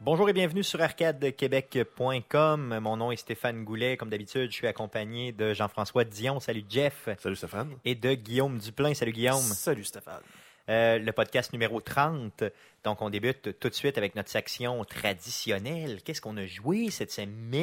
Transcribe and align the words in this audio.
Bonjour 0.00 0.28
et 0.30 0.32
bienvenue 0.32 0.62
sur 0.62 0.80
arcadequebec.com. 0.80 2.78
Mon 2.80 2.96
nom 2.96 3.12
est 3.12 3.16
Stéphane 3.16 3.64
Goulet. 3.64 3.98
Comme 3.98 4.08
d'habitude, 4.08 4.50
je 4.50 4.56
suis 4.56 4.66
accompagné 4.66 5.32
de 5.32 5.52
Jean-François 5.52 6.04
Dion. 6.04 6.40
Salut 6.40 6.64
Jeff. 6.70 7.10
Salut 7.18 7.36
Stéphane. 7.36 7.74
Et 7.84 7.94
de 7.94 8.14
Guillaume 8.14 8.58
Duplain. 8.58 8.94
Salut 8.94 9.12
Guillaume. 9.12 9.36
Salut 9.42 9.84
Stéphane. 9.84 10.22
Euh, 10.70 10.98
le 10.98 11.12
podcast 11.12 11.52
numéro 11.52 11.82
30. 11.82 12.44
Donc, 12.82 13.02
on 13.02 13.10
débute 13.10 13.58
tout 13.60 13.68
de 13.68 13.74
suite 13.74 13.98
avec 13.98 14.14
notre 14.14 14.30
section 14.30 14.82
traditionnelle. 14.86 16.00
Qu'est-ce 16.02 16.22
qu'on 16.22 16.36
a 16.38 16.46
joué 16.46 16.88
cette 16.90 17.12
semaine? 17.12 17.60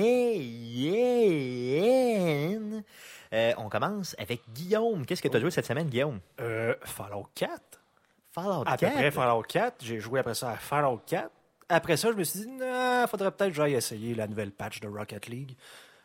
Euh, 3.34 3.54
on 3.58 3.68
commence 3.70 4.16
avec 4.20 4.42
Guillaume. 4.54 5.08
Qu'est-ce 5.08 5.24
que 5.24 5.28
tu 5.28 5.38
as 5.38 5.40
joué 5.40 5.50
cette 5.50 5.66
semaine, 5.66 5.88
Guillaume? 5.88 6.20
Euh, 6.40 6.76
Fallout 6.84 7.28
4. 7.34 7.52
Fallout 8.32 8.64
À 8.68 8.78
4. 8.78 8.92
peu 8.94 9.00
près 9.00 9.10
Fallout 9.12 9.42
4. 9.42 9.84
J'ai 9.84 10.00
joué 10.00 10.20
après 10.20 10.36
ça 10.36 10.52
à 10.52 10.56
Fallout 10.58 11.02
4. 11.08 11.32
Après 11.70 11.98
ça, 11.98 12.12
je 12.12 12.18
me 12.18 12.24
suis 12.24 12.40
dit, 12.42 12.48
il 12.50 13.06
faudrait 13.10 13.32
peut-être 13.32 13.50
que 13.50 13.56
j'aille 13.56 13.74
essayer 13.74 14.16
la 14.16 14.28
nouvelle 14.28 14.52
patch 14.52 14.80
de 14.80 14.88
Rocket 14.88 15.28
League. 15.28 15.56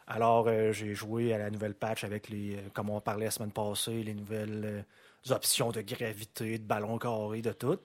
Alors, 0.09 0.47
euh, 0.49 0.73
j'ai 0.73 0.95
joué 0.95 1.33
à 1.33 1.39
la 1.39 1.51
nouvelle 1.51 1.75
patch 1.75 2.03
avec 2.05 2.29
les, 2.29 2.57
euh, 2.57 2.61
comme 2.75 2.91
on 2.91 3.01
parlait 3.01 3.27
la 3.27 3.31
semaine 3.31 3.53
passée, 3.53 4.03
les 4.03 4.15
nouvelles 4.15 4.85
euh, 5.29 5.35
options 5.35 5.71
de 5.71 5.81
gravité, 5.81 6.59
de 6.59 6.65
ballon 6.65 6.99
carré, 6.99 7.41
de 7.41 7.53
tout. 7.53 7.79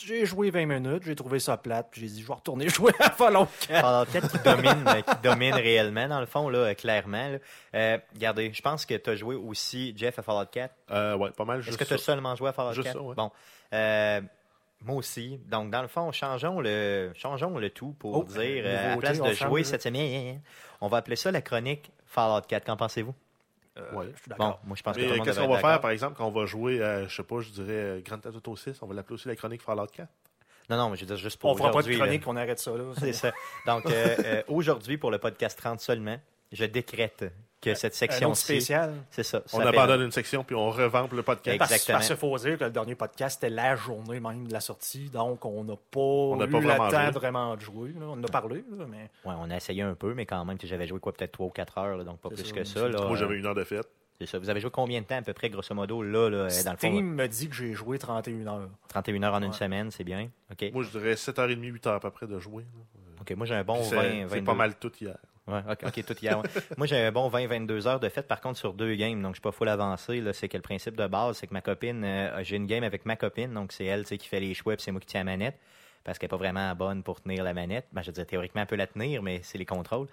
J'ai 0.00 0.24
joué 0.26 0.50
20 0.50 0.66
minutes, 0.66 1.02
j'ai 1.04 1.16
trouvé 1.16 1.40
ça 1.40 1.56
plate, 1.56 1.88
puis 1.90 2.00
j'ai 2.02 2.06
dit, 2.06 2.22
je 2.22 2.26
vais 2.26 2.32
retourner 2.34 2.68
jouer 2.70 2.92
à 3.00 3.10
Fallout 3.10 3.48
4. 3.68 3.80
Fallout 3.80 4.10
4 4.12 4.30
qui 4.30 4.38
domine, 4.38 4.84
qui 5.02 5.22
domine 5.22 5.54
réellement, 5.54 6.08
dans 6.08 6.20
le 6.20 6.26
fond, 6.26 6.48
là, 6.48 6.74
clairement. 6.74 7.28
là. 7.30 7.38
Euh, 7.74 7.98
regardez, 8.14 8.50
je 8.52 8.62
pense 8.62 8.86
que 8.86 8.94
tu 8.94 9.10
as 9.10 9.16
joué 9.16 9.34
aussi, 9.34 9.92
Jeff, 9.96 10.18
à 10.18 10.22
Fallout 10.22 10.46
4. 10.50 10.74
Euh, 10.90 11.16
ouais, 11.16 11.30
pas 11.32 11.44
mal. 11.44 11.60
Est-ce 11.60 11.76
que 11.76 11.84
tu 11.84 11.94
as 11.94 11.98
seulement 11.98 12.34
joué 12.36 12.48
à 12.48 12.52
Fallout 12.52 12.72
Juste 12.72 12.92
4? 12.92 12.96
ça, 12.96 13.02
ouais. 13.02 13.14
Bon. 13.14 13.30
Moi 14.84 14.96
aussi. 14.96 15.38
Donc, 15.46 15.70
dans 15.70 15.82
le 15.82 15.88
fond, 15.88 16.12
changeons 16.12 16.60
le, 16.60 17.10
changeons 17.14 17.58
le 17.58 17.70
tout 17.70 17.94
pour 17.98 18.16
Oh, 18.16 18.24
dire, 18.24 18.62
euh, 18.64 18.86
à 18.86 18.88
la 18.90 18.96
place 18.96 19.20
on 19.20 19.26
de 19.28 19.32
jouer 19.32 19.64
cette 19.64 19.82
semaine, 19.82 20.40
on 20.80 20.88
va 20.88 20.98
appeler 20.98 21.16
ça 21.16 21.30
la 21.32 21.42
chronique 21.42 21.90
Fallout 22.06 22.42
4. 22.46 22.64
Qu'en 22.64 22.76
pensez-vous? 22.76 23.14
Euh, 23.76 23.92
Ouais. 23.92 24.06
Je 24.14 24.20
suis 24.22 24.28
Bon, 24.30 24.36
d'accord. 24.38 24.60
moi, 24.64 24.76
je 24.76 24.82
pense 24.82 24.96
que 24.96 25.00
Mais 25.02 25.20
qu'est-ce 25.20 25.40
qu'on 25.40 25.48
va 25.48 25.58
faire, 25.58 25.80
par 25.80 25.90
exemple, 25.90 26.14
quand 26.16 26.26
on 26.26 26.30
va 26.32 26.46
jouer, 26.46 26.80
euh, 26.80 27.08
je 27.08 27.14
sais 27.16 27.22
pas, 27.22 27.40
je 27.40 27.50
dirais 27.50 27.66
euh, 27.72 28.00
Grand 28.04 28.18
Theft 28.18 28.36
Auto 28.36 28.56
6, 28.56 28.82
on 28.82 28.86
va 28.86 28.94
l'appeler 28.94 29.14
aussi 29.14 29.28
la 29.28 29.36
chronique 29.36 29.62
Fallout 29.62 29.86
4. 29.86 30.08
Non, 30.70 30.76
non, 30.76 30.90
mais 30.90 30.96
je 30.96 31.00
veux 31.02 31.06
dire 31.06 31.16
juste 31.16 31.38
pour 31.40 31.50
On 31.50 31.54
fera 31.56 31.68
pas 31.70 31.74
de 31.74 31.78
aujourd'hui, 31.78 31.96
là. 31.98 32.04
chronique, 32.04 32.26
on 32.26 32.36
arrête 32.36 32.58
ça. 32.58 32.72
Là. 32.72 32.84
C'est 32.98 33.12
ça. 33.14 33.32
Donc, 33.66 33.86
euh, 33.86 34.16
euh, 34.24 34.42
aujourd'hui, 34.48 34.98
pour 34.98 35.10
le 35.10 35.18
podcast 35.18 35.58
30 35.58 35.80
seulement, 35.80 36.18
je 36.52 36.64
décrète 36.66 37.24
que 37.60 37.74
cette 37.74 37.92
Un 37.92 37.96
section 37.96 38.28
autre 38.28 38.38
spécial. 38.38 38.94
c'est 39.10 39.22
ça. 39.24 39.42
On 39.52 39.58
ça 39.60 39.68
abandonne 39.68 40.02
une 40.02 40.12
section 40.12 40.44
puis 40.44 40.54
on 40.54 40.70
revampe 40.70 41.12
le 41.12 41.22
podcast. 41.22 41.60
Exactement. 41.60 41.96
parce 41.98 42.06
qu'il 42.06 42.16
faut 42.16 42.38
dire 42.38 42.56
que 42.58 42.64
le 42.64 42.70
dernier 42.70 42.94
podcast, 42.94 43.40
c'était 43.40 43.52
la 43.54 43.74
journée 43.76 44.20
même 44.20 44.46
de 44.46 44.52
la 44.52 44.60
sortie, 44.60 45.10
donc 45.10 45.44
on 45.44 45.64
n'a 45.64 45.74
pas 45.76 46.36
n'a 46.36 46.46
eu 46.46 46.50
pas 46.50 46.60
le 46.60 46.66
vraiment 46.66 46.88
temps 46.88 47.00
joué. 47.02 47.10
de 47.12 47.18
vraiment 47.18 47.56
de 47.56 47.60
jouer. 47.60 47.88
là. 47.98 48.06
On 48.06 48.12
en 48.12 48.22
a 48.24 48.28
parlé, 48.28 48.64
là, 48.78 48.84
mais 48.88 49.10
Ouais, 49.24 49.34
on 49.38 49.50
a 49.50 49.56
essayé 49.56 49.82
un 49.82 49.94
peu, 49.94 50.14
mais 50.14 50.24
quand 50.26 50.44
même, 50.44 50.56
j'avais 50.62 50.86
joué 50.86 51.00
quoi, 51.00 51.12
peut-être 51.12 51.32
3 51.32 51.46
ou 51.46 51.50
4 51.50 51.78
heures, 51.78 51.96
là, 51.96 52.04
donc 52.04 52.20
pas 52.20 52.28
plus 52.28 52.44
ça, 52.44 52.52
que 52.54 52.64
ça. 52.64 52.88
Là, 52.88 53.06
Moi, 53.06 53.16
j'avais 53.16 53.36
une 53.36 53.46
heure 53.46 53.54
de 53.54 53.64
fête. 53.64 53.88
C'est 54.20 54.26
ça. 54.26 54.38
Vous 54.40 54.50
avez 54.50 54.60
joué 54.60 54.70
combien 54.70 55.00
de 55.00 55.06
temps, 55.06 55.16
à 55.18 55.22
peu 55.22 55.32
près, 55.32 55.48
grosso 55.48 55.72
modo, 55.76 56.02
là, 56.02 56.28
là 56.28 56.38
dans 56.64 56.72
le 56.72 56.76
fond? 56.76 56.88
Steam 56.88 57.14
me 57.14 57.28
dit 57.28 57.48
que 57.48 57.54
j'ai 57.54 57.72
joué 57.74 57.98
31 58.00 58.46
heures. 58.48 58.68
31 58.88 59.22
heures 59.22 59.34
en 59.34 59.42
une 59.42 59.52
semaine, 59.52 59.90
c'est 59.92 60.02
bien. 60.02 60.28
OK. 60.50 60.70
Moi, 60.72 60.82
je 60.82 60.90
dirais 60.90 61.14
7h30, 61.14 61.60
8h 61.80 61.88
à 61.94 62.00
peu 62.00 62.10
près 62.10 62.26
de 62.26 62.38
jouer. 62.40 62.64
là. 62.64 63.00
OK, 63.20 63.30
moi, 63.36 63.46
j'ai 63.46 63.54
un 63.54 63.62
bon 63.64 63.74
Puis 63.80 63.90
20, 63.90 64.00
C'est 64.02 64.08
22. 64.22 64.28
c'est 64.34 64.42
pas 64.42 64.54
mal 64.54 64.74
tout 64.76 64.92
hier. 65.00 65.16
Ouais, 65.48 65.62
OK, 65.82 66.04
tout 66.04 66.16
hier. 66.20 66.42
moi, 66.76 66.86
j'ai 66.86 66.96
un 66.98 67.10
bon 67.10 67.30
20-22 67.30 67.86
heures 67.86 68.00
de 68.00 68.08
fait, 68.08 68.22
par 68.22 68.40
contre, 68.40 68.58
sur 68.58 68.74
deux 68.74 68.94
games, 68.96 69.20
donc 69.22 69.32
je 69.32 69.36
suis 69.36 69.42
pas 69.42 69.52
full 69.52 69.68
avancé. 69.68 70.22
C'est 70.34 70.48
que 70.48 70.56
le 70.56 70.62
principe 70.62 70.94
de 70.94 71.06
base, 71.06 71.38
c'est 71.38 71.46
que 71.46 71.54
ma 71.54 71.62
copine, 71.62 72.04
euh, 72.04 72.44
j'ai 72.44 72.56
une 72.56 72.66
game 72.66 72.84
avec 72.84 73.06
ma 73.06 73.16
copine, 73.16 73.54
donc 73.54 73.72
c'est 73.72 73.86
elle 73.86 74.04
qui 74.04 74.28
fait 74.28 74.40
les 74.40 74.52
choix, 74.52 74.74
puis 74.74 74.82
c'est 74.82 74.92
moi 74.92 75.00
qui 75.00 75.06
tiens 75.06 75.20
la 75.20 75.24
manette. 75.24 75.58
Parce 76.04 76.18
qu'elle 76.18 76.26
n'est 76.28 76.30
pas 76.30 76.36
vraiment 76.36 76.74
bonne 76.74 77.02
pour 77.02 77.20
tenir 77.20 77.44
la 77.44 77.52
manette. 77.52 77.86
Ben, 77.92 78.00
je 78.02 78.06
veux 78.06 78.12
dire, 78.12 78.26
théoriquement, 78.26 78.62
elle 78.62 78.66
peut 78.66 78.76
la 78.76 78.86
tenir, 78.86 79.22
mais 79.22 79.40
c'est 79.42 79.58
les 79.58 79.66
contrôles. 79.66 80.06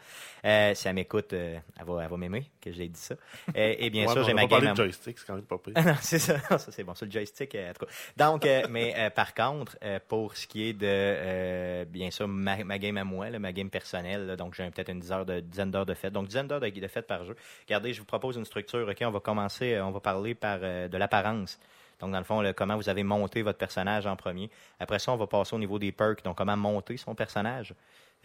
Euh, 0.43 0.73
si 0.75 0.87
elle 0.87 0.95
m'écoute, 0.95 1.31
euh, 1.33 1.57
elle 1.79 1.85
va, 1.85 2.03
elle 2.03 2.09
va 2.09 2.17
m'aimer 2.17 2.49
que 2.61 2.71
j'ai 2.71 2.87
dit 2.89 2.99
ça. 2.99 3.15
Euh, 3.55 3.75
et 3.77 3.89
bien 3.89 4.05
Ouais, 4.07 4.11
sûr, 4.13 4.23
j'ai 4.23 4.33
ma 4.33 4.45
game. 4.45 4.67
à 4.67 4.73
joystick, 4.75 5.17
c'est 5.17 5.25
quand 5.25 5.35
même 5.35 5.43
pas 5.45 5.57
pire. 5.57 5.73
Non, 5.85 5.95
c'est 6.01 6.19
ça. 6.19 6.35
Non, 6.51 6.57
ça, 6.57 6.71
c'est 6.71 6.83
bon. 6.83 6.93
Sur 6.95 7.05
le 7.05 7.11
joystick, 7.11 7.55
euh, 7.55 7.69
en 7.69 7.73
tout 7.73 7.85
cas. 7.85 7.91
Donc, 8.17 8.45
euh, 8.45 8.63
mais 8.69 9.09
par 9.15 9.33
contre, 9.33 9.77
pour 10.07 10.35
ce 10.35 10.47
qui 10.47 10.67
est 10.69 10.73
de, 10.73 11.85
bien 11.85 12.11
sûr, 12.11 12.27
ma, 12.27 12.63
ma 12.63 12.77
game 12.77 12.97
à 12.97 13.03
moi, 13.03 13.29
là, 13.29 13.39
ma 13.39 13.53
game 13.53 13.69
personnelle, 13.69 14.25
là, 14.25 14.35
donc 14.35 14.55
j'ai 14.55 14.69
peut-être 14.71 14.89
une 14.89 14.99
dizaine 14.99 15.23
de, 15.23 15.39
dizaine 15.39 15.71
d'heures 15.71 15.85
de 15.85 15.93
fête. 15.93 16.11
Donc, 16.13 16.27
dizaine 16.27 16.47
d'heures 16.47 16.59
de, 16.59 16.69
de 16.69 16.87
fête 16.87 17.07
par 17.07 17.23
jeu. 17.25 17.35
Regardez, 17.67 17.93
je 17.93 17.99
vous 17.99 18.05
propose 18.05 18.35
une 18.35 18.45
structure. 18.45 18.87
OK, 18.87 18.97
on 19.01 19.11
va 19.11 19.19
commencer, 19.19 19.79
on 19.79 19.91
va 19.91 19.99
parler 19.99 20.35
par 20.35 20.59
de 20.59 20.97
l'apparence. 20.97 21.59
Donc, 21.99 22.11
dans 22.11 22.17
le 22.17 22.23
fond, 22.23 22.41
là, 22.41 22.53
comment 22.53 22.75
vous 22.75 22.89
avez 22.89 23.03
monté 23.03 23.41
votre 23.41 23.57
personnage 23.57 24.05
en 24.07 24.15
premier. 24.15 24.49
Après 24.79 24.99
ça, 24.99 25.11
on 25.11 25.17
va 25.17 25.27
passer 25.27 25.55
au 25.55 25.59
niveau 25.59 25.79
des 25.79 25.91
perks. 25.91 26.23
Donc, 26.23 26.37
comment 26.37 26.57
monter 26.57 26.97
son 26.97 27.15
personnage. 27.15 27.73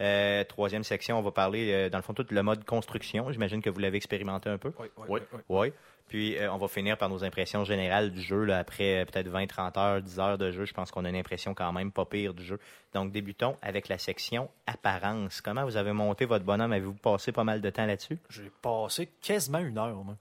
Euh, 0.01 0.43
troisième 0.45 0.83
section, 0.83 1.19
on 1.19 1.21
va 1.21 1.31
parler, 1.31 1.71
euh, 1.71 1.89
dans 1.89 1.97
le 1.97 2.01
fond, 2.01 2.13
tout 2.13 2.25
le 2.29 2.43
mode 2.43 2.65
construction. 2.65 3.31
J'imagine 3.31 3.61
que 3.61 3.69
vous 3.69 3.79
l'avez 3.79 3.97
expérimenté 3.97 4.49
un 4.49 4.57
peu. 4.57 4.73
Oui, 4.79 4.87
oui, 4.97 5.03
Ouais. 5.07 5.21
oui, 5.33 5.39
oui. 5.49 5.59
Oui. 5.69 5.73
Puis 6.07 6.37
euh, 6.37 6.51
on 6.51 6.57
va 6.57 6.67
finir 6.67 6.97
par 6.97 7.07
nos 7.07 7.23
impressions 7.23 7.63
générales 7.63 8.11
du 8.11 8.21
jeu. 8.21 8.43
Là, 8.43 8.57
après 8.59 9.01
euh, 9.01 9.05
peut-être 9.05 9.29
20, 9.29 9.47
30 9.47 9.77
heures, 9.77 10.01
10 10.01 10.19
heures 10.19 10.37
de 10.37 10.51
jeu, 10.51 10.65
je 10.65 10.73
pense 10.73 10.91
qu'on 10.91 11.05
a 11.05 11.09
une 11.09 11.15
impression 11.15 11.53
quand 11.53 11.71
même 11.71 11.89
pas 11.91 12.03
pire 12.03 12.33
du 12.33 12.43
jeu. 12.43 12.59
Donc 12.93 13.13
débutons 13.13 13.55
avec 13.61 13.87
la 13.87 13.97
section 13.97 14.49
apparence. 14.67 15.39
Comment 15.39 15.63
vous 15.63 15.77
avez 15.77 15.93
monté 15.93 16.25
votre 16.25 16.43
bonhomme? 16.43 16.73
Avez-vous 16.73 16.95
passé 16.95 17.31
pas 17.31 17.45
mal 17.45 17.61
de 17.61 17.69
temps 17.69 17.85
là-dessus? 17.85 18.19
J'ai 18.29 18.51
passé 18.61 19.09
quasiment 19.21 19.59
une 19.59 19.77
heure 19.77 19.95
moi, 20.03 20.17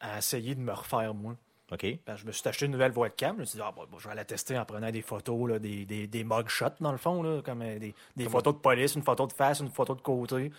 à 0.00 0.18
essayer 0.18 0.54
de 0.54 0.60
me 0.60 0.72
refaire, 0.72 1.12
moi. 1.12 1.34
OK. 1.72 1.84
Ben, 2.06 2.14
je 2.16 2.24
me 2.24 2.32
suis 2.32 2.48
acheté 2.48 2.66
une 2.66 2.72
nouvelle 2.72 2.92
webcam. 2.96 3.34
Je 3.36 3.40
me 3.40 3.44
suis 3.44 3.56
dit, 3.56 3.62
ah, 3.66 3.72
bon, 3.74 3.84
bon, 3.90 3.98
je 3.98 4.08
vais 4.08 4.14
la 4.14 4.24
tester 4.24 4.56
en 4.56 4.64
prenant 4.64 4.90
des 4.90 5.02
photos, 5.02 5.48
là, 5.50 5.58
des, 5.58 5.84
des, 5.84 6.06
des 6.06 6.22
mugshots, 6.24 6.66
dans 6.80 6.92
le 6.92 6.98
fond, 6.98 7.22
là, 7.22 7.42
comme 7.42 7.62
euh, 7.62 7.78
des, 7.78 7.94
des 8.16 8.28
photos 8.28 8.54
de 8.54 8.58
police, 8.60 8.94
une 8.94 9.02
photo 9.02 9.26
de 9.26 9.32
face, 9.32 9.58
une 9.60 9.70
photo 9.70 9.94
de 9.96 10.00
côté. 10.00 10.52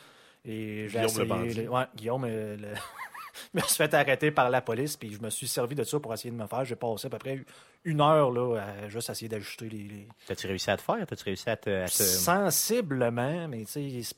Et 0.43 0.87
j'ai 0.89 0.99
Guillaume 0.99 1.05
essayé, 1.05 1.23
le 1.23 1.29
bandit. 1.29 1.53
le- 1.63 1.69
ouais, 1.69 1.85
Guillaume, 1.95 2.25
euh, 2.27 2.57
le- 2.57 2.73
me 3.53 3.61
suis 3.61 3.75
fait 3.77 3.93
arrêter 3.93 4.31
par 4.31 4.49
la 4.49 4.61
police, 4.61 4.97
puis 4.97 5.13
je 5.13 5.21
me 5.21 5.29
suis 5.29 5.47
servi 5.47 5.75
de 5.75 5.83
ça 5.83 5.97
pour 5.99 6.13
essayer 6.13 6.31
de 6.31 6.35
me 6.35 6.45
faire. 6.47 6.65
J'ai 6.65 6.75
passé 6.75 7.07
à 7.07 7.09
peu 7.09 7.17
près 7.19 7.39
une 7.85 8.01
heure 8.01 8.31
là, 8.31 8.57
à 8.61 8.89
juste 8.89 9.09
essayer 9.09 9.29
d'ajuster 9.29 9.69
les, 9.69 9.83
les- 9.83 10.07
T'as-tu 10.27 10.47
réussi 10.47 10.69
à 10.71 10.75
te 10.77 10.81
faire? 10.81 11.05
T'as-tu 11.07 11.23
réussi 11.23 11.49
à 11.49 11.55
te. 11.55 11.69
à 11.69 11.85
te- 11.85 11.91
Sensiblement, 12.03 13.47
mais 13.47 13.63
tu 13.65 14.01
sais, 14.01 14.15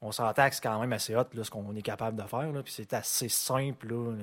on 0.00 0.12
s'entend 0.12 0.48
que 0.48 0.54
c'est 0.54 0.62
quand 0.62 0.78
même 0.80 0.92
assez 0.92 1.14
hot 1.16 1.24
là, 1.34 1.44
ce 1.44 1.50
qu'on 1.50 1.74
est 1.74 1.82
capable 1.82 2.20
de 2.22 2.26
faire, 2.28 2.52
là, 2.52 2.62
puis 2.62 2.72
c'est 2.72 2.92
assez 2.92 3.28
simple. 3.28 3.88
Là, 3.88 4.14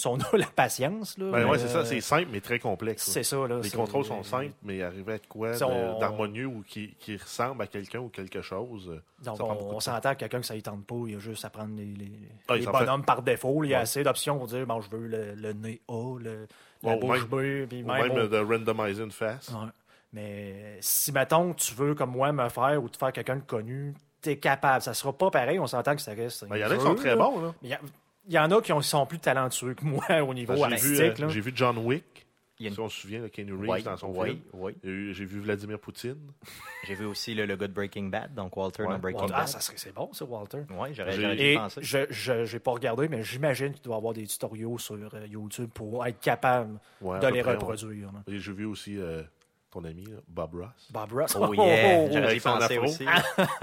si 0.00 0.06
on 0.06 0.16
a 0.18 0.24
la 0.36 0.46
patience. 0.46 1.16
Là, 1.18 1.30
Ben 1.30 1.44
ouais, 1.46 1.56
euh, 1.56 1.58
c'est 1.60 1.68
ça, 1.68 1.84
c'est 1.84 2.00
simple 2.00 2.28
mais 2.32 2.40
très 2.40 2.58
complexe. 2.58 3.04
C'est 3.04 3.22
ça. 3.22 3.36
Là, 3.46 3.60
Les 3.62 3.70
contrôles 3.70 4.04
sont 4.04 4.22
simples, 4.22 4.52
mais 4.62 4.82
arriver 4.82 5.14
à 5.14 5.18
quoi 5.18 5.50
on- 5.62 5.98
d'harmonieux 5.98 6.46
ou 6.46 6.64
qui, 6.66 6.94
qui 6.98 7.16
ressemble 7.16 7.62
à 7.62 7.66
quelqu'un 7.66 8.00
ou 8.00 8.08
quelque 8.08 8.42
chose. 8.42 8.88
euh, 8.90 9.00
Donc, 9.24 9.36
ça 9.36 9.44
on, 9.44 9.80
s'entend 9.80 10.14
que 10.14 10.20
quelqu'un 10.20 10.40
que 10.40 10.46
ça 10.46 10.54
ne 10.54 10.60
tente 10.60 10.84
pas, 10.86 10.94
il 11.06 11.12
y 11.12 11.16
a 11.16 11.18
juste 11.18 11.44
à 11.44 11.50
prendre 11.50 11.76
les, 11.76 11.84
les, 11.84 12.12
Ah, 12.48 12.56
les 12.56 12.66
bonhommes 12.66 13.04
par 13.04 13.22
défaut. 13.22 13.62
Il 13.64 13.68
y 13.70 13.74
a 13.74 13.78
Ouais. 13.78 13.82
assez 13.82 14.02
d'options 14.02 14.38
pour 14.38 14.46
dire 14.46 14.66
bon, 14.66 14.80
je 14.80 14.90
veux 14.90 15.06
le, 15.06 15.34
le 15.34 15.52
nez 15.52 15.80
A, 15.88 16.16
le, 16.18 16.46
la 16.82 16.96
ou 16.96 17.00
bouche 17.00 17.26
même- 17.30 17.64
B, 17.64 17.68
puis 17.68 17.82
même. 17.82 18.28
de 18.28 18.38
randomiser 18.38 19.02
une 19.04 19.10
face. 19.12 19.48
Ouais. 19.50 19.68
Mais 20.12 20.76
si, 20.80 21.12
mettons, 21.12 21.52
tu 21.54 21.74
veux, 21.74 21.94
comme 21.94 22.10
moi, 22.10 22.32
me 22.32 22.48
faire 22.48 22.82
ou 22.82 22.88
te 22.88 22.96
faire 22.96 23.12
quelqu'un 23.12 23.36
de 23.36 23.42
connu, 23.42 23.94
t'es 24.20 24.38
capable. 24.38 24.82
Ça 24.82 24.92
sera 24.92 25.12
pas 25.12 25.30
pareil. 25.30 25.58
On 25.60 25.66
s'entend 25.66 25.94
que 25.94 26.02
ça 26.02 26.12
reste. 26.12 26.46
Ben, 26.48 26.56
Il 26.56 26.60
y 26.60 26.64
en 26.64 26.70
a 26.70 26.76
qui 26.76 26.82
sont 26.82 26.94
très 26.94 27.14
bons. 27.14 27.40
Là. 27.40 27.54
Mais 27.62 27.68
Il 27.68 27.70
y, 27.70 27.74
a- 27.74 27.80
il 28.28 28.34
y 28.34 28.38
en 28.38 28.50
a 28.50 28.60
qui 28.60 28.72
ont- 28.72 28.80
sont 28.82 29.06
plus 29.06 29.18
talentueux 29.18 29.74
que 29.74 29.84
moi 29.84 30.04
au 30.22 30.34
niveau 30.34 30.54
J'ai 30.54 30.60
vu, 30.60 30.64
artistique. 30.74 31.00
euh, 31.00 31.22
là. 31.22 31.28
j'ai 31.28 31.40
vu 31.40 31.52
John 31.54 31.78
Wick. 31.78 32.26
Il 32.58 32.64
y 32.64 32.66
a 32.66 32.68
une- 32.68 32.74
Si 32.74 32.80
on 32.80 32.88
se 32.90 33.00
souvient, 33.00 33.22
de 33.22 33.28
Kenny 33.28 33.52
Reeves 33.52 33.70
Oui, 33.70 33.82
dans 33.82 33.96
son 33.96 34.08
oui, 34.14 34.28
film. 34.32 34.40
oui. 34.52 34.72
J'ai 34.84 35.24
vu 35.24 35.40
Vladimir 35.40 35.78
Poutine. 35.78 36.18
J'ai 36.86 36.94
vu 36.94 37.06
aussi 37.06 37.34
le, 37.34 37.46
le 37.46 37.56
gars 37.56 37.66
de 37.68 37.72
Breaking 37.72 38.08
Bad, 38.10 38.34
donc 38.34 38.54
Walter 38.54 38.82
Ouais, 38.82 38.90
dans 38.90 38.98
Breaking 38.98 39.20
Walter- 39.20 39.34
ah, 39.34 39.40
Bad. 39.40 39.48
ça 39.48 39.60
serait 39.60 39.78
c'est 39.78 39.94
bon, 39.94 40.12
ça, 40.12 40.26
Walter. 40.26 40.64
Oui, 40.78 40.88
j'aurais 40.92 41.54
penser. 41.54 41.80
je 41.82 42.44
j'ai 42.44 42.58
pas 42.58 42.70
regardé, 42.72 43.08
mais 43.08 43.22
j'imagine 43.22 43.72
qu'il 43.72 43.80
doit 43.82 43.94
y 43.94 43.98
avoir 43.98 44.12
des 44.12 44.26
tutoriaux 44.26 44.76
sur 44.76 44.94
euh, 45.14 45.26
YouTube 45.26 45.70
pour 45.72 46.06
être 46.06 46.20
capable 46.20 46.78
Ouais, 47.00 47.18
de 47.18 47.26
les 47.28 47.40
près, 47.40 47.52
reproduire. 47.52 48.10
j'ai 48.28 48.52
vu 48.52 48.66
aussi 48.66 48.98
euh, 48.98 49.22
ton 49.70 49.84
ami, 49.84 50.04
là, 50.06 50.16
Bob 50.28 50.54
Ross. 50.54 50.88
Bob 50.90 51.12
Ross. 51.12 51.36
Oh 51.38 51.52
yeah, 51.54 52.10
j'aurais 52.10 52.34
dû 52.34 52.40
penser 52.40 52.76
afro. 52.76 52.86
aussi. 52.86 53.06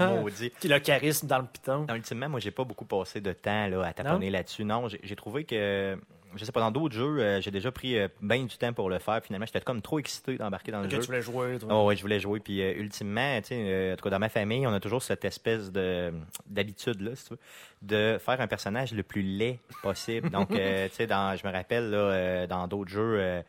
Maudit. 0.00 0.52
Qui 0.60 0.68
le 0.68 0.78
charisme 0.78 1.26
dans 1.26 1.38
le 1.38 1.46
piton. 1.46 1.86
Non, 1.88 1.94
ultimement, 1.94 2.28
moi, 2.28 2.40
j'ai 2.40 2.50
pas 2.50 2.64
beaucoup 2.64 2.84
passé 2.84 3.20
de 3.20 3.32
temps 3.32 3.66
là, 3.68 3.82
à 3.84 3.92
taponner 3.92 4.30
là-dessus. 4.30 4.64
Non, 4.64 4.88
j'ai 4.88 5.00
j'ai 5.02 5.16
trouvé 5.16 5.44
que, 5.44 5.98
je 6.36 6.44
sais 6.44 6.52
pas, 6.52 6.60
dans 6.60 6.70
d'autres 6.70 6.94
jeux, 6.94 7.20
euh, 7.20 7.40
j'ai 7.40 7.50
déjà 7.50 7.70
pris 7.70 7.98
euh, 7.98 8.08
bien 8.20 8.42
du 8.44 8.56
temps 8.56 8.72
pour 8.72 8.90
le 8.90 8.98
faire. 8.98 9.22
Finalement, 9.22 9.46
j'étais 9.46 9.60
comme 9.60 9.82
trop 9.82 9.98
excité 9.98 10.36
d'embarquer 10.36 10.72
dans 10.72 10.80
le 10.82 10.88
jeu. 10.88 10.98
tu 10.98 11.06
voulais 11.06 11.22
jouer, 11.22 11.58
toi. 11.58 11.68
Oh, 11.72 11.86
ouais, 11.86 11.96
je 11.96 12.02
voulais 12.02 12.20
jouer. 12.20 12.40
Puis, 12.40 12.62
euh, 12.62 12.72
ultimement, 12.76 13.40
tu 13.40 13.48
sais, 13.48 13.54
euh, 13.58 13.92
en 13.92 13.96
tout 13.96 14.04
cas, 14.04 14.10
dans 14.10 14.18
ma 14.18 14.28
famille, 14.28 14.66
on 14.66 14.72
a 14.72 14.80
toujours 14.80 15.02
cette 15.02 15.24
espèce 15.24 15.70
de 15.72 16.12
d'habitude, 16.46 17.00
là, 17.00 17.14
si 17.14 17.24
tu 17.24 17.30
veux, 17.34 17.38
de 17.82 18.18
faire 18.18 18.40
un 18.40 18.46
personnage 18.46 18.92
le 18.92 19.02
plus 19.02 19.22
laid 19.22 19.58
possible. 19.82 20.30
Donc, 20.30 20.50
euh, 20.52 20.88
tu 20.88 20.94
sais, 20.94 21.06
dans, 21.06 21.36
je 21.36 21.46
me 21.46 21.52
rappelle, 21.52 21.90
là, 21.90 21.98
euh, 21.98 22.46
dans 22.46 22.66
d'autres 22.66 22.90
jeux, 22.90 23.42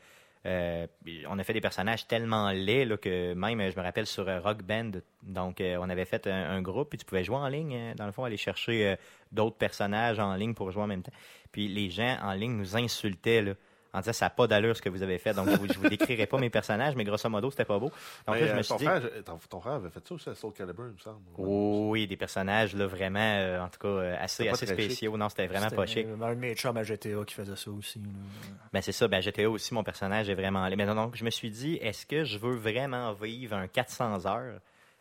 euh, 0.45 0.87
on 1.27 1.37
a 1.37 1.43
fait 1.43 1.53
des 1.53 1.61
personnages 1.61 2.07
tellement 2.07 2.51
laids 2.51 2.97
que 3.01 3.33
même, 3.33 3.59
euh, 3.59 3.71
je 3.71 3.77
me 3.77 3.83
rappelle 3.83 4.05
sur 4.05 4.27
euh, 4.29 4.39
Rock 4.39 4.63
Band, 4.63 4.91
donc 5.23 5.61
on 5.61 5.89
avait 5.89 6.05
fait 6.05 6.27
un, 6.27 6.61
groupe, 6.61 6.89
puis 6.89 6.97
tu 6.97 7.05
pouvais 7.05 7.23
jouer 7.23 7.35
en 7.35 7.47
ligne, 7.47 7.93
dans 7.95 8.05
le 8.05 8.11
fond, 8.11 8.23
aller 8.23 8.37
chercher 8.37 8.95
d'autres 9.31 9.57
personnages 9.57 10.19
en 10.19 10.35
ligne 10.35 10.53
pour 10.53 10.71
jouer 10.71 10.83
en 10.83 10.87
même 10.87 11.03
temps. 11.03 11.11
Puis 11.51 11.67
les 11.67 11.89
gens 11.89 12.17
en 12.21 12.33
ligne 12.33 12.55
nous 12.55 12.77
insultaient 12.77 13.55
en 13.93 13.99
disant 13.99 14.13
ça 14.13 14.25
n'a 14.25 14.29
pas 14.29 14.47
d'allure 14.47 14.75
ce 14.75 14.81
que 14.81 14.89
vous 14.89 15.03
avez 15.03 15.17
fait. 15.17 15.33
Donc, 15.33 15.49
je 15.49 15.55
vous, 15.55 15.67
je 15.67 15.79
vous 15.79 15.89
décrirai 15.89 16.27
pas 16.27 16.37
mes 16.37 16.49
personnages, 16.49 16.95
mais 16.95 17.03
grosso 17.03 17.29
modo, 17.29 17.49
c'était 17.51 17.65
pas 17.65 17.79
beau. 17.79 17.91
Donc 18.27 18.35
là, 18.35 18.47
je 18.47 18.51
euh, 18.51 18.55
me 18.57 18.61
suis 18.61 18.69
ton, 18.69 18.77
dit, 18.77 18.85
frère, 18.85 19.01
ton, 19.25 19.37
ton 19.49 19.59
frère 19.59 19.73
avait 19.73 19.89
fait 19.89 20.07
ça 20.07 20.13
aussi 20.13 20.29
à 20.29 20.35
Soul 20.35 20.53
Calibur, 20.53 20.85
il 20.87 20.93
me 20.93 20.97
semble. 20.97 21.19
oh, 21.37 21.89
oui, 21.91 22.07
des 22.07 22.17
personnages, 22.17 22.75
là, 22.75 22.87
vraiment, 22.87 23.19
euh, 23.19 23.61
en 23.61 23.69
tout 23.69 23.79
cas, 23.79 23.87
euh, 23.87 24.15
assez, 24.19 24.47
assez 24.47 24.65
très 24.65 24.75
chic. 24.75 24.85
spéciaux. 24.85 25.17
Non, 25.17 25.29
c'était 25.29 25.47
vraiment 25.47 25.69
pas 25.69 25.85
chic. 25.85 26.07
Un 26.07 26.35
de 26.35 26.39
mes 26.39 26.55
chums 26.55 26.77
à 26.77 26.83
GTA 26.83 27.23
qui 27.25 27.33
faisait 27.33 27.55
ça 27.55 27.71
aussi. 27.71 28.01
Ben 28.71 28.81
c'est 28.81 28.91
ça, 28.91 29.07
ben 29.07 29.21
GTA 29.21 29.49
aussi, 29.49 29.73
mon 29.73 29.83
personnage 29.83 30.29
est 30.29 30.35
vraiment. 30.35 30.67
Mais 30.69 30.85
non, 30.85 30.95
donc, 30.95 31.15
je 31.15 31.25
me 31.25 31.29
suis 31.29 31.49
dit, 31.49 31.75
est-ce 31.81 32.05
que 32.05 32.23
je 32.23 32.37
veux 32.37 32.55
vraiment 32.55 33.13
vivre 33.13 33.55
un 33.55 33.67
400 33.67 34.25
heures 34.25 34.59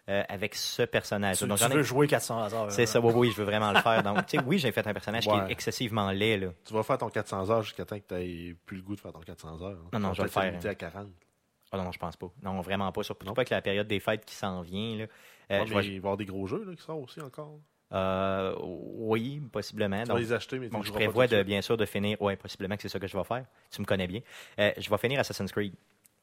euh, 0.09 0.23
avec 0.29 0.55
ce 0.55 0.83
personnage 0.83 1.39
Tu, 1.39 1.47
Donc, 1.47 1.59
tu 1.59 1.65
j'en 1.65 1.71
ai- 1.71 1.75
veux 1.75 1.83
jouer 1.83 2.07
400 2.07 2.53
heures. 2.55 2.73
C'est 2.73 2.87
ça, 2.87 3.01
oui, 3.01 3.13
oui, 3.15 3.31
je 3.31 3.37
veux 3.37 3.45
vraiment 3.45 3.73
le 3.73 3.81
faire. 3.81 4.03
Donc, 4.03 4.17
tu 4.27 4.39
sais, 4.39 4.45
oui, 4.45 4.59
j'ai 4.59 4.73
fait 4.73 4.87
un 4.87 4.93
personnage 4.93 5.25
qui 5.27 5.35
est 5.35 5.51
excessivement 5.51 6.11
laid, 6.11 6.39
là. 6.39 6.49
Tu 6.65 6.73
vas 6.75 6.83
faire 6.83 6.99
ton 6.99 7.09
400 7.11 7.51
heures 7.51 7.63
jusqu'à 7.63 7.85
temps 7.85 7.99
que 7.99 8.05
tu 8.09 8.15
n'aies 8.15 8.55
plus 8.67 8.77
le 8.79 8.83
goût 8.83 8.97
de 8.97 9.01
faire 9.01 9.13
ton 9.13 9.21
400 9.21 9.61
heures. 9.63 9.77
hein. 9.85 9.89
Non, 9.93 9.99
non, 10.01 10.13
je 10.15 10.23
vais 10.23 10.29
le 10.29 10.31
faire, 10.31 10.71
à 10.71 10.75
40. 10.75 11.07
Ah 11.71 11.77
non, 11.77 11.93
je 11.93 11.99
pense 11.99 12.17
pas. 12.17 12.31
Non, 12.43 12.61
vraiment 12.63 12.91
pas. 12.93 13.03
Surtout 13.03 13.27
Non. 13.27 13.35
pas 13.35 13.41
avec 13.43 13.51
la 13.51 13.61
période 13.61 13.87
des 13.87 14.01
fêtes 14.01 14.25
qui 14.25 14.35
s'en 14.35 14.63
vient, 14.63 14.97
là. 14.97 15.05
Euh, 15.51 15.67
je 15.67 15.75
vais- 15.75 15.81
il 15.85 15.89
va 15.89 15.95
y 15.95 15.97
avoir 15.99 16.17
des 16.17 16.25
gros 16.25 16.47
jeux 16.47 16.65
là, 16.67 16.75
qui 16.75 16.83
sortent 16.83 17.05
aussi 17.05 17.21
encore. 17.21 17.59
euh, 17.93 18.55
oui, 18.63 19.41
possiblement. 19.53 20.03
Tu 20.03 20.09
vas 20.09 20.15
Donc, 20.15 20.19
les 20.23 20.33
acheter, 20.33 20.59
mais 20.59 20.69
tu 20.69 20.77
je 20.83 20.89
pas 20.91 20.95
prévois 20.97 21.27
de 21.27 21.43
bien 21.43 21.61
sûr 21.63 21.77
de 21.77 21.85
finir. 21.87 22.21
Ouais, 22.21 22.37
possiblement 22.37 22.77
que 22.77 22.83
c'est 22.83 22.89
ça 22.89 22.99
que 22.99 23.07
je 23.07 23.17
vais 23.17 23.25
faire. 23.25 23.45
Tu 23.71 23.81
me 23.81 23.87
connais 23.87 24.07
bien. 24.07 24.21
Euh, 24.59 24.73
je 24.77 24.89
vais 24.91 24.99
finir 24.99 25.21
Assassin's 25.21 25.51
Creed. 25.53 25.75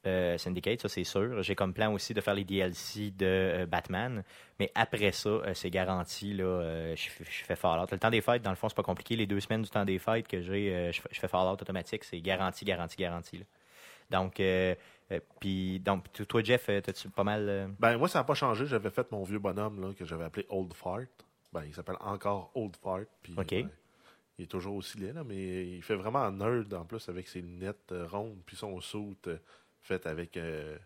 Euh, 0.07 0.37
Syndicate, 0.37 0.81
ça 0.81 0.89
c'est 0.89 1.03
sûr. 1.03 1.41
J'ai 1.43 1.55
comme 1.55 1.73
plan 1.73 1.93
aussi 1.93 2.13
de 2.13 2.21
faire 2.21 2.33
les 2.35 2.43
DLC 2.43 3.11
de 3.11 3.25
euh, 3.25 3.65
Batman. 3.65 4.23
Mais 4.59 4.71
après 4.75 5.11
ça, 5.11 5.29
euh, 5.29 5.53
c'est 5.53 5.69
garanti. 5.69 6.33
Là, 6.33 6.93
je, 6.95 7.09
fais- 7.09 7.23
je 7.29 7.43
fais 7.45 7.55
Fallout. 7.55 7.87
Le 7.91 7.97
temps 7.99 8.09
des 8.09 8.21
fêtes, 8.21 8.41
dans 8.41 8.49
le 8.51 8.55
fond, 8.55 8.69
c'est 8.69 8.75
pas 8.75 8.83
compliqué. 8.83 9.15
Les 9.15 9.25
deux 9.27 9.39
semaines 9.39 9.61
du 9.63 9.69
temps 9.69 9.85
des 9.85 9.99
fêtes 9.99 10.27
que 10.27 10.41
j'ai, 10.41 10.91
je, 10.93 11.01
fais- 11.01 11.09
je 11.11 11.19
fais 11.19 11.27
Fallout 11.27 11.53
automatique. 11.61 12.03
C'est 12.03 12.19
garanti, 12.21 12.65
garanti, 12.65 12.95
garanti. 12.97 13.37
là. 13.39 13.45
Donc, 14.11 14.41
puis, 15.39 15.79
donc, 15.79 16.11
toi, 16.27 16.43
Jeff, 16.43 16.65
t'as-tu 16.67 17.09
pas 17.09 17.23
mal. 17.23 17.73
Ben, 17.79 17.97
moi, 17.97 18.07
ça 18.07 18.19
n'a 18.19 18.23
pas 18.23 18.33
changé. 18.33 18.65
J'avais 18.65 18.89
fait 18.89 19.11
mon 19.11 19.23
vieux 19.23 19.39
bonhomme 19.39 19.79
là, 19.81 19.93
que 19.93 20.05
j'avais 20.05 20.23
appelé 20.25 20.45
Old 20.49 20.73
Fart. 20.73 21.05
Ben, 21.53 21.63
il 21.65 21.73
s'appelle 21.73 21.97
encore 21.99 22.51
Old 22.55 22.75
Fart. 22.81 23.05
Puis, 23.21 23.33
OK. 23.37 23.49
ben, 23.49 23.69
il 24.37 24.43
est 24.43 24.47
toujours 24.47 24.75
aussi 24.75 24.97
laid, 24.99 25.13
là, 25.13 25.23
mais 25.23 25.65
il 25.65 25.81
fait 25.81 25.95
vraiment 25.95 26.19
un 26.19 26.31
nerd 26.33 26.73
en 26.73 26.83
plus 26.83 27.07
avec 27.07 27.27
ses 27.27 27.39
lunettes 27.41 27.93
rondes, 28.11 28.37
puis 28.45 28.57
son 28.57 28.81
soute 28.81 29.29
euh, 29.91 29.97
fait 29.97 30.05
avec 30.07 30.37
euh, 30.37 30.77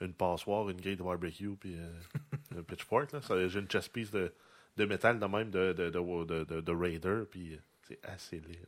une 0.00 0.14
passoire, 0.14 0.68
une 0.70 0.80
grille 0.80 0.96
de 0.96 1.02
barbecue, 1.02 1.56
puis 1.58 1.76
euh, 1.76 2.58
un 2.58 2.62
pitchfork. 2.62 3.10
J'ai 3.48 3.58
une 3.58 3.68
chest 3.68 3.92
piece 3.92 4.10
de, 4.10 4.32
de 4.76 4.84
métal 4.84 5.18
de 5.18 5.26
même 5.26 5.50
de, 5.50 5.72
de, 5.72 5.90
de, 5.90 6.24
de- 6.24 6.44
de- 6.44 6.60
de 6.60 6.72
Raider, 6.72 7.22
puis 7.30 7.54
euh, 7.54 7.58
c'est 7.82 7.98
assez 8.04 8.40
laid. 8.40 8.60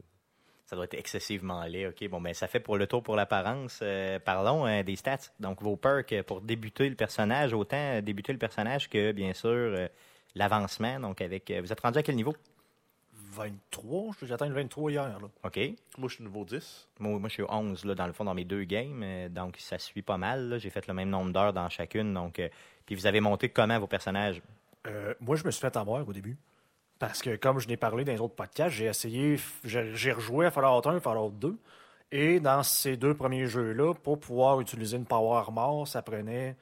Ça 0.67 0.77
doit 0.77 0.85
être 0.85 0.94
excessivement 0.94 1.65
laid. 1.65 1.88
OK, 1.88 2.09
bon, 2.09 2.21
ben, 2.21 2.32
ça 2.32 2.47
fait 2.47 2.61
pour 2.61 2.77
le 2.79 2.87
tour 2.87 3.03
pour 3.03 3.17
l'apparence. 3.17 3.81
Euh, 3.82 4.21
parlons 4.21 4.82
des 4.85 4.94
stats. 4.97 5.32
Donc, 5.41 5.61
vos 5.62 5.77
perks 5.77 6.23
pour 6.23 6.41
débuter 6.41 6.88
le 6.88 6.94
personnage, 6.94 7.53
autant 7.53 8.00
débuter 8.03 8.33
le 8.33 8.38
personnage 8.38 8.88
que, 8.88 9.11
bien 9.11 9.33
sûr, 9.33 9.88
l'avancement. 10.37 11.00
Donc, 11.00 11.21
avec. 11.23 11.50
vous 11.50 11.73
êtes 11.73 11.81
rendu 11.81 11.99
à 11.99 12.05
quel 12.05 12.15
niveau? 12.15 12.37
23, 13.31 14.15
j'ai 14.23 14.32
atteint 14.32 14.49
le 14.49 14.55
23 14.55 14.91
hier. 14.91 15.21
Là. 15.21 15.29
OK. 15.44 15.59
Moi, 15.99 16.09
je 16.09 16.15
suis 16.15 16.25
niveau 16.25 16.44
10. 16.44 16.88
Moi, 16.99 17.19
moi, 17.19 17.29
je 17.29 17.35
suis 17.35 17.44
11, 17.49 17.85
là, 17.85 17.94
dans 17.94 18.06
le 18.06 18.12
fond, 18.12 18.25
dans 18.25 18.35
mes 18.35 18.44
deux 18.44 18.65
games. 18.65 19.03
euh, 19.03 19.29
donc, 19.29 19.56
ça 19.59 19.79
suit 19.79 20.03
pas 20.03 20.19
mal. 20.19 20.59
J'ai 20.59 20.71
fait 20.71 20.87
le 20.87 20.94
même 20.94 21.11
nombre 21.11 21.32
d'heures 21.32 21.53
dans 21.53 21.69
chacune. 21.69 22.12
Donc, 22.12 22.38
euh, 22.38 22.49
puis 22.87 22.94
vous 22.94 23.06
avez 23.06 23.21
monté 23.21 23.49
comment 23.49 23.79
vos 23.79 23.87
personnages? 23.87 24.43
Euh, 24.87 25.15
moi, 25.21 25.37
je 25.37 25.44
me 25.44 25.50
suis 25.50 25.61
fait 25.61 25.77
avoir 25.77 26.06
au 26.06 26.12
début. 26.12 26.37
Parce 26.99 27.23
que, 27.23 27.37
comme 27.37 27.59
je 27.59 27.69
n'ai 27.69 27.77
parlé 27.77 28.05
dans 28.05 28.12
les 28.12 28.21
autres 28.21 28.35
podcasts, 28.35 28.77
j'ai 28.77 28.85
essayé, 28.87 29.38
j'ai 29.65 29.94
j'ai 29.94 30.12
rejoué 30.12 30.47
à 30.47 30.50
Fallout 30.50 30.87
1 30.87 30.97
et 30.97 31.00
Fallout 31.00 31.31
2. 31.31 31.59
Et 32.12 32.41
dans 32.41 32.62
ces 32.62 32.97
deux 32.97 33.15
premiers 33.15 33.47
jeux-là, 33.47 33.94
pour 33.94 34.19
pouvoir 34.19 34.61
utiliser 34.61 34.97
une 34.97 35.06
Power 35.06 35.38
Armor, 35.38 35.87
ça 35.87 36.03
prenait 36.03 36.56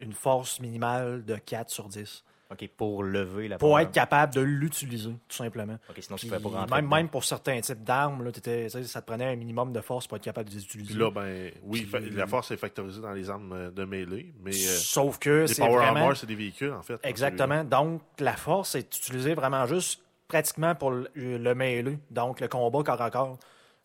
une 0.00 0.12
force 0.12 0.60
minimale 0.60 1.24
de 1.24 1.36
4 1.36 1.70
sur 1.70 1.88
10. 1.88 2.24
OK, 2.52 2.68
pour 2.76 3.02
lever 3.02 3.48
la 3.48 3.56
Pour 3.58 3.70
power. 3.70 3.82
être 3.84 3.92
capable 3.92 4.34
de 4.34 4.40
l'utiliser, 4.42 5.10
tout 5.28 5.36
simplement. 5.36 5.78
OK, 5.88 5.96
sinon, 6.00 6.16
tu 6.16 6.26
pouvais 6.26 6.38
pas 6.38 6.48
rentrer. 6.50 6.76
même, 6.76 6.84
dedans. 6.84 6.96
même 6.96 7.08
pour 7.08 7.24
certains 7.24 7.60
types 7.60 7.82
d'armes, 7.82 8.22
là, 8.22 8.32
t'étais- 8.32 8.68
ça 8.68 9.00
te 9.00 9.06
prenait 9.06 9.24
un 9.32 9.36
minimum 9.36 9.72
de 9.72 9.80
force 9.80 10.06
pour 10.06 10.16
être 10.18 10.22
capable 10.24 10.50
de 10.50 10.54
les 10.54 10.62
utiliser. 10.62 10.92
Puis 10.92 11.02
là, 11.02 11.10
ben, 11.10 11.50
oui, 11.62 11.82
Puis- 11.90 12.10
la 12.10 12.26
force 12.26 12.50
est 12.50 12.56
factorisée 12.58 13.00
dans 13.00 13.12
les 13.12 13.30
armes 13.30 13.52
euh, 13.52 13.70
de 13.70 13.84
mêlée, 13.84 14.34
mais 14.42 14.50
euh, 14.50 14.76
Sauf 14.76 15.18
que 15.18 15.30
les 15.42 15.48
c'est 15.48 15.62
Power 15.62 15.76
vraiment... 15.78 16.00
Armor, 16.00 16.16
c'est 16.16 16.26
des 16.26 16.34
véhicules, 16.34 16.72
en 16.72 16.82
fait. 16.82 17.00
Exactement. 17.02 17.64
Donc, 17.64 18.02
la 18.18 18.34
force 18.36 18.74
est 18.74 18.94
utilisée 18.96 19.34
vraiment 19.34 19.64
juste 19.66 20.02
pratiquement 20.28 20.74
pour 20.74 20.90
le, 20.90 21.08
le 21.14 21.54
mêlé, 21.54 21.98
donc 22.10 22.40
le 22.40 22.48
combat 22.48 22.82
corps 22.82 23.00
à 23.00 23.10
corps. 23.10 23.38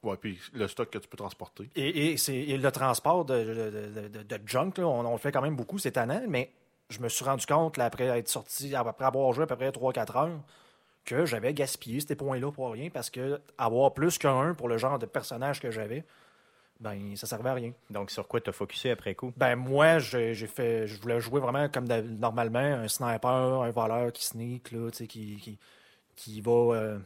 Ouais, 0.03 0.15
puis 0.15 0.39
le 0.53 0.67
stock 0.67 0.89
que 0.89 0.97
tu 0.97 1.07
peux 1.09 1.17
transporter. 1.17 1.69
Et, 1.75 2.11
et 2.11 2.17
c'est 2.17 2.35
et 2.37 2.57
le 2.57 2.71
transport 2.71 3.25
de, 3.25 3.35
de, 3.43 4.23
de- 4.23 4.39
junk, 4.47 4.71
là, 4.77 4.85
on, 4.87 5.05
on 5.05 5.11
le 5.11 5.17
fait 5.17 5.31
quand 5.33 5.41
même 5.41 5.57
beaucoup 5.57 5.77
cette 5.77 5.97
année, 5.97 6.21
mais 6.27 6.51
je 6.89 6.99
me 6.99 7.09
suis 7.09 7.23
rendu 7.23 7.45
compte, 7.45 7.77
là, 7.77 7.85
après 7.85 8.05
être 8.05 8.27
sorti, 8.27 8.75
après 8.75 9.05
avoir 9.05 9.31
joué 9.33 9.43
à 9.43 9.47
peu 9.47 9.55
près 9.55 9.69
3-4 9.69 10.17
heures, 10.17 10.39
que 11.05 11.25
j'avais 11.25 11.53
gaspillé 11.53 11.99
ces 12.01 12.15
points-là 12.15 12.51
pour 12.51 12.71
rien 12.71 12.89
parce 12.89 13.09
que 13.09 13.39
avoir 13.57 13.93
plus 13.93 14.17
qu'un 14.17 14.53
pour 14.53 14.67
le 14.67 14.77
genre 14.77 14.99
de 14.99 15.05
personnage 15.05 15.59
que 15.59 15.71
j'avais, 15.71 16.03
ben 16.79 17.15
ça 17.15 17.27
servait 17.27 17.49
à 17.49 17.53
rien. 17.53 17.73
Donc, 17.89 18.11
sur 18.11 18.27
quoi 18.27 18.39
tu 18.41 18.49
as 18.49 18.53
focusé 18.53 18.91
après 18.91 19.15
coup? 19.15 19.33
Ben 19.35 19.55
moi, 19.55 19.99
j'ai 19.99 20.35
fait, 20.35 20.87
je 20.87 21.01
voulais 21.01 21.19
jouer 21.19 21.39
vraiment 21.41 21.67
comme 21.67 21.87
normalement, 21.87 22.59
un 22.59 22.87
sniper, 22.87 23.61
un 23.61 23.71
voleur 23.71 24.11
qui 24.13 24.25
sneak, 24.25 24.71
là, 24.71 24.89
tu 24.91 24.97
sais, 24.97 25.07
qui, 25.07 25.37
qui, 25.37 25.57
qui 26.15 26.41
va 26.41 26.51
euh, 26.51 26.99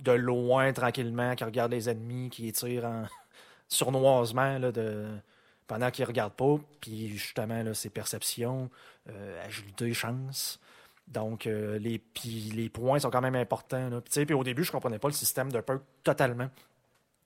de 0.00 0.12
loin 0.12 0.72
tranquillement, 0.72 1.34
qui 1.34 1.44
regarde 1.44 1.72
les 1.72 1.88
ennemis, 1.88 2.30
qui 2.30 2.50
tire 2.52 2.84
en 2.84 3.04
sournoisement 3.68 4.58
là, 4.58 4.72
de, 4.72 5.06
pendant 5.66 5.90
qu'il 5.90 6.04
regarde 6.04 6.32
pas. 6.32 6.56
Puis 6.80 7.08
justement, 7.08 7.62
là, 7.62 7.74
ses 7.74 7.90
perceptions, 7.90 8.70
euh, 9.08 9.44
agilité, 9.44 9.92
chance. 9.94 10.60
Donc, 11.08 11.46
euh, 11.46 11.78
les, 11.78 12.00
les 12.54 12.68
points 12.70 12.98
sont 12.98 13.10
quand 13.10 13.20
même 13.20 13.34
importants. 13.34 13.90
Puis, 14.10 14.34
au 14.34 14.44
début, 14.44 14.64
je 14.64 14.72
comprenais 14.72 14.98
pas 14.98 15.08
le 15.08 15.14
système 15.14 15.52
de 15.52 15.60
perk 15.60 15.82
totalement. 16.02 16.48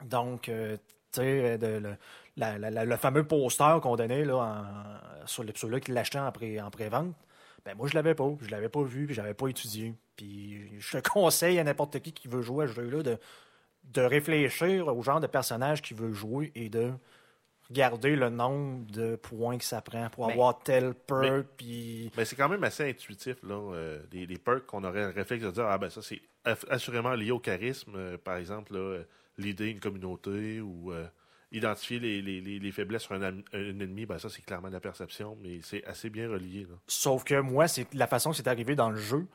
Donc, 0.05 0.49
euh, 0.49 0.77
tu 1.13 1.21
sais, 1.21 1.59
le, 1.59 1.97
le 2.37 2.97
fameux 2.97 3.25
poster 3.25 3.79
qu'on 3.83 3.97
donnait 3.97 4.25
là, 4.25 4.65
sur 5.27 5.45
ceux-là 5.55 5.81
qui 5.81 5.93
l'achetaient 5.93 6.19
en, 6.19 6.33
pré, 6.33 6.61
en 6.61 6.71
pré-vente, 6.71 7.15
ben 7.65 7.77
moi, 7.77 7.89
je 7.89 7.95
l'avais 7.95 8.15
pas. 8.15 8.31
Je 8.41 8.51
l'avais 8.51 8.69
pas 8.69 8.83
vu, 8.83 9.07
puis 9.07 9.15
j'avais 9.15 9.35
pas 9.35 9.49
étudié. 9.49 9.95
Puis 10.17 10.81
je 10.81 10.99
te 10.99 11.09
conseille 11.13 11.59
à 11.59 11.65
n'importe 11.65 12.01
qui 12.01 12.13
qui 12.13 12.29
veut 12.29 12.43
jouer 12.43 12.65
à 12.65 12.69
ce 12.69 12.75
jeu-là 12.75 13.03
de, 13.03 13.19
de 13.93 14.03
réfléchir 14.03 14.89
au 14.89 15.03
genre 15.03 15.21
de 15.21 15.27
personnage 15.27 15.83
qu'il 15.83 15.97
veut 15.97 16.13
jouer 16.13 16.53
et 16.55 16.69
de 16.69 16.93
regarder 17.71 18.17
le 18.17 18.31
nombre 18.31 18.87
de 18.91 19.17
points 19.17 19.59
que 19.59 19.65
ça 19.65 19.81
prend 19.83 20.09
pour 20.11 20.27
Ben, 20.27 20.33
avoir 20.33 20.59
tel 20.61 20.95
perk, 20.95 21.47
puis... 21.57 22.11
Mais 22.17 22.25
c'est 22.25 22.37
quand 22.37 22.49
même 22.49 22.65
assez 22.65 22.89
intuitif, 22.89 23.37
là. 23.43 23.55
euh, 23.75 24.01
les, 24.13 24.27
les 24.27 24.39
perks 24.39 24.65
qu'on 24.67 24.85
aurait 24.85 25.07
le 25.09 25.13
réflexe 25.13 25.45
de 25.45 25.51
dire, 25.51 25.67
ah 25.67 25.77
ben 25.79 25.91
ça, 25.91 26.01
c'est 26.03 26.21
assurément 26.71 27.13
lié 27.15 27.31
au 27.31 27.39
charisme. 27.39 27.93
euh, 27.97 28.17
par 28.19 28.37
exemple, 28.37 28.73
là, 28.73 28.79
euh, 28.79 29.03
l'idée 29.37 29.69
une 29.71 29.81
communauté 29.81 30.61
ou 30.61 30.93
euh, 30.93 31.07
identifier 31.53 31.99
les, 31.99 32.23
les- 32.23 32.41
les- 32.41 32.59
les 32.59 32.73
faiblesses 32.73 33.03
sur 33.03 33.13
un, 33.15 33.23
ennemi, 33.53 34.07
ben 34.07 34.19
ça, 34.19 34.29
c'est 34.29 34.43
clairement 34.43 34.69
de 34.69 34.75
la 34.75 34.81
perception, 34.81 35.37
mais 35.43 35.61
c'est 35.63 35.85
assez 35.85 36.11
bien 36.11 36.29
relié, 36.29 36.63
là. 36.69 36.77
Sauf 36.87 37.25
que 37.25 37.39
moi, 37.41 37.69
c'est 37.69 37.93
la 37.95 38.07
façon 38.07 38.31
que 38.31 38.37
c'est 38.37 38.49
arrivé 38.49 38.75
dans 38.77 38.91
le 38.91 38.97
jeu. 38.97 39.27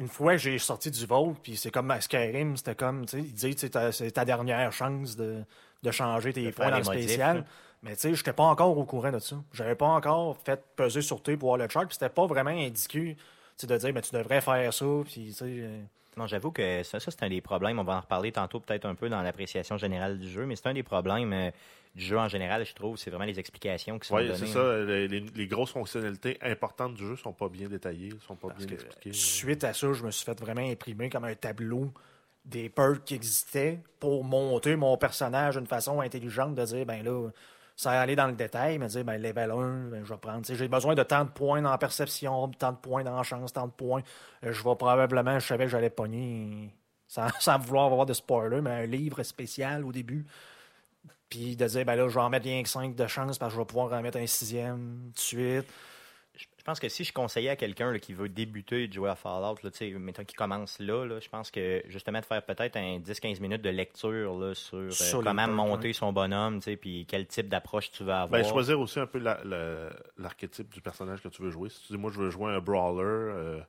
Une 0.00 0.08
fois 0.08 0.32
que 0.32 0.38
j'ai 0.38 0.58
sorti 0.58 0.90
du 0.90 1.06
Vault, 1.06 1.36
puis 1.42 1.56
c'est 1.56 1.70
comme 1.70 1.90
à 1.90 2.00
Skyrim, 2.00 2.56
c'était 2.56 2.74
comme, 2.74 3.06
tu 3.06 3.18
sais, 3.18 3.18
il 3.18 3.32
dit, 3.34 3.56
c'est 3.92 4.10
ta 4.10 4.24
dernière 4.24 4.72
chance 4.72 5.14
de, 5.14 5.44
de 5.82 5.90
changer 5.90 6.32
tes 6.32 6.46
De 6.46 6.50
points 6.50 6.70
dans 6.70 6.78
le 6.78 6.84
spécial. 6.84 7.36
là. 7.38 7.44
Mais 7.82 7.94
tu 7.94 8.00
sais, 8.00 8.14
j'étais 8.14 8.32
pas 8.32 8.42
encore 8.44 8.76
au 8.76 8.84
courant 8.84 9.12
de 9.12 9.18
ça. 9.18 9.36
J'avais 9.52 9.74
pas 9.74 9.86
encore 9.86 10.36
fait 10.44 10.62
peser 10.74 11.02
sur 11.02 11.22
T 11.22 11.36
pour 11.36 11.50
voir 11.50 11.58
le 11.58 11.68
chart, 11.68 11.86
puis 11.86 11.94
c'était 11.94 12.08
pas 12.08 12.26
vraiment 12.26 12.50
indiqué, 12.50 13.16
tu 13.16 13.22
sais, 13.56 13.66
de 13.66 13.76
dire, 13.76 13.92
mais 13.94 14.02
tu 14.02 14.12
devrais 14.14 14.40
faire 14.40 14.72
ça, 14.72 14.86
puis 15.04 15.26
tu 15.26 15.32
sais... 15.32 15.70
Non, 16.16 16.26
j'avoue 16.26 16.50
que 16.50 16.82
ça, 16.82 16.98
ça 17.00 17.10
c'est 17.10 17.22
un 17.22 17.28
des 17.28 17.40
problèmes. 17.40 17.78
On 17.78 17.84
va 17.84 17.96
en 17.96 18.00
reparler 18.00 18.32
tantôt, 18.32 18.60
peut-être 18.60 18.84
un 18.84 18.94
peu 18.94 19.08
dans 19.08 19.22
l'appréciation 19.22 19.76
générale 19.78 20.18
du 20.18 20.28
jeu, 20.28 20.44
mais 20.46 20.56
c'est 20.56 20.66
un 20.68 20.74
des 20.74 20.82
problèmes 20.82 21.32
euh, 21.32 21.50
du 21.94 22.04
jeu 22.04 22.18
en 22.18 22.28
général, 22.28 22.64
je 22.66 22.74
trouve. 22.74 22.96
C'est 22.96 23.10
vraiment 23.10 23.24
les 23.26 23.38
explications 23.38 23.98
qui 23.98 24.08
sont 24.08 24.16
Oui, 24.16 24.26
données. 24.26 24.36
c'est 24.38 24.46
ça. 24.46 24.76
Les, 24.84 25.06
les- 25.08 25.20
les 25.20 25.46
grosses 25.46 25.70
fonctionnalités 25.72 26.36
importantes 26.42 26.94
du 26.94 27.06
jeu 27.06 27.16
sont 27.16 27.32
pas 27.32 27.48
bien 27.48 27.68
détaillées, 27.68 28.10
sont 28.26 28.34
pas 28.36 28.48
Parce 28.48 28.66
bien 28.66 28.76
que 28.76 28.82
expliquées. 28.82 29.12
suite 29.12 29.62
à 29.64 29.72
ça, 29.72 29.92
je 29.92 30.02
me 30.04 30.10
suis 30.10 30.24
fait 30.24 30.38
vraiment 30.40 30.68
imprimer 30.68 31.08
comme 31.10 31.24
un 31.24 31.34
tableau 31.34 31.92
des 32.44 32.68
perks 32.68 33.04
qui 33.04 33.14
existaient 33.14 33.80
pour 34.00 34.24
monter 34.24 34.74
mon 34.74 34.96
personnage 34.96 35.56
d'une 35.56 35.66
façon 35.66 36.00
intelligente 36.00 36.54
de 36.54 36.64
dire 36.64 36.86
ben 36.86 37.04
là, 37.04 37.28
sans 37.80 37.92
aller 37.92 38.14
dans 38.14 38.26
le 38.26 38.34
détail, 38.34 38.78
me 38.78 38.88
dire 38.88 39.04
ben 39.04 39.16
level 39.16 39.50
1, 39.50 39.88
ben, 39.88 40.04
je 40.04 40.12
vais 40.12 40.18
prendre. 40.18 40.44
J'ai 40.46 40.68
besoin 40.68 40.94
de 40.94 41.02
tant 41.02 41.24
de 41.24 41.30
points 41.30 41.62
dans 41.62 41.76
perception, 41.78 42.48
tant 42.50 42.72
de 42.72 42.76
points 42.76 43.04
dans 43.04 43.22
chance, 43.22 43.54
tant 43.54 43.66
de 43.66 43.72
points. 43.72 44.02
Euh, 44.44 44.52
Je 44.52 44.62
vais 44.62 44.76
probablement, 44.76 45.38
je 45.38 45.46
savais 45.46 45.64
que 45.64 45.70
j'allais 45.70 45.88
pogner, 45.88 46.74
sans, 47.08 47.58
vouloir 47.58 47.86
avoir 47.86 48.04
de 48.04 48.12
spoiler, 48.12 48.60
mais 48.60 48.70
un 48.70 48.86
livre 48.86 49.22
spécial 49.22 49.82
au 49.86 49.92
début. 49.92 50.26
Puis 51.30 51.56
de 51.56 51.66
dire 51.66 51.86
ben 51.86 51.96
là, 51.96 52.06
je 52.06 52.14
vais 52.14 52.20
en 52.20 52.28
mettre 52.28 52.44
rien 52.44 52.62
que 52.62 52.68
5 52.68 52.94
de 52.94 53.06
chance 53.06 53.38
parce 53.38 53.52
que 53.52 53.56
je 53.56 53.60
vais 53.62 53.66
pouvoir 53.66 53.90
en 53.94 54.02
mettre 54.02 54.18
un 54.18 54.26
sixième 54.26 55.10
de 55.14 55.18
suite. 55.18 55.66
Je 56.60 56.64
pense 56.64 56.78
que 56.78 56.90
si 56.90 57.04
je 57.04 57.12
conseillais 57.14 57.48
à 57.48 57.56
quelqu'un 57.56 57.98
qui 57.98 58.12
veut 58.12 58.28
débuter 58.28 58.86
de 58.86 58.92
jouer 58.92 59.08
à 59.08 59.14
Fallout, 59.14 59.56
là, 59.62 59.70
mettons 59.98 60.24
qui 60.24 60.34
commence 60.34 60.78
là, 60.78 61.06
là, 61.06 61.18
je 61.18 61.28
pense 61.30 61.50
que 61.50 61.82
justement 61.88 62.20
de 62.20 62.24
faire 62.26 62.42
peut-être 62.44 62.76
un 62.76 62.98
10-15 62.98 63.40
minutes 63.40 63.62
de 63.62 63.70
lecture 63.70 64.38
là, 64.38 64.54
sur, 64.54 64.76
euh, 64.76 64.90
Sur 64.90 65.24
comment 65.24 65.48
monter 65.48 65.88
ouais. 65.88 65.92
son 65.94 66.12
bonhomme, 66.12 66.60
puis 66.78 67.06
quel 67.08 67.26
type 67.26 67.48
d'approche 67.48 67.90
tu 67.90 68.04
vas 68.04 68.22
avoir. 68.22 68.42
Ben, 68.42 68.46
choisir 68.46 68.78
aussi 68.78 69.00
un 69.00 69.06
peu 69.06 69.18
la- 69.18 69.40
la- 69.42 69.88
l'archétype 70.18 70.68
du 70.68 70.82
personnage 70.82 71.22
que 71.22 71.28
tu 71.28 71.40
veux 71.40 71.48
jouer. 71.50 71.70
Si 71.70 71.80
tu 71.86 71.92
dis, 71.94 71.98
moi, 71.98 72.10
je 72.12 72.18
veux 72.20 72.28
jouer 72.28 72.52
un 72.52 72.60
brawler 72.60 73.04
euh, 73.04 73.60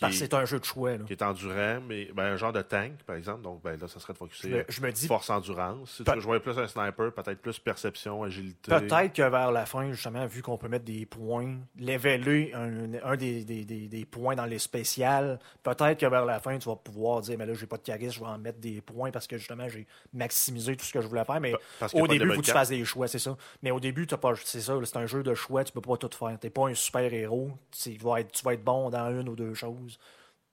Parce 0.00 0.18
que 0.18 0.24
est, 0.24 0.26
c'est 0.26 0.34
un 0.34 0.44
jeu 0.44 0.58
de 0.58 0.64
choix. 0.64 0.96
là. 0.96 1.04
qui 1.04 1.12
est 1.12 1.22
endurant, 1.22 1.80
mais 1.86 2.10
ben, 2.14 2.24
un 2.24 2.36
genre 2.36 2.52
de 2.52 2.62
tank, 2.62 3.02
par 3.06 3.16
exemple. 3.16 3.42
Donc, 3.42 3.62
ben, 3.62 3.78
là, 3.78 3.86
ça 3.88 4.00
serait 4.00 4.12
de 4.12 4.18
Je 4.18 4.24
focuser 4.24 4.50
me, 4.50 4.64
je 4.68 4.80
me 4.80 4.92
dis 4.92 5.06
force 5.06 5.30
endurance. 5.30 5.90
Si 5.96 6.04
tu 6.04 6.10
veux 6.10 6.20
jouer 6.20 6.40
plus 6.40 6.58
un 6.58 6.66
sniper, 6.66 7.12
peut-être 7.12 7.40
plus 7.40 7.58
perception, 7.58 8.22
agilité. 8.22 8.70
Peut-être 8.70 9.12
que 9.12 9.22
vers 9.22 9.52
la 9.52 9.66
fin, 9.66 9.90
justement, 9.92 10.26
vu 10.26 10.42
qu'on 10.42 10.58
peut 10.58 10.68
mettre 10.68 10.84
des 10.84 11.06
points, 11.06 11.56
leveler 11.78 12.52
un, 12.54 12.94
un 13.04 13.16
des, 13.16 13.44
des, 13.44 13.64
des, 13.64 13.88
des 13.88 14.04
points 14.04 14.34
dans 14.34 14.46
les 14.46 14.58
spéciales, 14.58 15.38
peut-être 15.62 16.00
que 16.00 16.06
vers 16.06 16.24
la 16.24 16.40
fin, 16.40 16.58
tu 16.58 16.68
vas 16.68 16.76
pouvoir 16.76 17.20
dire, 17.20 17.38
mais 17.38 17.46
là, 17.46 17.54
j'ai 17.54 17.66
pas 17.66 17.76
de 17.76 17.82
charisme, 17.82 18.14
je 18.14 18.20
vais 18.20 18.26
en 18.26 18.38
mettre 18.38 18.58
des 18.58 18.80
points 18.80 19.10
parce 19.10 19.26
que 19.26 19.38
justement, 19.38 19.68
j'ai 19.68 19.86
maximisé 20.12 20.76
tout 20.76 20.84
ce 20.84 20.92
que 20.92 21.00
je 21.00 21.06
voulais 21.06 21.24
faire. 21.24 21.40
Mais 21.40 21.54
Parce 21.78 21.94
au 21.94 22.06
début, 22.06 22.28
il 22.28 22.34
faut 22.34 22.40
que 22.40 22.46
tu 22.46 22.52
fasses 22.52 22.68
des 22.68 22.84
choix, 22.84 23.08
c'est 23.08 23.18
ça. 23.18 23.36
Mais 23.62 23.70
au 23.70 23.80
début, 23.80 24.06
t'as 24.06 24.16
pas, 24.16 24.32
c'est 24.42 24.60
ça, 24.60 24.74
c'est 24.84 24.96
un 24.96 25.06
jeu 25.06 25.22
de 25.22 25.34
choix, 25.34 25.64
tu 25.64 25.72
peux 25.72 25.80
pas 25.80 25.96
tout 25.96 26.10
faire. 26.16 26.36
T'es 26.38 26.50
pas 26.50 26.68
un 26.68 26.74
tu 26.74 27.96
vas, 27.98 28.20
être, 28.20 28.32
tu 28.32 28.44
vas 28.44 28.54
être 28.54 28.64
bon 28.64 28.90
dans 28.90 29.10
une 29.10 29.28
ou 29.28 29.36
deux 29.36 29.54
choses. 29.54 29.83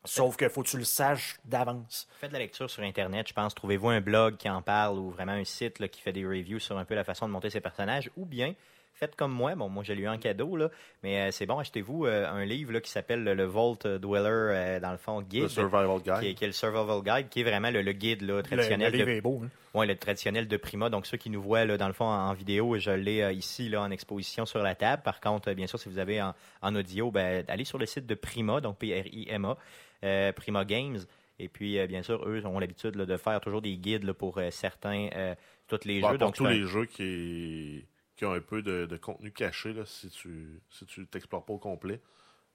Sauf 0.04 0.36
que 0.36 0.50
faut 0.50 0.64
que 0.64 0.70
tu 0.70 0.78
le 0.78 0.84
saches 0.84 1.38
d'avance. 1.46 2.08
Faites 2.20 2.30
de 2.30 2.34
la 2.34 2.40
lecture 2.40 2.70
sur 2.70 2.82
Internet, 2.82 3.28
je 3.28 3.34
pense. 3.34 3.54
Trouvez-vous 3.54 3.90
un 3.90 4.02
blog 4.02 4.38
qui 4.38 4.50
en 4.50 4.64
parle 4.64 4.98
ou 4.98 5.12
vraiment 5.12 5.34
un 5.34 5.44
site 5.44 5.88
qui 5.90 6.02
fait 6.02 6.12
des 6.12 6.26
reviews 6.26 6.60
sur 6.60 6.78
un 6.78 6.86
peu 6.86 6.96
la 6.96 7.04
façon 7.04 7.28
de 7.28 7.32
monter 7.32 7.52
ses 7.52 7.62
personnages. 7.62 8.10
Ou 8.18 8.26
bien, 8.26 8.56
faites 9.02 9.16
comme 9.16 9.32
moi. 9.32 9.56
Bon, 9.56 9.68
moi, 9.68 9.84
je 9.84 9.94
l'ai 9.94 10.04
eu 10.04 10.08
en 10.08 10.18
cadeau, 10.20 10.56
là. 10.56 10.70
Mais 11.04 11.20
euh, 11.20 11.32
c'est 11.32 11.48
bon, 11.48 11.58
achetez-vous 11.58 12.06
euh, 12.06 12.30
un 12.30 12.46
livre 12.46 12.72
là, 12.72 12.80
qui 12.82 12.92
s'appelle 12.92 13.24
le, 13.24 13.34
le 13.34 13.46
Vault 13.46 13.80
Dweller, 13.84 14.30
euh, 14.30 14.80
dans 14.80 14.92
le 14.92 14.98
fond, 14.98 15.22
guide. 15.24 15.44
Le 15.44 15.50
survival 15.50 16.02
Qui 16.04 16.10
est, 16.10 16.22
guide. 16.22 16.38
qui 16.38 16.44
est 16.44 16.48
le 16.48 16.54
Survival 16.54 17.02
Guide, 17.04 17.30
qui 17.30 17.40
est 17.42 17.44
vraiment 17.44 17.72
le, 17.72 17.82
le 17.82 17.92
guide 17.94 18.22
là, 18.22 18.28
Le, 18.28 18.38
le 18.38 18.44
traditionnel 18.44 18.94
livre 18.94 19.06
de 19.08 19.12
est 19.12 19.22
beau. 19.22 19.42
hein. 19.44 19.50
Ouais, 19.74 19.88
le 19.88 19.96
traditionnel 19.96 20.48
de 20.48 20.58
Prima. 20.58 20.90
Donc, 20.90 21.08
ceux 21.08 21.18
qui 21.18 21.30
nous 21.32 21.42
voient, 21.42 21.66
là, 21.66 21.78
dans 21.78 21.88
le 21.88 21.94
fond, 21.94 22.06
en, 22.06 22.30
en 22.30 22.34
vidéo, 22.34 22.78
je 22.78 22.92
l'ai 22.92 23.34
ici, 23.34 23.70
là, 23.70 23.82
en 23.82 23.90
exposition 23.90 24.46
sur 24.46 24.62
la 24.62 24.76
table. 24.76 25.02
Par 25.04 25.20
contre, 25.20 25.52
bien 25.54 25.66
sûr, 25.66 25.80
si 25.80 25.90
vous 25.90 25.98
avez 25.98 26.22
en, 26.22 26.36
en 26.62 26.76
audio, 26.76 27.10
ben, 27.10 27.44
allez 27.48 27.64
sur 27.66 27.80
le 27.80 27.86
site 27.88 28.06
de 28.06 28.14
Prima, 28.16 28.62
donc 28.62 28.78
P-R-I-M-A, 28.78 30.32
Prima 30.34 30.66
Games. 30.66 31.00
Et 31.40 31.48
puis, 31.48 31.80
euh, 31.80 31.88
bien 31.88 32.04
sûr, 32.04 32.24
eux 32.28 32.46
ont 32.46 32.60
l'habitude 32.60 32.92
de 32.92 33.18
faire 33.18 33.42
toujours 33.42 33.62
des 33.64 33.76
guides 33.78 34.04
là, 34.04 34.14
pour 34.14 34.38
euh, 34.38 34.52
certains, 34.52 35.08
euh, 35.16 35.34
tous 35.68 35.80
les 35.86 36.00
Bon, 36.02 36.12
jeux. 36.12 36.18
pour 36.20 36.28
Donc, 36.28 36.36
tous 36.36 36.46
un- 36.46 36.52
les 36.52 36.68
jeux 36.68 36.86
qui, 36.86 37.84
qui 38.22 38.26
ont 38.28 38.34
un 38.34 38.40
peu 38.40 38.62
de, 38.62 38.86
de 38.86 38.98
contenu 38.98 39.32
caché, 39.32 39.74
là, 39.74 39.82
si 39.84 40.08
tu 40.12 40.62
si 40.70 40.86
tu 40.86 41.08
t'explores 41.08 41.44
pas 41.44 41.54
au 41.54 41.58
complet, 41.58 42.00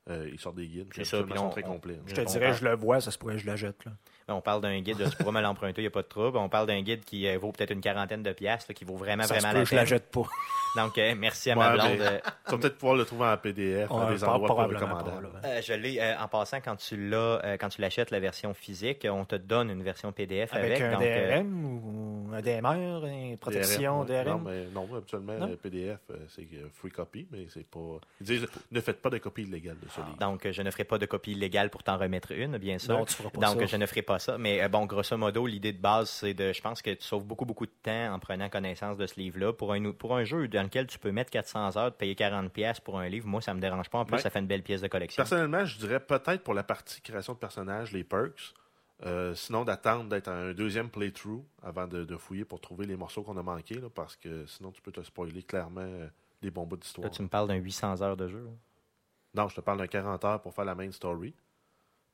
euh, 0.09 0.29
ils 0.33 0.39
sortent 0.39 0.55
des 0.55 0.69
guides. 0.69 0.87
C'est 0.95 1.03
qui 1.03 1.09
ça, 1.09 1.17
habituellement 1.19 1.25
puis 1.25 1.39
on- 1.41 1.49
sont 1.49 1.61
très 1.61 1.65
on- 1.69 1.73
complets. 1.75 1.99
Je 2.07 2.15
te 2.15 2.21
dirais, 2.21 2.53
je 2.55 2.65
le 2.65 2.77
vois, 2.77 3.01
ça 3.01 3.11
se 3.11 3.19
pourrait 3.19 3.35
que 3.35 3.41
je 3.41 3.47
la 3.49 3.57
jette. 3.57 3.85
Là. 3.85 3.91
On 4.29 4.41
parle 4.41 4.61
d'un 4.61 4.81
guide, 4.81 4.99
là, 4.99 5.09
tu 5.11 5.17
pourras 5.17 5.33
me 5.33 5.41
l'emprunter, 5.41 5.81
il 5.81 5.85
n'y 5.85 5.89
a 5.89 5.91
pas 5.91 6.03
de 6.03 6.09
trouble. 6.09 6.37
On 6.39 6.49
parle 6.49 6.67
d'un 6.67 6.81
guide 6.83 7.05
qui 7.05 7.29
euh, 7.29 7.39
vaut 7.39 7.53
peut-être 7.53 7.71
une 7.71 7.81
quarantaine 7.81 8.23
de 8.23 8.33
piastres, 8.33 8.67
là, 8.71 8.75
qui 8.75 8.85
vaut 8.85 8.97
vraiment, 8.97 9.23
Ça 9.23 9.37
se 9.37 9.41
vraiment 9.41 9.53
peut 9.53 9.59
la 9.59 9.65
que 9.65 9.71
je 9.71 9.75
la 9.77 9.81
peine. 9.83 9.89
jette 9.89 10.11
pas. 10.11 10.23
Donc, 10.75 10.99
euh, 10.99 11.15
merci 11.17 11.51
à 11.51 11.57
Ouais, 11.57 11.65
ma 11.65 11.73
blonde. 11.75 11.87
mais- 11.99 12.05
euh, 12.07 12.19
Tu 12.47 12.51
vas 12.53 12.59
peut-être 12.59 12.77
pouvoir 12.79 12.97
le 12.97 13.05
trouver 13.05 13.25
en 13.27 13.37
PDF 13.39 13.91
à 13.91 14.11
des 14.13 14.25
endroits 14.25 14.49
pas, 14.57 14.65
recommandables. 14.65 15.31
Euh, 15.45 15.63
je 15.63 15.73
l'ai 15.73 15.99
euh, 16.01 16.19
en 16.19 16.29
passant 16.29 16.59
quand 16.61 16.77
tu 16.77 16.97
l'as 17.09 17.41
euh, 17.45 17.57
quand 17.57 17.69
tu 17.71 17.81
l'achètes 17.81 18.11
la 18.11 18.21
version 18.21 18.53
physique, 18.53 19.07
on 19.11 19.25
te 19.25 19.37
donne 19.37 19.71
une 19.71 19.83
version 19.83 20.13
PDF 20.13 20.53
avec. 20.53 20.73
Avec 20.73 20.83
un 20.83 20.93
donc, 20.93 21.03
euh, 21.03 21.37
DRM 21.39 21.65
ou 21.65 22.31
un 22.35 22.41
DMR, 22.43 23.07
une 23.07 23.39
protection 23.39 24.01
ouais. 24.01 24.07
DRM. 24.25 24.29
Non, 24.29 24.39
mais 24.51 24.67
non, 24.67 24.89
habituellement, 24.95 25.39
Non? 25.39 25.47
le 25.47 25.57
PDF, 25.57 26.01
c'est 26.29 26.47
free 26.75 26.91
copy, 26.91 27.27
mais 27.31 27.47
c'est 27.55 27.67
pas. 27.67 27.99
Ils 28.21 28.27
disent 28.27 28.47
ne 28.71 28.81
faites 28.81 29.01
pas 29.01 29.09
de 29.11 29.19
copie 29.19 29.43
illégale 29.45 29.77
de 29.83 29.89
ce 29.89 30.01
livre. 30.01 30.17
donc 30.19 30.47
je 30.51 30.63
ne 30.63 30.71
ferai 30.71 30.85
pas 30.85 30.99
de 30.99 31.07
copie 31.07 31.33
illégale 31.33 31.71
pour 31.71 31.83
t'en 31.85 31.97
remettre 31.97 32.33
une, 32.33 32.59
bien 32.59 32.79
sûr. 32.79 32.99
Non, 32.99 33.05
tu 33.07 33.15
feras 33.15 33.31
pas 33.31 33.41
donc 33.41 33.61
ça. 33.61 33.67
je 33.67 33.77
ne 33.77 33.87
ferai 33.87 34.03
pas 34.03 34.16
ça. 34.19 34.39
Mais 34.39 34.63
euh, 34.63 34.69
bon, 34.69 34.87
grosso 34.87 35.17
modo, 35.17 35.47
l'idée 35.47 35.73
de 35.73 35.81
base, 35.81 36.11
c'est 36.11 36.35
de, 36.35 36.53
je 36.53 36.61
pense 36.63 36.83
que 36.83 36.91
tu 36.91 37.03
sauves 37.05 37.25
beaucoup 37.25 37.45
beaucoup 37.45 37.67
de 37.67 37.73
temps 37.83 38.13
en 38.15 38.19
prenant 38.19 38.49
connaissance 38.49 38.97
de 38.97 39.07
ce 39.07 39.19
livre-là 39.21 39.53
pour 39.53 39.73
un 39.73 39.93
pour 39.93 40.17
un 40.17 40.25
jeu 40.25 40.49
dans 40.49 40.63
lequel 40.63 40.87
tu 40.87 40.99
peux 40.99 41.13
mettre 41.13 41.31
400 41.31 41.77
heures, 41.77 41.91
de 41.91 41.97
payer 41.97 42.15
40 42.15 42.53
pièces 42.53 42.81
pour 42.81 42.99
un 42.99 43.09
livre. 43.09 43.27
Moi, 43.27 43.41
ça 43.41 43.55
me 43.55 43.61
dérange 43.61 43.89
pas. 43.91 43.99
En 43.99 44.05
plus, 44.05 44.17
Ouais. 44.17 44.21
ça 44.23 44.31
fait 44.31 44.39
une 44.41 44.47
belle 44.47 44.63
pièce 44.63 44.81
de 44.81 44.89
collection. 44.89 45.21
Personnellement, 45.21 45.65
je 45.65 45.79
dirais 45.79 46.01
peut-être 46.01 46.43
pour 46.43 46.55
la 46.55 46.63
partie 46.65 47.01
création 47.01 47.35
de 47.35 47.39
personnages, 47.39 47.93
les 47.93 48.05
perks. 48.05 48.55
Euh, 49.05 49.35
sinon, 49.35 49.65
d'attendre 49.65 50.09
d'être 50.09 50.29
un 50.29 50.55
deuxième 50.55 50.89
playthrough 50.89 51.45
avant 51.63 51.87
de, 51.87 52.05
de 52.05 52.17
fouiller 52.17 52.47
pour 52.47 52.63
trouver 52.63 52.87
les 52.87 52.97
morceaux 52.97 53.23
qu'on 53.23 53.37
a 53.37 53.43
manqués, 53.43 53.75
là, 53.79 53.89
parce 53.95 54.17
que 54.17 54.47
sinon, 54.47 54.73
tu 54.73 54.81
peux 54.81 54.91
te 54.93 55.03
spoiler 55.03 55.43
clairement 55.43 55.83
euh, 55.83 56.09
des 56.41 56.51
bons 56.51 56.65
bouts 56.65 56.77
Là, 56.77 56.81
d'histoire. 56.81 57.11
tu 57.11 57.21
me 57.23 57.29
parles 57.29 57.49
d'un 57.49 57.57
800 57.57 58.01
heures 58.01 58.17
de 58.17 58.27
jeu. 58.27 58.49
Non, 59.35 59.49
je 59.49 59.57
te 59.57 59.61
parle 59.61 59.77
d'un 59.79 59.87
40 59.87 60.25
heures 60.25 60.41
pour 60.41 60.55
faire 60.55 60.65
la 60.65 60.75
main 60.75 60.91
story. 60.93 61.35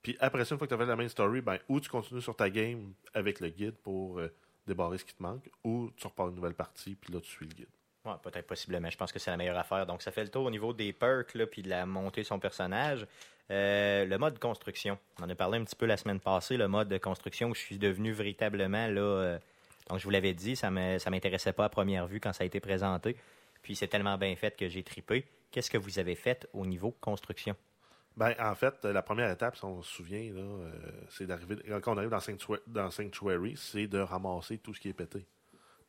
Puis 0.02 0.16
après 0.20 0.44
ça, 0.44 0.54
une 0.54 0.58
fois 0.58 0.66
que 0.66 0.74
tu 0.74 0.80
as 0.80 0.84
fait 0.84 0.86
la 0.88 0.96
main 0.96 1.08
story, 1.08 1.40
ben, 1.40 1.58
ou 1.68 1.80
tu 1.80 1.88
continues 1.88 2.22
sur 2.22 2.34
ta 2.34 2.50
game 2.50 2.92
avec 3.14 3.40
le 3.40 3.48
guide 3.48 3.76
pour 3.82 4.18
euh, 4.18 4.28
débarrer 4.66 4.98
ce 4.98 5.04
qui 5.04 5.14
te 5.14 5.22
manque, 5.22 5.48
ou 5.64 5.90
tu 5.96 6.06
repars 6.06 6.28
une 6.28 6.34
nouvelle 6.34 6.54
partie, 6.54 6.94
puis 6.94 7.12
là, 7.12 7.20
tu 7.20 7.30
suis 7.30 7.46
le 7.46 7.54
guide. 7.54 7.68
Ouais, 8.04 8.14
peut-être 8.20 8.46
possiblement. 8.46 8.90
Je 8.90 8.96
pense 8.96 9.12
que 9.12 9.20
c'est 9.20 9.30
la 9.30 9.36
meilleure 9.36 9.58
affaire. 9.58 9.86
Donc, 9.86 10.02
ça 10.02 10.10
fait 10.10 10.24
le 10.24 10.28
tour 10.28 10.44
au 10.44 10.50
niveau 10.50 10.72
des 10.72 10.92
perks, 10.92 11.34
là, 11.34 11.46
puis 11.46 11.62
de 11.62 11.68
la 11.68 11.86
montée 11.86 12.22
de 12.22 12.26
son 12.26 12.40
personnage. 12.40 13.06
Euh, 13.50 14.04
le 14.04 14.18
mode 14.18 14.38
construction. 14.38 14.98
On 15.20 15.24
en 15.24 15.30
a 15.30 15.34
parlé 15.34 15.58
un 15.58 15.64
petit 15.64 15.76
peu 15.76 15.86
la 15.86 15.96
semaine 15.96 16.18
passée, 16.18 16.56
le 16.56 16.68
mode 16.68 16.88
de 16.88 16.98
construction 16.98 17.50
où 17.50 17.54
je 17.54 17.60
suis 17.60 17.78
devenu 17.78 18.12
véritablement, 18.12 18.88
là, 18.88 19.00
euh, 19.00 19.38
donc 19.88 19.98
je 19.98 20.04
vous 20.04 20.10
l'avais 20.10 20.34
dit, 20.34 20.56
ça 20.56 20.70
ne 20.70 20.98
ça 20.98 21.10
m'intéressait 21.10 21.52
pas 21.52 21.64
à 21.64 21.68
première 21.68 22.06
vue 22.06 22.20
quand 22.20 22.32
ça 22.32 22.44
a 22.44 22.46
été 22.46 22.60
présenté. 22.60 23.16
Puis 23.62 23.76
c'est 23.76 23.88
tellement 23.88 24.16
bien 24.16 24.34
fait 24.36 24.56
que 24.56 24.68
j'ai 24.68 24.82
tripé. 24.82 25.26
Qu'est-ce 25.50 25.70
que 25.70 25.78
vous 25.78 25.98
avez 25.98 26.14
fait 26.14 26.48
au 26.52 26.66
niveau 26.66 26.92
construction? 27.00 27.54
Ben, 28.16 28.34
en 28.38 28.54
fait, 28.54 28.74
euh, 28.84 28.92
la 28.92 29.02
première 29.02 29.30
étape, 29.30 29.56
si 29.56 29.64
on 29.64 29.82
se 29.82 29.90
souvient, 29.90 30.32
là, 30.34 30.40
euh, 30.40 30.70
c'est 31.08 31.26
d'arriver. 31.26 31.56
Quand 31.82 31.94
on 31.94 31.98
arrive 31.98 32.10
dans, 32.10 32.18
Sanctua- 32.18 32.60
dans 32.66 32.90
Sanctuary, 32.90 33.54
c'est 33.56 33.86
de 33.86 33.98
ramasser 33.98 34.58
tout 34.58 34.74
ce 34.74 34.80
qui 34.80 34.88
est 34.90 34.92
pété. 34.92 35.26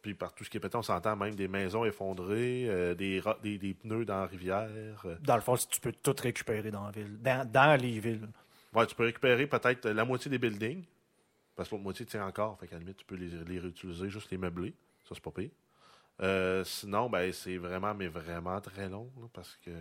Puis 0.01 0.13
par 0.13 0.33
tout 0.33 0.43
ce 0.43 0.49
qui 0.49 0.57
est 0.57 0.59
pété, 0.59 0.75
on 0.77 0.81
s'entend 0.81 1.15
même 1.15 1.35
des 1.35 1.47
maisons 1.47 1.85
effondrées, 1.85 2.65
euh, 2.69 2.93
des, 2.93 3.21
des, 3.41 3.57
des 3.57 3.73
pneus 3.73 4.05
dans 4.05 4.19
la 4.19 4.25
rivière. 4.25 5.01
euh. 5.05 5.15
Dans 5.21 5.35
le 5.35 5.41
fond, 5.41 5.55
si 5.55 5.67
tu 5.67 5.79
peux 5.79 5.91
tout 5.91 6.15
récupérer 6.21 6.71
dans 6.71 6.85
la 6.85 6.91
ville, 6.91 7.17
dans, 7.21 7.49
dans 7.49 7.79
les 7.79 7.99
villes. 7.99 8.27
Ouais, 8.73 8.85
tu 8.85 8.95
peux 8.95 9.03
récupérer 9.05 9.45
peut-être 9.47 9.89
la 9.89 10.03
moitié 10.05 10.31
des 10.31 10.39
buildings, 10.39 10.83
parce 11.55 11.69
que 11.69 11.75
l'autre 11.75 11.83
moitié 11.83 12.05
tient 12.05 12.25
encore. 12.25 12.57
Fait 12.59 12.67
qu'à 12.67 12.75
la 12.75 12.79
limite, 12.79 12.97
tu 12.97 13.05
peux 13.05 13.15
les, 13.15 13.29
les 13.45 13.59
réutiliser, 13.59 14.09
juste 14.09 14.31
les 14.31 14.37
meubler. 14.37 14.73
Ça, 15.07 15.13
c'est 15.13 15.23
pas 15.23 15.31
pire. 15.31 15.51
Euh, 16.21 16.63
sinon, 16.63 17.09
ben, 17.09 17.31
c'est 17.33 17.57
vraiment, 17.57 17.93
mais 17.93 18.07
vraiment 18.07 18.59
très 18.61 18.87
long, 18.89 19.11
là, 19.19 19.27
parce 19.33 19.57
que. 19.57 19.71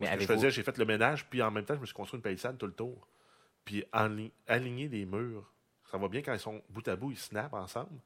Mais 0.00 0.06
Moi, 0.06 0.14
ce 0.14 0.16
que 0.18 0.22
je 0.22 0.26
faisais, 0.38 0.50
j'ai 0.50 0.62
fait 0.62 0.78
le 0.78 0.84
ménage, 0.84 1.26
puis 1.28 1.42
en 1.42 1.50
même 1.50 1.64
temps, 1.64 1.74
je 1.74 1.80
me 1.80 1.86
suis 1.86 1.94
construit 1.94 2.18
une 2.18 2.22
palissade 2.22 2.56
tout 2.58 2.66
le 2.66 2.72
tour. 2.72 3.06
Puis 3.64 3.84
aligner 3.92 4.88
les 4.88 5.04
murs, 5.04 5.52
ça 5.90 5.98
va 5.98 6.08
bien 6.08 6.22
quand 6.22 6.32
ils 6.32 6.38
sont 6.38 6.62
bout 6.70 6.86
à 6.88 6.96
bout, 6.96 7.10
ils 7.10 7.18
snappent 7.18 7.54
ensemble. 7.54 7.98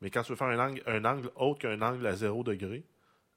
Mais 0.00 0.10
quand 0.10 0.22
tu 0.22 0.32
veux 0.32 0.36
faire 0.36 0.48
un 0.48 0.58
angle, 0.58 0.82
un 0.86 1.04
angle 1.04 1.30
autre 1.36 1.60
qu'un 1.60 1.80
angle 1.80 2.06
à 2.06 2.14
zéro 2.14 2.42
degré, 2.42 2.84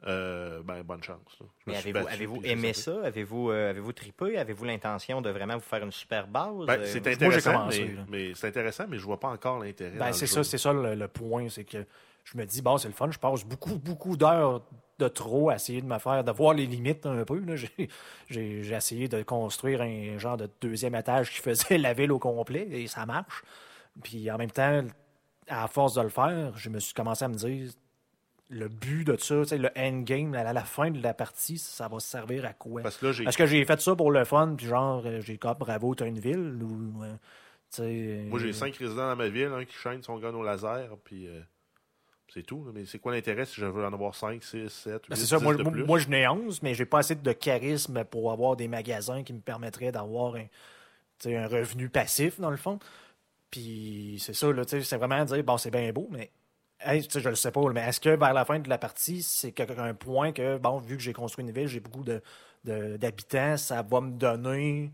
euh, 0.07 0.61
ben, 0.63 0.81
bonne 0.83 1.03
chance. 1.03 1.39
Mais 1.67 1.75
avez-vous, 1.75 2.41
aimé 2.43 2.73
ça? 2.73 3.01
Avez-vous, 3.03 3.51
euh, 3.51 3.69
avez-vous 3.69 3.93
tripé? 3.93 4.37
Avez-vous 4.37 4.65
l'intention 4.65 5.21
de 5.21 5.29
vraiment 5.29 5.55
vous 5.55 5.59
faire 5.63 5.83
une 5.83 5.91
super 5.91 6.27
base? 6.27 6.65
Ben, 6.65 6.79
Euh, 6.79 6.85
c'est 6.85 7.05
intéressant, 7.07 7.51
commencé, 7.53 7.85
mais, 7.85 8.05
mais 8.29 8.33
c'est 8.33 8.47
intéressant, 8.47 8.85
mais 8.89 8.97
je 8.97 9.03
vois 9.03 9.19
pas 9.19 9.27
encore 9.29 9.59
l'intérêt. 9.59 9.97
Ben, 9.97 10.11
c'est 10.13 10.27
ça, 10.27 10.43
c'est 10.43 10.57
ça 10.57 10.73
le, 10.73 10.95
le 10.95 11.07
point, 11.07 11.47
c'est 11.49 11.65
que 11.65 11.85
je 12.23 12.37
me 12.37 12.45
dis, 12.45 12.61
bon, 12.61 12.77
c'est 12.77 12.87
le 12.87 12.93
fun, 12.93 13.11
je 13.11 13.19
passe 13.19 13.43
beaucoup, 13.43 13.77
beaucoup 13.77 14.15
d'heures 14.17 14.61
de 14.99 15.07
trop 15.07 15.49
à 15.49 15.55
essayer 15.55 15.81
de 15.81 15.87
me 15.87 15.97
faire, 15.97 16.23
de 16.23 16.31
voir 16.31 16.53
les 16.53 16.65
limites 16.65 17.05
un 17.05 17.23
peu. 17.23 17.41
J'ai- 18.29 18.73
essayé 18.75 19.07
de 19.07 19.23
construire 19.23 19.81
un 19.81 20.17
genre 20.17 20.37
de 20.37 20.49
deuxième 20.61 20.95
étage 20.95 21.31
qui 21.31 21.37
faisait 21.39 21.77
la 21.79 21.93
ville 21.93 22.11
au 22.11 22.19
complet 22.19 22.67
et 22.71 22.87
ça 22.87 23.05
marche. 23.05 23.43
Puis 24.03 24.29
en 24.29 24.37
même 24.37 24.51
temps, 24.51 24.83
à 25.47 25.67
force 25.67 25.95
de 25.95 26.01
le 26.01 26.09
faire, 26.09 26.55
je 26.57 26.69
me 26.69 26.79
suis 26.79 26.93
commencé 26.93 27.25
à 27.25 27.27
me 27.27 27.35
dire, 27.35 27.71
le 28.49 28.67
but 28.67 29.03
de 29.05 29.15
ça, 29.17 29.35
le 29.55 29.69
endgame, 29.77 30.33
à 30.33 30.43
la, 30.43 30.53
la 30.53 30.63
fin 30.63 30.89
de 30.89 31.01
la 31.01 31.13
partie, 31.13 31.57
ça 31.57 31.87
va 31.87 31.99
servir 31.99 32.45
à 32.45 32.53
quoi? 32.53 32.81
Parce 32.81 32.97
que 32.97 33.07
là, 33.07 33.11
j'ai 33.11 33.23
Est-ce 33.25 33.37
que 33.37 33.45
j'ai 33.45 33.63
fait 33.63 33.79
ça 33.79 33.95
pour 33.95 34.11
le 34.11 34.25
fun, 34.25 34.55
puis 34.57 34.65
genre, 34.67 35.03
euh, 35.05 35.21
j'ai 35.21 35.37
comme 35.37 35.57
bravo, 35.59 35.93
t'as 35.95 36.07
une 36.07 36.19
ville, 36.19 36.59
ou, 36.63 37.03
euh. 37.03 37.13
Moi, 38.27 38.39
j'ai 38.39 38.49
euh, 38.49 38.53
cinq 38.53 38.75
résidents 38.75 39.09
dans 39.09 39.15
ma 39.15 39.29
ville, 39.29 39.51
un 39.53 39.63
qui 39.65 39.75
chaîne 39.75 40.01
son 40.01 40.17
gun 40.17 40.33
au 40.33 40.41
laser, 40.43 40.97
puis 41.03 41.27
euh, 41.27 41.39
c'est 42.33 42.43
tout. 42.43 42.65
Mais 42.73 42.85
c'est 42.85 42.99
quoi 42.99 43.13
l'intérêt 43.13 43.45
si 43.45 43.59
je 43.59 43.65
veux 43.65 43.85
en 43.85 43.93
avoir 43.93 44.15
5, 44.15 44.43
6, 44.43 44.69
7, 44.69 45.05
8, 45.05 45.09
Ben, 45.09 45.15
10 45.15 45.21
c'est 45.21 45.27
ça, 45.27 45.39
moi, 45.39 45.55
de 45.55 45.63
plus? 45.63 45.83
moi, 45.85 45.99
je 45.99 46.07
n'ai 46.09 46.27
11, 46.27 46.61
mais 46.61 46.73
j'ai 46.73 46.85
pas 46.85 46.99
assez 46.99 47.15
de 47.15 47.31
charisme 47.31 48.03
pour 48.05 48.31
avoir 48.31 48.55
des 48.55 48.67
magasins 48.67 49.23
qui 49.23 49.33
me 49.33 49.39
permettraient 49.39 49.91
d'avoir 49.91 50.35
un, 50.35 50.45
un 51.25 51.47
revenu 51.47 51.89
passif, 51.89 52.39
dans 52.39 52.51
le 52.51 52.57
fond. 52.57 52.79
Puis 53.51 54.17
c'est 54.19 54.33
ça, 54.33 54.51
là, 54.51 54.63
tu 54.65 54.71
sais, 54.71 54.83
c'est 54.83 54.97
vraiment 54.97 55.23
dire, 55.25 55.43
bon, 55.43 55.57
c'est 55.57 55.71
bien 55.71 55.91
beau, 55.91 56.07
mais 56.11 56.29
hey, 56.81 57.01
je 57.11 57.27
le 57.29 57.35
sais 57.35 57.51
pas, 57.51 57.61
mais 57.73 57.81
est-ce 57.81 57.99
que 57.99 58.09
vers 58.09 58.33
la 58.33 58.45
fin 58.45 58.59
de 58.59 58.69
la 58.69 58.77
partie, 58.77 59.23
c'est 59.23 59.59
un 59.77 59.93
point 59.95 60.31
que, 60.31 60.57
bon, 60.57 60.77
vu 60.77 60.97
que 60.97 61.03
j'ai 61.03 61.13
construit 61.13 61.43
une 61.45 61.51
ville, 61.51 61.67
j'ai 61.67 61.79
beaucoup 61.79 62.03
de- 62.03 62.21
de- 62.63 62.97
d'habitants, 62.97 63.57
ça 63.57 63.81
va 63.81 64.01
me 64.01 64.11
donner 64.11 64.91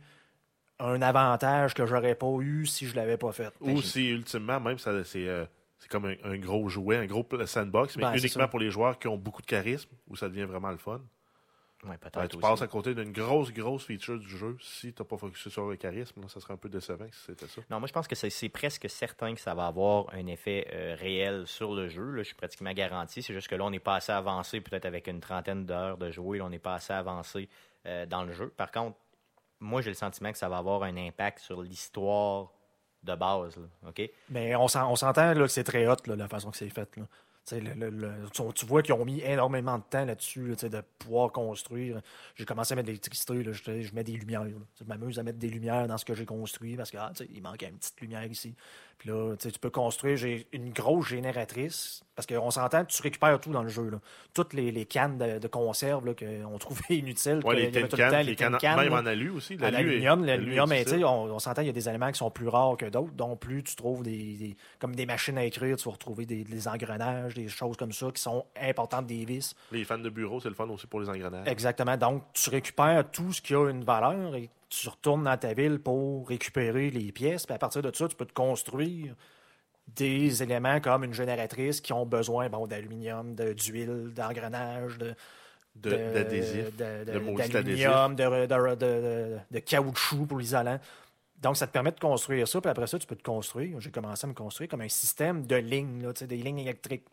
un 0.79 1.01
avantage 1.01 1.73
que 1.73 1.85
j'aurais 1.85 2.15
pas 2.15 2.31
eu 2.39 2.65
si 2.65 2.85
je 2.87 2.95
l'avais 2.95 3.17
pas 3.17 3.31
fait. 3.31 3.53
Ou 3.61 3.81
si, 3.81 4.09
ultimement, 4.09 4.59
même, 4.59 4.77
ça, 4.77 4.91
c'est, 5.03 5.27
euh, 5.27 5.45
c'est 5.85 5.91
comme 5.91 6.05
un, 6.05 6.15
un 6.23 6.37
gros 6.39 6.67
jouet, 6.67 6.97
un 6.97 7.05
gros 7.05 7.23
sandbox, 7.45 7.95
mais 7.97 8.03
Ben, 8.05 8.17
uniquement 8.17 8.47
pour 8.47 8.57
les 8.57 8.71
joueurs 8.71 8.97
qui 8.97 9.07
ont 9.07 9.17
beaucoup 9.17 9.43
de 9.43 9.45
charisme, 9.45 9.91
où 10.07 10.15
ça 10.15 10.27
devient 10.27 10.45
vraiment 10.45 10.71
le 10.71 10.77
fun. 10.77 10.99
Ouais, 11.83 11.95
peut-être 11.99 12.15
Ben, 12.15 12.27
tu 12.27 12.37
aussi. 12.37 12.41
passes 12.41 12.61
à 12.63 12.67
côté 12.67 12.95
d'une 12.95 13.11
grosse, 13.11 13.53
grosse 13.53 13.85
feature 13.85 14.17
du 14.17 14.27
jeu 14.35 14.57
si 14.59 14.91
tu 14.93 14.99
n'as 14.99 15.07
pas 15.07 15.15
focusé 15.17 15.51
sur 15.51 15.69
le 15.69 15.75
charisme. 15.75 16.21
là, 16.21 16.27
ça 16.27 16.39
serait 16.39 16.55
un 16.55 16.57
peu 16.57 16.69
décevant 16.69 17.05
si 17.11 17.19
c'était 17.27 17.45
ça. 17.45 17.61
Non, 17.69 17.77
moi 17.77 17.87
je 17.87 17.93
pense 17.93 18.07
que 18.07 18.15
c'est 18.15 18.31
c'est 18.31 18.49
presque 18.49 18.89
certain 18.89 19.35
que 19.35 19.39
ça 19.41 19.53
va 19.53 19.67
avoir 19.67 20.11
un 20.11 20.25
effet 20.25 20.67
euh, 20.73 20.95
réel 20.99 21.45
sur 21.45 21.75
le 21.75 21.87
jeu. 21.87 22.09
Là. 22.13 22.23
Je 22.23 22.27
suis 22.29 22.35
pratiquement 22.35 22.73
garanti. 22.73 23.21
C'est 23.21 23.33
juste 23.35 23.47
que 23.47 23.53
là, 23.53 23.63
on 23.65 23.69
n'est 23.69 23.77
pas 23.79 23.95
assez 23.97 24.11
avancé, 24.11 24.59
peut-être 24.61 24.85
avec 24.85 25.05
une 25.05 25.19
trentaine 25.19 25.67
d'heures 25.67 25.99
de 25.99 26.09
jouer, 26.09 26.39
là, 26.39 26.45
on 26.45 26.49
n'est 26.49 26.57
pas 26.57 26.73
assez 26.73 26.93
avancé 26.93 27.47
euh, 27.85 28.07
dans 28.07 28.23
le 28.23 28.33
jeu. 28.33 28.51
Par 28.57 28.71
contre, 28.71 28.97
moi 29.59 29.81
j'ai 29.81 29.91
le 29.91 29.95
sentiment 29.95 30.31
que 30.31 30.39
ça 30.39 30.49
va 30.49 30.57
avoir 30.57 30.81
un 30.81 30.97
impact 30.97 31.37
sur 31.39 31.61
l'histoire 31.61 32.51
de 33.05 33.15
base. 33.15 33.55
là, 33.57 33.89
OK? 33.89 34.09
Mais 34.29 34.55
on 34.55 34.67
s'en- 34.67 34.91
on 34.91 34.95
s'entend 34.95 35.33
que 35.33 35.47
c'est 35.47 35.63
très 35.63 35.87
hot, 35.87 35.95
la 36.07 36.27
façon 36.27 36.51
que 36.51 36.57
c'est 36.57 36.69
fait. 36.69 36.89
Là. 36.97 37.03
Tu 37.47 37.55
sais, 37.55 37.61
le- 37.61 37.73
le- 37.75 37.89
le- 37.91 38.29
tu, 38.33 38.41
tu 38.55 38.65
vois 38.65 38.81
qu'ils 38.81 38.95
ont 38.95 39.05
mis 39.05 39.21
énormément 39.21 39.77
de 39.77 39.83
temps 39.87 40.03
là-dessus, 40.03 40.47
là, 40.47 40.55
de 40.69 40.81
pouvoir 40.97 41.31
construire. 41.31 42.01
J'ai 42.35 42.43
commencé 42.45 42.73
à 42.73 42.75
mettre 42.75 42.87
de 42.87 42.91
l'électricité, 42.91 43.43
je, 43.43 43.81
je 43.81 43.93
mets 43.93 44.03
des 44.03 44.13
lumières. 44.13 44.43
là. 44.45 44.49
Je 44.79 44.83
m'amuse 44.85 45.19
à 45.19 45.23
mettre 45.23 45.37
des 45.37 45.49
lumières 45.49 45.87
dans 45.87 45.97
ce 45.99 46.05
que 46.05 46.15
j'ai 46.15 46.25
construit 46.25 46.75
parce 46.75 46.89
que 46.89 46.97
ah, 46.97 47.11
il 47.33 47.41
manquait 47.43 47.69
une 47.69 47.77
petite 47.77 48.01
lumière 48.01 48.25
ici. 48.25 48.55
Puis 48.97 49.09
là, 49.09 49.35
tu 49.37 49.51
peux 49.59 49.69
construire. 49.69 50.15
J'ai 50.17 50.47
une 50.53 50.71
grosse 50.71 51.07
génératrice 51.09 52.01
parce 52.15 52.25
qu'on 52.25 52.49
s'entend, 52.49 52.85
tu 52.85 53.01
récupères 53.01 53.39
tout 53.41 53.51
dans 53.51 53.61
le 53.61 53.67
jeu. 53.69 53.89
Là. 53.89 53.99
Toutes 54.33 54.53
les, 54.53 54.71
les 54.71 54.85
cannes 54.85 55.17
de, 55.17 55.37
de 55.37 55.47
conserve 55.49 56.15
qu'on 56.15 56.57
trouvait 56.57 56.81
inutiles. 56.97 57.41
Ouais, 57.43 57.55
les 57.55 57.63
y 57.63 57.65
avait 57.67 57.81
tin 57.81 57.87
tout 57.87 57.97
le 57.97 58.03
temps, 58.03 58.09
cans, 58.11 58.23
les 58.23 58.35
cannes, 58.35 58.57
cans, 58.61 58.77
même 58.77 58.93
en 58.93 59.05
alu 59.05 59.29
aussi. 59.31 59.57
L'aluminium, 59.57 60.23
on, 61.03 61.29
on 61.33 61.39
s'entend, 61.39 61.61
il 61.61 61.67
y 61.67 61.69
a 61.69 61.73
des 61.73 61.89
éléments 61.89 62.09
qui 62.11 62.17
sont 62.17 62.31
plus 62.31 62.47
rares 62.47 62.77
que 62.77 62.85
d'autres. 62.85 63.11
Donc, 63.11 63.41
plus 63.41 63.63
tu 63.63 63.75
trouves 63.75 64.01
des, 64.01 64.37
des- 64.37 64.55
comme 64.79 64.95
des 64.95 65.05
machines 65.05 65.37
à 65.37 65.43
écrire, 65.43 65.75
tu 65.75 65.83
vas 65.85 65.91
retrouver 65.91 66.25
des, 66.25 66.45
des 66.45 66.67
engrenages, 66.69 67.34
des 67.35 67.47
choses 67.47 67.77
comme 67.77 67.91
ça 67.93 68.07
qui 68.11 68.21
sont 68.21 68.45
importantes 68.59 69.05
des 69.07 69.23
vis. 69.25 69.55
Les 69.71 69.83
fans 69.85 69.97
de 69.99 70.09
bureau, 70.09 70.39
c'est 70.39 70.49
le 70.49 70.55
fun 70.55 70.67
aussi 70.69 70.87
pour 70.87 70.99
les 71.01 71.09
engrenages. 71.09 71.47
Exactement. 71.47 71.95
Donc, 71.97 72.23
tu 72.33 72.49
récupères 72.49 73.03
tout 73.11 73.31
ce 73.31 73.41
qui 73.41 73.53
a 73.53 73.69
une 73.69 73.83
valeur 73.83 74.35
et 74.35 74.49
tu 74.69 74.89
retournes 74.89 75.23
dans 75.25 75.37
ta 75.37 75.53
ville 75.53 75.79
pour 75.79 76.27
récupérer 76.27 76.89
les 76.89 77.11
pièces. 77.11 77.45
Puis 77.45 77.53
à 77.55 77.59
partir 77.59 77.81
de 77.81 77.91
ça, 77.95 78.07
tu 78.07 78.15
peux 78.15 78.25
te 78.25 78.33
construire 78.33 79.13
des 79.87 80.41
éléments 80.41 80.79
comme 80.81 81.03
une 81.03 81.13
génératrice 81.13 81.79
qui 81.79 81.93
ont 81.93 82.05
besoin 82.05 82.49
bon, 82.49 82.65
d'aluminium, 82.65 83.35
de- 83.35 83.53
d'huile, 83.53 84.11
d'engrenage, 84.15 84.97
de, 84.97 85.13
D'adhésif. 85.75 86.75
d'aluminium, 86.75 88.15
de, 88.15 88.45
de, 88.47 88.75
de- 88.75 89.37
de 89.51 89.59
caoutchouc 89.59 90.25
pour 90.25 90.39
l'isolant. 90.39 90.79
Donc, 91.41 91.57
ça 91.57 91.67
te 91.67 91.71
permet 91.73 91.91
de 91.91 91.99
construire 91.99 92.47
ça, 92.47 92.59
puis 92.61 92.71
après 92.71 92.87
ça, 92.87 92.97
tu 92.97 93.05
peux 93.05 93.15
te 93.15 93.21
construire. 93.23 93.79
J'ai 93.79 93.91
commencé 93.91 94.25
à 94.25 94.29
me 94.29 94.33
construire 94.33 94.69
comme 94.69 94.81
un 94.81 94.89
système 94.89 95.45
de 95.45 95.57
lignes, 95.57 96.01
là, 96.01 96.13
des 96.13 96.37
lignes 96.37 96.59
électriques. 96.59 97.05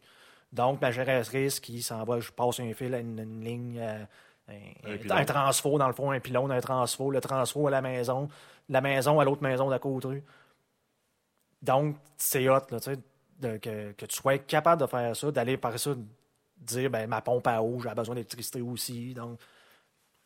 Donc, 0.52 0.80
ma 0.80 0.90
génératrice 0.90 1.60
qui 1.60 1.80
s'en 1.82 2.04
va, 2.04 2.20
je 2.20 2.30
passe 2.30 2.60
un 2.60 2.72
fil 2.74 2.94
à 2.94 2.98
une, 2.98 3.18
une 3.18 3.42
ligne, 3.44 3.78
euh, 3.80 4.04
un, 4.48 5.10
Un 5.10 5.24
transfo, 5.24 5.78
dans 5.78 5.86
le 5.86 5.94
fond, 5.94 6.10
un 6.10 6.20
pylône, 6.20 6.52
un 6.52 6.60
transfo, 6.60 7.10
le 7.10 7.20
transfo 7.20 7.66
à 7.68 7.70
la 7.70 7.80
maison, 7.80 8.28
la 8.68 8.80
maison 8.80 9.18
à 9.18 9.24
l'autre 9.24 9.42
maison 9.42 9.70
d'à 9.70 9.78
côté. 9.78 10.22
Donc, 11.62 11.96
c'est 12.16 12.48
hot, 12.48 12.60
là, 12.70 12.80
tu 12.80 12.92
sais, 12.92 12.98
de- 13.38 13.56
que, 13.56 13.92
que 13.92 14.06
tu 14.06 14.16
sois 14.16 14.38
capable 14.38 14.82
de 14.82 14.86
faire 14.86 15.14
ça, 15.16 15.30
d'aller 15.30 15.56
par 15.56 15.78
ça 15.78 15.94
dire, 16.56 16.90
ben, 16.90 17.08
ma 17.08 17.20
pompe 17.20 17.46
à 17.46 17.62
eau, 17.62 17.80
j'ai 17.80 17.94
besoin 17.94 18.14
d'électricité 18.14 18.60
aussi. 18.60 19.14
Donc, 19.14 19.38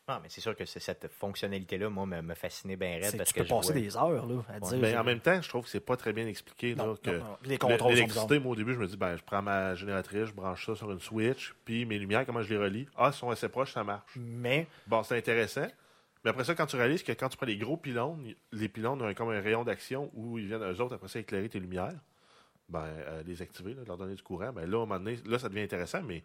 Ah, 0.09 0.19
mais 0.23 0.29
c'est 0.29 0.39
sûr 0.39 0.55
que 0.55 0.63
c'est 0.63 0.79
cette 0.79 1.09
fonctionnalité-là, 1.11 1.89
moi, 1.89 2.05
me, 2.05 2.21
me 2.21 2.33
fascinait 2.33 2.77
bien 2.77 2.93
raide 2.97 3.17
parce 3.17 3.27
tu 3.29 3.33
que 3.35 3.39
peux 3.41 3.45
je 3.45 3.49
passer 3.53 3.73
des 3.73 3.97
heures 3.97 4.25
là, 4.25 4.35
à 4.47 4.59
dire. 4.59 4.77
Mais 4.79 4.93
Ben, 4.93 4.99
en 5.01 5.03
même 5.03 5.19
temps, 5.19 5.41
je 5.41 5.49
trouve 5.49 5.65
que 5.65 5.69
c'est 5.69 5.81
pas 5.81 5.97
très 5.97 6.13
bien 6.13 6.25
expliqué. 6.27 6.75
Non, 6.75 6.83
là, 6.85 6.89
non, 6.91 6.95
que 7.03 7.17
non. 7.19 7.37
Les 7.43 7.49
le- 7.51 7.57
contrôles 7.57 7.79
sont 7.79 7.87
L'électricité, 7.89 8.39
moi, 8.39 8.53
au 8.53 8.55
début, 8.55 8.73
je 8.73 8.79
me 8.79 8.87
dis, 8.87 8.95
ben, 8.95 9.17
je 9.17 9.23
prends 9.23 9.41
ma 9.41 9.75
génératrice, 9.75 10.25
je 10.27 10.33
branche 10.33 10.65
ça 10.65 10.75
sur 10.75 10.89
une 10.91 11.01
Switch, 11.01 11.53
puis 11.65 11.85
mes 11.85 11.99
lumières, 11.99 12.25
comment 12.25 12.41
je 12.41 12.49
les 12.49 12.57
relie? 12.57 12.87
Ah, 12.95 13.07
elles 13.07 13.13
sont 13.13 13.29
assez 13.29 13.49
proches, 13.49 13.73
ça 13.73 13.83
marche. 13.83 14.09
Mais 14.15 14.67
Bon, 14.87 15.03
c'est 15.03 15.17
intéressant. 15.17 15.67
Mais 16.23 16.29
après 16.31 16.45
ça, 16.45 16.55
quand 16.55 16.65
tu 16.67 16.77
réalises 16.77 17.03
que 17.03 17.11
quand 17.11 17.27
tu 17.27 17.35
prends 17.35 17.45
les 17.45 17.57
gros 17.57 17.75
pylônes, 17.75 18.33
les 18.53 18.69
pylônes 18.69 19.01
ont 19.01 19.13
comme 19.13 19.29
un 19.29 19.41
rayon 19.41 19.65
d'action 19.65 20.09
où 20.13 20.37
ils 20.39 20.47
viennent, 20.47 20.63
eux 20.63 20.81
autres, 20.81 20.95
après 20.95 21.09
ça, 21.09 21.19
éclairer 21.19 21.49
tes 21.49 21.59
lumières, 21.59 21.93
ben, 22.69 22.85
euh, 22.85 23.23
les 23.25 23.41
activer, 23.41 23.73
là, 23.73 23.81
leur 23.85 23.97
donner 23.97 24.15
du 24.15 24.23
courant, 24.23 24.51
ben 24.53 24.69
là, 24.69 24.77
à 24.79 24.81
un 24.83 24.85
moment 24.85 24.99
donné, 24.99 25.17
là, 25.25 25.37
ça 25.37 25.49
devient 25.49 25.61
intéressant, 25.61 26.01
mais 26.01 26.23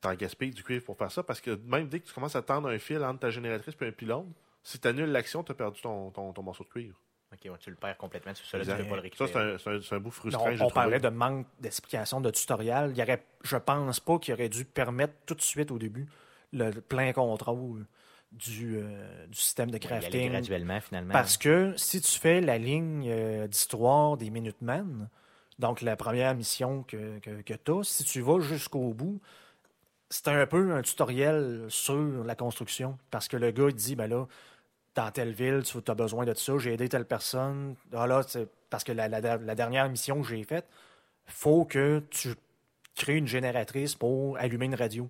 t'en 0.00 0.14
gaspilles 0.14 0.50
du 0.50 0.62
cuivre 0.62 0.84
pour 0.84 0.96
faire 0.96 1.10
ça, 1.10 1.22
parce 1.22 1.40
que 1.40 1.58
même 1.66 1.88
dès 1.88 2.00
que 2.00 2.06
tu 2.06 2.12
commences 2.14 2.36
à 2.36 2.42
tendre 2.42 2.68
un 2.68 2.78
fil 2.78 3.02
entre 3.04 3.20
ta 3.20 3.30
génératrice 3.30 3.74
et 3.80 3.86
un 3.86 3.92
pylône, 3.92 4.32
si 4.62 4.78
tu 4.78 4.88
annules 4.88 5.10
l'action, 5.10 5.42
tu 5.42 5.52
as 5.52 5.54
perdu 5.54 5.80
ton, 5.80 6.10
ton, 6.10 6.32
ton 6.32 6.42
morceau 6.42 6.64
de 6.64 6.68
cuivre. 6.68 6.98
Ok, 7.32 7.38
ouais, 7.44 7.58
tu 7.60 7.70
le 7.70 7.76
perds 7.76 7.96
complètement 7.96 8.34
ça, 8.34 8.42
tu 8.42 8.56
Exact. 8.56 8.78
peux 8.78 8.84
pas 8.84 8.96
le 8.96 8.96
Ça, 8.96 9.02
récupérer. 9.02 9.30
c'est 9.32 9.38
un, 9.70 9.78
c'est 9.78 9.94
un- 9.94 9.96
un 9.96 10.00
bout 10.00 10.08
non, 10.08 10.12
frustrant. 10.12 10.50
on, 10.60 10.70
parlait 10.70 10.98
de 10.98 11.08
manque 11.08 11.46
d'explication, 11.60 12.20
de 12.20 12.30
tutoriel. 12.30 12.90
Il 12.90 12.98
y 12.98 13.02
aurait, 13.02 13.24
je 13.44 13.56
pense 13.56 14.00
pas 14.00 14.18
qu'il 14.18 14.34
aurait 14.34 14.48
dû 14.48 14.64
permettre 14.64 15.14
tout 15.26 15.34
de 15.34 15.40
suite 15.42 15.70
au 15.70 15.78
début 15.78 16.08
le 16.52 16.72
plein 16.72 17.12
contrôle 17.12 17.86
du, 18.32 18.78
euh, 18.78 19.26
du 19.28 19.38
système 19.38 19.68
de 19.70 19.74
Ouais, 19.74 19.80
crafting. 19.80 20.30
graduellement, 20.30 20.80
finalement. 20.80 21.12
Parce 21.12 21.36
que 21.36 21.72
si 21.76 22.00
tu 22.00 22.18
fais 22.18 22.40
la 22.40 22.58
ligne 22.58 23.08
euh, 23.08 23.46
d'histoire 23.46 24.16
des 24.16 24.30
Minutemen, 24.30 25.08
donc 25.60 25.82
la 25.82 25.94
première 25.94 26.34
mission 26.34 26.82
que, 26.82 27.18
que, 27.20 27.42
que 27.42 27.54
tu 27.54 27.70
as, 27.70 27.84
si 27.84 28.02
tu 28.02 28.20
vas 28.22 28.40
jusqu'au 28.40 28.92
bout, 28.92 29.20
c'est 30.10 30.28
un 30.28 30.46
peu 30.46 30.72
un 30.72 30.82
tutoriel 30.82 31.66
sur 31.68 32.24
la 32.24 32.34
construction. 32.34 32.98
Parce 33.10 33.28
que 33.28 33.36
le 33.36 33.52
gars, 33.52 33.68
il 33.68 33.74
dit, 33.74 33.96
ben 33.96 34.08
là, 34.08 34.26
dans 34.94 35.10
telle 35.10 35.32
ville, 35.32 35.62
tu 35.62 35.78
as 35.86 35.94
besoin 35.94 36.24
de 36.24 36.34
ça, 36.34 36.58
j'ai 36.58 36.74
aidé 36.74 36.88
telle 36.88 37.06
personne. 37.06 37.76
Ah 37.94 38.06
là, 38.06 38.22
parce 38.70 38.84
que 38.84 38.92
la 38.92 39.54
dernière 39.54 39.88
mission 39.88 40.20
que 40.20 40.28
j'ai 40.28 40.42
faite, 40.44 40.66
faut 41.26 41.64
que 41.64 42.02
tu 42.10 42.34
crées 42.96 43.16
une 43.16 43.28
génératrice 43.28 43.94
pour 43.94 44.36
allumer 44.36 44.66
une 44.66 44.74
radio 44.74 45.08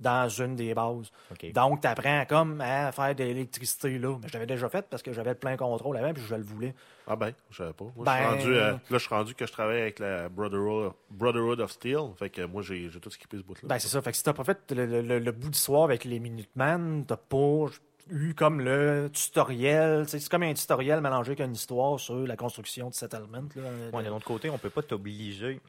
dans 0.00 0.28
une 0.28 0.54
des 0.56 0.74
bases. 0.74 1.10
Donc, 1.54 1.80
tu 1.80 1.86
apprends 1.88 2.24
comme 2.26 2.60
à 2.60 2.92
faire 2.92 3.14
de 3.14 3.24
l'électricité 3.24 3.98
là. 3.98 4.16
Mais 4.22 4.28
je 4.28 4.32
l'avais 4.34 4.46
déjà 4.46 4.68
fait 4.68 4.86
parce 4.88 5.02
que 5.02 5.12
j'avais 5.12 5.30
le 5.30 5.36
plein 5.36 5.56
contrôle 5.56 5.96
avant 5.96 6.12
puis 6.12 6.22
je 6.28 6.34
le 6.34 6.42
voulais. 6.42 6.74
Ah 7.06 7.16
ben, 7.16 7.32
je 7.50 7.56
savais 7.56 7.72
pas. 7.72 7.84
Moi, 7.96 8.04
Ben- 8.04 8.14
je 8.36 8.40
suis 8.40 8.46
rendu, 8.46 8.54
euh, 8.58 8.70
là, 8.72 8.78
je 8.90 8.98
suis 8.98 9.08
rendu 9.14 9.34
que 9.34 9.46
je 9.46 9.52
travaille 9.52 9.80
avec 9.80 9.98
la 9.98 10.28
Brotherhood, 10.28 10.92
Brotherhood 11.10 11.60
of 11.60 11.70
Steel. 11.72 12.10
Fait 12.18 12.30
que 12.30 12.42
moi, 12.42 12.62
j'ai 12.62 12.88
tout 13.00 13.10
skippé 13.10 13.38
ce 13.38 13.42
bout-là. 13.42 13.60
Ben, 13.64 13.78
c'est 13.78 13.88
ça. 13.88 14.00
Fait 14.02 14.10
que 14.12 14.16
si 14.16 14.22
t'as 14.22 14.32
pas 14.34 14.44
fait 14.44 14.58
le, 14.72 14.86
le- 14.86 15.02
le- 15.02 15.18
le 15.18 15.32
bout 15.32 15.48
d'histoire 15.50 15.84
avec 15.84 16.04
les 16.04 16.20
Minutemen, 16.20 17.04
t'as 17.06 17.16
pas 17.16 17.64
eu 18.10 18.34
comme 18.34 18.60
le 18.60 19.10
tutoriel. 19.12 20.04
C'est 20.08 20.26
comme 20.28 20.42
un 20.44 20.54
tutoriel 20.54 21.00
mélangé 21.00 21.32
avec 21.32 21.40
une 21.40 21.52
histoire 21.54 21.98
sur 21.98 22.26
la 22.26 22.36
construction 22.36 22.88
de 22.88 22.94
settlement. 22.94 23.42
Là, 23.56 23.62
Ouais, 23.92 24.02
d'un 24.04 24.12
autre 24.12 24.24
côté, 24.26 24.48
on 24.50 24.58
peut 24.58 24.70
pas 24.70 24.82
t'obliger 24.82 25.60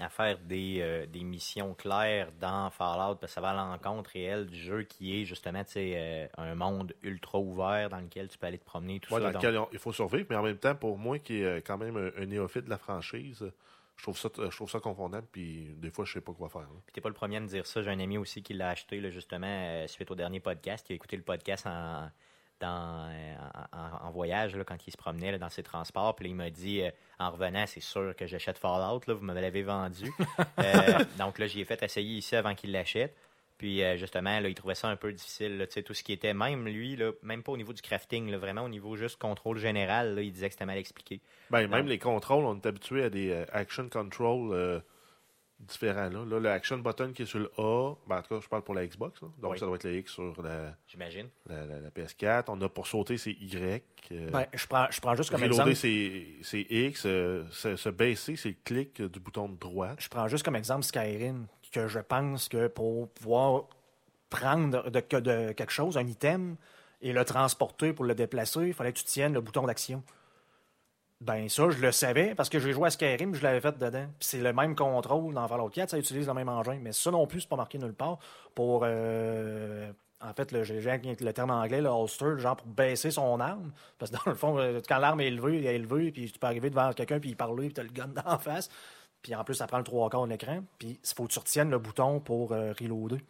à 0.00 0.08
faire 0.08 0.38
des, 0.40 0.78
euh, 0.80 1.06
des 1.06 1.22
missions 1.22 1.72
claires 1.74 2.32
dans 2.40 2.68
Fallout 2.70 3.14
parce 3.16 3.20
que 3.20 3.34
ça 3.34 3.40
va 3.40 3.50
à 3.50 3.54
l'encontre 3.54 4.10
réelle 4.10 4.46
du 4.46 4.58
jeu 4.58 4.82
qui 4.82 5.20
est 5.20 5.24
justement 5.24 5.62
euh, 5.76 6.26
un 6.36 6.54
monde 6.56 6.94
ultra 7.02 7.38
ouvert 7.38 7.90
dans 7.90 8.00
lequel 8.00 8.26
tu 8.28 8.36
peux 8.36 8.46
aller 8.48 8.58
te 8.58 8.64
promener 8.64 8.98
tout 8.98 9.14
Ouais, 9.14 9.20
ça. 9.20 9.30
dans 9.30 9.38
lequel 9.38 9.60
il 9.72 9.78
faut 9.78 9.92
survivre, 9.92 10.26
mais 10.30 10.36
en 10.36 10.42
même 10.42 10.58
temps, 10.58 10.74
pour 10.74 10.98
moi, 10.98 11.20
qui 11.20 11.42
est 11.42 11.44
euh, 11.44 11.60
quand 11.64 11.78
même 11.78 11.96
un, 11.96 12.10
un 12.20 12.26
néophyte 12.26 12.64
de 12.64 12.70
la 12.70 12.78
franchise, 12.78 13.48
je 13.96 14.02
trouve 14.02 14.18
ça, 14.18 14.28
je 14.36 14.56
trouve 14.56 14.68
ça 14.68 14.80
confondable, 14.80 15.28
puis 15.30 15.68
des 15.76 15.90
fois, 15.92 16.04
je 16.04 16.14
sais 16.14 16.20
pas 16.20 16.32
quoi 16.32 16.48
faire. 16.48 16.62
là. 16.62 16.80
Puis 16.84 16.92
t'es 16.92 17.00
pas 17.00 17.08
le 17.08 17.14
premier 17.14 17.36
à 17.36 17.40
me 17.40 17.46
dire 17.46 17.64
ça. 17.64 17.80
J'ai 17.80 17.90
un 17.90 18.00
ami 18.00 18.18
aussi 18.18 18.42
qui 18.42 18.52
l'a 18.52 18.70
acheté 18.70 19.00
là, 19.00 19.10
justement 19.10 19.46
euh, 19.48 19.86
suite 19.86 20.10
au 20.10 20.16
dernier 20.16 20.40
podcast. 20.40 20.84
qui 20.84 20.92
a 20.92 20.96
écouté 20.96 21.16
le 21.16 21.22
podcast 21.22 21.68
en, 21.68 22.10
dans, 22.64 23.10
euh, 23.10 23.34
en, 24.02 24.10
voyage 24.10 24.56
là, 24.56 24.64
quand 24.64 24.86
il 24.86 24.90
se 24.90 24.96
promenait 24.96 25.32
là, 25.32 25.38
dans 25.38 25.50
ses 25.50 25.62
transports. 25.62 26.14
Puis 26.16 26.24
là, 26.24 26.30
il 26.30 26.36
m'a 26.36 26.50
dit 26.50 26.82
euh, 26.82 26.90
en 27.18 27.30
revenant, 27.30 27.64
c'est 27.66 27.80
sûr 27.80 28.14
que 28.16 28.26
j'achète 28.26 28.58
Fallout. 28.58 29.00
Là, 29.06 29.14
vous 29.14 29.24
me 29.24 29.34
l'avez 29.34 29.62
vendu. 29.62 30.10
Euh, 30.58 31.04
donc 31.18 31.38
là, 31.38 31.46
j'y 31.46 31.60
ai 31.60 31.64
fait 31.64 31.82
essayer 31.82 32.16
ici 32.16 32.36
avant 32.36 32.54
qu'il 32.54 32.70
l'achète. 32.72 33.16
Puis 33.58 33.82
euh, 33.82 33.96
justement, 33.96 34.40
là, 34.40 34.48
il 34.48 34.54
trouvait 34.54 34.74
ça 34.74 34.88
un 34.88 34.96
peu 34.96 35.12
difficile. 35.12 35.66
sais, 35.68 35.82
tout 35.82 35.94
ce 35.94 36.02
qui 36.02 36.12
était, 36.12 36.32
même 36.32 36.64
lui, 36.64 36.96
là, 36.96 37.12
même 37.22 37.42
pas 37.42 37.52
au 37.52 37.56
niveau 37.56 37.72
du 37.72 37.82
crafting, 37.82 38.30
là, 38.30 38.38
vraiment 38.38 38.62
au 38.62 38.68
niveau 38.68 38.96
juste 38.96 39.18
contrôle 39.18 39.58
général, 39.58 40.14
là, 40.14 40.22
il 40.22 40.32
disait 40.32 40.48
que 40.48 40.54
c'était 40.54 40.64
mal 40.64 40.78
expliqué. 40.78 41.20
Ben, 41.50 41.66
même 41.66 41.86
les 41.86 41.98
contrôles, 41.98 42.44
on 42.44 42.56
est 42.56 42.66
habitué 42.66 43.04
à 43.04 43.10
des 43.10 43.44
action 43.52 43.88
control 43.88 44.82
différents. 45.60 46.08
Là. 46.10 46.24
là, 46.26 46.38
le 46.40 46.50
action 46.50 46.78
button 46.78 47.12
qui 47.12 47.22
est 47.22 47.26
sur 47.26 47.38
le 47.38 47.50
A, 47.58 47.94
ben, 48.06 48.18
en 48.18 48.22
tout 48.22 48.34
cas, 48.34 48.40
je 48.42 48.48
parle 48.48 48.62
pour 48.62 48.74
la 48.74 48.86
Xbox, 48.86 49.20
là. 49.22 49.28
donc 49.40 49.52
Oui. 49.52 49.58
ça 49.58 49.66
doit 49.66 49.76
être 49.76 49.84
le 49.84 49.96
X 49.96 50.12
sur 50.12 50.42
la, 50.42 50.74
J'imagine. 50.86 51.28
la, 51.48 51.64
la- 51.64 51.80
la 51.80 51.90
PS4. 51.90 52.44
On 52.48 52.60
a 52.60 52.68
pour 52.68 52.86
sauter, 52.86 53.16
c'est 53.16 53.32
Y. 53.32 53.82
euh, 54.12 54.30
Ben, 54.30 54.46
je 54.52 54.66
prends, 54.66 54.86
je 54.90 55.00
prends 55.00 55.14
juste 55.14 55.30
comme 55.30 55.40
Reloader, 55.42 55.70
exemple. 55.70 55.74
c'est 55.76 56.26
c'est 56.42 56.60
X. 56.68 57.04
euh, 57.06 57.44
se, 57.50 57.76
se 57.76 57.88
baisser, 57.88 58.36
c'est 58.36 58.50
le 58.50 58.56
clic 58.64 59.00
du 59.00 59.20
bouton 59.20 59.48
de 59.48 59.56
droite. 59.56 59.96
Je 60.00 60.08
prends 60.08 60.28
juste 60.28 60.44
comme 60.44 60.56
exemple 60.56 60.82
Skyrim, 60.84 61.46
que 61.72 61.88
je 61.88 62.00
pense 62.00 62.48
que 62.48 62.66
pour 62.68 63.08
pouvoir 63.10 63.64
prendre 64.30 64.82
de, 64.82 65.00
de- 65.00 65.20
de 65.20 65.52
quelque 65.52 65.72
chose, 65.72 65.96
un 65.96 66.06
item, 66.06 66.56
et 67.00 67.12
le 67.12 67.24
transporter 67.24 67.92
pour 67.92 68.04
le 68.04 68.14
déplacer, 68.14 68.66
il 68.68 68.72
fallait 68.74 68.92
que 68.92 68.98
tu 68.98 69.04
tiennes 69.04 69.34
le 69.34 69.40
bouton 69.40 69.66
d'action. 69.66 70.02
Ben 71.20 71.48
ça, 71.48 71.70
je 71.70 71.78
le 71.78 71.92
savais 71.92 72.34
parce 72.34 72.48
que 72.48 72.58
j'ai 72.58 72.72
joué 72.72 72.88
à 72.88 72.90
Skyrim, 72.90 73.34
je 73.34 73.42
l'avais 73.42 73.60
fait 73.60 73.78
dedans. 73.78 74.06
Puis 74.18 74.28
c'est 74.28 74.40
le 74.40 74.52
même 74.52 74.74
contrôle 74.74 75.32
dans 75.32 75.48
Fallout 75.48 75.70
4, 75.70 75.90
ça 75.90 75.98
utilise 75.98 76.26
le 76.26 76.34
même 76.34 76.48
engin. 76.48 76.78
Mais 76.82 76.92
ça 76.92 77.10
non 77.10 77.26
plus, 77.26 77.42
c'est 77.42 77.48
pas 77.48 77.56
marqué 77.56 77.78
nulle 77.78 77.94
part. 77.94 78.18
Pour 78.54 78.82
euh, 78.84 79.90
en 80.20 80.32
fait, 80.32 80.64
j'ai 80.64 80.80
le 80.80 81.32
terme 81.32 81.50
anglais, 81.50 81.80
le 81.80 81.88
holster, 81.88 82.38
genre 82.38 82.56
pour 82.56 82.66
baisser 82.66 83.10
son 83.10 83.40
arme. 83.40 83.72
Parce 83.98 84.10
que 84.10 84.16
dans 84.16 84.30
le 84.30 84.36
fond, 84.36 84.58
euh, 84.58 84.80
quand 84.88 84.98
l'arme 84.98 85.20
est 85.20 85.26
élevée, 85.26 85.58
elle 85.58 85.66
est 85.66 85.74
élevée, 85.76 86.12
puis 86.12 86.30
tu 86.30 86.38
peux 86.38 86.46
arriver 86.46 86.70
devant 86.70 86.92
quelqu'un, 86.92 87.20
puis 87.20 87.30
il 87.30 87.36
parler, 87.36 87.66
puis 87.66 87.74
t'as 87.74 87.82
le 87.82 87.90
gun 87.90 88.08
d'en 88.08 88.38
face. 88.38 88.70
Puis 89.22 89.34
en 89.34 89.44
plus, 89.44 89.54
ça 89.54 89.66
prend 89.66 89.78
le 89.78 89.84
trois 89.84 90.08
quarts 90.10 90.24
de 90.24 90.30
l'écran. 90.30 90.62
Puis 90.78 90.98
il 91.02 91.14
faut 91.14 91.24
que 91.24 91.32
tu 91.32 91.38
retiennes 91.38 91.70
le 91.70 91.78
bouton 91.78 92.20
pour 92.20 92.52
euh, 92.52 92.72
reloader. 92.78 93.22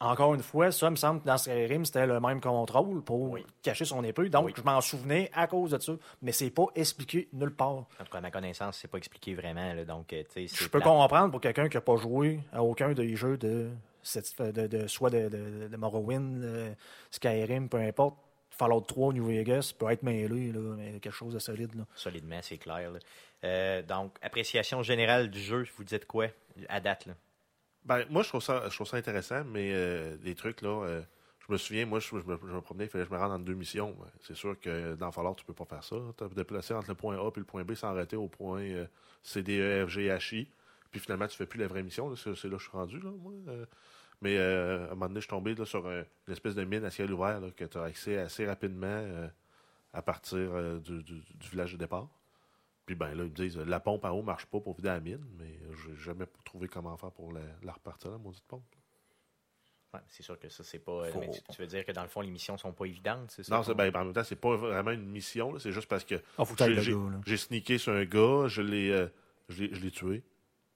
Encore 0.00 0.34
une 0.34 0.42
fois, 0.42 0.70
ça 0.72 0.90
me 0.90 0.96
semble 0.96 1.20
que 1.20 1.26
dans 1.26 1.38
Skyrim, 1.38 1.84
c'était 1.84 2.06
le 2.06 2.20
même 2.20 2.40
contrôle 2.40 3.02
pour 3.02 3.30
Oui. 3.30 3.46
cacher 3.62 3.84
son 3.84 4.02
épée. 4.04 4.28
Donc, 4.28 4.46
Oui. 4.46 4.52
je 4.56 4.62
m'en 4.62 4.80
souvenais 4.80 5.30
à 5.32 5.46
cause 5.46 5.70
de 5.70 5.78
ça. 5.78 5.92
Mais 6.20 6.32
c'est 6.32 6.50
pas 6.50 6.66
expliqué 6.74 7.28
nulle 7.32 7.54
part. 7.54 7.70
En 8.00 8.04
tout 8.04 8.10
cas, 8.12 8.18
à 8.18 8.20
ma 8.20 8.30
connaissance, 8.30 8.78
c'est 8.82 8.88
pas 8.88 8.98
expliqué 8.98 9.34
vraiment. 9.34 9.72
là, 9.72 9.84
donc, 9.84 10.12
euh, 10.12 10.22
Je 10.36 10.68
peux 10.68 10.80
comprendre 10.80 11.30
pour 11.30 11.40
quelqu'un 11.40 11.68
qui 11.68 11.76
n'a 11.76 11.80
pas 11.80 11.96
joué 11.96 12.40
à 12.52 12.62
aucun 12.62 12.92
des 12.92 13.14
jeux 13.16 13.38
de, 13.38 13.70
cette- 14.02 14.42
de, 14.42 14.66
de- 14.66 14.86
soit 14.88 15.10
de, 15.10 15.28
de- 15.28 15.68
de 15.68 15.76
Morrowind, 15.76 16.42
euh, 16.42 16.74
Skyrim, 17.10 17.68
peu 17.68 17.78
importe. 17.78 18.16
Fallout 18.50 18.82
3, 18.82 19.12
New 19.12 19.24
Vegas 19.26 19.72
peut 19.76 19.90
être 19.90 20.02
mêlé, 20.04 20.52
là, 20.52 20.60
mais 20.76 21.00
quelque 21.00 21.10
chose 21.10 21.34
de 21.34 21.38
solide. 21.40 21.74
Là. 21.74 21.84
Solidement, 21.94 22.38
c'est 22.42 22.58
clair. 22.58 22.90
là. 22.92 22.98
Euh, 23.44 23.82
donc, 23.82 24.16
appréciation 24.22 24.82
générale 24.82 25.28
du 25.30 25.40
jeu, 25.40 25.66
vous 25.76 25.82
dites 25.84 26.04
quoi 26.06 26.26
à 26.68 26.80
date? 26.80 27.06
Là? 27.06 27.14
Ben, 27.84 28.04
moi, 28.10 28.22
je 28.22 28.28
trouve 28.28 28.42
ça, 28.42 28.68
je 28.68 28.74
trouve 28.74 28.86
ça 28.86 28.96
intéressant, 28.96 29.44
mais 29.44 29.70
euh, 29.74 30.16
des 30.16 30.34
trucs, 30.34 30.62
là, 30.62 30.84
euh, 30.86 31.02
je 31.46 31.52
me 31.52 31.58
souviens, 31.58 31.84
moi, 31.84 32.00
je, 32.00 32.14
me, 32.14 32.60
promenais, 32.62 32.86
il 32.86 32.88
fallait 32.90 33.04
que 33.04 33.10
je 33.10 33.14
me 33.14 33.18
rende 33.20 33.32
en 33.32 33.38
deux 33.38 33.52
missions. 33.54 33.94
C'est 34.22 34.34
sûr 34.34 34.58
que 34.58 34.94
dans 34.94 35.12
Fallout, 35.12 35.34
tu 35.34 35.44
peux 35.44 35.52
pas 35.52 35.66
faire 35.66 35.84
ça. 35.84 35.96
Tu 36.16 36.24
as 36.24 36.28
déplacé 36.28 36.72
entre 36.72 36.88
le 36.88 36.94
point 36.94 37.18
A 37.18 37.28
et 37.28 37.38
le 37.38 37.44
point 37.44 37.62
B 37.64 37.74
sans 37.74 37.88
arrêter 37.88 38.16
au 38.16 38.28
point 38.28 38.62
euh, 38.62 38.86
C, 39.22 39.42
D, 39.42 39.58
E, 39.60 39.86
F, 39.86 39.90
G, 39.90 40.08
H, 40.08 40.34
I. 40.36 40.48
Puis 40.90 41.00
finalement, 41.00 41.26
tu 41.26 41.36
fais 41.36 41.46
plus 41.46 41.58
la 41.60 41.66
vraie 41.66 41.82
mission. 41.82 42.14
C'est 42.16 42.30
là 42.30 42.34
que 42.34 42.58
je 42.58 42.62
suis 42.68 42.70
rendu, 42.72 42.98
là, 43.00 43.10
moi. 43.10 43.32
euh. 43.48 43.66
mais 44.22 44.36
euh, 44.38 44.82
à 44.88 44.92
un 44.92 44.94
moment 44.94 45.08
donné, 45.08 45.16
je 45.20 45.26
suis 45.26 45.30
tombé 45.30 45.54
là, 45.54 45.64
sur 45.66 45.86
un- 45.88 46.04
une 46.28 46.32
espèce 46.32 46.54
de 46.54 46.64
mine 46.64 46.84
à 46.84 46.90
ciel 46.90 47.12
ouvert 47.12 47.40
que 47.56 47.64
tu 47.66 47.78
as 47.78 47.82
accès 47.84 48.18
assez 48.18 48.46
rapidement 48.46 48.86
euh, 48.88 49.28
à 49.94 50.02
partir 50.02 50.38
euh, 50.40 50.80
du, 50.80 51.02
du- 51.04 51.22
du 51.34 51.48
village 51.50 51.72
de 51.74 51.78
départ. 51.78 52.08
Puis 52.86 52.94
ben 52.94 53.14
là, 53.14 53.24
ils 53.24 53.30
me 53.30 53.34
disent 53.34 53.56
la 53.56 53.80
pompe 53.80 54.04
en 54.04 54.10
haut 54.10 54.22
marche 54.22 54.46
pas 54.46 54.60
pour 54.60 54.74
vider 54.76 54.88
la 54.88 55.00
mine, 55.00 55.24
mais 55.38 55.58
j'ai 55.84 55.96
jamais 55.96 56.26
trouvé 56.44 56.68
comment 56.68 56.96
faire 56.96 57.10
pour 57.12 57.32
la, 57.32 57.40
la 57.62 57.72
repartir, 57.72 58.10
la 58.10 58.18
maudite 58.18 58.44
pompe. 58.46 58.64
Ouais, 59.94 60.00
c'est 60.08 60.22
sûr 60.24 60.38
que 60.38 60.48
ça, 60.48 60.64
c'est 60.64 60.80
pas. 60.80 61.04
Faut- 61.04 61.20
mais 61.20 61.30
tu, 61.30 61.40
tu 61.42 61.60
veux 61.62 61.68
dire 61.68 61.84
que 61.84 61.92
dans 61.92 62.02
le 62.02 62.08
fond, 62.08 62.20
les 62.20 62.30
missions 62.30 62.58
sont 62.58 62.72
pas 62.72 62.84
évidentes, 62.86 63.30
c'est 63.30 63.44
ça? 63.44 63.54
Non, 63.54 63.62
c'est, 63.62 63.74
ben, 63.74 63.94
en 63.94 64.04
même 64.04 64.12
temps, 64.12 64.24
c'est 64.24 64.34
pas 64.36 64.56
vraiment 64.56 64.90
une 64.90 65.06
mission, 65.06 65.52
là, 65.52 65.60
c'est 65.60 65.70
juste 65.72 65.88
parce 65.88 66.04
que 66.04 66.16
Ah, 66.36 66.42
t'ailles 66.56 66.80
j'ai, 67.24 67.36
sneaké 67.36 67.78
sur 67.78 67.92
un 67.92 68.04
gars, 68.04 68.48
je 68.48 68.60
l'ai, 68.60 68.90
euh, 68.90 69.06
je 69.48 69.62
l'ai, 69.64 69.74
je 69.74 69.80
l'ai 69.80 69.90
tué. 69.90 70.22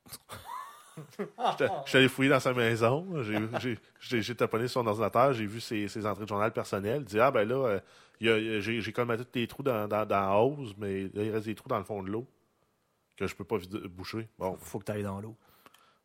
J'étais 1.51 1.69
j'étais 1.87 1.99
allé 1.99 2.09
fouiller 2.09 2.31
dans 2.31 2.41
sa 2.41 2.53
maison, 2.53 3.23
j'ai, 3.23 3.39
j'ai, 3.61 3.79
j'ai, 4.01 4.23
j'ai 4.23 4.35
taponné 4.35 4.67
son 4.67 4.85
ordinateur, 4.87 5.33
j'ai 5.33 5.47
vu 5.47 5.61
ses, 5.61 5.87
ses 5.89 6.05
entrées 6.07 6.25
de 6.25 6.29
journal 6.29 6.53
personnel, 6.53 7.05
dit 7.05 7.21
Ah 7.21 7.31
ben 7.31 7.49
là, 7.49 7.55
euh, 7.67 7.81
j'ai, 8.21 8.93
colmaté 8.93 9.25
tous 9.25 9.39
les 9.39 9.47
trous 9.47 9.63
dans, 9.63 9.87
dans, 9.89 10.05
dans 10.07 10.21
la 10.21 10.37
hausse, 10.39 10.75
mais 10.79 11.03
là, 11.15 11.23
il 11.25 11.31
reste 11.31 11.47
des 11.47 11.55
trous 11.55 11.69
dans 11.69 11.79
le 11.79 11.85
fond 11.85 12.03
de 12.03 12.09
l'eau 12.11 12.27
que 13.17 13.27
je 13.27 13.35
peux 13.35 13.45
pas 13.45 13.57
boucher. 13.91 14.29
Bon, 14.39 14.57
Faut 14.61 14.79
que 14.79 14.85
tu 14.85 14.93
ailles 14.93 15.03
dans 15.03 15.21
l'eau. 15.21 15.37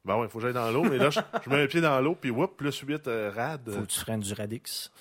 ben 0.04 0.18
ouais, 0.18 0.28
faut 0.28 0.40
que 0.40 0.46
j'aille 0.46 0.54
dans 0.54 0.72
l'eau, 0.72 0.84
mais 0.84 0.98
là, 0.98 1.10
je, 1.12 1.20
je 1.44 1.50
mets 1.50 1.62
un 1.64 1.68
pied 1.68 1.80
dans 1.82 2.00
l'eau, 2.02 2.16
puis 2.16 2.30
whoop, 2.32 2.58
plus 2.58 2.78
8 2.80 3.08
euh, 3.08 3.32
rad. 3.36 3.70
Faut 3.70 3.82
que 3.82 3.86
tu 3.86 4.00
freines 4.00 4.20
du 4.20 4.34
Radix. 4.34 4.92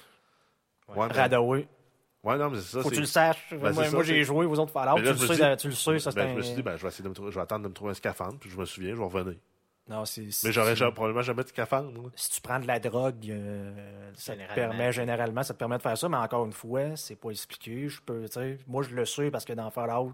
Ouais, 0.89 1.07
Radaway. 1.07 1.67
ouais, 2.23 2.37
non, 2.39 2.51
mais 2.51 2.59
c'est 2.59 2.77
ça. 2.77 2.83
Faut 2.83 2.91
que 2.91 2.95
tu 2.95 3.01
le 3.01 3.07
saches. 3.07 3.55
Ben, 3.55 3.73
moi, 3.91 4.03
j'ai 4.03 4.23
joué 4.25 4.45
aux 4.45 4.59
autres 4.59 4.73
Fallout. 4.73 4.97
Là, 4.99 5.01
Tu 5.13 5.19
je 5.19 5.23
le, 5.25 5.29
me 5.29 5.35
sais, 5.35 5.51
dis- 5.57 5.63
tu 5.63 5.69
le 5.69 5.75
sais, 5.75 5.99
ça 5.99 6.11
Ben, 6.13 6.29
je 6.29 6.33
un... 6.33 6.37
me 6.37 6.43
suis 6.43 6.55
dit, 6.55 6.63
ben, 6.63 6.77
je 6.77 6.83
vais 6.83 6.89
essayer 6.89 7.05
de 7.05 7.09
me 7.09 7.15
trouver, 7.15 7.31
je 7.31 7.37
vais 7.37 7.43
attendre 7.43 7.63
de 7.65 7.69
me 7.69 7.75
trouver 7.75 7.93
un 7.93 7.95
scaphandre, 7.95 8.39
puis 8.39 8.51
je 8.51 8.59
me 8.59 8.65
souviens, 8.67 8.91
je 8.95 8.99
vais 8.99 9.05
revenir. 9.05 9.37
Non, 9.89 10.05
c'est- 10.05 10.45
Mais 10.45 10.53
j'aurais 10.53 10.75
probablement 10.93 11.23
jamais 11.23 11.43
de 11.43 11.99
moi. 11.99 12.11
si 12.15 12.31
tu 12.31 12.41
prends 12.41 12.61
de 12.61 12.67
la 12.67 12.79
drogue, 12.79 13.29
euh, 13.29 14.11
ça 14.15 14.35
te 14.37 14.55
permet 14.55 14.93
généralement, 14.93 15.43
ça 15.43 15.55
te 15.55 15.59
permet 15.59 15.77
de 15.77 15.83
faire 15.83 15.99
ça, 15.99 16.09
mais 16.09 16.17
encore 16.19 16.47
une 16.47 16.53
fois, 16.53 16.95
c'est 16.97 17.17
pas 17.17 17.31
expliqué. 17.31 17.89
Je 17.89 18.01
peux, 18.01 18.23
tu 18.27 18.33
sais, 18.35 18.59
moi 18.69 18.83
je 18.85 18.95
le 18.95 19.05
sais 19.05 19.31
parce 19.31 19.45
que 19.45 19.53
dans 19.53 19.71
Fallout 19.71 20.13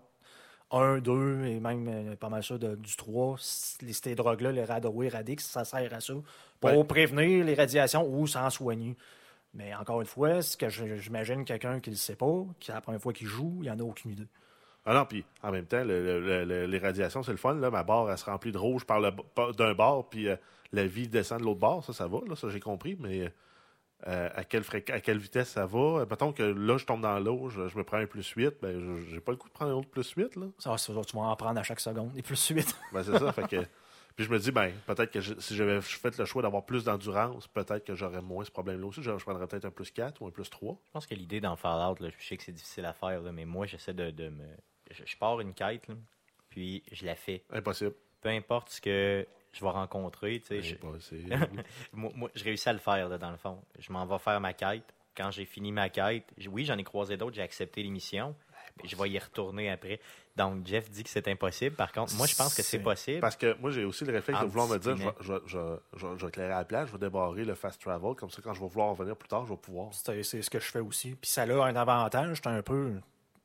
1, 0.71 0.99
2 0.99 1.45
et 1.45 1.61
même 1.61 1.87
euh, 1.89 2.17
pas 2.17 2.29
mal 2.31 2.43
ça 2.43 2.57
de- 2.57 2.77
du 2.77 2.97
3, 2.97 3.37
c- 3.39 3.77
les- 3.83 3.93
ces 3.93 4.15
drogues-là, 4.15 4.53
les 4.53 4.65
Radaway, 4.65 5.09
Radix, 5.09 5.45
ça 5.45 5.65
sert 5.65 5.93
à 5.93 6.01
ça 6.01 6.15
pour 6.61 6.71
Ouais. 6.71 6.85
prévenir 6.85 7.45
les 7.45 7.55
radiations 7.55 8.07
ou 8.09 8.27
s'en 8.27 8.49
soigner. 8.51 8.97
Mais 9.55 9.75
encore 9.75 10.01
une 10.01 10.07
fois, 10.07 10.41
ce 10.43 10.57
que 10.57 10.69
j'imagine 10.69 11.45
quelqu'un 11.45 11.81
qui 11.81 11.91
le 11.91 11.97
sait 11.97 12.17
pas, 12.17 12.45
qui 12.59 12.67
c'est 12.67 12.73
la 12.73 12.81
première 12.81 13.01
fois 13.01 13.13
qu'il 13.13 13.27
joue, 13.27 13.61
il 13.63 13.71
en 13.71 13.79
a 13.79 13.83
aucune 13.83 14.13
idée. 14.13 14.27
Ah 14.91 14.95
non, 14.95 15.05
puis 15.05 15.23
en 15.43 15.51
même 15.53 15.67
temps, 15.67 15.85
le- 15.85 16.03
le- 16.03 16.21
le- 16.21 16.45
le- 16.45 16.67
les 16.67 16.79
radiations, 16.79 17.23
c'est 17.23 17.31
le 17.33 17.37
fun. 17.37 17.55
Là. 17.55 17.71
Ma 17.71 17.83
barre, 17.83 18.11
elle 18.11 18.17
se 18.17 18.25
remplit 18.25 18.53
de 18.53 18.59
rouge 18.59 18.85
par 18.87 19.01
le, 19.01 19.11
par- 19.35 19.53
d'un 19.53 19.75
bord, 19.75 20.09
puis 20.09 20.29
euh, 20.29 20.37
la 20.73 20.87
vie 20.87 21.09
descend 21.09 21.41
de 21.41 21.45
l'autre 21.45 21.61
bord. 21.61 21.85
Ça, 21.85 21.93
ça 21.93 22.07
va, 22.07 22.21
là, 22.27 22.35
ça 22.37 22.49
j'ai 22.49 22.61
compris, 22.61 22.97
mais 22.99 23.31
euh, 24.07 24.31
à, 24.35 24.45
quelle 24.45 24.63
fréqu- 24.63 24.91
à 24.93 25.01
quelle 25.01 25.19
vitesse 25.19 25.51
ça 25.51 25.67
va? 25.67 26.07
Mettons 26.09 26.33
que 26.33 26.43
là, 26.43 26.79
je 26.79 26.87
tombe 26.87 27.03
dans 27.03 27.19
l'eau, 27.19 27.51
je, 27.51 27.69
je 27.69 27.77
me 27.77 27.85
prends 27.85 27.99
un 27.99 28.07
plus 28.07 28.27
8, 28.31 28.55
ben, 28.63 28.81
je- 28.81 29.11
j'ai 29.11 29.21
pas 29.21 29.33
le 29.33 29.37
coup 29.39 29.49
de 29.49 29.53
prendre 29.53 29.73
un 29.73 29.75
autre 29.75 29.91
plus 29.91 30.09
8, 30.13 30.37
là. 30.37 30.47
Ça, 30.59 30.79
ça, 30.79 30.93
tu 31.07 31.17
vas 31.17 31.23
en 31.23 31.37
prendre 31.37 31.61
à 31.61 31.63
chaque 31.63 31.81
seconde. 31.81 32.13
Et 32.17 32.23
plus 32.23 32.37
suite. 32.37 32.75
Ben, 32.93 33.03
c'est 33.03 33.19
ça, 33.19 33.31
fait 33.33 33.47
que... 33.47 33.67
Puis 34.17 34.25
je 34.25 34.33
me 34.33 34.39
dis, 34.41 34.51
ben, 34.51 34.73
peut-être 34.87 35.13
que 35.13 35.21
je- 35.21 35.35
si 35.39 35.55
j'avais 35.55 35.81
fait 35.81 36.17
le 36.19 36.25
choix 36.25 36.43
d'avoir 36.43 36.65
plus 36.65 36.83
d'endurance, 36.85 37.47
peut-être 37.47 37.85
que 37.85 37.95
j'aurais 37.95 38.23
moins 38.23 38.45
ce 38.45 38.51
problème-là 38.51 38.87
aussi. 38.87 39.01
Je, 39.03 39.17
je 39.17 39.23
prendrais 39.25 39.47
peut-être 39.47 39.65
un 39.67 39.71
plus 39.71 39.91
4 39.93 40.23
ou 40.23 40.27
un 40.27 40.31
plus 40.31 40.49
3. 40.51 40.77
Je 40.87 40.91
pense 40.93 41.07
que 41.07 41.15
l'idée 41.15 41.41
dans 41.41 41.55
Fallout, 41.57 41.97
là, 42.01 42.09
je 42.19 42.27
sais 42.27 42.37
que 42.37 42.43
c'est 42.43 42.53
difficile 42.53 42.85
à 42.87 42.93
faire, 42.95 43.21
là, 43.21 43.31
mais 43.33 43.45
moi, 43.45 43.67
j'essaie 43.67 43.93
de, 43.95 44.11
de 44.11 44.29
me. 44.31 44.45
Je, 44.91 45.03
je 45.05 45.17
pars 45.17 45.41
une 45.41 45.55
quête, 45.55 45.87
là, 45.89 45.95
puis 46.51 46.83
je 46.93 47.05
la 47.07 47.15
fais. 47.15 47.43
Impossible. 47.51 47.95
Peu 48.21 48.31
importe 48.31 48.71
ce 48.71 48.81
que 48.81 49.27
je 49.53 49.61
vais 49.65 49.71
rencontrer, 49.71 50.41
tu 50.41 50.47
sais, 50.47 50.63
je- 50.63 50.75
Impossible. 50.77 51.49
moi, 51.93 52.11
moi, 52.15 52.31
je 52.35 52.45
réussis 52.45 52.69
à 52.69 52.73
le 52.73 52.79
faire, 52.79 53.09
là, 53.09 53.19
dans 53.19 53.31
le 53.31 53.37
fond. 53.37 53.61
Je 53.79 53.93
m'en 53.93 54.07
vais 54.07 54.19
faire 54.19 54.41
ma 54.41 54.53
quête. 54.53 54.85
Quand 55.17 55.31
j'ai 55.31 55.45
fini 55.47 55.73
ma 55.73 55.89
quête, 55.89 56.25
oui, 56.49 56.65
j'en 56.65 56.79
ai 56.79 56.85
croisé 56.85 57.17
d'autres, 57.17 57.35
j'ai 57.35 57.43
accepté 57.43 57.83
l'émission. 57.83 58.35
Je 58.85 58.95
vais 58.95 59.11
y 59.11 59.19
retourner 59.19 59.71
après. 59.71 59.99
Donc, 60.37 60.65
Jeff 60.65 60.89
dit 60.89 61.03
que 61.03 61.11
c'est 61.11 61.27
impossible. 61.27 61.75
Par 61.75 61.91
contre, 61.91 62.15
moi, 62.15 62.27
je 62.29 62.37
pense 62.37 62.55
que 62.55 62.63
c'est 62.63 62.79
possible. 62.79 63.19
Parce 63.21 63.35
que 63.35 63.57
moi, 63.59 63.73
j'ai 63.73 63.85
aussi 63.85 64.05
le 64.05 64.13
réflexe 64.13 64.39
de 64.41 64.47
vouloir 64.47 64.69
me 64.69 64.79
dire, 64.79 64.97
je 64.97 65.33
vais, 65.33 65.39
je, 65.47 65.47
je, 65.47 65.99
je 65.99 66.17
je 66.19 66.27
éclairer 66.29 66.53
à 66.53 66.59
la 66.59 66.65
place, 66.65 66.87
je 66.87 66.93
vais 66.93 66.99
débarrer 66.99 67.45
le 67.45 67.57
fast 67.57 67.81
travel, 67.81 68.15
comme 68.15 68.31
ça, 68.31 68.41
quand 68.41 68.55
je 68.55 68.61
vais 68.61 68.69
vouloir 68.69 68.91
revenir 68.91 69.17
plus 69.17 69.29
tard, 69.29 69.45
je 69.47 69.51
vais 69.51 69.57
pouvoir. 69.57 69.93
C'est 69.93 70.23
c'est 70.23 70.43
ce 70.43 70.49
que 70.51 70.61
je 70.61 70.71
fais 70.71 70.79
aussi. 70.79 71.17
Puis 71.17 71.29
ça 71.29 71.43
a 71.43 71.47
un 71.65 71.75
avantage, 71.75 72.37
c'est 72.37 72.47
un 72.49 72.63
peu, 72.63 72.93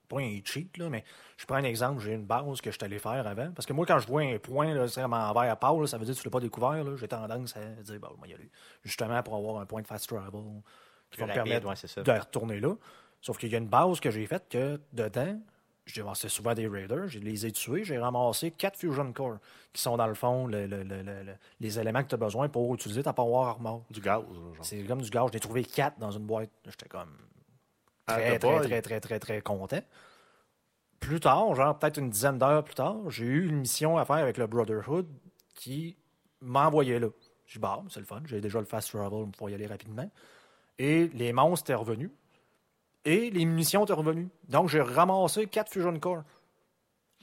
pas 0.07 0.19
un 0.19 0.39
cheat, 0.43 0.77
là, 0.77 0.89
mais 0.89 1.03
je 1.37 1.45
prends 1.45 1.55
un 1.57 1.63
exemple, 1.63 2.01
j'ai 2.01 2.13
une 2.13 2.25
base 2.25 2.61
que 2.61 2.71
je 2.71 2.75
suis 2.77 2.85
allé 2.85 2.99
faire 2.99 3.25
avant. 3.27 3.51
Parce 3.51 3.65
que 3.65 3.73
moi, 3.73 3.85
quand 3.85 3.99
je 3.99 4.07
vois 4.07 4.21
un 4.21 4.37
point, 4.37 4.73
là, 4.73 4.87
c'est 4.87 5.01
vraiment 5.01 5.17
envers 5.29 5.51
à 5.51 5.55
Paul, 5.55 5.87
ça 5.87 5.97
veut 5.97 6.05
dire 6.05 6.13
que 6.15 6.19
tu 6.19 6.25
l'as 6.27 6.31
pas 6.31 6.39
découvert. 6.39 6.83
là. 6.83 6.95
J'ai 6.95 7.07
tendance 7.07 7.55
à 7.57 7.61
dire, 7.81 7.99
bon, 7.99 8.09
moi, 8.17 8.27
y 8.27 8.33
aller. 8.33 8.49
Justement, 8.83 9.21
pour 9.23 9.35
avoir 9.35 9.59
un 9.61 9.65
point 9.65 9.81
de 9.81 9.87
fast 9.87 10.07
travel 10.07 10.31
qui 11.11 11.19
va 11.19 11.27
me 11.27 11.33
permettre 11.33 11.67
ouais, 11.67 11.75
c'est 11.75 11.87
ça. 11.87 12.01
de 12.01 12.11
retourner 12.11 12.59
là. 12.59 12.75
Sauf 13.21 13.37
qu'il 13.37 13.51
y 13.51 13.55
a 13.55 13.57
une 13.57 13.67
base 13.69 13.99
que 13.99 14.11
j'ai 14.11 14.25
faite 14.25 14.45
que 14.49 14.79
dedans, 14.91 15.39
j'ai 15.85 16.03
c'est 16.15 16.29
souvent 16.29 16.53
des 16.53 16.67
raiders, 16.67 17.07
je 17.07 17.19
les 17.19 17.45
ai 17.45 17.51
tués, 17.51 17.83
j'ai 17.83 17.97
ramassé 17.97 18.51
quatre 18.51 18.77
Fusion 18.77 19.11
Core 19.13 19.37
qui 19.73 19.81
sont 19.81 19.97
dans 19.97 20.07
le 20.07 20.13
fond 20.13 20.47
le- 20.47 20.65
le- 20.65 20.83
le- 20.83 21.01
le- 21.03 21.23
le- 21.23 21.35
les 21.59 21.79
éléments 21.79 22.01
que 22.03 22.07
tu 22.09 22.15
as 22.15 22.17
besoin 22.17 22.47
pour 22.49 22.73
utiliser 22.73 23.03
ta 23.03 23.11
Power 23.13 23.47
Armor. 23.49 23.83
Du 23.89 23.99
gaz, 24.01 24.21
genre. 24.33 24.53
C'est 24.61 24.81
comme 24.83 25.01
du 25.01 25.09
gaz. 25.09 25.29
J'ai 25.33 25.39
trouvé 25.39 25.63
quatre 25.63 25.99
dans 25.99 26.11
une 26.11 26.25
boîte. 26.25 26.49
J'étais 26.65 26.87
comme 26.87 27.15
très, 28.05 28.39
très, 28.39 28.59
très, 28.59 28.81
très, 28.81 28.99
très, 28.99 29.19
très 29.19 29.41
content. 29.41 29.81
Plus 30.99 31.19
tard, 31.19 31.53
genre 31.55 31.77
peut-être 31.77 31.97
une 31.97 32.09
dizaine 32.09 32.37
d'heures 32.37 32.63
plus 32.63 32.75
tard, 32.75 33.09
j'ai 33.09 33.25
eu 33.25 33.47
une 33.49 33.57
mission 33.57 33.97
à 33.97 34.05
faire 34.05 34.17
avec 34.17 34.37
le 34.37 34.47
Brotherhood 34.47 35.07
qui 35.53 35.97
m'envoyait 36.41 36.99
là. 36.99 37.07
Je 37.45 37.53
dis, 37.53 37.59
bah, 37.59 37.81
c'est 37.89 37.99
le 37.99 38.05
fun, 38.05 38.21
j'ai 38.25 38.41
déjà 38.41 38.59
le 38.59 38.65
fast 38.65 38.89
travel 38.89 39.27
pour 39.37 39.49
y 39.49 39.53
aller 39.53 39.67
rapidement. 39.67 40.09
Et 40.79 41.07
les 41.09 41.33
monstres 41.33 41.69
étaient 41.69 41.75
revenus. 41.75 42.09
Et 43.05 43.29
les 43.29 43.45
munitions 43.45 43.83
étaient 43.83 43.93
revenues. 43.93 44.29
Donc, 44.47 44.69
j'ai 44.69 44.81
ramassé 44.81 45.45
quatre 45.47 45.71
Fusion 45.71 45.99
Core. 45.99 46.23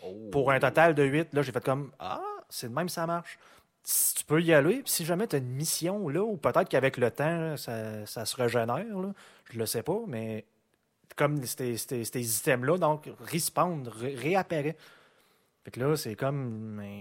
Oh. 0.02 0.28
Pour 0.30 0.50
un 0.50 0.60
total 0.60 0.94
de 0.94 1.02
8, 1.02 1.32
là, 1.32 1.42
j'ai 1.42 1.52
fait 1.52 1.64
comme 1.64 1.90
Ah, 1.98 2.20
c'est 2.48 2.68
de 2.68 2.74
même, 2.74 2.88
ça 2.88 3.06
marche. 3.06 3.38
Si 3.82 4.14
tu 4.14 4.24
peux 4.24 4.42
y 4.42 4.52
aller, 4.52 4.82
puis 4.82 4.92
si 4.92 5.04
jamais 5.04 5.26
tu 5.26 5.36
as 5.36 5.38
une 5.38 5.48
mission, 5.48 6.08
là, 6.08 6.22
ou 6.22 6.36
peut-être 6.36 6.68
qu'avec 6.68 6.98
le 6.98 7.10
temps, 7.10 7.56
ça, 7.56 8.04
ça 8.06 8.26
se 8.26 8.36
régénère, 8.36 8.98
là, 8.98 9.12
je 9.50 9.58
le 9.58 9.66
sais 9.66 9.82
pas, 9.82 9.98
mais 10.06 10.44
comme 11.20 11.44
ces, 11.44 11.76
ces, 11.76 12.04
ces 12.04 12.38
items-là, 12.38 12.78
donc, 12.78 13.08
respawn, 13.20 13.86
ré- 13.86 14.14
réapparaît. 14.14 14.76
Fait 15.64 15.70
que 15.70 15.80
là, 15.80 15.94
c'est 15.96 16.14
comme 16.16 16.80
un 16.80 17.00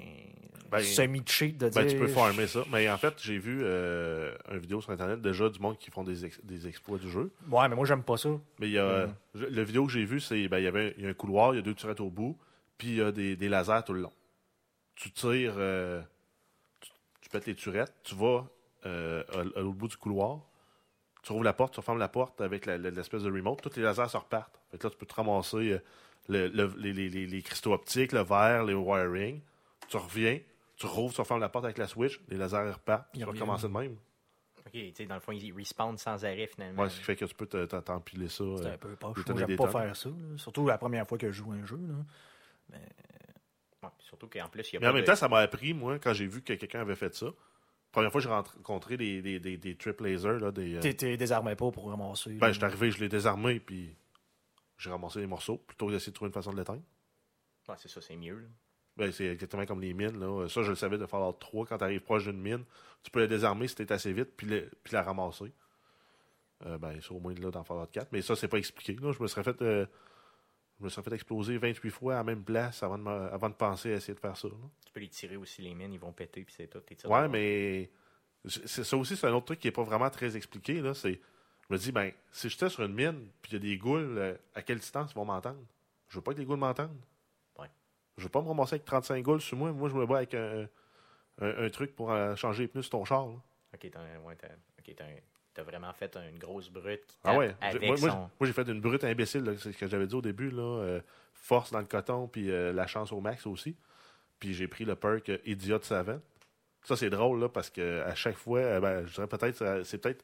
Ben, 0.70 0.82
semi-cheat 0.84 1.58
de 1.58 1.70
dire. 1.70 1.82
Ben, 1.82 1.88
tu 1.90 1.98
peux 1.98 2.08
farmer 2.08 2.46
ça. 2.46 2.64
Mais 2.72 2.90
en 2.90 2.98
fait, 2.98 3.14
j'ai 3.18 3.38
vu 3.38 3.62
euh, 3.64 4.36
une 4.52 4.58
vidéo 4.60 4.82
sur 4.82 4.92
Internet 4.92 5.22
déjà 5.22 5.48
du 5.50 5.60
monde 5.60 5.78
qui 5.78 5.90
font 5.92 6.04
des, 6.04 6.26
ex- 6.26 6.44
des 6.44 6.68
exploits 6.68 6.98
du 6.98 7.10
jeu. 7.10 7.32
Ouais, 7.50 7.70
mais 7.70 7.76
moi, 7.76 7.86
j'aime 7.86 8.04
pas 8.04 8.18
ça. 8.18 8.30
Mais 8.60 8.68
il 8.68 8.74
y 8.74 8.78
a, 8.78 9.08
le 9.34 9.64
vidéo 9.64 9.86
que 9.86 9.92
j'ai 9.94 10.04
vu, 10.06 10.20
c'est 10.20 10.48
ben, 10.50 10.58
il 10.58 10.66
y 10.66 10.68
avait 10.68 10.94
y 10.98 11.06
a 11.06 11.10
un 11.10 11.14
couloir, 11.14 11.54
il 11.54 11.58
y 11.58 11.60
a 11.60 11.62
deux 11.64 11.74
turettes 11.74 12.02
au 12.02 12.10
bout, 12.10 12.38
puis 12.78 12.90
il 12.90 12.96
y 12.98 13.02
a 13.02 13.12
des, 13.14 13.36
des 13.38 13.48
lasers 13.50 13.84
tout 13.86 13.94
le 13.94 14.02
long. 14.02 14.12
Tu 14.96 15.10
tires, 15.12 15.54
euh, 15.58 16.02
tu, 16.82 16.90
tu 17.22 17.30
pètes 17.30 17.46
les 17.48 17.56
turettes, 17.56 17.94
tu 18.04 18.14
vas 18.16 18.46
euh, 18.86 19.24
à, 19.34 19.40
à 19.40 19.62
l'autre 19.62 19.78
bout 19.78 19.88
du 19.88 19.96
couloir, 19.98 20.42
tu 21.24 21.32
rouvres 21.34 21.44
la 21.44 21.54
porte, 21.54 21.74
tu 21.74 21.80
refermes 21.80 22.00
la 22.00 22.08
porte 22.08 22.40
avec 22.42 22.66
l'espèce 22.66 23.24
de 23.24 23.32
remote, 23.32 23.62
tous 23.62 23.76
les 23.76 23.84
lasers 23.84 24.10
se 24.10 24.18
repartent. 24.18 24.60
Fait 24.72 24.78
que 24.78 24.86
là, 24.88 24.92
tu 24.92 24.98
peux 24.98 25.06
te 25.06 25.14
ramasser 25.16 25.74
euh, 25.74 25.80
le- 26.30 26.48
le- 26.48 26.74
les, 26.78 26.94
les- 26.94 27.10
les- 27.10 27.28
les 27.28 27.42
cristaux 27.42 27.74
optiques, 27.74 28.12
le 28.12 28.22
verre, 28.22 28.64
les 28.64 28.74
wiring. 28.74 29.42
Tu 29.88 29.98
reviens, 29.98 30.40
tu 30.78 30.86
rouvres, 30.86 31.14
tu 31.14 31.22
refermes 31.22 31.40
la 31.42 31.50
porte 31.50 31.66
avec 31.66 31.78
la 31.78 31.88
switch, 31.88 32.20
les 32.30 32.38
lasers 32.38 32.72
repartent, 32.74 33.08
tu 33.14 33.20
vas 33.20 33.26
recommencer 33.28 33.68
de 33.68 33.74
même. 33.74 33.98
OK, 34.66 34.72
tu 34.72 34.94
sais, 34.94 35.06
dans 35.08 35.16
le 35.16 35.22
fond, 35.22 35.32
ils 35.32 35.52
respawnent 35.52 35.98
sans 35.98 36.24
arrêt, 36.26 36.48
finalement. 36.48 36.84
Ouais, 36.84 36.90
ce 36.90 36.98
qui 37.00 37.04
fait 37.04 37.16
que 37.16 37.26
tu 37.26 37.34
peux 37.34 37.48
te- 37.48 37.66
te- 37.66 37.76
t'empiler 37.78 38.28
ça. 38.30 38.44
C'est 38.58 38.66
euh, 38.68 38.74
un 38.74 38.78
peu 38.78 38.96
poche. 38.96 39.26
des 39.26 39.38
j'aime 39.38 39.56
pas 39.56 39.68
faire 39.70 39.96
ça. 39.96 40.10
là. 40.10 40.38
Surtout 40.38 40.68
la 40.68 40.78
première 40.78 41.08
fois 41.08 41.18
que 41.18 41.32
je 41.32 41.38
joue 41.38 41.52
un 41.52 41.66
jeu. 41.66 41.80
Là. 41.88 41.96
Ouais, 42.78 43.90
surtout 44.00 44.28
qu'en 44.28 44.48
plus, 44.50 44.70
il 44.70 44.74
y 44.74 44.78
a 44.78 44.80
Mais 44.80 44.86
pas 44.86 44.92
en 44.92 44.94
même 44.94 45.02
de- 45.02 45.08
temps, 45.08 45.16
ça 45.16 45.28
m'a 45.30 45.40
appris, 45.40 45.74
moi, 45.74 45.98
quand 46.00 46.14
j'ai 46.14 46.28
vu 46.28 46.42
que 46.42 46.54
quelqu'un 46.54 46.82
avait 46.82 46.96
fait 46.96 47.16
ça, 47.16 47.28
Première 47.92 48.12
fois 48.12 48.22
que 48.22 48.28
j'ai 48.28 48.34
rencontré 48.34 48.98
des, 48.98 49.22
des, 49.22 49.40
des, 49.40 49.58
des 49.58 49.76
trip 49.76 50.00
lasers, 50.02 50.40
là, 50.40 50.52
des, 50.52 50.76
euh, 50.76 50.80
T'es- 50.80 50.94
T'es 50.94 51.18
désarmé 51.18 51.56
pas 51.56 51.72
pour 51.72 51.90
ramasser. 51.90 52.34
ben, 52.34 52.54
suis 52.54 52.64
arrivé, 52.64 52.92
je 52.92 53.00
l'ai 53.00 53.10
désarmé, 53.10 53.60
puis 53.60 53.96
j'ai 54.78 54.90
ramassé 54.92 55.20
les 55.20 55.28
morceaux, 55.28 55.58
plutôt 55.58 55.88
que 55.88 55.94
d'essayer 55.94 56.12
de 56.12 56.16
trouver 56.16 56.28
une 56.30 56.34
façon 56.34 56.52
de 56.54 56.58
l'éteindre. 56.58 56.84
Ouais, 57.68 57.76
c'est 57.78 57.90
ça, 57.90 58.00
c'est 58.02 58.16
mieux. 58.16 58.38
là. 58.40 58.48
Ben, 58.98 59.12
c'est 59.12 59.26
exactement 59.28 59.66
comme 59.66 59.80
les 59.82 59.94
mines. 59.94 60.20
Là. 60.20 60.48
Ça, 60.50 60.62
je 60.62 60.70
le 60.70 60.76
savais 60.76 60.98
de 60.98 61.06
Fallout 61.06 61.34
3. 61.34 61.66
Quand 61.66 61.78
tu 61.78 61.84
arrives 61.84 62.02
proche 62.02 62.26
d'une 62.26 62.40
mine, 62.42 62.64
tu 63.02 63.10
peux 63.12 63.22
la 63.22 63.28
désarmer 63.28 63.68
si 63.68 63.76
tu 63.76 63.94
assez 63.94 64.12
vite, 64.14 64.30
puis, 64.36 64.46
le- 64.48 64.70
puis 64.84 64.94
la 64.94 65.02
ramasser. 65.04 65.52
Euh, 66.66 66.78
ben, 66.78 67.00
c'est 67.02 67.12
au 67.12 67.20
moins 67.20 67.34
là 67.36 67.50
dans 67.52 67.64
Fallout 67.64 67.88
4. 67.92 68.10
Mais 68.12 68.22
ça, 68.22 68.36
c'est 68.36 68.48
pas 68.50 68.58
expliqué. 68.58 68.94
Là. 69.02 69.12
Je 69.14 69.22
me 69.24 69.28
serais 69.28 69.44
fait. 69.44 69.62
euh, 69.62 69.86
je 70.80 70.84
me 70.86 70.90
serais 70.90 71.04
fait 71.04 71.14
exploser 71.16 71.58
28 71.58 71.90
fois 71.90 72.14
à 72.14 72.18
la 72.18 72.24
même 72.24 72.44
place 72.44 72.82
avant 72.84 72.98
de, 72.98 73.04
me- 73.04 73.32
avant 73.34 73.50
de 73.50 73.54
penser 73.56 73.92
à 73.94 73.96
essayer 73.98 74.14
de 74.14 74.20
faire 74.20 74.38
ça. 74.38 74.48
là. 74.48 74.54
Tu 74.86 74.92
peux 74.94 75.00
les 75.02 75.10
tirer 75.10 75.36
aussi, 75.36 75.62
les 75.62 75.74
mines, 75.74 75.94
ils 75.94 76.00
vont 76.00 76.12
péter, 76.14 76.44
puis 76.44 76.54
c'est 76.56 76.68
tout. 76.68 76.80
Ouais, 77.08 77.28
mais 77.28 77.90
ça 78.46 78.96
aussi, 78.98 79.16
c'est 79.18 79.28
un 79.28 79.34
autre 79.34 79.48
truc 79.48 79.60
qui 79.60 79.68
est 79.68 79.72
pas 79.72 79.84
vraiment 79.84 80.10
très 80.10 80.36
expliqué. 80.38 80.82
Là. 80.82 80.94
C'est, 80.94 81.14
je 81.14 81.74
me 81.74 81.78
dis, 81.78 81.92
ben, 81.92 82.12
si 82.32 82.50
j'étais 82.50 82.70
sur 82.70 82.84
une 82.84 82.94
mine, 82.94 83.28
puis 83.42 83.52
il 83.52 83.54
y 83.54 83.58
a 83.58 83.60
des 83.60 83.78
goules, 83.78 84.18
euh, 84.18 84.36
à 84.56 84.62
quelle 84.62 84.80
distance 84.80 85.12
ils 85.12 85.16
vont 85.16 85.26
m'entendre? 85.26 85.60
Je 86.08 86.16
veux 86.16 86.22
pas 86.24 86.34
que 86.34 86.40
les 86.40 86.46
goules 86.46 86.58
m'entendent. 86.58 86.98
Ouais. 87.60 87.68
Je 88.18 88.24
veux 88.24 88.30
pas 88.30 88.42
me 88.42 88.48
ramasser 88.48 88.76
avec 88.76 88.86
35 88.86 89.22
goules 89.22 89.42
sur 89.42 89.58
moi. 89.58 89.72
Moi, 89.74 89.90
je 89.90 89.96
me 89.96 90.06
bats 90.06 90.18
avec 90.18 90.34
un, 90.34 90.68
un- 91.42 91.66
un 91.66 91.70
truc 91.70 91.94
pour 91.96 92.12
euh, 92.12 92.36
changer 92.36 92.64
les 92.64 92.68
pneus 92.70 92.84
sur 92.84 92.92
ton 92.92 93.06
char. 93.06 93.28
là. 93.28 93.34
Ok, 93.74 93.88
t'as 93.92 94.00
ouais, 94.20 94.36
t'as- 94.36 94.48
ok, 94.48 94.96
t'as- 95.64 95.72
vraiment 95.72 95.94
fait 95.94 96.18
une 96.18 96.38
grosse 96.40 96.70
brute 96.70 97.06
qui 97.08 97.18
Ah 97.24 97.38
ouais. 97.38 97.56
Avec 97.62 97.82
Moi, 97.84 97.98
son... 97.98 98.08
moi, 98.08 98.30
j'ai 98.44 98.54
fait 98.54 98.68
une 98.68 98.82
brute 98.82 99.04
imbécile, 99.04 99.56
c'est 99.60 99.72
ce 99.72 99.78
que 99.78 99.88
j'avais 99.88 100.08
dit 100.08 100.16
au 100.16 100.22
début. 100.22 100.50
Là, 100.50 100.62
euh, 100.82 101.02
force 101.34 101.72
dans 101.72 101.80
le 101.80 101.86
coton, 101.86 102.28
puis 102.28 102.52
euh, 102.52 102.72
la 102.74 102.88
chance 102.88 103.12
au 103.12 103.22
max 103.22 103.46
aussi. 103.48 103.76
Puis 104.40 104.54
j'ai 104.54 104.68
pris 104.68 104.86
le 104.86 104.96
perk 104.96 105.30
euh, 105.30 105.38
Idiot 105.46 105.82
Savant. 105.82 106.20
Ça, 106.84 106.96
c'est 106.96 107.10
drôle, 107.10 107.40
là, 107.42 107.50
parce 107.50 107.70
que 107.70 108.02
à 108.02 108.16
chaque 108.16 108.38
fois, 108.38 108.60
euh, 108.60 108.80
ben, 108.80 109.06
je 109.06 109.14
dirais 109.14 109.28
peut-être, 109.28 109.82
c'est 109.84 109.98
peut-être 109.98 110.24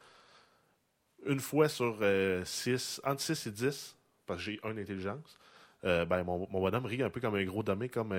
une 1.26 1.40
fois 1.40 1.68
sur 1.70 1.98
6, 2.44 3.02
entre 3.04 3.22
6 3.22 3.48
et 3.48 3.52
10, 3.52 3.98
parce 4.26 4.40
que 4.40 4.46
j'ai 4.52 4.60
une 4.64 4.78
intelligence, 4.80 5.38
ben, 5.84 6.24
mon, 6.24 6.48
mon 6.50 6.62
bonhomme 6.62 6.86
rit 6.86 7.02
un 7.04 7.10
peu 7.10 7.20
comme 7.20 7.36
un 7.36 7.44
gros 7.44 7.64
dommé, 7.64 7.90
comme, 7.90 8.14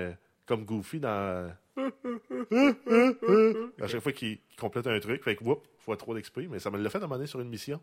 comme 0.47 0.65
Goofy 0.65 1.01
dans. 1.01 1.53
à 3.79 3.87
chaque 3.87 4.01
fois 4.01 4.13
qu'il 4.13 4.39
complète 4.59 4.87
un 4.87 4.99
truc, 4.99 5.23
fait 5.23 5.37
que, 5.37 5.45
whoop, 5.45 5.67
fois 5.79 5.97
trop 5.97 6.15
d'XP, 6.15 6.43
mais 6.49 6.59
ça 6.59 6.71
me 6.71 6.79
l'a 6.79 6.89
fait 6.89 7.01
demander 7.01 7.27
sur 7.27 7.41
une 7.41 7.51
mission. 7.51 7.83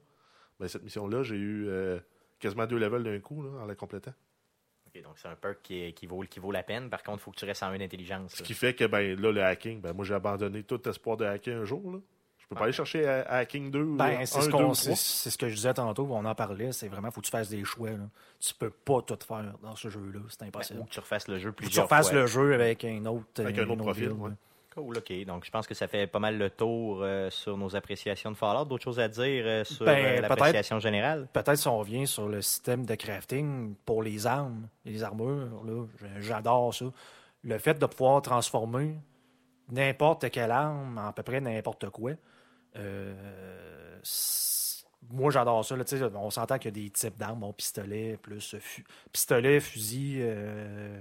Ben, 0.60 0.68
cette 0.68 0.84
mission-là, 0.84 1.22
j'ai 1.24 1.36
eu 1.36 1.68
euh, 1.68 2.00
quasiment 2.40 2.66
deux 2.66 2.78
levels 2.78 3.04
d'un 3.04 3.20
coup 3.20 3.44
là, 3.44 3.50
en 3.62 3.66
la 3.66 3.76
complétant. 3.76 4.14
Donc 5.02 5.18
c'est 5.18 5.28
un 5.28 5.36
perk 5.36 5.62
qui, 5.62 6.06
vaut, 6.06 6.22
qui 6.22 6.40
vaut 6.40 6.52
la 6.52 6.62
peine. 6.62 6.90
Par 6.90 7.02
contre, 7.02 7.20
il 7.20 7.24
faut 7.24 7.32
que 7.32 7.38
tu 7.38 7.46
restes 7.46 7.64
en 7.64 7.74
une 7.74 7.82
intelligence. 7.82 8.34
Ce 8.34 8.42
là. 8.42 8.46
qui 8.46 8.54
fait 8.54 8.76
que 8.76 8.86
ben, 8.86 9.20
là, 9.20 9.32
le 9.32 9.44
hacking, 9.44 9.82
ben, 9.82 9.92
moi 9.94 10.06
j'ai 10.06 10.14
abandonné 10.14 10.62
tout 10.64 10.88
espoir 10.88 11.18
de 11.18 11.26
hacker 11.26 11.62
un 11.62 11.66
jour. 11.66 11.94
Là. 11.94 12.00
Peux 12.54 12.60
pas 12.60 12.64
aller 12.66 12.74
chercher 12.74 13.08
à, 13.08 13.22
à 13.24 13.38
hacking 13.38 13.70
2 13.72 13.82
ou 13.82 13.96
Ben, 13.98 14.20
1, 14.22 14.26
c'est 14.26 14.42
ce, 14.42 14.46
2 14.46 14.52
qu'on- 14.52 14.74
c'est 14.74 14.86
3. 14.92 14.96
c'est 14.98 15.30
ce 15.30 15.38
que 15.38 15.50
je 15.50 15.56
disais 15.56 15.74
tantôt, 15.74 16.08
on 16.10 16.26
en 16.26 16.36
parlait, 16.36 16.72
c'est 16.72 16.88
vraiment, 16.88 17.12
faut 17.12 17.22
que 17.22 17.26
tu 17.26 17.32
fasses 17.32 17.50
des 17.50 17.64
choix. 17.64 17.90
Là. 17.92 17.98
Tu 18.40 18.54
peux 18.54 18.70
pas 18.70 19.02
tout 19.02 19.18
faire 19.28 19.54
dans 19.62 19.76
ce 19.76 19.90
jeu-là, 19.90 20.20
c'est 20.30 20.40
Ben, 20.42 20.48
impossible. 20.48 20.80
ou 20.80 20.84
que 20.86 20.90
tu 20.92 21.00
refasses 21.00 21.28
le 21.28 21.38
jeu 21.38 21.50
Faut 21.50 21.56
que 21.56 21.60
tu 21.62 21.66
plusieurs 21.66 21.86
refasses 21.86 22.10
fois. 22.10 22.20
le 22.20 22.28
jeu 22.28 22.54
avec 22.54 22.84
un 22.86 23.06
autre, 23.06 23.26
Avec 23.42 23.58
un 23.58 23.70
autre 23.70 23.76
profil, 23.84 24.08
build, 24.10 24.20
ouais. 24.22 24.30
là. 24.30 24.36
Cool, 24.76 24.98
ok. 24.98 25.26
Donc, 25.26 25.46
je 25.46 25.52
pense 25.52 25.68
que 25.68 25.76
ça 25.76 25.88
fait 25.88 26.08
pas 26.08 26.18
mal 26.18 26.36
le 26.36 26.50
tour 26.50 27.02
euh, 27.04 27.30
sur 27.30 27.56
nos 27.60 27.76
appréciations 27.76 28.32
de 28.32 28.36
Fallout. 28.36 28.66
D'autres 28.66 28.84
choses 28.84 29.00
à 29.00 29.08
dire 29.08 29.44
euh, 29.46 29.64
sur 29.64 29.86
Ben, 29.86 29.92
euh, 30.04 30.16
peut-être- 30.18 30.30
l'appréciation 30.30 30.80
générale? 30.80 31.28
Peut-être 31.32 31.58
si 31.58 31.68
on 31.68 31.78
revient 31.78 32.08
sur 32.08 32.28
le 32.28 32.42
système 32.42 32.84
de 32.84 32.96
crafting 32.96 33.76
pour 33.86 34.02
les 34.02 34.26
armes, 34.26 34.68
les 34.84 35.04
armures, 35.04 35.64
là, 35.64 35.86
j'adore 36.22 36.74
ça. 36.74 36.86
Le 37.44 37.58
fait 37.60 37.76
de 37.78 37.86
pouvoir 37.86 38.24
transformer 38.24 38.96
n'importe 39.70 40.30
quelle 40.32 40.50
arme 40.52 40.98
en 40.98 41.08
à 41.10 41.14
peu 41.14 41.22
près 41.24 41.40
n'importe 41.40 41.90
quoi. 41.90 42.14
Euh, 42.76 44.00
moi, 45.12 45.32
j'adore 45.32 45.64
ça. 45.66 45.76
là, 45.76 45.84
on 46.16 46.30
s'entend 46.30 46.58
qu'il 46.58 46.76
y 46.78 46.82
a 46.82 46.84
des 46.86 46.90
types 46.90 47.18
d'armes, 47.18 47.40
bon, 47.40 47.54
pistolet, 47.54 48.18
plus 48.22 48.56
fu- 48.60 48.86
pistolet, 49.12 49.60
fusil, 49.60 50.20
euh, 50.22 51.00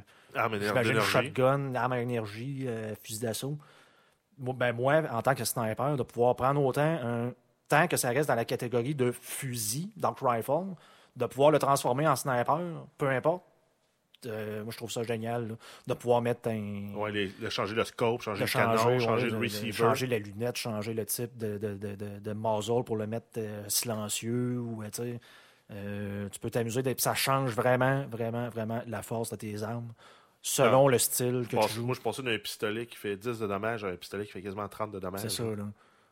d'énergie. 0.88 1.10
shotgun, 1.10 1.74
arme 1.74 1.92
à 1.92 2.00
énergie, 2.00 2.64
euh, 2.66 2.94
fusil 3.02 3.20
d'assaut. 3.20 3.58
Moi, 4.38 4.54
ben, 4.56 4.72
moi, 4.72 5.02
en 5.10 5.22
tant 5.22 5.34
que 5.34 5.44
sniper, 5.44 5.96
de 5.96 6.02
pouvoir 6.02 6.34
prendre 6.36 6.62
autant 6.64 6.82
un 6.82 7.32
tant 7.68 7.88
que 7.88 7.96
ça 7.96 8.10
reste 8.10 8.28
dans 8.28 8.34
la 8.34 8.44
catégorie 8.44 8.94
de 8.94 9.10
fusil, 9.12 9.90
donc 9.96 10.18
rifle, 10.20 10.74
de 11.16 11.26
pouvoir 11.26 11.50
le 11.50 11.58
transformer 11.58 12.06
en 12.06 12.16
sniper, 12.16 12.58
peu 12.98 13.08
importe. 13.08 13.42
Euh, 14.26 14.62
moi, 14.62 14.70
je 14.72 14.76
trouve 14.76 14.90
ça 14.90 15.02
génial 15.02 15.48
là, 15.48 15.54
de 15.86 15.94
pouvoir 15.94 16.22
mettre 16.22 16.48
un. 16.48 16.94
Ouais, 16.94 17.10
les- 17.12 17.28
de 17.28 17.48
changer 17.48 17.74
le 17.74 17.84
scope, 17.84 18.22
changer 18.22 18.40
de 18.40 18.46
le 18.46 18.52
canon, 18.52 18.76
changer 18.98 19.08
ouais, 19.08 19.24
le 19.24 19.30
de 19.30 19.36
receiver. 19.36 19.72
changer 19.72 20.06
la 20.06 20.18
lunette, 20.18 20.56
changer 20.56 20.94
le 20.94 21.04
type 21.06 21.36
de, 21.36 21.58
de, 21.58 21.74
de, 21.74 22.18
de, 22.20 22.32
muzzle 22.32 22.84
pour 22.84 22.96
le 22.96 23.06
mettre 23.06 23.26
euh, 23.38 23.64
silencieux. 23.68 24.58
Ou, 24.58 24.82
euh, 25.70 26.28
tu 26.28 26.38
peux 26.38 26.50
t'amuser. 26.50 26.82
Ça 26.98 27.14
change 27.14 27.52
vraiment, 27.54 28.06
vraiment, 28.08 28.48
vraiment 28.48 28.82
la 28.86 29.02
force 29.02 29.30
de 29.30 29.36
tes 29.36 29.62
armes 29.62 29.92
selon 30.42 30.88
le 30.88 30.98
style 30.98 31.46
que 31.48 31.56
tu 31.56 31.72
joues. 31.74 31.86
moi, 31.86 31.94
je 31.94 32.00
passais 32.00 32.22
d'un 32.22 32.36
pistolet 32.38 32.86
qui 32.86 32.96
fait 32.96 33.16
10 33.16 33.38
de 33.38 33.46
dommages 33.46 33.84
à 33.84 33.88
un 33.88 33.96
pistolet 33.96 34.26
qui 34.26 34.32
fait 34.32 34.42
quasiment 34.42 34.68
30 34.68 34.90
de 34.92 34.98
dommages. 34.98 35.20
C'est 35.22 35.28
ça, 35.30 35.44
là. 35.44 35.68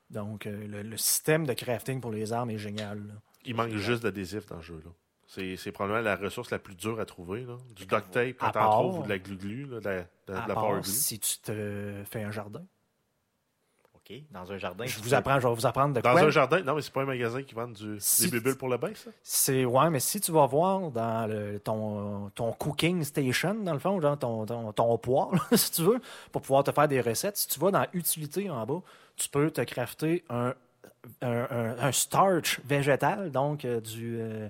Donc, 0.09 0.45
le, 0.45 0.83
le 0.83 0.97
système 0.97 1.47
de 1.47 1.53
crafting 1.53 2.01
pour 2.01 2.11
les 2.13 2.33
armes 2.33 2.51
est 2.51 2.59
génial. 2.59 2.99
là. 3.07 3.15
Il 3.45 3.55
manque 3.55 3.71
juste 3.77 4.03
d'adhésif 4.03 4.47
dans 4.47 4.57
le 4.57 4.63
jeu. 4.63 4.81
Là. 4.85 4.91
C'est, 5.33 5.57
c'est 5.57 5.71
probablement 5.71 6.03
la 6.03 6.17
ressource 6.17 6.51
la 6.51 6.59
plus 6.59 6.75
dure 6.75 6.99
à 6.99 7.05
trouver. 7.05 7.43
Là. 7.45 7.57
Du 7.77 7.87
duct 7.87 8.11
tape 8.11 8.37
quand 8.41 8.51
t'en 8.51 8.69
trouves 8.71 8.99
ou 8.99 9.03
de 9.05 9.09
la 9.09 9.19
glu-glu, 9.19 9.65
là, 9.67 9.79
de 9.79 9.85
la, 9.89 9.99
de, 10.01 10.05
de 10.27 10.33
À 10.33 10.47
la 10.49 10.55
part 10.55 10.65
power 10.65 10.81
glue. 10.81 10.91
si 10.91 11.21
tu 11.21 11.39
te 11.39 12.03
fais 12.11 12.25
un 12.25 12.33
jardin. 12.33 12.65
OK. 13.95 14.13
Dans 14.33 14.51
un 14.51 14.59
jardin. 14.59 14.87
Je 14.87 14.99
vous 15.01 15.15
apprends, 15.15 15.39
je 15.39 15.47
vais 15.47 15.55
vous 15.55 15.67
apprendre 15.67 15.95
de 15.95 16.01
Dans 16.01 16.11
quoi. 16.13 16.23
un 16.23 16.31
jardin, 16.31 16.63
non, 16.63 16.75
mais 16.75 16.83
c'est 16.83 16.93
pas 16.93 17.03
un 17.03 17.07
magasin 17.07 17.43
qui 17.45 17.55
vend 17.55 17.69
du, 17.69 17.97
Si 18.01 18.29
des 18.29 18.41
bulles 18.41 18.57
pour 18.57 18.69
le 18.69 18.77
bain, 18.77 18.91
ça? 18.95 19.11
C'est 19.23 19.65
ouais, 19.65 19.89
mais 19.91 20.01
si 20.01 20.21
tu 20.21 20.33
vas 20.33 20.47
voir 20.47 20.91
dans 20.91 21.29
le- 21.29 21.61
ton, 21.61 22.31
ton 22.35 22.53
cooking 22.53 23.05
station, 23.05 23.55
dans 23.55 23.73
le 23.75 23.79
fond, 23.79 24.01
genre 24.01 24.19
ton, 24.19 24.47
ton, 24.47 24.73
ton 24.73 24.99
poêle, 24.99 25.39
si 25.55 25.71
tu 25.71 25.83
veux, 25.83 26.01
pour 26.33 26.43
pouvoir 26.43 26.65
te 26.65 26.73
faire 26.73 26.89
des 26.89 27.01
recettes, 27.01 27.37
si 27.37 27.47
tu 27.47 27.61
vas 27.61 27.71
dans 27.71 27.87
utilité 27.93 28.51
en 28.51 28.67
bas, 28.67 28.81
tu 29.15 29.29
peux 29.29 29.49
te 29.53 29.61
crafter 29.61 30.25
un, 30.29 30.55
un, 31.23 31.47
un- 31.51 31.79
un 31.79 31.93
starch 31.93 32.61
végétal, 32.65 33.31
donc 33.31 33.65
euh, 33.65 33.81
du 33.81 34.17
euh, 34.21 34.49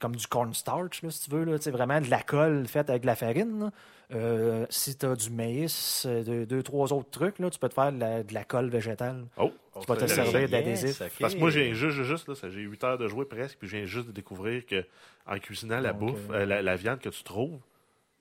comme 0.00 0.16
du 0.16 0.26
cornstarch, 0.26 1.02
là, 1.02 1.10
si 1.10 1.28
tu 1.28 1.30
veux, 1.30 1.44
là, 1.44 1.56
vraiment 1.70 2.00
de 2.00 2.08
la 2.10 2.22
colle 2.22 2.66
faite 2.66 2.90
avec 2.90 3.02
de 3.02 3.06
la 3.06 3.16
farine. 3.16 3.70
Euh, 4.12 4.66
si 4.70 4.96
tu 4.96 5.06
as 5.06 5.14
du 5.14 5.30
maïs, 5.30 6.04
euh, 6.04 6.24
deux, 6.24 6.44
deux, 6.44 6.62
trois 6.64 6.92
autres 6.92 7.10
trucs, 7.10 7.38
là, 7.38 7.48
tu 7.48 7.60
peux 7.60 7.68
te 7.68 7.74
faire 7.74 7.92
de 7.92 8.00
la, 8.00 8.22
de 8.24 8.34
la 8.34 8.42
colle 8.42 8.68
végétale. 8.68 9.26
Oh! 9.36 9.52
Tu 9.80 9.86
vas 9.86 9.96
te 9.96 10.06
c'est 10.06 10.16
servir 10.16 10.48
d'adhésif. 10.48 11.00
Parce 11.20 11.34
que 11.34 11.38
moi, 11.38 11.50
j'ai 11.50 11.74
juste, 11.74 12.02
juste 12.02 12.50
j'ai 12.50 12.60
8 12.62 12.84
heures 12.84 12.98
de 12.98 13.06
jouer 13.06 13.24
presque, 13.24 13.58
puis 13.58 13.68
je 13.68 13.76
viens 13.76 13.86
juste 13.86 14.08
de 14.08 14.12
découvrir 14.12 14.66
que 14.66 14.84
en 15.26 15.38
cuisinant 15.38 15.78
la 15.80 15.92
Donc, 15.92 16.00
bouffe, 16.00 16.30
euh, 16.30 16.40
euh, 16.40 16.46
la, 16.46 16.60
la 16.60 16.76
viande 16.76 16.98
que 16.98 17.08
tu 17.08 17.22
trouves, 17.22 17.60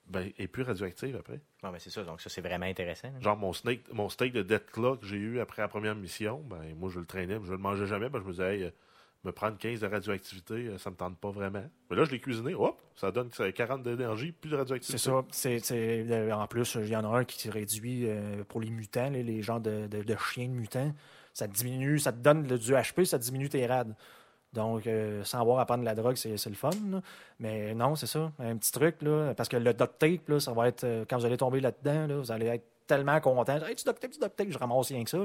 ben, 0.08 0.30
est 0.38 0.48
plus 0.48 0.64
radioactive 0.64 1.16
après. 1.16 1.40
Non, 1.64 1.72
mais 1.72 1.80
c'est 1.80 1.90
ça. 1.90 2.04
Donc, 2.04 2.22
ça, 2.22 2.30
c'est 2.30 2.42
vraiment 2.42 2.66
intéressant. 2.68 3.10
là. 3.12 3.20
Genre, 3.20 3.38
mon 3.38 3.54
steak, 3.54 3.92
mon 3.92 4.10
steak 4.10 4.34
de 4.34 4.44
Deathclaw 4.44 4.98
que 4.98 5.08
j'ai 5.08 5.18
eu 5.18 5.40
après 5.40 5.64
la 5.64 5.68
première 5.68 5.96
mission, 5.96 6.40
ben, 6.50 6.76
moi, 6.78 6.90
je 6.94 7.00
le 7.00 7.06
traînais, 7.06 7.40
mais 7.40 7.46
je 7.48 7.52
le 7.52 7.58
mangeais 7.58 7.88
jamais, 7.88 8.10
que 8.12 8.20
je 8.20 8.24
me 8.24 8.32
disais, 8.32 8.60
hey, 8.60 8.72
me 9.24 9.32
prendre 9.32 9.58
15 9.58 9.82
de 9.82 9.88
radioactivité, 9.88 10.54
euh, 10.54 10.78
ça 10.78 10.90
me 10.90 10.96
tente 10.96 11.18
pas 11.18 11.30
vraiment. 11.30 11.64
Mais 11.90 11.98
là, 11.98 12.06
je 12.06 12.12
l'ai 12.12 12.20
cuisiné, 12.20 12.54
hop, 12.54 12.80
ça 12.96 13.12
donne 13.12 13.32
ça, 13.32 13.52
40 13.52 13.84
d'énergie, 13.84 14.32
plus 14.32 14.50
de 14.50 14.56
radioactivité. 14.56 14.98
C'est 14.98 15.10
ça. 15.10 15.62
C'est- 15.62 16.12
euh, 16.12 16.32
en 16.32 16.48
plus, 16.48 16.78
il 16.80 16.88
y 16.88 16.96
en 16.96 17.12
a 17.12 17.18
un 17.20 17.26
qui 17.26 17.50
réduit 17.50 18.06
euh, 18.08 18.44
pour 18.48 18.62
les 18.62 18.70
mutants, 18.70 19.10
là, 19.10 19.22
les 19.22 19.42
gens 19.42 19.60
de, 19.60 19.90
chiens 20.32 20.48
de 20.48 20.54
mutants. 20.54 20.94
Ça 21.34 21.48
diminue, 21.48 22.00
ça 22.00 22.12
te 22.12 22.18
donne 22.18 22.44
du 22.44 22.74
HP, 22.74 23.06
ça 23.06 23.18
diminue 23.18 23.50
tes 23.50 23.66
rades. 23.66 23.96
Donc, 24.52 24.90
sans 25.24 25.42
avoir 25.42 25.60
à 25.60 25.66
prendre 25.68 25.84
la 25.84 25.94
drogue, 25.94 26.16
c'est, 26.16 26.44
le 26.48 26.56
fun. 26.56 26.72
Mais 27.40 27.76
non, 27.76 27.96
c'est 27.96 28.08
ça. 28.08 28.32
Un 28.40 28.58
petit 28.58 28.72
truc, 28.72 28.96
là, 29.04 29.36
parce 29.36 29.48
que 29.48 29.58
le 29.58 29.74
duct 29.74 30.00
tape, 30.00 30.40
ça 30.40 30.54
va 30.54 30.68
être. 30.68 31.06
quand 31.08 31.20
vous 31.20 31.26
allez 31.26 31.38
tomber 31.38 31.60
là-dedans, 31.60 32.08
là, 32.08 32.18
vous 32.18 32.32
allez 32.32 32.48
être 32.48 32.66
tellement 32.88 33.22
content. 33.22 33.60
Du 33.60 33.76
duct 33.76 33.86
tape, 33.86 34.12
du 34.12 34.18
duct 34.18 34.36
tape, 34.36 34.50
je 34.50 34.58
ramasse 34.58 34.88
rien 34.88 35.04
que 35.04 35.10
ça. 35.12 35.20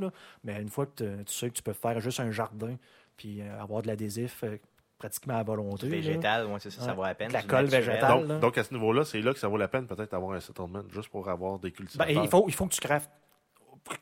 Mais 0.45 0.61
une 0.61 0.69
fois 0.69 0.85
que 0.85 1.23
tu 1.23 1.35
sais 1.35 1.49
que 1.49 1.55
tu 1.55 1.63
peux 1.63 1.73
faire 1.73 1.99
juste 2.01 2.21
un 2.21 2.31
jardin, 2.31 2.77
puis 3.17 3.41
euh, 3.41 3.61
avoir 3.63 3.83
de 3.83 3.87
l'adhésif 3.89 4.43
euh, 4.45 4.57
pratiquement 4.99 5.37
à 5.37 5.43
volonté. 5.43 5.89
Végétal, 5.89 6.47
ouais, 6.47 6.59
c'est 6.61 6.71
ça, 6.71 6.83
ça 6.83 6.93
vaut 6.95 7.03
la 7.05 7.15
peine. 7.15 7.33
La 7.33 7.43
colle 7.43 7.67
végétale. 7.67 8.21
Donc, 8.21 8.29
là. 8.29 8.39
donc, 8.39 8.59
à 8.59 8.65
ce 8.65 8.73
niveau-là, 8.73 9.05
c'est 9.05 9.21
là 9.21 9.33
que 9.33 9.39
ça 9.39 9.49
vaut 9.49 9.57
la 9.57 9.69
peine 9.69 9.87
peut-être 9.87 10.11
d'avoir 10.13 10.33
un 10.37 10.41
settlement, 10.41 10.83
juste 10.93 11.09
pour 11.09 11.29
avoir 11.29 11.59
des 11.59 11.71
Ben, 11.71 11.77
cultivateurs. 11.77 12.23
il, 12.25 12.29
faut, 12.31 12.45
il 12.49 12.55
faut 12.55 12.67
que 12.67 12.75
tu 12.75 12.81
craftes. 12.81 13.11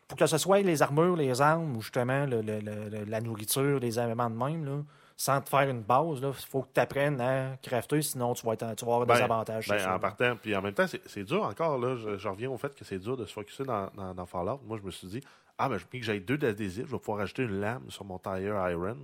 Pour 0.06 0.16
que 0.16 0.26
ce 0.26 0.38
soit 0.38 0.60
les 0.60 0.80
armures, 0.80 1.16
les 1.16 1.40
armes, 1.40 1.76
ou 1.76 1.80
justement 1.80 2.24
le- 2.24 2.40
le- 2.40 2.60
le- 2.60 2.88
le- 2.88 3.04
la 3.04 3.20
nourriture, 3.20 3.80
les 3.80 3.98
éléments 3.98 4.30
de 4.30 4.36
même, 4.36 4.64
là, 4.64 4.82
sans 5.22 5.40
te 5.40 5.48
faire 5.48 5.68
une 5.70 5.82
base, 5.82 6.18
il 6.20 6.32
faut 6.48 6.62
que 6.62 6.72
tu 6.74 6.80
apprennes 6.80 7.20
à 7.20 7.56
crafter, 7.62 8.02
sinon 8.02 8.34
tu 8.34 8.44
vas, 8.44 8.54
être, 8.54 8.74
tu 8.74 8.84
vas 8.84 8.94
avoir 8.94 9.06
Ben, 9.06 9.14
des 9.14 9.22
avantages. 9.22 9.68
Ben, 9.68 9.78
c'est 9.78 9.84
sûr. 9.84 9.92
en 9.92 10.00
partant, 10.00 10.34
puis 10.34 10.56
en 10.56 10.60
même 10.60 10.74
temps, 10.74 10.86
c'est 10.88 11.22
dur 11.22 11.44
encore. 11.44 11.78
Là, 11.78 11.94
je, 11.94 12.18
je 12.18 12.28
reviens 12.28 12.50
au 12.50 12.58
fait 12.58 12.74
que 12.74 12.84
c'est 12.84 12.98
dur 12.98 13.16
de 13.16 13.24
se 13.24 13.32
focusser 13.32 13.62
dans, 13.62 13.88
dans, 13.94 14.14
dans 14.14 14.26
Fallout. 14.26 14.58
Moi, 14.64 14.78
je 14.78 14.82
me 14.82 14.90
suis 14.90 15.06
dit, 15.06 15.20
ah, 15.58 15.68
ben, 15.68 15.78
puis 15.88 16.00
que 16.00 16.06
j'ai 16.06 16.18
deux 16.18 16.36
d'adhésifs, 16.38 16.86
je 16.88 16.90
vais 16.90 16.98
pouvoir 16.98 17.20
ajouter 17.20 17.44
une 17.44 17.60
lame 17.60 17.88
sur 17.88 18.04
mon 18.04 18.18
tire 18.18 18.68
iron. 18.68 18.96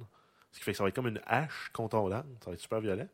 Ce 0.51 0.59
qui 0.59 0.65
fait 0.65 0.73
que 0.73 0.79
ça 0.79 0.83
va 0.83 0.89
être 0.89 0.97
comme 0.97 1.07
une 1.07 1.21
hache 1.25 1.71
contre 1.73 1.91
ton 1.91 2.09
lame. 2.09 2.27
Ça 2.43 2.51
va 2.51 2.55
être 2.55 2.61
super 2.61 2.81
violent. 2.81 3.07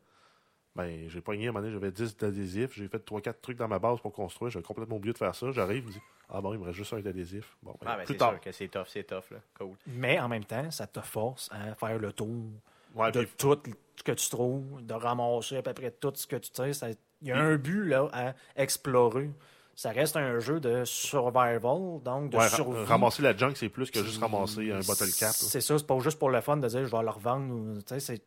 Ben, 0.75 1.07
j'ai 1.07 1.21
pogné 1.21 1.45
à 1.45 1.49
un 1.49 1.53
moment 1.53 1.61
donné, 1.61 1.73
j'avais 1.73 1.91
10 1.91 2.17
d'adhésifs, 2.17 2.71
j'ai 2.73 2.87
fait 2.87 3.07
3-4 3.07 3.35
trucs 3.39 3.57
dans 3.57 3.67
ma 3.67 3.77
base 3.77 3.99
pour 3.99 4.11
construire, 4.13 4.49
j'avais 4.51 4.65
complètement 4.65 4.95
oublié 4.95 5.13
de 5.13 5.17
faire 5.19 5.35
ça. 5.35 5.51
J'arrive, 5.51 5.83
je 5.83 5.87
me 5.89 5.91
dis, 5.93 6.01
ah 6.27 6.41
bon, 6.41 6.53
il 6.53 6.59
me 6.59 6.65
reste 6.65 6.77
juste 6.77 6.91
un 6.93 7.01
d'adhésif. 7.01 7.55
Bon, 7.61 7.75
ben, 7.79 7.87
Ah, 7.91 7.97
ben, 7.97 8.03
plus 8.03 8.13
c'est 8.13 8.17
tard. 8.17 8.31
sûr 8.31 8.41
que 8.41 8.51
c'est 8.51 8.67
tough, 8.67 8.87
c'est 8.87 9.03
tough. 9.03 9.29
Là. 9.29 9.37
Cool. 9.59 9.75
Mais 9.85 10.19
en 10.19 10.27
même 10.27 10.43
temps, 10.43 10.71
ça 10.71 10.87
te 10.87 10.99
force 11.01 11.51
à 11.51 11.75
faire 11.75 11.99
le 11.99 12.11
tour 12.11 12.45
Ouais, 12.95 13.11
de 13.11 13.23
tout 13.37 13.57
ce 13.97 14.03
que 14.03 14.11
tu 14.13 14.29
trouves, 14.29 14.81
de 14.83 14.93
ramasser 14.93 15.57
à 15.57 15.61
peu 15.61 15.73
près 15.73 15.91
tout 15.91 16.13
ce 16.15 16.25
que 16.27 16.37
tu 16.37 16.49
sais. 16.53 16.97
Il 17.21 17.27
y 17.27 17.31
a 17.31 17.37
un 17.37 17.55
but 17.57 17.85
là, 17.85 18.07
à 18.13 18.33
explorer. 18.55 19.29
Ça 19.77 19.91
reste 19.91 20.15
un 20.15 20.39
jeu 20.39 20.61
de 20.61 20.85
survival, 20.85 21.99
donc 22.03 22.29
de 22.29 22.37
ouais, 22.37 22.43
ra- 22.47 22.49
survie. 22.49 22.85
ramasser 22.85 23.21
la 23.21 23.35
junk, 23.35 23.53
c'est 23.55 23.67
plus 23.67 23.91
que 23.91 24.01
juste 24.03 24.21
ramasser 24.21 24.71
un 24.71 24.79
bottle 24.79 25.11
cap. 25.19 25.31
C'est 25.33 25.59
ça, 25.59 25.77
c'est 25.77 25.85
pas 25.87 25.99
juste 25.99 26.17
pour 26.17 26.29
le 26.29 26.39
fun 26.39 26.55
de 26.57 26.67
dire 26.69 26.85
je 26.85 26.91
vais 26.95 27.03
le 27.03 27.09
revendre. 27.09 27.53
ou, 27.53 27.73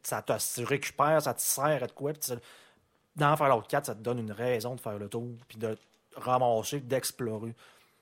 Ça 0.02 0.20
te 0.22 0.32
tu 0.54 0.64
récupères, 0.64 1.22
ça 1.22 1.32
te 1.32 1.40
sert 1.40 1.82
à 1.82 1.86
de 1.86 1.92
quoi. 1.92 2.12
dans 3.16 3.36
Fallout 3.36 3.62
4, 3.68 3.86
ça 3.86 3.94
te 3.94 4.02
donne 4.02 4.18
une 4.18 4.32
raison 4.32 4.74
de 4.74 4.80
faire 4.80 4.98
le 4.98 5.08
tour, 5.08 5.26
puis 5.48 5.56
de 5.58 5.76
ramasser, 6.16 6.80
d'explorer. 6.80 7.54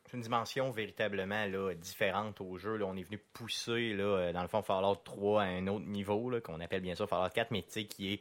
C'est 0.07 0.17
une 0.17 0.23
dimension 0.23 0.71
véritablement 0.71 1.47
là, 1.47 1.75
différente 1.75 2.41
au 2.41 2.59
jeu. 2.59 2.77
Là. 2.77 2.87
On 2.87 2.97
est 2.97 3.03
venu 3.03 3.19
pousser, 3.33 3.93
là, 3.93 4.05
euh, 4.05 4.33
dans 4.33 4.43
le 4.43 4.49
fond, 4.49 4.63
Fallout 4.63 4.97
3 5.05 5.43
à 5.43 5.47
un 5.47 5.67
autre 5.67 5.87
niveau, 5.87 6.31
là, 6.31 6.41
qu'on 6.41 6.61
appelle 6.61 6.81
bien 6.81 6.95
sûr 6.95 7.09
Fallout 7.09 7.31
4, 7.31 7.51
mais 7.51 7.63
tu 7.63 7.71
sais, 7.71 7.85
qui 7.85 8.13
est 8.15 8.21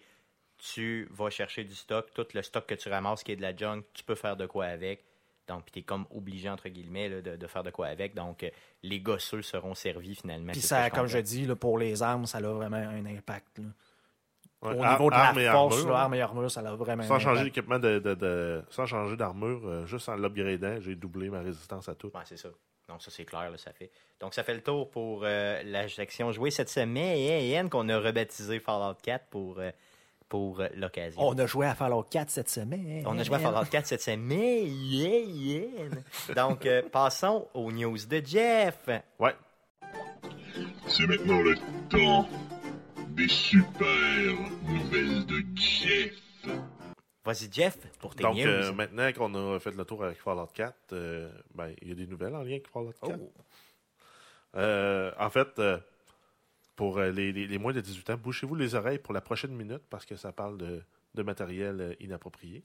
tu 0.57 1.07
vas 1.11 1.29
chercher 1.29 1.63
du 1.63 1.75
stock, 1.75 2.07
tout 2.13 2.25
le 2.33 2.41
stock 2.41 2.65
que 2.65 2.75
tu 2.75 2.89
ramasses 2.89 3.23
qui 3.23 3.31
est 3.33 3.35
de 3.35 3.41
la 3.41 3.55
junk, 3.55 3.83
tu 3.93 4.03
peux 4.03 4.15
faire 4.15 4.37
de 4.37 4.45
quoi 4.45 4.65
avec. 4.65 5.03
Donc, 5.47 5.71
tu 5.71 5.79
es 5.79 5.81
comme 5.83 6.05
obligé, 6.09 6.49
entre 6.49 6.69
guillemets, 6.69 7.09
là, 7.09 7.21
de, 7.21 7.35
de 7.35 7.47
faire 7.47 7.61
de 7.61 7.69
quoi 7.69 7.87
avec. 7.87 8.15
Donc, 8.15 8.43
euh, 8.43 8.49
les 8.81 8.99
gosseux 8.99 9.43
seront 9.43 9.75
servis 9.75 10.15
finalement. 10.15 10.53
Puis 10.53 10.61
ça, 10.61 10.89
comme 10.89 11.07
je 11.07 11.19
dis, 11.19 11.45
là, 11.45 11.55
pour 11.55 11.77
les 11.77 12.01
armes, 12.01 12.25
ça 12.25 12.39
a 12.39 12.41
vraiment 12.41 12.77
un 12.77 13.05
impact. 13.05 13.59
là. 13.59 13.65
Au 14.73 14.83
ar- 14.83 14.91
niveau 14.93 15.09
de 15.09 15.15
armes 15.15 15.39
la 15.39 15.51
force, 15.51 15.75
armure, 15.79 15.93
là, 15.93 16.09
et 16.17 16.21
armure, 16.21 16.51
ça 16.51 16.61
a 16.61 16.75
vraiment 16.75 17.03
Sans 17.03 17.19
changer 17.19 17.43
d'équipement 17.43 17.79
de, 17.79 17.99
de- 17.99 18.13
de- 18.15 18.63
sans 18.69 18.85
changer 18.85 19.15
d'armure, 19.17 19.61
euh, 19.65 19.85
juste 19.85 20.07
en 20.09 20.15
l'upgradant, 20.15 20.77
j'ai 20.81 20.95
doublé 20.95 21.29
ma 21.29 21.39
résistance 21.41 21.87
à 21.89 21.95
tout. 21.95 22.07
Ouais, 22.13 22.21
c'est 22.25 22.37
ça. 22.37 22.49
Donc, 22.87 23.01
ça, 23.01 23.09
c'est 23.11 23.25
clair, 23.25 23.49
là, 23.49 23.57
ça 23.57 23.71
fait. 23.73 23.89
Donc, 24.19 24.33
ça 24.35 24.43
fait 24.43 24.53
le 24.53 24.61
tour 24.61 24.89
pour 24.91 25.21
euh, 25.23 25.61
la 25.65 25.87
section 25.89 26.31
jouée 26.31 26.51
cette 26.51 26.69
semaine 26.69 27.67
qu'on 27.69 27.89
a 27.89 27.97
rebaptisé 27.99 28.59
Fallout 28.59 28.95
4 29.01 29.25
pour, 29.31 29.57
euh, 29.59 29.71
pour 30.29 30.59
euh, 30.61 30.67
l'occasion. 30.75 31.19
On 31.21 31.35
a 31.37 31.47
joué 31.47 31.65
à 31.65 31.73
Fallout 31.73 32.03
4 32.03 32.29
cette 32.29 32.49
semaine. 32.49 33.03
On 33.07 33.17
a 33.17 33.23
joué 33.23 33.37
à 33.37 33.39
Fallout 33.39 33.65
4 33.71 33.87
cette 33.87 34.01
semaine. 34.03 34.67
Yeah, 34.67 35.19
yeah. 35.19 35.65
Donc, 36.35 36.67
euh, 36.67 36.83
passons 36.91 37.47
aux 37.55 37.71
news 37.71 37.97
de 38.07 38.21
Jeff. 38.23 38.77
Ouais. 39.19 39.33
C'est 40.87 41.07
maintenant 41.07 41.41
le 41.41 41.55
temps 41.89 42.29
des 43.15 43.27
super 43.27 44.33
nouvelles 44.67 45.25
de 45.25 45.43
Jeff. 45.55 46.13
Vas-y, 47.23 47.51
Jeff, 47.51 47.77
pour 47.99 48.13
tes 48.15 48.23
Donc, 48.23 48.35
news. 48.37 48.45
euh, 48.45 48.71
maintenant 48.73 49.11
qu'on 49.13 49.55
a 49.55 49.59
fait 49.59 49.71
le 49.71 49.83
tour 49.85 50.03
avec 50.03 50.19
Fallout 50.21 50.47
4, 50.53 50.93
euh, 50.93 51.31
ben, 51.55 51.73
il 51.81 51.89
y 51.89 51.91
a 51.91 51.95
des 51.95 52.05
nouvelles 52.07 52.35
en 52.35 52.43
lien 52.43 52.51
avec 52.51 52.67
Fallout 52.67 52.93
4. 53.01 53.19
Oh. 53.19 53.33
Euh, 54.57 55.11
en 55.17 55.29
fait, 55.29 55.57
euh, 55.59 55.79
pour 56.75 56.99
les, 56.99 57.31
les- 57.31 57.47
les 57.47 57.57
moins 57.57 57.73
de 57.73 57.81
18 57.81 58.09
ans, 58.11 58.17
bouchez-vous 58.17 58.55
les 58.55 58.75
oreilles 58.75 58.99
pour 58.99 59.13
la 59.13 59.21
prochaine 59.21 59.51
minute 59.55 59.81
parce 59.89 60.05
que 60.05 60.15
ça 60.15 60.31
parle 60.31 60.57
de, 60.57 60.81
de 61.15 61.23
matériel 61.23 61.95
inapproprié. 61.99 62.63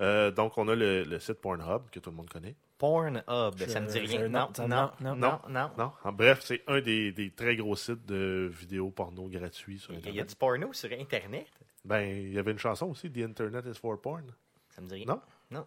Euh, 0.00 0.30
donc, 0.30 0.56
on 0.58 0.66
a 0.68 0.74
le, 0.74 1.04
le 1.04 1.18
site 1.18 1.40
Pornhub 1.40 1.82
que 1.90 2.00
tout 2.00 2.10
le 2.10 2.16
monde 2.16 2.28
connaît. 2.30 2.56
Pornhub, 2.78 3.22
Je- 3.56 3.66
ça 3.66 3.80
me 3.80 3.86
dit 3.86 4.04
je- 4.06 4.16
rien. 4.18 4.28
non, 4.28 4.48
Non, 4.58 4.66
non, 4.68 4.90
non, 5.00 5.14
non, 5.16 5.40
non. 5.48 5.70
Non? 5.78 5.92
En 6.02 6.12
bref, 6.12 6.40
c'est 6.42 6.62
un 6.66 6.80
des, 6.80 7.12
des 7.12 7.30
très 7.30 7.54
gros 7.56 7.76
sites 7.76 8.04
de 8.06 8.50
vidéos 8.52 8.90
porno 8.90 9.28
gratuits 9.28 9.78
sur 9.78 9.92
Il 9.92 9.96
y 9.96 9.98
a 9.98 10.08
Internet. 10.08 10.28
du 10.30 10.34
porno 10.36 10.72
sur 10.72 10.90
Internet? 10.92 11.46
Ben, 11.84 12.00
il 12.02 12.32
y 12.32 12.38
avait 12.38 12.52
une 12.52 12.58
chanson 12.58 12.86
aussi, 12.90 13.10
The 13.10 13.18
Internet 13.18 13.64
is 13.66 13.78
for 13.78 14.00
Porn. 14.00 14.24
Ça 14.70 14.80
me 14.80 14.88
dit 14.88 14.94
rien. 14.94 15.04
Non? 15.06 15.20
Non. 15.50 15.66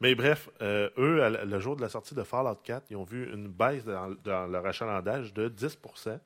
Mais 0.00 0.14
bref, 0.14 0.48
euh, 0.62 0.88
eux, 0.96 1.20
le 1.44 1.60
jour 1.60 1.76
de 1.76 1.82
la 1.82 1.90
sortie 1.90 2.14
de 2.14 2.22
Fallout 2.22 2.54
4, 2.64 2.86
ils 2.90 2.96
ont 2.96 3.04
vu 3.04 3.30
une 3.34 3.48
baisse 3.48 3.84
dans, 3.84 4.14
dans 4.24 4.46
leur 4.46 4.64
achalandage 4.64 5.34
de 5.34 5.48
10% 5.50 6.18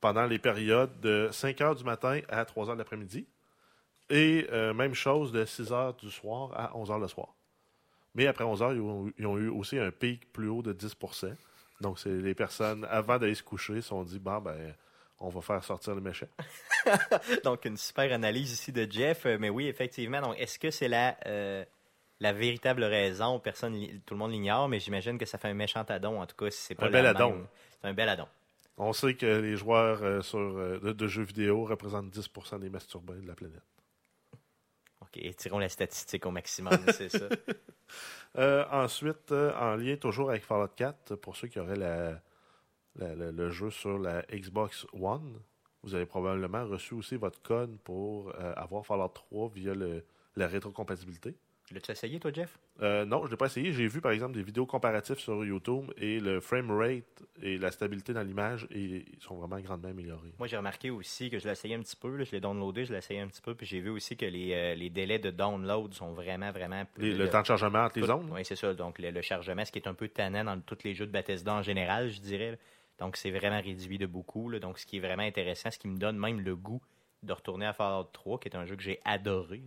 pendant 0.00 0.26
les 0.26 0.38
périodes 0.38 1.00
de 1.00 1.28
5 1.32 1.60
heures 1.62 1.74
du 1.74 1.84
matin 1.84 2.20
à 2.28 2.44
3 2.44 2.68
heures 2.68 2.74
de 2.74 2.80
l'après-midi. 2.80 3.26
Et 4.10 4.46
euh, 4.52 4.72
même 4.72 4.94
chose 4.94 5.32
de 5.32 5.44
6 5.44 5.72
heures 5.72 5.94
du 5.94 6.10
soir 6.10 6.50
à 6.54 6.76
11 6.76 6.90
heures 6.90 6.98
le 6.98 7.08
soir. 7.08 7.34
Mais 8.14 8.26
après 8.26 8.44
11 8.44 8.62
heures, 8.62 8.72
ils 8.72 8.80
ont, 8.80 9.12
ils 9.18 9.26
ont 9.26 9.36
eu 9.36 9.48
aussi 9.48 9.78
un 9.78 9.90
pic 9.90 10.32
plus 10.32 10.48
haut 10.48 10.62
de 10.62 10.72
10% 10.72 11.34
Donc, 11.80 11.98
c'est 11.98 12.08
les 12.08 12.34
personnes, 12.34 12.86
avant 12.88 13.18
d'aller 13.18 13.34
se 13.34 13.42
coucher, 13.42 13.74
se 13.82 13.88
sont 13.88 14.04
dit, 14.04 14.18
bon, 14.18 14.40
ben, 14.40 14.74
on 15.20 15.28
va 15.28 15.40
faire 15.40 15.62
sortir 15.62 15.94
le 15.94 16.00
méchant. 16.00 16.26
Donc, 17.44 17.64
une 17.64 17.76
super 17.76 18.10
analyse 18.12 18.52
ici 18.52 18.72
de 18.72 18.90
Jeff. 18.90 19.26
Euh, 19.26 19.36
Mais 19.38 19.50
oui, 19.50 19.66
effectivement. 19.66 20.20
Donc, 20.20 20.38
est-ce 20.38 20.58
que 20.58 20.70
c'est 20.70 20.88
la, 20.88 21.16
euh, 21.26 21.64
la 22.20 22.32
véritable 22.32 22.84
raison? 22.84 23.38
Personne, 23.38 23.78
tout 24.06 24.14
le 24.14 24.18
monde 24.18 24.32
l'ignore, 24.32 24.68
mais 24.68 24.80
j'imagine 24.80 25.18
que 25.18 25.26
ça 25.26 25.36
fait 25.36 25.48
un 25.48 25.54
méchant 25.54 25.82
addon. 25.82 26.20
En 26.20 26.26
tout 26.26 26.36
cas, 26.36 26.50
si 26.50 26.60
c'est 26.60 26.74
pas 26.74 26.86
Un 26.86 26.90
bel 26.90 27.04
même. 27.04 27.46
C'est 27.80 27.88
un 27.88 27.94
bel 27.94 28.08
addon. 28.08 28.28
On 28.78 28.92
sait 28.92 29.14
que 29.14 29.26
les 29.26 29.56
joueurs 29.56 30.02
euh, 30.02 30.20
sur, 30.20 30.38
de, 30.38 30.92
de 30.92 31.06
jeux 31.06 31.24
vidéo 31.24 31.64
représentent 31.64 32.14
10% 32.14 32.60
des 32.60 32.70
masturbés 32.70 33.20
de 33.20 33.26
la 33.26 33.34
planète. 33.34 33.62
Étirons 35.22 35.58
la 35.58 35.68
statistique 35.68 36.26
au 36.26 36.30
maximum, 36.30 36.78
c'est 36.92 37.08
ça. 37.08 37.26
Euh, 38.38 38.64
ensuite, 38.70 39.32
euh, 39.32 39.54
en 39.58 39.76
lien 39.76 39.96
toujours 39.96 40.28
avec 40.28 40.44
Fallout 40.44 40.68
4, 40.76 41.14
pour 41.14 41.36
ceux 41.36 41.48
qui 41.48 41.58
auraient 41.58 41.76
la- 41.76 42.20
le 42.96 43.48
jeu 43.50 43.70
sur 43.70 43.98
la 43.98 44.22
Xbox 44.30 44.86
One, 44.92 45.40
vous 45.82 45.94
avez 45.94 46.04
probablement 46.04 46.66
reçu 46.66 46.92
aussi 46.94 47.16
votre 47.16 47.40
code 47.40 47.78
pour 47.78 48.30
euh, 48.34 48.52
avoir 48.56 48.84
Fallout 48.84 49.08
3 49.08 49.48
via 49.54 49.72
le- 49.74 50.04
la 50.34 50.48
rétrocompatibilité. 50.48 51.34
L'as-tu 51.72 51.90
essayé, 51.90 52.20
toi, 52.20 52.30
Jeff? 52.32 52.56
Euh, 52.80 53.04
non, 53.04 53.22
je 53.22 53.24
ne 53.26 53.30
l'ai 53.32 53.36
pas 53.36 53.46
essayé. 53.46 53.72
J'ai 53.72 53.88
vu 53.88 54.00
par 54.00 54.12
exemple 54.12 54.34
des 54.36 54.42
vidéos 54.44 54.66
comparatives 54.66 55.18
sur 55.18 55.44
YouTube 55.44 55.90
et 55.96 56.20
le 56.20 56.38
frame 56.40 56.70
rate 56.70 57.24
et 57.42 57.58
la 57.58 57.72
stabilité 57.72 58.12
dans 58.12 58.22
l'image 58.22 58.68
ils 58.70 59.04
sont 59.20 59.34
vraiment 59.34 59.58
grandement 59.58 59.88
améliorés. 59.88 60.32
Moi, 60.38 60.46
j'ai 60.46 60.56
remarqué 60.56 60.90
aussi 60.90 61.28
que 61.28 61.40
je 61.40 61.44
l'ai 61.46 61.50
essayé 61.52 61.74
un 61.74 61.80
petit 61.80 61.96
peu. 61.96 62.14
là, 62.16 62.22
je 62.22 62.30
l'ai 62.30 62.40
downloadé, 62.40 62.84
je 62.84 62.92
l'ai 62.92 62.98
essayé 62.98 63.18
un 63.20 63.26
petit 63.26 63.40
peu. 63.42 63.56
Puis 63.56 63.66
j'ai 63.66 63.80
vu 63.80 63.90
aussi 63.90 64.16
que 64.16 64.26
les, 64.26 64.52
euh, 64.52 64.74
les 64.76 64.90
délais 64.90 65.18
de 65.18 65.30
download 65.30 65.92
sont 65.92 66.12
vraiment, 66.12 66.52
vraiment 66.52 66.84
plus. 66.84 67.10
Les- 67.10 67.14
le 67.18 67.28
temps 67.30 67.40
de 67.40 67.46
chargement 67.46 67.80
entre 67.80 67.98
les 67.98 68.06
zones? 68.06 68.30
Oui, 68.32 68.44
c'est 68.44 68.54
ça. 68.56 68.72
Donc, 68.72 69.00
le, 69.00 69.10
le 69.10 69.22
chargement, 69.22 69.64
ce 69.64 69.72
qui 69.72 69.80
est 69.80 69.88
un 69.88 69.94
peu 69.94 70.06
tannant 70.08 70.44
dans 70.44 70.60
tous 70.60 70.78
les 70.84 70.94
jeux 70.94 71.06
de 71.06 71.12
Bethesda 71.12 71.52
en 71.52 71.62
général, 71.62 72.10
je 72.10 72.20
dirais. 72.20 72.52
là. 72.52 72.56
Donc, 73.00 73.16
c'est 73.16 73.32
vraiment 73.32 73.60
réduit 73.60 73.98
de 73.98 74.06
beaucoup. 74.06 74.48
là. 74.50 74.60
Donc, 74.60 74.78
ce 74.78 74.86
qui 74.86 74.98
est 74.98 75.00
vraiment 75.00 75.24
intéressant, 75.24 75.70
ce 75.72 75.78
qui 75.80 75.88
me 75.88 75.98
donne 75.98 76.16
même 76.16 76.40
le 76.40 76.54
goût 76.54 76.80
de 77.24 77.32
retourner 77.32 77.66
à 77.66 77.72
Fallout 77.72 78.04
3, 78.12 78.38
qui 78.38 78.46
est 78.48 78.56
un 78.56 78.66
jeu 78.66 78.76
que 78.76 78.82
j'ai 78.84 79.00
adoré. 79.04 79.62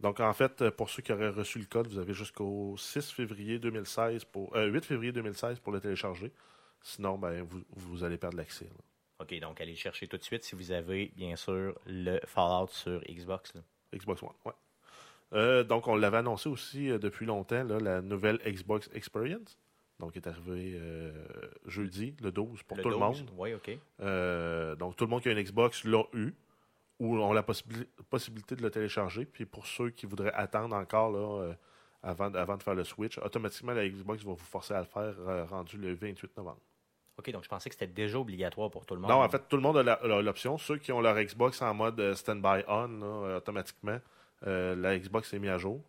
Donc, 0.00 0.20
en 0.20 0.32
fait, 0.32 0.62
euh, 0.62 0.70
pour 0.70 0.88
ceux 0.88 1.02
qui 1.02 1.12
auraient 1.12 1.28
reçu 1.28 1.58
le 1.58 1.66
code, 1.66 1.88
vous 1.88 1.98
avez 1.98 2.14
jusqu'au 2.14 2.76
6 2.78 3.10
février 3.10 3.58
2016 3.58 4.24
pour, 4.24 4.56
euh, 4.56 4.66
8 4.66 4.84
février 4.84 5.12
2016 5.12 5.58
pour 5.60 5.72
le 5.72 5.80
télécharger. 5.80 6.32
Sinon, 6.82 7.18
ben, 7.18 7.42
vous, 7.42 7.62
vous 7.70 8.04
allez 8.04 8.16
perdre 8.16 8.38
l'accès. 8.38 8.66
OK, 9.20 9.38
donc 9.38 9.60
allez 9.60 9.72
le 9.72 9.76
chercher 9.76 10.08
tout 10.08 10.16
de 10.16 10.22
suite 10.22 10.44
si 10.44 10.54
vous 10.54 10.72
avez, 10.72 11.12
bien 11.14 11.36
sûr, 11.36 11.78
le 11.86 12.18
Fallout 12.24 12.68
sur 12.68 13.00
Xbox. 13.02 13.54
là. 13.54 13.60
Xbox 13.94 14.22
One, 14.22 14.30
ouais. 14.46 14.52
Euh, 15.32 15.62
donc, 15.62 15.86
on 15.86 15.94
l'avait 15.94 16.18
annoncé 16.18 16.48
aussi 16.48 16.90
euh, 16.90 16.98
depuis 16.98 17.26
longtemps, 17.26 17.62
là, 17.62 17.78
la 17.78 18.02
nouvelle 18.02 18.38
Xbox 18.46 18.90
Experience. 18.94 19.58
Donc, 19.98 20.16
est 20.16 20.26
arrivée 20.26 20.72
euh, 20.76 21.12
jeudi, 21.66 22.14
le 22.22 22.32
12, 22.32 22.62
pour 22.62 22.78
tout 22.78 22.88
le 22.88 22.94
12, 22.94 23.00
monde. 23.00 23.30
Oui, 23.36 23.54
OK. 23.54 23.68
Donc, 24.78 24.96
tout 24.96 25.04
le 25.04 25.10
monde 25.10 25.22
qui 25.22 25.28
a 25.28 25.32
une 25.32 25.42
Xbox 25.42 25.84
l'a 25.84 26.02
eu 26.14 26.32
ou 27.00 27.16
ont 27.18 27.32
la 27.32 27.42
possibili- 27.42 27.88
possibilité 28.10 28.54
de 28.54 28.62
le 28.62 28.70
télécharger. 28.70 29.24
Puis, 29.24 29.46
pour 29.46 29.66
ceux 29.66 29.90
qui 29.90 30.06
voudraient 30.06 30.32
attendre 30.34 30.76
encore 30.76 31.10
là, 31.10 31.42
euh, 31.48 31.54
avant, 32.02 32.32
avant 32.34 32.56
de 32.56 32.62
faire 32.62 32.74
le 32.74 32.84
Switch, 32.84 33.18
automatiquement, 33.18 33.72
la 33.72 33.88
Xbox 33.88 34.22
va 34.22 34.30
vous 34.32 34.36
forcer 34.36 34.74
à 34.74 34.80
le 34.80 34.84
faire 34.86 35.14
euh, 35.26 35.44
rendu 35.46 35.76
le 35.78 35.94
28 35.94 36.36
novembre. 36.36 36.60
OK, 37.18 37.30
donc 37.32 37.42
je 37.44 37.48
pensais 37.48 37.68
que 37.70 37.74
c'était 37.74 37.92
déjà 37.92 38.18
obligatoire 38.18 38.70
pour 38.70 38.86
tout 38.86 38.94
le 38.94 39.00
monde. 39.00 39.10
Non, 39.10 39.22
en 39.22 39.28
fait, 39.28 39.42
tout 39.48 39.56
le 39.56 39.62
monde 39.62 39.76
a 39.78 40.22
l'option. 40.22 40.56
Ceux 40.58 40.76
qui 40.78 40.92
ont 40.92 41.00
leur 41.00 41.16
Xbox 41.18 41.60
en 41.62 41.74
mode 41.74 41.98
euh, 42.00 42.14
stand-by 42.14 42.64
on, 42.68 42.86
là, 43.26 43.36
automatiquement, 43.38 43.98
euh, 44.46 44.74
la 44.76 44.98
Xbox 44.98 45.32
est 45.34 45.38
mise 45.38 45.50
à 45.50 45.58
jour. 45.58 45.82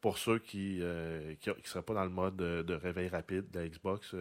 Pour 0.00 0.18
ceux 0.18 0.38
qui 0.38 0.78
ne 0.80 1.34
seraient 1.64 1.82
pas 1.84 1.94
dans 1.94 2.02
le 2.04 2.10
mode 2.10 2.34
de, 2.36 2.62
de 2.62 2.74
réveil 2.74 3.06
rapide 3.08 3.48
de 3.52 3.60
la 3.60 3.68
Xbox, 3.68 4.16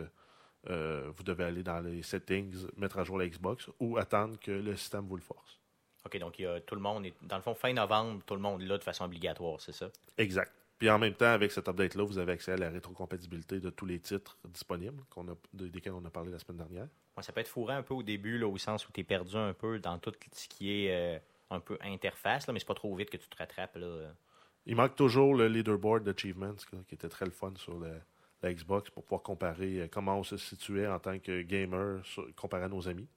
vous 0.68 1.24
devez 1.24 1.44
aller 1.44 1.64
dans 1.64 1.80
les 1.80 2.04
settings, 2.04 2.68
mettre 2.78 3.00
à 3.00 3.04
jour 3.04 3.18
la 3.18 3.28
Xbox 3.28 3.68
ou 3.80 3.98
attendre 3.98 4.38
que 4.40 4.52
le 4.52 4.76
système 4.76 5.08
vous 5.08 5.16
le 5.16 5.24
force. 5.24 5.60
OK, 6.06 6.18
donc 6.18 6.40
il 6.40 6.44
y 6.44 6.46
a 6.46 6.60
tout 6.62 6.76
le 6.76 6.82
monde, 6.82 7.06
est, 7.06 7.14
dans 7.22 7.36
le 7.36 7.42
fond, 7.42 7.54
fin 7.54 7.74
novembre, 7.74 8.22
tout 8.26 8.34
le 8.36 8.42
monde 8.42 8.62
là 8.64 8.78
de 8.78 8.84
façon 8.84 9.06
obligatoire, 9.06 9.60
c'est 9.62 9.72
ça? 9.74 9.90
Exact. 10.18 10.52
Puis 10.80 10.90
en 10.90 10.98
même 10.98 11.14
temps, 11.14 11.28
avec 11.28 11.52
cet 11.52 11.68
update-là, 11.68 12.04
vous 12.04 12.18
avez 12.18 12.32
accès 12.32 12.54
à 12.54 12.58
la 12.58 12.72
rétrocompatibilité 12.72 13.60
de 13.60 13.70
tous 13.70 13.86
les 13.86 14.00
titres 14.00 14.36
disponibles 14.46 15.04
qu'on 15.12 15.28
a, 15.28 15.36
de- 15.54 15.68
desquels 15.68 15.94
on 15.94 16.04
a 16.06 16.10
parlé 16.10 16.32
la 16.32 16.40
semaine 16.40 16.58
dernière. 16.58 16.88
Ouais, 17.16 17.22
ça 17.22 17.32
peut 17.32 17.42
être 17.42 17.48
fourrant 17.48 17.76
un 17.76 17.84
peu 17.84 17.94
au 17.94 18.02
début, 18.02 18.40
là, 18.40 18.48
au 18.48 18.58
sens 18.58 18.88
où 18.88 18.92
tu 18.92 19.02
es 19.02 19.04
perdu 19.04 19.36
un 19.36 19.54
peu 19.54 19.78
dans 19.78 20.00
tout 20.00 20.12
ce 20.34 20.48
qui 20.48 20.72
est 20.72 20.92
euh, 20.92 21.20
un 21.52 21.60
peu 21.60 21.78
interface, 21.82 22.48
là, 22.48 22.54
mais 22.54 22.60
c'est 22.60 22.66
pas 22.68 22.74
trop 22.74 22.96
vite 22.96 23.12
que 23.12 23.18
tu 23.18 23.28
te 23.30 23.38
rattrapes. 23.38 23.76
Là. 23.76 24.12
Il 24.66 24.76
manque 24.76 24.96
toujours 24.96 25.36
le 25.36 25.48
leaderboard 25.48 26.04
d'Achievements, 26.04 26.56
qui 26.88 26.96
était 26.96 27.10
très 27.10 27.26
le 27.26 27.32
fun 27.32 27.54
sur 27.58 27.80
la, 27.80 27.92
la 28.42 28.52
Xbox 28.52 28.90
pour 28.90 29.04
pouvoir 29.04 29.22
comparer 29.22 29.82
euh, 29.82 29.88
comment 29.88 30.18
on 30.18 30.24
se 30.24 30.38
situait 30.38 30.88
en 30.88 30.98
tant 30.98 31.20
que 31.20 31.44
gamer 31.44 32.04
sur- 32.06 32.28
comparé 32.36 32.64
à 32.64 32.70
nos 32.70 32.88
amis. 32.88 33.08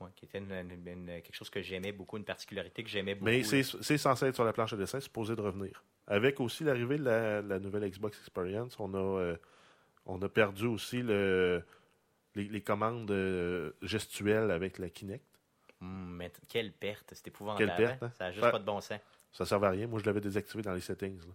Ouais, 0.00 0.08
qui 0.16 0.24
était 0.24 0.38
une- 0.38 0.50
une- 0.50 0.88
une- 0.88 1.06
quelque 1.22 1.34
chose 1.34 1.50
que 1.50 1.60
j'aimais 1.60 1.92
beaucoup, 1.92 2.16
une 2.16 2.24
particularité 2.24 2.82
que 2.82 2.88
j'aimais 2.88 3.14
beaucoup. 3.14 3.26
Mais 3.26 3.42
c'est 3.42 3.98
censé 3.98 4.26
être 4.26 4.34
sur 4.34 4.44
la 4.44 4.52
planche 4.52 4.72
de 4.72 4.78
dessin, 4.78 4.98
c'est 4.98 5.04
supposé 5.04 5.36
de 5.36 5.42
revenir. 5.42 5.84
Avec 6.06 6.40
aussi 6.40 6.64
l'arrivée 6.64 6.96
de 6.98 7.04
la, 7.04 7.42
la 7.42 7.58
nouvelle 7.58 7.88
Xbox 7.88 8.18
Experience, 8.18 8.78
on 8.80 8.94
a, 8.94 8.98
euh, 8.98 9.36
on 10.06 10.20
a 10.22 10.28
perdu 10.28 10.66
aussi 10.66 11.02
le, 11.02 11.62
les, 12.34 12.44
les 12.44 12.60
commandes 12.62 13.10
euh, 13.10 13.72
gestuelles 13.82 14.50
avec 14.50 14.78
la 14.78 14.88
Kinect. 14.88 15.24
Hum, 15.82 16.16
mais 16.16 16.32
quelle 16.48 16.72
perte, 16.72 17.12
c'est 17.12 17.28
épouvantable. 17.28 17.68
Quelle 17.76 17.76
perte, 17.76 18.02
hein? 18.02 18.06
hein? 18.06 18.12
Ça 18.16 18.24
a 18.26 18.30
juste 18.32 18.50
pas 18.50 18.58
de 18.58 18.64
bon 18.64 18.80
sens. 18.80 19.00
Ça 19.32 19.44
ne 19.44 19.46
servait 19.48 19.66
à 19.68 19.70
rien. 19.70 19.86
Moi, 19.86 20.00
je 20.00 20.06
l'avais 20.06 20.20
désactivé 20.20 20.62
dans 20.62 20.72
les 20.74 20.80
settings. 20.80 21.18
là. 21.18 21.34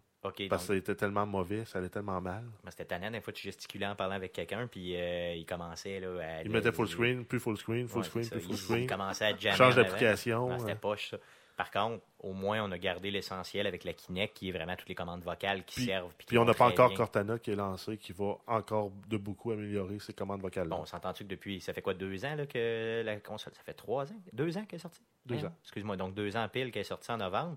Parce 0.50 0.68
que 0.68 0.74
c'était 0.76 0.96
tellement 0.96 1.26
mauvais, 1.26 1.66
ça 1.66 1.80
allait 1.80 1.90
tellement 1.90 2.20
mal. 2.22 2.44
ben, 2.64 2.72
c'était 2.72 2.86
tannant, 2.86 3.12
des 3.12 3.22
fois, 3.22 3.34
tu 3.34 3.44
gesticulais 3.44 3.86
en 3.88 3.96
parlant 3.96 4.16
avec 4.16 4.34
quelqu'un, 4.34 4.68
puis 4.68 4.96
euh, 4.96 5.34
il 5.36 5.46
commençait 5.46 6.00
là, 6.00 6.20
à... 6.22 6.44
Il 6.44 6.50
mettait 6.52 6.72
full 6.72 6.88
screen, 6.88 7.26
plus 7.26 7.40
full 7.40 7.58
screen, 7.58 7.88
full 7.88 8.02
Ouais, 8.02 8.08
screen, 8.08 8.24
ça. 8.26 8.40
full 8.40 8.58
screen. 8.58 8.84
Il 8.84 8.88
commençait 8.88 9.26
à 9.26 9.36
jammer. 9.38 9.56
Change 9.58 9.76
d'application. 9.76 10.48
Ouais, 10.48 10.60
C'était 10.60 10.76
poche, 10.76 11.10
ça. 11.12 11.18
Par 11.58 11.72
contre, 11.72 12.04
au 12.20 12.34
moins, 12.34 12.62
on 12.68 12.72
a 12.74 12.78
gardé 12.78 13.10
l'essentiel 13.12 13.66
avec 13.66 13.86
la 13.86 13.94
Kinect, 13.94 14.36
qui 14.36 14.50
est 14.50 14.52
vraiment 14.52 14.76
toutes 14.76 14.90
les 14.90 14.96
commandes 14.96 15.24
vocales 15.24 15.64
qui 15.64 15.76
Puis- 15.76 15.86
servent. 15.86 16.12
Puis, 16.18 16.28
Puis 16.28 16.38
on 16.38 16.44
n'a 16.44 16.54
pas 16.54 16.66
encore 16.68 16.90
bien. 16.90 16.98
Cortana 16.98 17.40
qui 17.40 17.52
est 17.52 17.56
lancé, 17.56 17.96
qui 17.96 18.12
va 18.12 18.34
encore 18.46 18.92
de 19.08 19.16
beaucoup 19.16 19.52
améliorer 19.54 19.98
ses 20.00 20.12
commandes 20.12 20.42
vocales. 20.42 20.68
Bon, 20.68 20.80
on 20.82 20.86
s'entend-tu 20.86 21.24
que 21.24 21.30
depuis, 21.30 21.62
ça 21.62 21.72
fait 21.72 21.82
quoi, 21.82 21.94
deux 21.94 22.26
ans 22.26 22.36
là, 22.36 22.46
que 22.46 23.02
la 23.06 23.22
console? 23.22 23.54
Ça 23.56 23.64
fait 23.64 23.74
trois 23.74 24.04
ans? 24.12 24.20
Deux 24.34 24.58
ans 24.58 24.66
qu'elle 24.66 24.80
est 24.80 24.82
sortie? 24.82 25.00
Deux 25.26 25.36
Hein? 25.46 25.48
ans. 25.48 25.56
Excuse-moi, 25.64 25.96
donc 25.96 26.14
deux 26.14 26.36
ans 26.36 26.46
pile 26.52 26.72
qu'elle 26.72 26.82
est 26.82 26.84
sortie 26.84 27.10
en 27.10 27.18
novembre. 27.18 27.56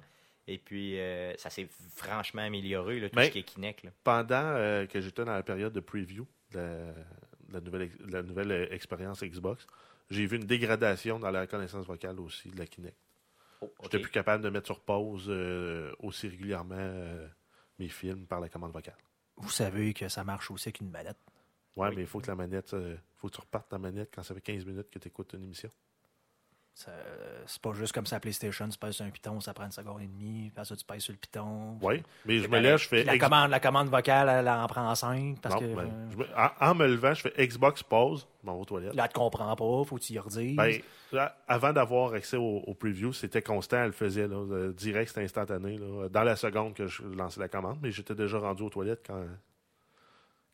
Et 0.51 0.57
puis, 0.59 0.99
euh, 0.99 1.37
ça 1.37 1.51
s'est 1.51 1.69
franchement 1.95 2.43
amélioré, 2.43 3.01
là, 3.01 3.11
tout 3.11 3.17
Mais- 3.17 3.27
ce 3.27 3.31
qui 3.33 3.39
est 3.41 3.43
Kinect. 3.43 3.83
là. 3.85 3.91
Pendant 4.03 4.43
euh, 4.43 4.87
que 4.87 5.01
j'étais 5.01 5.25
dans 5.25 5.33
la 5.35 5.43
période 5.43 5.73
de 5.75 5.81
preview 5.81 6.27
de 6.53 6.59
la, 6.59 6.93
de 6.93 7.53
la 7.53 7.61
nouvelle, 7.61 7.83
ex- 7.83 7.99
de 7.99 8.13
la 8.13 8.23
nouvelle 8.23 8.51
euh, 8.53 8.67
expérience 8.73 9.23
Xbox, 9.23 9.67
j'ai 10.11 10.25
vu 10.27 10.37
une 10.39 10.45
dégradation 10.47 11.19
dans 11.19 11.31
la 11.31 11.43
reconnaissance 11.43 11.85
vocale 11.87 12.19
aussi 12.19 12.49
de 12.49 12.59
la 12.59 12.67
Kinect. 12.67 12.97
Oh, 13.61 13.71
J'étais 13.83 13.97
ok. 13.99 14.03
plus 14.05 14.13
capable 14.13 14.43
de 14.43 14.49
mettre 14.49 14.67
sur 14.67 14.81
pause 14.81 15.27
euh, 15.29 15.93
aussi 15.99 16.29
régulièrement 16.29 16.77
euh, 16.79 17.29
mes 17.79 17.89
films 17.89 18.27
par 18.27 18.41
la 18.41 18.49
commande 18.49 18.73
vocale. 18.73 18.97
Vous 19.37 19.51
savez 19.51 19.93
que 19.93 20.09
ça 20.09 20.25
marche 20.25 20.51
aussi 20.51 20.69
avec 20.69 20.81
une 20.81 20.91
manette. 20.91 21.19
Ouais, 21.77 21.89
Oui. 21.91 21.97
mais 21.97 22.03
il 22.03 22.09
faut 22.09 22.21
que 22.21 22.27
la 22.29 22.35
manette, 22.37 22.73
euh, 22.73 22.97
faut 23.17 23.29
que 23.29 23.35
tu 23.35 23.41
repartes 23.41 23.69
ta 23.69 23.79
manette 23.79 24.11
quand 24.15 24.23
ça 24.23 24.35
fait 24.35 24.41
15 24.41 24.65
minutes 24.65 24.89
que 24.91 24.99
tu 24.99 25.09
écoutes 25.09 25.35
une 25.35 25.45
émission. 25.45 25.69
Ça- 26.79 26.93
C'est 27.47 27.61
pas 27.61 27.73
juste 27.73 27.93
comme 27.93 28.07
ça, 28.07 28.21
PlayStation, 28.21 28.69
tu 28.69 28.79
pèses 28.79 28.95
sur 28.95 29.05
un 29.05 29.11
piton, 29.11 29.41
ça 29.41 29.53
prend 29.53 29.65
une 29.65 29.73
seconde 29.73 30.01
et 30.01 30.07
demie, 30.07 30.53
puis 30.55 30.65
ça, 30.65 30.77
tu 30.77 30.85
pèses 30.85 31.03
sur 31.03 31.13
le 31.13 31.19
piton. 31.19 31.77
Oui, 31.83 32.05
mais 32.25 32.39
je 32.39 32.47
me 32.47 32.61
lève, 32.61 32.79
je 32.79 32.87
fais. 32.87 33.03
La 33.03 33.19
commande, 33.19 33.51
la 33.51 33.59
commande 33.59 33.89
vocale, 33.89 34.29
elle 34.29 34.49
en 34.49 34.65
prend 34.69 34.95
cinq, 34.95 35.41
parce 35.41 35.57
Non, 35.57 35.61
que 35.61 35.75
ben, 35.75 35.91
euh, 35.91 36.17
me- 36.17 36.37
en, 36.39 36.71
en 36.71 36.75
me 36.77 36.87
levant, 36.87 37.15
je 37.15 37.23
fais 37.23 37.47
Xbox 37.49 37.83
pause, 37.83 38.29
je 38.43 38.47
m'en 38.47 38.55
vais 38.55 38.61
aux 38.61 38.65
toilettes. 38.65 38.95
là, 38.95 39.03
elle 39.07 39.09
te 39.09 39.15
comprend 39.15 39.57
pas, 39.57 39.85
faut 39.85 39.97
que 39.97 40.03
tu 40.03 40.13
y 40.13 40.21
redises. 40.21 40.57
Ben, 40.57 40.81
là, 41.11 41.37
avant 41.49 41.73
d'avoir 41.73 42.13
accès 42.15 42.37
au, 42.37 42.59
au 42.65 42.75
preview, 42.75 43.13
c'était 43.13 43.43
constant, 43.43 43.79
elle 43.79 43.87
le 43.87 43.93
faisait. 43.93 44.29
Là, 44.29 44.37
euh, 44.37 44.73
direct, 44.73 45.09
c'était 45.09 45.25
instantané. 45.25 45.79
Là, 45.79 46.09
dans 46.09 46.23
la 46.23 46.37
seconde 46.37 46.75
que 46.75 46.87
je 46.87 47.03
lançais 47.03 47.41
la 47.41 47.49
commande, 47.49 47.81
mais 47.83 47.91
j'étais 47.91 48.15
déjà 48.15 48.39
rendu 48.39 48.63
aux 48.63 48.71
toilettes 48.71 49.03
quand, 49.05 49.25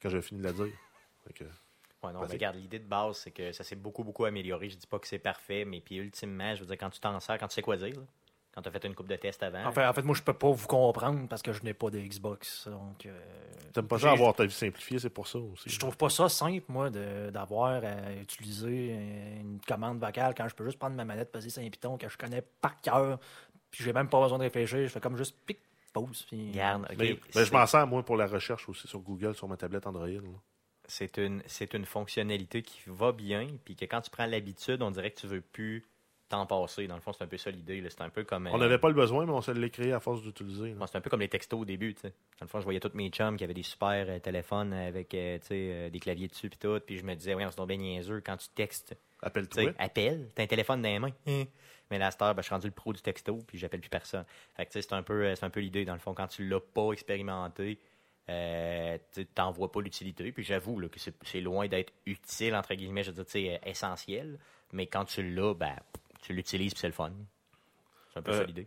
quand 0.01 0.09
j'avais 0.09 0.23
fini 0.23 0.41
de 0.41 0.45
la 0.47 0.53
dire. 0.55 0.73
Ouais, 2.05 2.13
non, 2.13 2.21
Vas-y. 2.21 2.29
mais 2.29 2.35
regarde, 2.35 2.57
l'idée 2.57 2.79
de 2.79 2.87
base, 2.89 3.17
c'est 3.19 3.31
que 3.31 3.53
ça 3.53 3.65
s'est 3.65 3.77
beaucoup, 3.77 4.05
beaucoup 4.05 4.25
amélioré. 4.25 4.69
Je 4.71 4.77
dis 4.77 4.87
pas 4.87 4.99
que 4.99 5.07
c'est 5.09 5.19
parfait, 5.19 5.65
mais 5.65 5.81
puis 5.81 5.97
ultimement, 5.97 6.55
je 6.55 6.61
veux 6.61 6.67
dire, 6.67 6.77
quand 6.79 6.91
tu 6.91 7.01
t'en 7.01 7.19
sers, 7.21 7.39
quand 7.39 7.49
tu 7.49 7.55
sais 7.55 7.63
quoi 7.63 7.77
dire, 7.77 7.95
là, 7.97 8.03
quand 8.53 8.63
tu 8.63 8.69
as 8.69 8.73
fait 8.73 8.85
une 8.85 8.95
coupe 8.95 9.09
de 9.09 9.17
test 9.17 9.43
avant, 9.43 9.65
en, 9.67 9.73
fait, 9.73 9.85
en 9.85 9.93
fait, 9.93 10.03
moi, 10.03 10.15
je 10.15 10.23
peux 10.23 10.33
pas 10.33 10.51
vous 10.51 10.67
comprendre 10.69 11.27
parce 11.29 11.43
que 11.43 11.53
je 11.53 11.63
n'ai 11.65 11.75
pas 11.75 11.91
de 11.91 11.99
Xbox. 11.99 12.69
Donc, 12.69 13.05
euh, 13.07 13.21
T'aimes 13.73 13.89
pas 13.89 13.99
ça 13.99 14.13
avoir 14.13 14.33
ta 14.35 14.45
vie 14.45 14.53
simplifiée, 14.53 15.01
c'est 15.01 15.11
pour 15.11 15.27
ça 15.27 15.39
aussi. 15.41 15.69
je 15.69 15.79
trouve 15.81 15.97
pas 15.97 16.09
ça 16.09 16.29
simple, 16.29 16.65
moi, 16.69 16.89
de- 16.91 17.31
d'avoir 17.31 17.83
à 17.85 18.13
utiliser 18.13 18.91
euh, 18.93 19.41
une 19.41 19.61
commande 19.67 19.99
vocale 19.99 20.35
quand 20.37 20.47
je 20.47 20.55
peux 20.55 20.65
juste 20.67 20.79
prendre 20.79 20.95
ma 20.95 21.05
manette, 21.05 21.33
peser 21.33 21.51
sur 21.51 21.63
un 21.63 21.69
piton 21.69 21.97
que 21.99 22.09
je 22.09 22.17
connais 22.17 22.43
par 22.61 22.81
cœur, 22.81 23.19
puis 23.73 23.83
j'ai 23.83 23.93
même 23.93 24.09
pas 24.09 24.21
besoin 24.21 24.39
de 24.39 24.45
réfléchir. 24.45 24.79
Je 24.85 24.89
fais 24.89 25.01
comme 25.01 25.17
juste 25.17 25.37
pic, 25.45 25.59
pause. 25.93 26.25
Puis, 26.29 26.53
Mais, 26.97 27.19
je 27.45 27.53
m'en 27.53 27.67
sers, 27.67 27.87
moi, 27.89 28.05
pour 28.05 28.17
la 28.17 28.27
recherche 28.29 28.69
aussi 28.69 28.87
sur 28.87 29.01
Google, 29.01 29.35
sur 29.35 29.49
ma 29.49 29.57
tablette 29.57 29.87
Android. 29.89 30.07
là. 30.07 30.21
C'est 30.87 31.17
une, 31.19 31.43
c'est 31.47 31.75
une 31.75 31.85
fonctionnalité 31.85 32.63
qui 32.63 32.81
va 32.87 33.13
bien, 33.13 33.49
puis 33.65 33.77
que 33.77 33.85
quand 33.85 34.01
tu 34.01 34.11
prends 34.11 34.27
l'habitude, 34.27 34.83
on 34.83 34.91
dirait 34.91 35.11
que 35.11 35.21
tu 35.21 35.27
veux 35.27 35.41
plus 35.41 35.83
t'en 36.31 36.47
passer. 36.47 36.87
Dans 36.87 36.95
le 36.95 37.01
fond, 37.03 37.13
c'est 37.13 37.23
un 37.23 37.27
peu 37.27 37.37
ça 37.37 37.51
l'idée. 37.51 37.81
là. 37.81 37.91
C'est 37.91 38.01
un 38.01 38.09
peu 38.09 38.25
comme. 38.25 38.49
On 38.53 38.59
n'avait 38.59 38.79
pas 38.79 38.89
le 38.89 38.95
besoin, 38.95 39.27
mais 39.27 39.33
on 39.33 39.43
se 39.43 39.51
l'est 39.51 39.71
créé 39.71 39.93
à 39.93 40.01
force 40.01 40.23
d'utiliser. 40.23 40.71
là. 40.71 40.75
Bon, 40.77 40.87
c'est 40.87 40.97
un 40.97 41.01
peu 41.01 41.11
comme 41.11 41.21
les 41.21 41.29
textos 41.29 41.61
au 41.61 41.65
début, 41.65 41.95
tu 41.95 42.01
sais. 42.01 42.09
Dans 42.41 42.45
le 42.45 42.49
fond, 42.49 42.61
je 42.61 42.65
voyais 42.65 42.81
tous 42.81 42.91
mes 42.95 43.11
chums 43.11 43.37
qui 43.37 43.45
avaient 43.45 43.55
des 43.55 43.63
super 43.63 44.07
euh, 44.09 44.19
téléphones 44.19 44.73
avec, 44.73 45.13
euh, 45.15 45.39
tu 45.39 45.47
sais, 45.47 45.55
euh, 45.71 45.91
des 45.91 46.01
claviers 46.01 46.29
dessus 46.29 46.49
puis 46.49 46.59
tout, 46.59 46.81
puis 46.85 46.99
je 46.99 47.05
me 47.05 47.15
disais, 47.15 47.35
oui, 47.35 47.45
on 47.45 47.51
se 47.51 47.67
bien 47.67 47.77
niaiseux 47.77 48.23
quand 48.25 48.37
tu 48.39 48.49
textes, 48.55 48.89
tu 48.89 48.97
Appelle-toi. 49.27 49.63
sais, 49.65 49.75
appelle, 49.79 50.31
t'as 50.35 50.43
un 50.43 50.47
téléphone 50.47 50.81
dans 50.83 50.89
les 50.89 50.99
mains. 50.99 51.13
Hein. 51.27 51.45
Mais 51.91 51.99
là, 51.99 52.07
à 52.07 52.11
cette 52.11 52.23
heure, 52.23 52.35
ben, 52.35 52.41
je 52.43 52.47
suis 52.47 52.55
rendu 52.55 52.67
le 52.67 52.73
pro 52.73 52.93
du 52.93 53.01
texto, 53.03 53.37
puis 53.47 53.59
j'appelle 53.59 53.81
plus 53.81 53.91
personne. 53.91 54.25
Fait 54.57 54.65
que, 54.65 54.71
tu 54.73 54.81
sais, 54.81 54.83
c'est 54.89 54.95
un 54.95 55.03
peu, 55.03 55.25
euh, 55.25 55.35
c'est 55.37 55.45
un 55.45 55.51
peu 55.51 55.61
l'idée, 55.61 55.85
dans 55.85 55.93
le 55.93 55.99
fond, 56.01 56.15
quand 56.15 56.27
tu 56.29 56.49
l'as 56.49 56.61
pas 56.61 56.91
expérimenté, 56.93 57.79
euh, 58.29 58.99
tu 59.13 59.27
t'en 59.27 59.51
vois 59.51 59.71
pas 59.71 59.81
l'utilité. 59.81 60.33
Puis 60.33 60.45
j'avoue 60.45 60.77
que 60.89 60.99
c'est 60.99 61.41
loin 61.41 61.69
d'être 61.69 61.93
utile, 62.07 62.55
entre 62.55 62.75
guillemets, 62.75 63.05
je 63.05 63.11
veux 63.11 63.25
dire, 63.25 63.59
essentiel. 63.65 64.39
Mais 64.73 64.87
quand 64.87 65.05
tu 65.05 65.23
l'as, 65.35 65.55
ben, 65.55 65.77
tu 66.23 66.33
l'utilises, 66.33 66.73
puis 66.73 66.81
c'est 66.81 66.89
le 66.89 66.93
fun. 66.93 67.13
C'est 68.13 68.21
un 68.21 68.23
peu 68.23 68.33
Euh, 68.33 68.41
ça 68.41 68.45
l'idée. 68.45 68.67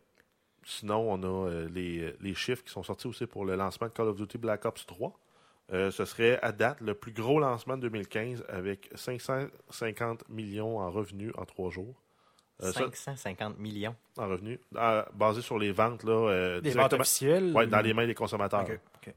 Sinon, 0.63 1.11
on 1.11 1.23
a 1.23 1.49
euh, 1.49 1.69
les, 1.69 2.13
les 2.19 2.35
chiffres 2.35 2.63
qui 2.63 2.71
sont 2.71 2.83
sortis 2.83 3.07
aussi 3.07 3.25
pour 3.25 3.45
le 3.45 3.55
lancement 3.55 3.87
de 3.87 3.93
Call 3.93 4.07
of 4.07 4.17
Duty 4.17 4.37
Black 4.37 4.65
Ops 4.65 4.85
3. 4.85 5.17
Euh, 5.73 5.91
ce 5.91 6.05
serait 6.05 6.39
à 6.41 6.51
date 6.51 6.79
le 6.79 6.93
plus 6.93 7.11
gros 7.11 7.39
lancement 7.39 7.75
de 7.75 7.81
2015 7.81 8.45
avec 8.47 8.89
550 8.95 10.29
millions 10.29 10.79
en 10.79 10.89
revenus 10.89 11.33
en 11.37 11.45
trois 11.45 11.69
jours. 11.69 11.95
Euh, 12.63 12.71
ça, 12.71 12.79
550 12.91 13.59
millions. 13.59 13.95
en 14.17 14.27
revenus, 14.27 14.57
euh, 14.75 15.03
basé 15.13 15.41
sur 15.41 15.59
les 15.59 15.71
ventes 15.71 16.03
là, 16.03 16.11
euh, 16.29 16.59
Des 16.61 16.71
ventes 16.71 16.93
officielles. 16.93 17.53
ouais, 17.55 17.67
dans 17.67 17.81
les 17.81 17.93
mains 17.93 18.07
des 18.07 18.15
consommateurs. 18.15 18.65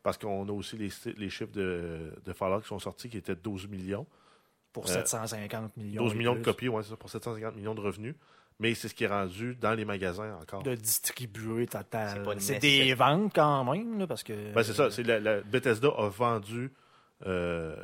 Parce 0.03 0.19
qu'on 0.19 0.47
a 0.49 0.53
aussi 0.53 0.77
les, 0.77 0.91
les 1.17 1.31
chiffres 1.31 1.51
de, 1.53 2.13
de 2.25 2.33
Fallout 2.33 2.61
qui 2.61 2.69
sont 2.69 2.79
sortis 2.79 3.09
qui 3.09 3.17
étaient 3.17 3.35
12 3.35 3.67
millions. 3.69 4.07
Pour 4.73 4.85
Euh, 4.85 4.93
750 4.93 5.77
millions. 5.79 6.03
12 6.05 6.13
et 6.13 6.17
millions 6.17 6.35
de 6.35 6.43
copies, 6.45 6.69
ouais, 6.69 6.83
c'est 6.83 6.91
ça, 6.91 6.97
pour 6.97 7.09
750 7.11 7.57
millions 7.57 7.75
de 7.75 7.81
revenus. 7.81 8.15
Mais 8.61 8.75
c'est 8.75 8.89
ce 8.89 8.95
qui 8.95 9.05
est 9.05 9.09
rendu 9.09 9.57
dans 9.57 9.73
les 9.73 9.87
magasins 9.87 10.37
encore. 10.41 10.63
De 10.63 10.75
distribuer 10.75 11.67
total. 11.67 12.23
C'est 12.39 12.59
des 12.59 12.93
ventes 12.93 13.33
quand 13.35 13.65
même, 13.73 13.99
là, 13.99 14.07
parce 14.07 14.23
que. 14.23 14.53
Ben, 14.53 14.63
c'est 14.63 14.75
ça. 14.75 14.91
C'est 14.91 15.03
la, 15.03 15.19
la- 15.19 15.41
Bethesda 15.41 15.89
a 15.89 16.09
vendu 16.11 16.71
euh, 17.27 17.75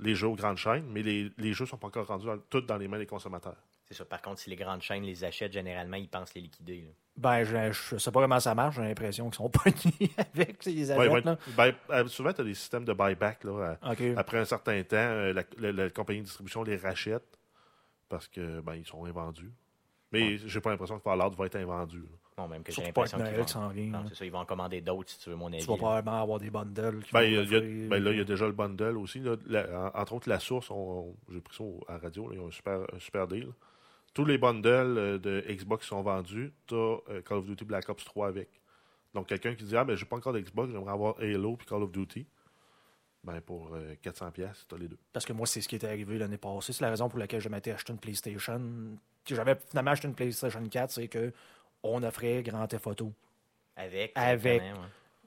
les 0.00 0.14
jeux 0.16 0.26
aux 0.28 0.34
grandes 0.34 0.56
chaînes, 0.56 0.84
mais 0.90 1.02
les, 1.02 1.30
les 1.38 1.52
jeux 1.52 1.66
sont 1.66 1.76
pas 1.78 1.86
encore 1.86 2.06
rendus 2.08 2.26
dans, 2.26 2.36
tous 2.50 2.60
dans 2.62 2.76
les 2.76 2.88
mains 2.88 2.98
des 2.98 3.06
consommateurs. 3.06 3.56
C'est 3.90 3.96
ça. 3.96 4.04
Par 4.04 4.20
contre, 4.20 4.38
si 4.40 4.50
les 4.50 4.56
grandes 4.56 4.82
chaînes 4.82 5.02
les 5.04 5.24
achètent, 5.24 5.52
généralement, 5.52 5.96
ils 5.96 6.08
pensent 6.08 6.34
les 6.34 6.42
liquider. 6.42 6.82
là. 6.82 6.90
Ben, 7.16 7.42
je, 7.44 7.72
je 7.72 7.96
sais 7.96 8.12
pas 8.12 8.20
comment 8.20 8.38
ça 8.38 8.54
marche. 8.54 8.76
J'ai 8.76 8.82
l'impression 8.82 9.24
qu'ils 9.30 9.36
sont 9.36 9.48
pognés 9.50 10.10
avec 10.18 10.64
les 10.66 10.90
Ouais, 10.92 11.08
achètes. 11.08 11.24
ouais. 11.26 11.36
Ben, 11.56 11.72
euh, 11.90 12.06
souvent, 12.08 12.32
tu 12.32 12.42
as 12.42 12.44
des 12.44 12.54
systèmes 12.54 12.84
de 12.84 12.92
buyback. 12.92 13.44
Là, 13.44 13.78
à-. 13.82 13.92
OK. 13.92 14.02
Après 14.16 14.38
un 14.38 14.44
certain 14.44 14.82
temps, 14.82 14.96
euh, 14.96 15.32
la, 15.32 15.42
la- 15.58 15.72
la 15.72 15.90
compagnie 15.90 16.20
de 16.20 16.24
distribution 16.26 16.62
les 16.62 16.76
rachète 16.76 17.38
parce 18.08 18.28
que 18.28 18.60
ben, 18.60 18.74
ils 18.74 18.86
sont 18.86 19.04
invendus. 19.04 19.50
Mais 20.12 20.38
j'ai 20.38 20.60
pas 20.60 20.70
l'impression 20.70 20.96
que 20.98 21.02
Fallout 21.02 21.30
va 21.30 21.46
être 21.46 21.56
invendu. 21.56 21.98
là. 22.00 22.08
Non, 22.38 22.46
même 22.48 22.62
que 22.62 22.70
j'ai 22.70 22.82
l'impression 22.84 23.18
qu'ils 23.18 23.34
vont... 23.36 23.46
s'en 23.48 23.68
vient. 23.68 23.86
Non, 23.90 24.04
ça, 24.14 24.24
ils 24.24 24.30
vont 24.30 24.38
en 24.38 24.44
commander 24.46 24.80
d'autres, 24.80 25.10
si 25.10 25.18
tu 25.18 25.28
veux 25.30 25.34
mon 25.36 25.48
avis. 25.48 25.58
Tu 25.60 25.66
vas 25.66 25.76
probablement 25.76 26.22
avoir 26.22 26.38
des 26.38 26.50
bundles. 26.50 27.00
Ben, 27.12 27.22
y 27.22 27.36
a- 27.36 27.42
y 27.42 27.54
a- 27.56 27.88
ben 27.88 28.02
là, 28.02 28.12
il 28.12 28.18
y 28.18 28.20
a 28.20 28.24
déjà 28.24 28.46
le 28.46 28.52
bundle 28.52 28.96
aussi. 28.96 29.18
là. 29.18 29.34
La- 29.46 29.90
en- 29.94 30.00
entre 30.00 30.12
autres, 30.14 30.28
la 30.28 30.38
source, 30.38 30.70
j'ai 31.32 31.40
pris 31.40 31.56
ça 31.56 31.64
à 31.88 31.94
la 31.94 31.98
radio, 31.98 32.28
là, 32.28 32.34
ils 32.36 32.40
ont 32.40 32.46
un 32.48 32.52
super, 32.52 32.80
un 32.94 32.98
super 33.00 33.26
deal. 33.26 33.48
Tous 34.14 34.24
les 34.24 34.38
bundles 34.38 34.98
euh, 34.98 35.18
de 35.18 35.44
Xbox 35.48 35.86
sont 35.86 36.02
vendus. 36.02 36.52
Tu 36.66 36.74
as 36.74 37.22
Call 37.24 37.38
of 37.38 37.46
Duty 37.46 37.64
Black 37.64 37.88
Ops 37.88 38.04
3 38.04 38.28
avec. 38.28 38.48
Donc, 39.14 39.26
quelqu'un 39.26 39.54
qui 39.54 39.64
dit 39.64 39.76
Ah, 39.76 39.84
ben, 39.84 39.96
j'ai 39.96 40.04
pas 40.04 40.16
encore 40.16 40.32
d'Xbox, 40.32 40.72
j'aimerais 40.72 40.92
avoir 40.92 41.18
Halo 41.20 41.56
puis 41.56 41.66
Call 41.66 41.82
of 41.82 41.92
Duty. 41.92 42.26
Ben, 43.24 43.40
pour 43.40 43.74
euh, 43.74 43.94
400$, 44.02 44.32
tu 44.68 44.74
as 44.74 44.78
les 44.78 44.88
deux. 44.88 44.98
Parce 45.12 45.26
que 45.26 45.32
moi, 45.32 45.46
c'est 45.46 45.60
ce 45.60 45.68
qui 45.68 45.74
est 45.74 45.84
arrivé 45.84 46.18
l'année 46.18 46.38
passée. 46.38 46.72
C'est 46.72 46.84
la 46.84 46.90
raison 46.90 47.08
pour 47.08 47.18
laquelle 47.18 47.40
je 47.40 47.48
m'étais 47.48 47.72
acheté 47.72 47.92
une 47.92 47.98
PlayStation. 47.98 48.60
Si 49.26 49.34
J'avais 49.34 49.56
finalement 49.68 49.90
acheté 49.90 50.08
une 50.08 50.14
PlayStation 50.14 50.62
4, 50.64 50.90
c'est 50.90 51.08
que 51.08 51.32
on 51.82 52.02
offrait 52.02 52.42
Grand 52.42 52.66
Theft 52.66 52.86
Auto. 52.86 53.12
Avec. 53.76 54.12
Avec. 54.14 54.62
ouais. 54.62 54.72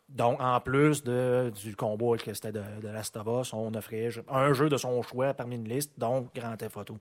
Donc, 0.10 0.42
en 0.42 0.60
plus 0.60 1.04
de, 1.04 1.52
du 1.56 1.76
combat 1.76 2.18
que 2.18 2.34
c'était 2.34 2.52
de, 2.52 2.64
de 2.82 2.88
Last 2.90 3.16
of 3.16 3.28
Us, 3.28 3.54
on 3.54 3.74
offrait 3.74 4.10
un 4.28 4.52
jeu 4.54 4.68
de 4.68 4.76
son 4.76 5.02
choix 5.04 5.34
parmi 5.34 5.56
une 5.56 5.68
liste, 5.68 5.98
donc 5.98 6.34
Grand 6.36 6.58
Theft 6.58 6.76
Auto. 6.78 6.98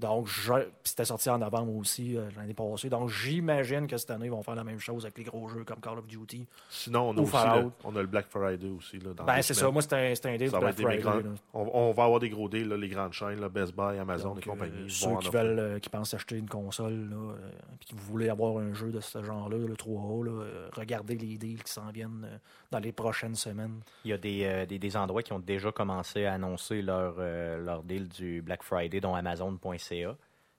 Donc, 0.00 0.28
c'était 0.82 1.04
sorti 1.04 1.28
en 1.30 1.38
novembre 1.38 1.74
aussi 1.76 2.16
euh, 2.16 2.28
l'année 2.36 2.54
passée. 2.54 2.88
Donc, 2.88 3.10
j'imagine 3.10 3.86
que 3.86 3.96
cette 3.96 4.10
année, 4.10 4.26
ils 4.26 4.30
vont 4.30 4.42
faire 4.42 4.54
la 4.54 4.64
même 4.64 4.80
chose 4.80 5.04
avec 5.04 5.18
les 5.18 5.24
gros 5.24 5.48
jeux 5.48 5.62
comme 5.64 5.78
Call 5.80 5.98
of 5.98 6.06
Duty. 6.06 6.46
Sinon, 6.70 7.10
on 7.10 7.16
a 7.16 7.20
aussi 7.20 7.36
le, 7.62 7.70
on 7.84 7.94
a 7.96 8.00
le 8.00 8.06
Black 8.06 8.26
Friday 8.28 8.68
aussi. 8.70 8.98
Là, 8.98 9.12
dans 9.14 9.24
Ben, 9.24 9.42
c'est 9.42 9.54
ça. 9.54 9.70
Moi, 9.70 9.82
c'était 9.82 9.96
un, 9.96 10.32
un 10.32 10.36
deal 10.36 10.50
Ça 10.50 10.52
pour 10.58 10.60
va 10.60 10.66
la 10.66 10.70
être 10.70 10.76
des 10.78 10.82
Friday. 10.84 11.02
grands- 11.02 11.20
on, 11.54 11.70
on 11.88 11.92
va 11.92 12.04
avoir 12.04 12.18
des 12.20 12.30
gros 12.30 12.48
deals, 12.48 12.68
là, 12.68 12.76
les 12.76 12.88
grandes 12.88 13.12
chaînes, 13.12 13.40
là, 13.40 13.48
Best 13.48 13.74
Buy, 13.76 13.98
Amazon 13.98 14.30
Donc, 14.30 14.46
et 14.46 14.50
compagnie. 14.50 14.72
euh, 14.84 14.88
ceux 14.88 15.16
qui, 15.18 15.28
veulent, 15.28 15.58
euh, 15.58 15.78
qui 15.78 15.90
pensent 15.90 16.14
acheter 16.14 16.36
une 16.36 16.48
console, 16.48 17.08
là, 17.10 17.16
euh, 17.16 17.50
puis 17.78 17.88
qui 17.90 17.94
voulaient 17.94 18.30
avoir 18.30 18.56
un 18.58 18.72
jeu 18.72 18.90
de 18.90 19.00
ce 19.00 19.22
genre-là, 19.22 19.58
le 19.58 19.74
3A, 19.74 20.24
là, 20.24 20.30
euh, 20.42 20.68
regardez 20.74 21.16
les 21.16 21.36
deals 21.36 21.62
qui 21.62 21.72
s'en 21.72 21.90
viennent 21.90 22.26
euh, 22.26 22.36
dans 22.70 22.78
les 22.78 22.92
prochaines 22.92 23.34
semaines. 23.34 23.80
Il 24.04 24.10
y 24.10 24.14
a 24.14 24.18
des, 24.18 24.44
euh, 24.44 24.64
des, 24.66 24.78
des 24.78 24.96
endroits 24.96 25.22
qui 25.22 25.32
ont 25.34 25.38
déjà 25.40 25.70
commencé 25.72 26.24
à 26.24 26.32
annoncer 26.34 26.80
leur, 26.82 27.16
euh, 27.18 27.62
leur 27.62 27.82
deal 27.82 28.08
du 28.08 28.40
Black 28.42 28.62
Friday, 28.62 29.00
dont 29.00 29.14
Amazon.ca. 29.14 29.89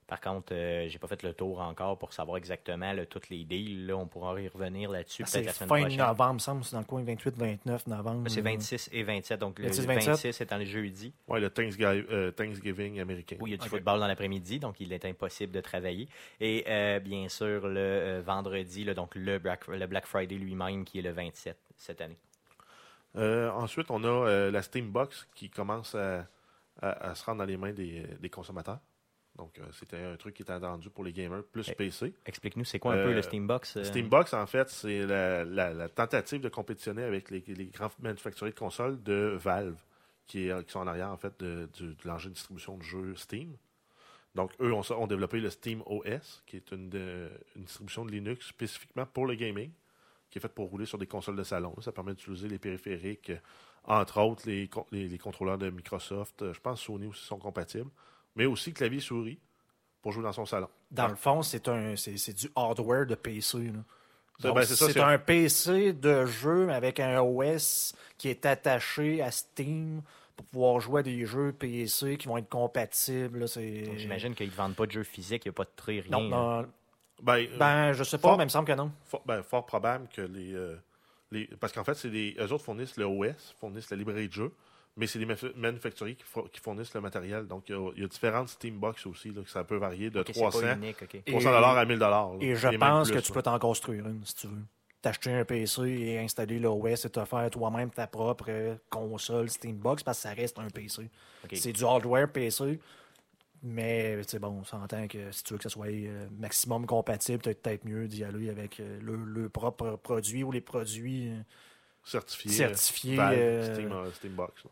Par 0.07 0.19
contre, 0.19 0.51
euh, 0.53 0.89
j'ai 0.89 0.99
pas 0.99 1.07
fait 1.07 1.23
le 1.23 1.33
tour 1.33 1.61
encore 1.61 1.97
pour 1.97 2.11
savoir 2.11 2.35
exactement 2.35 2.91
là, 2.91 3.05
toutes 3.05 3.29
les 3.29 3.45
deals. 3.45 3.85
Là, 3.87 3.95
on 3.95 4.07
pourra 4.07 4.41
y 4.41 4.47
revenir 4.49 4.91
là-dessus 4.91 5.23
C'est 5.25 5.37
peut-être 5.39 5.45
la 5.45 5.53
semaine 5.53 5.69
fin 5.69 5.81
prochaine. 5.83 5.99
novembre, 5.99 6.33
me 6.33 6.39
semble. 6.39 6.63
C'est 6.65 6.73
dans 6.73 6.79
le 6.79 6.85
coin 6.85 7.01
28-29 7.01 7.87
novembre. 7.87 8.29
C'est 8.29 8.41
26 8.41 8.89
et 8.91 9.03
27. 9.03 9.39
Donc, 9.39 9.57
le 9.59 9.67
26, 9.67 9.85
26, 9.85 10.07
27. 10.09 10.33
c'est 10.33 10.49
dans 10.49 10.57
le 10.57 10.65
jeudi 10.65 11.13
Ouais, 11.29 11.39
le 11.39 11.49
Thanksgiving, 11.49 12.03
euh, 12.11 12.31
Thanksgiving 12.31 12.99
américain. 12.99 13.37
où 13.39 13.47
il 13.47 13.51
y 13.51 13.53
a 13.53 13.57
du 13.57 13.69
football 13.69 14.01
dans 14.01 14.07
l'après-midi, 14.07 14.59
donc 14.59 14.81
il 14.81 14.91
est 14.91 15.05
impossible 15.05 15.53
de 15.53 15.61
travailler. 15.61 16.09
Et 16.41 16.65
euh, 16.67 16.99
bien 16.99 17.29
sûr, 17.29 17.65
le 17.69 17.79
euh, 17.79 18.21
vendredi, 18.25 18.83
là, 18.83 18.93
donc 18.93 19.15
le 19.15 19.39
Black, 19.39 19.65
le 19.69 19.87
Black 19.87 20.05
Friday 20.07 20.35
lui-même, 20.35 20.83
qui 20.83 20.99
est 20.99 21.03
le 21.03 21.11
27 21.11 21.57
cette 21.77 22.01
année. 22.01 22.17
Euh, 23.15 23.49
ensuite, 23.51 23.89
on 23.89 24.03
a 24.03 24.07
euh, 24.07 24.51
la 24.51 24.61
Steam 24.61 24.89
Box 24.91 25.25
qui 25.35 25.49
commence 25.49 25.95
à, 25.95 26.27
à- 26.81 27.11
à 27.11 27.15
se 27.15 27.23
rendre 27.23 27.37
dans 27.39 27.45
les 27.45 27.55
mains 27.55 27.71
des, 27.71 28.05
des 28.19 28.29
consommateurs. 28.29 28.79
Donc, 29.37 29.57
euh, 29.59 29.63
c'était 29.71 29.97
un 30.03 30.17
truc 30.17 30.35
qui 30.35 30.41
était 30.41 30.51
attendu 30.51 30.89
pour 30.89 31.03
les 31.03 31.13
gamers, 31.13 31.43
plus 31.43 31.69
Eh, 31.69 31.73
PC. 31.75 32.13
Explique-nous, 32.25 32.65
c'est 32.65 32.79
quoi 32.79 32.93
un 32.93 32.97
Euh, 32.97 33.03
peu 33.05 33.13
le 33.13 33.21
Steambox? 33.21 33.77
euh? 33.77 33.83
Steambox, 33.83 34.33
en 34.33 34.45
fait, 34.45 34.69
c'est 34.69 35.05
la, 35.05 35.45
la- 35.45 35.73
la 35.73 35.89
tentative 35.89 36.41
de 36.41 36.49
compétitionner 36.49 37.03
avec 37.03 37.31
les, 37.31 37.41
les 37.47 37.65
grands 37.67 37.91
manufacturiers 37.99 38.51
de 38.53 38.59
consoles 38.59 39.01
de 39.03 39.37
Valve, 39.39 39.77
qui, 40.27 40.47
est- 40.49 40.63
qui 40.65 40.71
sont 40.71 40.79
en 40.79 40.87
arrière, 40.87 41.09
en 41.09 41.17
fait, 41.17 41.33
de, 41.39 41.69
de 41.79 41.95
l'engin 42.03 42.29
de 42.29 42.33
distribution 42.33 42.77
de 42.77 42.83
jeux 42.83 43.15
Steam. 43.15 43.55
Donc, 44.35 44.51
eux 44.61 44.73
ont, 44.73 44.81
ont 44.91 45.07
développé 45.07 45.39
le 45.39 45.49
Steam 45.49 45.81
OS, 45.85 46.43
qui 46.45 46.57
est 46.57 46.71
une, 46.71 46.89
de- 46.89 47.29
une 47.55 47.63
distribution 47.63 48.05
de 48.05 48.11
Linux 48.11 48.47
spécifiquement 48.47 49.05
pour 49.05 49.25
le 49.25 49.35
gaming, 49.35 49.71
qui 50.29 50.37
est 50.39 50.41
faite 50.41 50.53
pour 50.53 50.69
rouler 50.69 50.85
sur 50.85 50.97
des 50.97 51.07
consoles 51.07 51.35
de 51.37 51.43
salon. 51.43 51.73
Ça 51.81 51.91
permet 51.93 52.13
d'utiliser 52.13 52.47
les 52.49 52.59
périphériques, 52.59 53.29
euh, 53.29 53.37
entre 53.85 54.19
autres 54.21 54.43
les, 54.47 54.69
les, 54.91 55.07
les 55.07 55.17
contrôleurs 55.17 55.57
de 55.57 55.69
Microsoft. 55.69 56.41
Euh, 56.41 56.53
Je 56.53 56.59
pense 56.59 56.79
que 56.81 56.85
Sony 56.85 57.07
aussi 57.07 57.25
sont 57.25 57.39
compatibles. 57.39 57.89
Mais 58.35 58.45
aussi 58.45 58.73
clavier-souris 58.73 59.39
pour 60.01 60.11
jouer 60.11 60.23
dans 60.23 60.31
son 60.33 60.45
salon. 60.45 60.67
Dans 60.89 61.07
le 61.07 61.15
fond, 61.15 61.41
c'est 61.41 61.67
un 61.67 61.95
c'est 61.95 62.17
c'est 62.17 62.33
du 62.33 62.49
hardware 62.55 63.05
de 63.05 63.15
PC. 63.15 63.71
Donc, 64.39 64.55
ben, 64.55 64.63
c'est 64.65 64.99
un 64.99 65.19
PC 65.19 65.93
de 65.93 66.25
jeu 66.25 66.69
avec 66.71 66.99
un 66.99 67.19
OS 67.21 67.93
qui 68.17 68.29
est 68.29 68.45
attaché 68.45 69.21
à 69.21 69.29
Steam 69.29 70.01
pour 70.35 70.45
pouvoir 70.47 70.79
jouer 70.79 71.01
à 71.01 71.03
des 71.03 71.25
jeux 71.27 71.51
PC 71.53 72.17
qui 72.17 72.27
vont 72.27 72.37
être 72.37 72.49
compatibles. 72.49 73.39
là, 73.39 73.47
c'est- 73.47 73.83
Donc, 73.83 73.97
J'imagine 73.97 74.33
qu'ils 74.33 74.47
ne 74.47 74.53
vendent 74.53 74.75
pas 74.75 74.87
de 74.87 74.91
jeux 74.91 75.03
physiques, 75.03 75.45
il 75.45 75.49
n'y 75.49 75.53
a 75.53 75.53
pas 75.53 75.65
de 75.65 75.69
tri, 75.75 76.01
rien. 76.01 76.11
Non, 76.11 76.21
non. 76.61 76.67
Ben, 77.21 77.35
euh, 77.37 77.57
Ben, 77.59 77.93
je 77.93 78.03
sais 78.03 78.17
pas, 78.17 78.29
Fort- 78.29 78.37
mais 78.37 78.45
il 78.45 78.47
me 78.47 78.49
semble 78.49 78.67
que 78.67 78.73
non. 78.73 78.91
Fort, 79.05 79.21
ben, 79.27 79.43
fort 79.43 79.65
probable 79.67 80.07
que 80.11 80.21
les. 80.23 80.55
euh, 80.55 80.75
les 81.31 81.45
parce 81.59 81.71
qu'en 81.71 81.83
fait, 81.83 81.93
c'est 81.93 82.09
des, 82.09 82.35
eux 82.39 82.51
autres 82.51 82.63
fournissent 82.63 82.97
le 82.97 83.05
OS, 83.05 83.53
fournissent 83.59 83.91
la 83.91 83.97
librairie 83.97 84.27
de 84.27 84.33
jeux, 84.33 84.51
mais 84.97 85.07
c'est 85.07 85.19
des 85.19 85.25
maf- 85.25 85.55
manufacturiers 85.55 86.15
qui, 86.15 86.23
fo- 86.23 86.49
qui 86.49 86.59
fournissent 86.59 86.93
le 86.93 87.01
matériel. 87.01 87.47
Donc, 87.47 87.69
il 87.69 87.75
y 87.75 87.77
a, 87.77 87.91
il 87.95 88.01
y 88.01 88.05
a 88.05 88.07
différentes 88.07 88.49
Steambox 88.49 89.05
aussi, 89.05 89.31
là, 89.31 89.41
que 89.41 89.49
ça 89.49 89.63
peut 89.63 89.77
varier 89.77 90.09
de 90.09 90.19
Ok, 90.19 90.27
c'est 90.27 90.33
300, 90.33 90.59
pas 90.61 90.73
unique, 90.75 91.01
ok. 91.01 91.23
300 91.25 91.49
à 91.77 91.85
1000 91.85 91.99
dollars. 91.99 92.31
Et 92.41 92.55
je 92.55 92.67
pense 92.77 93.09
que 93.11 93.19
tu 93.19 93.31
peux 93.31 93.41
t'en 93.41 93.57
construire 93.59 94.07
une 94.07 94.25
si 94.25 94.35
tu 94.35 94.47
veux. 94.47 94.61
T'acheter 95.01 95.31
un 95.33 95.45
PC 95.45 95.81
et 95.89 96.19
installer 96.19 96.59
l'OS 96.59 97.05
et 97.05 97.09
te 97.09 97.25
faire 97.25 97.49
toi-même 97.49 97.89
ta 97.89 98.05
propre 98.05 98.77
console 98.89 99.49
Steambox 99.49 100.03
parce 100.03 100.19
que 100.19 100.21
ça 100.23 100.33
reste 100.33 100.59
un 100.59 100.67
PC. 100.69 101.09
C'est 101.53 101.73
du 101.73 101.83
hardware 101.83 102.31
PC, 102.31 102.79
mais 103.63 104.21
c'est 104.27 104.37
bon, 104.39 104.59
on 104.61 104.63
s'entend 104.63 105.07
que 105.07 105.31
si 105.31 105.43
tu 105.43 105.53
veux 105.53 105.57
que 105.57 105.63
ça 105.63 105.69
soit 105.69 105.87
euh, 105.87 106.27
maximum 106.37 106.85
compatible, 106.85 107.39
peut-être 107.41 107.61
peut-être 107.61 107.85
mieux 107.85 108.07
d'y 108.07 108.23
aller 108.23 108.49
avec 108.49 108.79
euh, 108.79 108.99
le, 109.01 109.15
le 109.15 109.49
propre 109.49 109.95
produit 110.01 110.43
ou 110.43 110.51
les 110.51 110.61
produits. 110.61 111.29
euh, 111.29 111.41
certifié. 112.03 112.51
certifiés, 112.51 113.19
euh, 113.19 113.73
Steam, 113.73 113.91
euh, 113.91 114.11
Steambox. 114.11 114.63
là. 114.65 114.69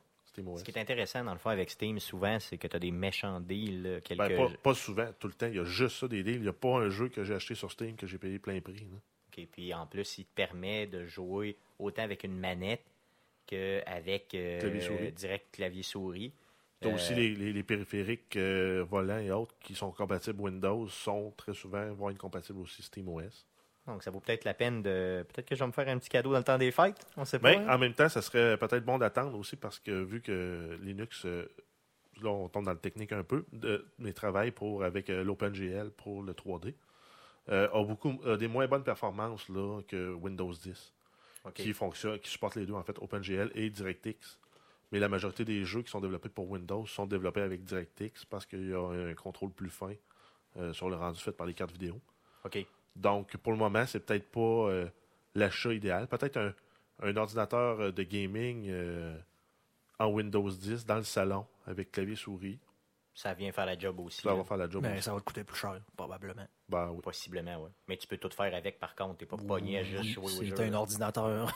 Ce 0.58 0.64
qui 0.64 0.72
est 0.72 0.80
intéressant, 0.80 1.24
dans 1.24 1.34
le 1.34 1.40
fond, 1.40 1.50
avec 1.50 1.70
Steam, 1.70 2.00
souvent, 2.00 2.40
c'est 2.40 2.58
que 2.58 2.68
tu 2.68 2.76
as 2.76 2.80
des 2.80 2.92
méchants 2.92 3.40
deals. 3.40 3.82
là, 3.84 4.02
quelques... 4.02 4.20
Ben, 4.20 4.36
pas, 4.50 4.58
pas 4.64 4.74
souvent, 4.74 5.08
tout 5.20 5.28
le 5.28 5.34
temps. 5.34 5.48
Il 5.48 5.56
y 5.56 5.60
a 5.60 5.64
juste 5.66 5.98
ça 5.98 6.08
des 6.08 6.24
deals. 6.24 6.36
Il 6.36 6.42
n'y 6.42 6.48
a 6.48 6.54
pas 6.54 6.78
un 6.80 6.90
jeu 6.90 7.10
que 7.10 7.24
j'ai 7.24 7.34
acheté 7.34 7.56
sur 7.56 7.72
Steam 7.72 7.96
que 7.96 8.08
j'ai 8.08 8.18
payé 8.18 8.40
plein 8.40 8.60
prix. 8.62 8.76
là. 8.80 8.98
OK, 9.38 9.48
Puis 9.52 9.74
en 9.74 9.86
plus, 9.86 10.18
il 10.18 10.26
te 10.26 10.34
permet 10.36 10.88
de 10.88 11.06
jouer 11.06 11.56
autant 11.78 12.04
avec 12.04 12.24
une 12.24 12.38
manette 12.38 12.84
qu'avec 13.46 14.34
euh, 14.36 14.60
Clavier-souris. 14.60 15.12
direct 15.12 15.46
clavier-souris. 15.56 16.34
Tu 16.82 16.88
as 16.88 16.92
Euh, 16.92 16.96
aussi 16.96 17.14
les, 17.16 17.36
les- 17.36 17.52
les 17.54 17.64
périphériques 17.64 18.36
euh, 18.38 18.86
volants 18.90 19.18
et 19.20 19.32
autres 19.32 19.56
qui 19.60 19.76
sont 19.76 19.92
compatibles 19.92 20.40
Windows, 20.40 20.88
sont 20.88 21.34
très 21.36 21.54
souvent 21.54 21.92
vont 21.94 22.10
être 22.10 22.18
compatibles 22.18 22.60
aussi 22.60 22.82
SteamOS. 22.84 23.46
Donc, 23.90 24.04
ça 24.04 24.12
vaut 24.12 24.20
peut-être 24.20 24.46
la 24.46 24.54
peine 24.54 24.82
de. 24.82 25.26
Peut-être 25.28 25.48
que 25.48 25.56
je 25.56 25.60
vais 25.60 25.68
me 25.68 25.72
faire 25.72 25.88
un 25.88 25.98
petit 25.98 26.10
cadeau 26.10 26.32
dans 26.32 26.38
le 26.38 26.44
temps 26.44 26.58
des 26.58 26.72
fêtes. 26.72 27.06
On 27.18 27.26
sait 27.26 27.40
pas. 27.40 27.52
Mais 27.52 27.58
hein? 27.58 27.76
en 27.76 27.78
même 27.78 27.94
temps, 27.94 28.10
ça 28.10 28.22
serait 28.22 28.58
peut-être 28.58 28.86
bon 28.86 28.98
d'attendre 28.98 29.38
aussi 29.38 29.56
parce 29.56 29.80
que 29.80 29.92
vu 29.92 30.22
que 30.22 30.78
Linux, 30.82 31.26
euh, 31.26 31.48
là 32.22 32.30
on 32.30 32.50
tombe 32.50 32.66
dans 32.66 32.74
le 32.74 32.80
technique 32.80 33.12
un 33.12 33.24
peu, 33.24 33.46
de, 33.52 33.86
mais 33.98 34.14
travaille 34.14 34.52
pour, 34.52 34.84
avec 34.84 35.10
euh, 35.10 35.24
l'OpenGL 35.24 35.92
pour 35.92 36.24
le 36.24 36.34
3D, 36.34 36.74
euh, 37.50 37.68
a 37.72 37.84
beaucoup 37.84 38.20
a 38.26 38.38
des 38.38 38.48
moins 38.48 38.68
bonnes 38.68 38.84
performances 38.84 39.50
là, 39.50 39.82
que 39.88 40.14
Windows 40.14 40.54
10, 40.54 40.94
OK. 41.46 41.54
qui 41.54 41.74
fonctionne, 41.74 42.20
qui 42.20 42.30
supporte 42.30 42.56
les 42.56 42.66
deux 42.66 42.74
en 42.74 42.84
fait, 42.84 42.98
OpenGL 43.00 43.52
et 43.56 43.70
DirectX. 43.70 44.40
Mais 44.92 45.00
la 45.00 45.10
majorité 45.10 45.46
des 45.46 45.66
jeux 45.66 45.84
qui 45.84 45.92
sont 45.92 46.02
développés 46.02 46.30
pour 46.30 46.50
Windows 46.50 46.86
sont 46.86 47.06
développés 47.06 47.42
avec 47.42 47.64
DirectX 47.64 48.26
parce 48.26 48.46
qu'il 48.46 48.70
y 48.70 48.74
a 48.74 48.82
un 48.82 49.14
contrôle 49.14 49.52
plus 49.52 49.70
fin 49.70 49.94
euh, 50.58 50.74
sur 50.74 50.90
le 50.90 50.96
rendu 50.96 51.20
fait 51.20 51.32
par 51.32 51.46
les 51.46 51.54
cartes 51.54 51.72
vidéo. 51.72 52.02
OK. 52.44 52.66
Donc, 52.96 53.38
pour 53.38 53.52
le 53.52 53.58
moment, 53.58 53.86
c'est 53.86 54.00
peut-être 54.00 54.30
pas 54.32 54.40
euh, 54.40 54.88
l'achat 55.36 55.74
idéal. 55.74 56.08
Peut-être 56.08 56.38
un, 56.38 56.54
un 57.02 57.16
ordinateur 57.18 57.80
euh, 57.80 57.92
de 57.92 58.04
gaming 58.04 58.68
euh, 58.70 59.18
en 60.00 60.08
Windows 60.08 60.50
10 60.50 60.86
dans 60.86 60.98
le 60.98 61.04
salon 61.04 61.46
avec 61.66 61.92
clavier 61.92 62.16
souris. 62.16 62.60
Ça 63.14 63.34
vient 63.34 63.52
faire 63.52 63.66
la 63.66 63.78
job 63.78 64.00
aussi. 64.00 64.22
Ça 64.22 64.30
là. 64.30 64.36
va 64.36 64.44
faire 64.44 64.58
la 64.58 64.70
job 64.70 64.82
Mais 64.84 64.94
aussi. 64.94 65.04
ça 65.04 65.14
va 65.14 65.20
te 65.20 65.26
coûter 65.26 65.44
plus 65.44 65.58
cher, 65.58 65.80
probablement. 65.98 66.48
Ben 66.70 66.90
oui. 66.92 67.02
Possiblement, 67.02 67.64
oui. 67.64 67.70
Mais 67.88 67.98
tu 67.98 68.08
peux 68.08 68.18
tout 68.18 68.30
faire 68.30 68.54
avec, 68.54 68.80
par 68.80 68.96
contre. 68.96 69.18
Tu 69.18 69.24
n'es 69.26 69.28
pas 69.30 69.38
pogné 69.38 69.80
à 69.80 69.84
juste 69.84 70.12
jouer 70.12 70.26
au 70.26 70.28
c'est 70.30 70.60
un 70.62 70.74
ordinateur. 70.74 71.52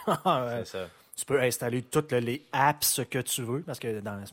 C'est 0.58 0.66
ça. 0.66 0.90
tu 1.16 1.26
peux 1.26 1.40
installer 1.42 1.84
toutes 1.84 2.12
le- 2.12 2.20
les 2.20 2.44
apps 2.52 3.02
que 3.10 3.20
tu 3.20 3.44
veux, 3.44 3.62
parce 3.62 3.78
que 3.80 4.00
dans, 4.00 4.24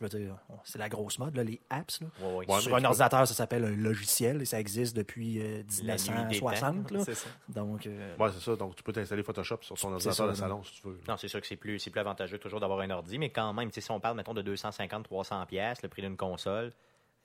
c'est 0.64 0.78
la 0.78 0.88
grosse 0.88 1.18
mode, 1.18 1.34
là, 1.36 1.44
les 1.44 1.60
apps. 1.68 2.00
là. 2.00 2.06
Ouais, 2.26 2.60
Sur 2.60 2.74
un 2.74 2.84
ordinateur, 2.84 3.28
ça 3.28 3.34
s'appelle 3.34 3.64
un 3.66 3.76
logiciel 3.76 4.40
et 4.40 4.44
ça 4.46 4.58
existe 4.58 4.96
depuis 4.96 5.40
euh, 5.40 5.62
La 5.84 5.96
nuit 5.96 6.04
des 6.30 6.40
1960. 6.40 6.86
temps. 6.88 6.94
là. 6.94 7.04
C'est 7.04 7.14
ça. 7.14 7.28
Donc, 7.48 7.86
euh, 7.86 8.16
Ouais, 8.16 8.30
c'est 8.32 8.40
ça. 8.42 8.56
Donc, 8.56 8.76
tu 8.76 8.82
peux 8.82 8.92
t'installer 8.94 9.22
Photoshop 9.22 9.58
sur 9.60 9.76
ton 9.76 9.92
ordinateur 9.92 10.28
de 10.28 10.34
salon 10.34 10.62
si 10.64 10.80
tu 10.80 10.88
veux. 10.88 10.98
Non, 11.06 11.16
c'est 11.18 11.28
sûr 11.28 11.40
que 11.40 11.46
c'est 11.46 11.56
plus, 11.56 11.78
c'est 11.78 11.90
plus 11.90 12.00
avantageux 12.00 12.38
toujours 12.38 12.60
d'avoir 12.60 12.80
un 12.80 12.90
ordi, 12.90 13.18
mais 13.18 13.28
quand 13.30 13.52
même, 13.52 13.68
tu 13.68 13.74
sais, 13.74 13.80
si 13.82 13.90
on 13.90 14.00
parle, 14.00 14.16
mettons, 14.16 14.34
de 14.34 14.42
250, 14.42 15.04
300 15.04 15.44
pièces, 15.46 15.82
le 15.82 15.88
prix 15.90 16.00
d'une 16.02 16.16
console, 16.16 16.72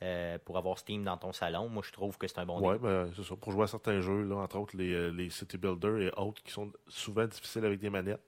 euh, 0.03 0.38
pour 0.43 0.58
avoir 0.58 0.78
Steam 0.78 1.06
dans 1.06 1.16
ton 1.16 1.32
salon, 1.32 1.70
moi, 1.70 1.82
je 1.86 1.93
trouve 1.93 2.18
que 2.18 2.28
c'est 2.28 2.39
un 2.39 2.45
bon 2.45 2.60
Ouais, 2.60 2.74
deal. 2.78 2.82
ben, 2.84 3.10
c'est 3.16 3.24
ça. 3.24 3.36
Pour 3.38 3.53
jouer 3.53 3.64
à 3.64 3.68
certains 3.68 4.01
jeux, 4.01 4.24
là, 4.24 4.36
entre 4.36 4.58
autres 4.60 4.76
les, 4.76 4.91
euh, 4.93 5.10
les 5.12 5.30
City 5.30 5.58
Builder 5.58 6.08
et 6.08 6.20
autres 6.20 6.43
qui 6.43 6.51
sont 6.51 6.70
souvent 6.89 7.26
difficiles 7.26 7.64
avec 7.64 7.80
des 7.80 7.89
manettes, 7.89 8.20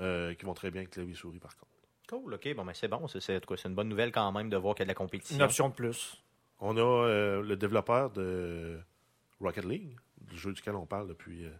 euh, 0.00 0.34
qui 0.34 0.44
vont 0.44 0.54
très 0.54 0.70
bien 0.70 0.80
avec 0.82 0.90
clavier 0.90 1.14
souris 1.14 1.38
par 1.38 1.56
contre. 1.56 1.72
Cool, 2.08 2.34
OK, 2.34 2.54
bon, 2.54 2.64
ben 2.64 2.72
c'est 2.74 2.88
bon. 2.88 3.06
C'est, 3.08 3.40
une 3.64 3.74
bonne 3.74 3.88
nouvelle 3.88 4.12
quand 4.12 4.32
même 4.32 4.48
de 4.48 4.56
voir 4.56 4.74
qu'il 4.74 4.80
y 4.80 4.84
a 4.84 4.86
de 4.86 4.90
la 4.90 4.94
compétition. 4.94 5.36
une 5.36 5.42
option 5.42 5.68
de 5.68 5.74
plus. 5.74 6.22
On 6.60 6.76
a 6.76 6.80
euh, 6.80 7.42
le 7.42 7.56
développeur 7.56 8.10
de 8.10 8.80
Rocket 9.40 9.64
League, 9.64 9.96
du 10.20 10.36
jeu 10.36 10.52
duquel 10.52 10.74
on 10.74 10.86
parle 10.86 11.08
depuis, 11.08 11.44
euh, 11.44 11.50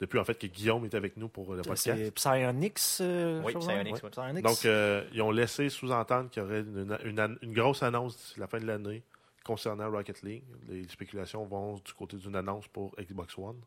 depuis 0.00 0.18
en 0.18 0.24
fait 0.24 0.38
que 0.38 0.46
Guillaume 0.46 0.84
est 0.84 0.94
avec 0.94 1.16
nous 1.16 1.28
pour 1.28 1.54
le 1.54 1.62
podcast. 1.62 1.98
C'est 1.98 2.10
Psyonix. 2.12 2.98
euh, 3.00 3.42
Oui, 3.44 3.54
Psyonix, 3.54 4.02
ouais. 4.02 4.10
Psyonix. 4.10 4.42
Donc, 4.42 4.64
euh, 4.64 5.04
ils 5.12 5.22
ont 5.22 5.30
laissé 5.30 5.68
sous-entendre 5.68 6.30
qu'il 6.30 6.42
y 6.42 6.46
aurait 6.46 6.60
une, 6.60 7.38
une 7.42 7.52
grosse 7.52 7.82
annonce 7.82 8.16
d'ici 8.16 8.38
la 8.38 8.46
fin 8.46 8.58
de 8.58 8.66
l'année 8.66 9.02
concernant 9.44 9.90
Rocket 9.90 10.22
League. 10.22 10.44
Les 10.68 10.86
spéculations 10.88 11.44
vont 11.46 11.74
du 11.76 11.92
côté 11.94 12.16
d'une 12.16 12.36
annonce 12.36 12.68
pour 12.68 12.94
Xbox 13.00 13.38
One. 13.38 13.60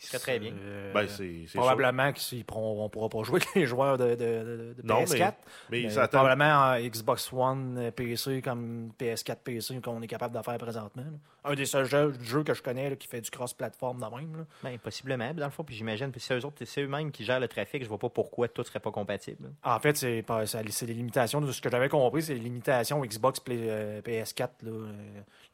Ce 0.00 0.08
serait 0.08 0.18
très 0.18 0.38
bien. 0.38 0.52
Euh, 0.58 0.92
Ben, 0.92 1.06
c'est 1.08 1.42
c'est 1.42 1.46
sûr. 1.52 1.60
probablement 1.60 2.12
qu'on 2.12 2.82
ne 2.84 2.88
pourra 2.88 3.08
pas 3.08 3.22
jouer 3.22 3.40
avec 3.40 3.54
les 3.54 3.66
joueurs 3.66 3.98
de, 3.98 4.10
de, 4.10 4.14
de- 4.16 4.74
de 4.78 4.82
Non, 4.82 5.02
PS4. 5.04 5.34
Mais, 5.70 5.82
mais 5.82 5.90
ça 5.90 6.04
attend- 6.04 6.18
probablement 6.18 6.72
en 6.74 6.80
Xbox 6.80 7.32
One, 7.32 7.76
euh, 7.78 7.90
PC, 7.90 8.42
comme 8.42 8.90
PS4, 8.98 9.36
PC 9.44 9.80
qu'on 9.80 10.00
est 10.02 10.06
capable 10.06 10.36
de 10.36 10.42
faire 10.42 10.58
présentement. 10.58 11.02
là. 11.02 11.18
Un 11.52 11.54
des 11.54 11.64
seuls 11.64 11.86
jeux, 11.86 12.12
jeux 12.20 12.42
que 12.42 12.52
je 12.52 12.62
connais 12.62 12.90
là, 12.90 12.96
qui 12.96 13.06
fait 13.08 13.22
du 13.22 13.30
cross-platform 13.30 13.96
de 13.98 14.16
même. 14.16 14.36
là. 14.36 14.44
Ben, 14.62 14.78
possiblement, 14.78 15.32
dans 15.32 15.46
le 15.46 15.50
fond, 15.50 15.64
puis 15.64 15.74
j'imagine, 15.74 16.10
puis 16.10 16.20
c'est 16.20 16.34
eux 16.38 16.44
autres, 16.44 16.62
c'est 16.66 16.82
eux-mêmes 16.82 17.10
qui 17.10 17.24
gèrent 17.24 17.40
le 17.40 17.48
trafic, 17.48 17.82
je 17.82 17.88
vois 17.88 17.98
pas 17.98 18.10
pourquoi 18.10 18.48
tout 18.48 18.62
serait 18.62 18.80
pas 18.80 18.90
compatible. 18.90 19.50
En 19.64 19.78
fait, 19.80 19.96
c'est 19.96 20.22
pas- 20.22 20.44
ça- 20.46 20.60
c'est 20.68 20.86
les 20.86 20.92
limitations. 20.94 21.40
De 21.40 21.50
ce 21.50 21.60
que 21.62 21.70
j'avais 21.70 21.88
compris, 21.88 22.22
c'est 22.22 22.34
les 22.34 22.40
limitations 22.40 23.00
Xbox 23.02 23.40
Play- 23.40 23.56
euh, 23.70 24.02
PS4. 24.02 24.50
là, 24.62 24.70
euh, 24.70 24.92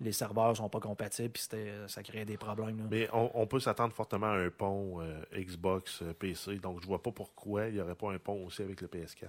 les 0.00 0.10
serveurs 0.12 0.56
sont 0.56 0.68
pas 0.68 0.80
compatibles, 0.80 1.30
puis 1.30 1.42
c'était- 1.44 1.72
ça 1.86 2.02
créait 2.02 2.24
des 2.24 2.36
problèmes. 2.36 2.78
là. 2.78 2.84
Mais 2.90 3.08
on, 3.12 3.30
on 3.34 3.46
peut 3.46 3.60
s'attendre 3.60 3.92
fortement 3.94 4.32
à 4.32 4.35
un 4.36 4.50
pont 4.50 5.00
euh, 5.00 5.20
Xbox, 5.34 6.02
euh, 6.02 6.12
PC. 6.12 6.56
Donc, 6.56 6.80
je 6.80 6.86
vois 6.86 7.02
pas 7.02 7.10
pourquoi 7.12 7.66
il 7.68 7.74
n'y 7.74 7.80
aurait 7.80 7.94
pas 7.94 8.12
un 8.12 8.18
pont 8.18 8.44
aussi 8.46 8.62
avec 8.62 8.80
le 8.80 8.88
PS4. 8.88 9.28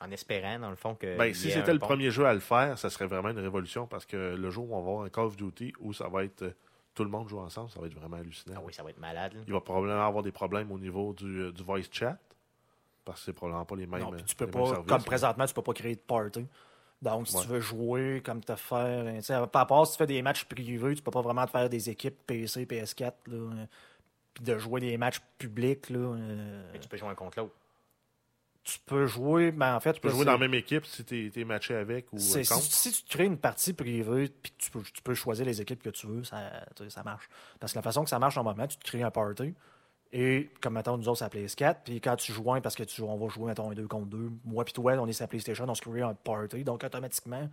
En 0.00 0.10
espérant, 0.10 0.58
dans 0.58 0.70
le 0.70 0.76
fond, 0.76 0.94
que. 0.94 1.16
Ben, 1.16 1.32
si 1.32 1.50
c'était 1.50 1.72
le 1.72 1.78
pont. 1.78 1.86
premier 1.86 2.10
jeu 2.10 2.26
à 2.26 2.34
le 2.34 2.40
faire, 2.40 2.78
ça 2.78 2.90
serait 2.90 3.06
vraiment 3.06 3.30
une 3.30 3.38
révolution 3.38 3.86
parce 3.86 4.04
que 4.04 4.34
le 4.36 4.50
jour 4.50 4.70
où 4.70 4.74
on 4.76 4.82
va 4.82 4.90
avoir 4.90 5.04
un 5.06 5.08
Call 5.08 5.24
of 5.24 5.36
Duty 5.36 5.72
où 5.80 5.92
ça 5.94 6.08
va 6.08 6.24
être 6.24 6.42
euh, 6.42 6.50
tout 6.94 7.02
le 7.04 7.10
monde 7.10 7.28
joue 7.28 7.38
ensemble, 7.38 7.70
ça 7.70 7.80
va 7.80 7.86
être 7.86 7.94
vraiment 7.94 8.16
hallucinant. 8.18 8.56
Ah 8.58 8.62
oui, 8.64 8.72
ça 8.74 8.82
va 8.82 8.90
être 8.90 8.98
malade. 9.00 9.34
là. 9.34 9.40
Il 9.46 9.52
va 9.52 9.60
probablement 9.60 10.06
avoir 10.06 10.22
des 10.22 10.32
problèmes 10.32 10.70
au 10.70 10.78
niveau 10.78 11.12
du, 11.14 11.50
du 11.52 11.62
voice 11.62 11.82
chat 11.90 12.18
parce 13.04 13.20
que 13.20 13.26
c'est 13.26 13.32
probablement 13.32 13.64
pas 13.64 13.76
les 13.76 13.86
mêmes. 13.86 14.00
Non, 14.00 14.12
tu 14.26 14.34
peux 14.34 14.46
pas, 14.46 14.66
services. 14.66 14.86
comme 14.86 15.02
présentement, 15.02 15.46
tu 15.46 15.54
peux 15.54 15.62
pas 15.62 15.72
créer 15.72 15.94
de 15.94 16.00
party. 16.00 16.46
Donc, 17.02 17.28
si 17.28 17.36
Ouais. 17.36 17.42
tu 17.42 17.48
veux 17.48 17.60
jouer 17.60 18.22
comme 18.24 18.42
te 18.42 18.56
faire. 18.56 19.14
tu 19.14 19.22
sais, 19.22 19.34
Par 19.52 19.62
rapport, 19.62 19.86
si 19.86 19.92
tu 19.92 19.98
fais 19.98 20.06
des 20.06 20.22
matchs 20.22 20.44
privés, 20.44 20.94
tu 20.94 21.02
peux 21.02 21.10
pas 21.10 21.20
vraiment 21.20 21.44
te 21.44 21.50
faire 21.50 21.68
des 21.68 21.88
équipes 21.90 22.16
PC, 22.26 22.64
PS4, 22.64 23.12
là, 23.28 23.34
euh, 23.36 23.66
puis 24.36 24.44
de 24.44 24.58
jouer 24.58 24.80
des 24.80 24.98
matchs 24.98 25.20
publics. 25.38 25.88
Là, 25.88 25.98
euh, 25.98 26.70
Mais 26.72 26.78
tu 26.78 26.88
peux 26.88 26.96
jouer 26.98 27.08
un 27.08 27.14
contre 27.14 27.38
l'autre. 27.38 27.54
tu 28.62 28.78
peux 28.84 29.06
jouer, 29.06 29.50
ben 29.50 29.74
en 29.74 29.80
fait, 29.80 29.94
Tu 29.94 30.00
peux 30.00 30.10
jouer 30.10 30.26
dans 30.26 30.32
la 30.32 30.38
même 30.38 30.54
équipe 30.54 30.84
si 30.84 31.04
tu 31.04 31.32
es, 31.34 31.44
matché 31.44 31.74
avec 31.74 32.12
ou 32.12 32.16
euh, 32.16 32.18
si, 32.18 32.92
tu 32.92 33.02
crées 33.08 33.24
une 33.24 33.38
partie 33.38 33.72
privée 33.72 34.28
puis 34.28 34.52
que 34.52 34.58
tu 34.58 34.70
peux, 34.70 34.82
tu 34.82 35.02
peux 35.02 35.14
choisir 35.14 35.46
les 35.46 35.60
équipes 35.62 35.82
que 35.82 35.88
tu 35.88 36.06
veux, 36.06 36.22
ça, 36.22 36.50
tu 36.76 36.84
sais, 36.84 36.90
ça 36.90 37.02
marche. 37.02 37.28
Parce 37.58 37.72
que 37.72 37.78
la 37.78 37.82
façon 37.82 38.04
que 38.04 38.10
ça 38.10 38.18
marche 38.18 38.36
normalement, 38.36 38.66
tu 38.66 38.76
te 38.76 38.84
crées 38.84 39.02
un 39.02 39.10
party. 39.10 39.54
Et 40.12 40.50
comme 40.60 40.74
mettons, 40.74 40.98
nous 40.98 41.08
autres, 41.08 41.18
ça 41.20 41.28
PS4. 41.28 41.78
Puis 41.84 42.00
quand 42.02 42.16
tu 42.16 42.32
joues 42.32 42.52
un, 42.52 42.60
parce 42.60 42.76
que 42.76 42.84
tu, 42.84 43.00
on 43.02 43.16
va 43.16 43.28
jouer, 43.28 43.46
mettons, 43.46 43.70
un 43.70 43.74
2 43.74 43.88
contre 43.88 44.06
2. 44.06 44.30
Moi 44.44 44.64
puis 44.64 44.74
toi, 44.74 44.92
on 44.98 45.06
est 45.06 45.12
sur 45.12 45.24
la 45.24 45.28
PlayStation, 45.28 45.64
on 45.66 45.74
se 45.74 45.80
crée 45.80 46.02
un 46.02 46.14
party. 46.14 46.62
Donc 46.62 46.84
automatiquement, 46.84 47.48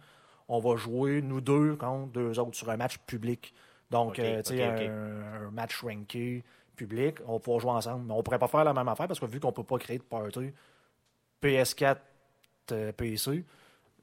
on 0.49 0.59
va 0.59 0.75
jouer, 0.75 1.21
nous 1.21 1.39
deux, 1.39 1.77
contre 1.77 2.11
deux 2.11 2.39
autres 2.39 2.55
sur 2.55 2.69
un 2.69 2.77
match 2.77 2.97
public. 3.07 3.53
Donc, 3.93 4.17
euh, 4.17 4.41
tu 4.41 4.55
sais, 4.55 4.63
un, 4.63 5.47
un 5.47 5.51
match 5.51 5.81
ranké 5.81 6.43
public, 6.75 7.17
on 7.27 7.33
va 7.33 7.39
pouvoir 7.39 7.59
jouer 7.59 7.71
ensemble. 7.71 8.05
Mais 8.05 8.13
on 8.13 8.23
pourrait 8.23 8.39
pas 8.39 8.47
faire 8.47 8.63
la 8.63 8.73
même 8.73 8.87
affaire 8.87 9.07
parce 9.07 9.19
que 9.19 9.25
vu 9.25 9.39
qu'on 9.39 9.51
peut 9.51 9.63
pas 9.63 9.77
créer 9.77 9.97
de 9.97 10.03
party 10.03 10.51
PS4, 11.41 11.97
euh, 12.71 12.91
PC, 12.93 13.43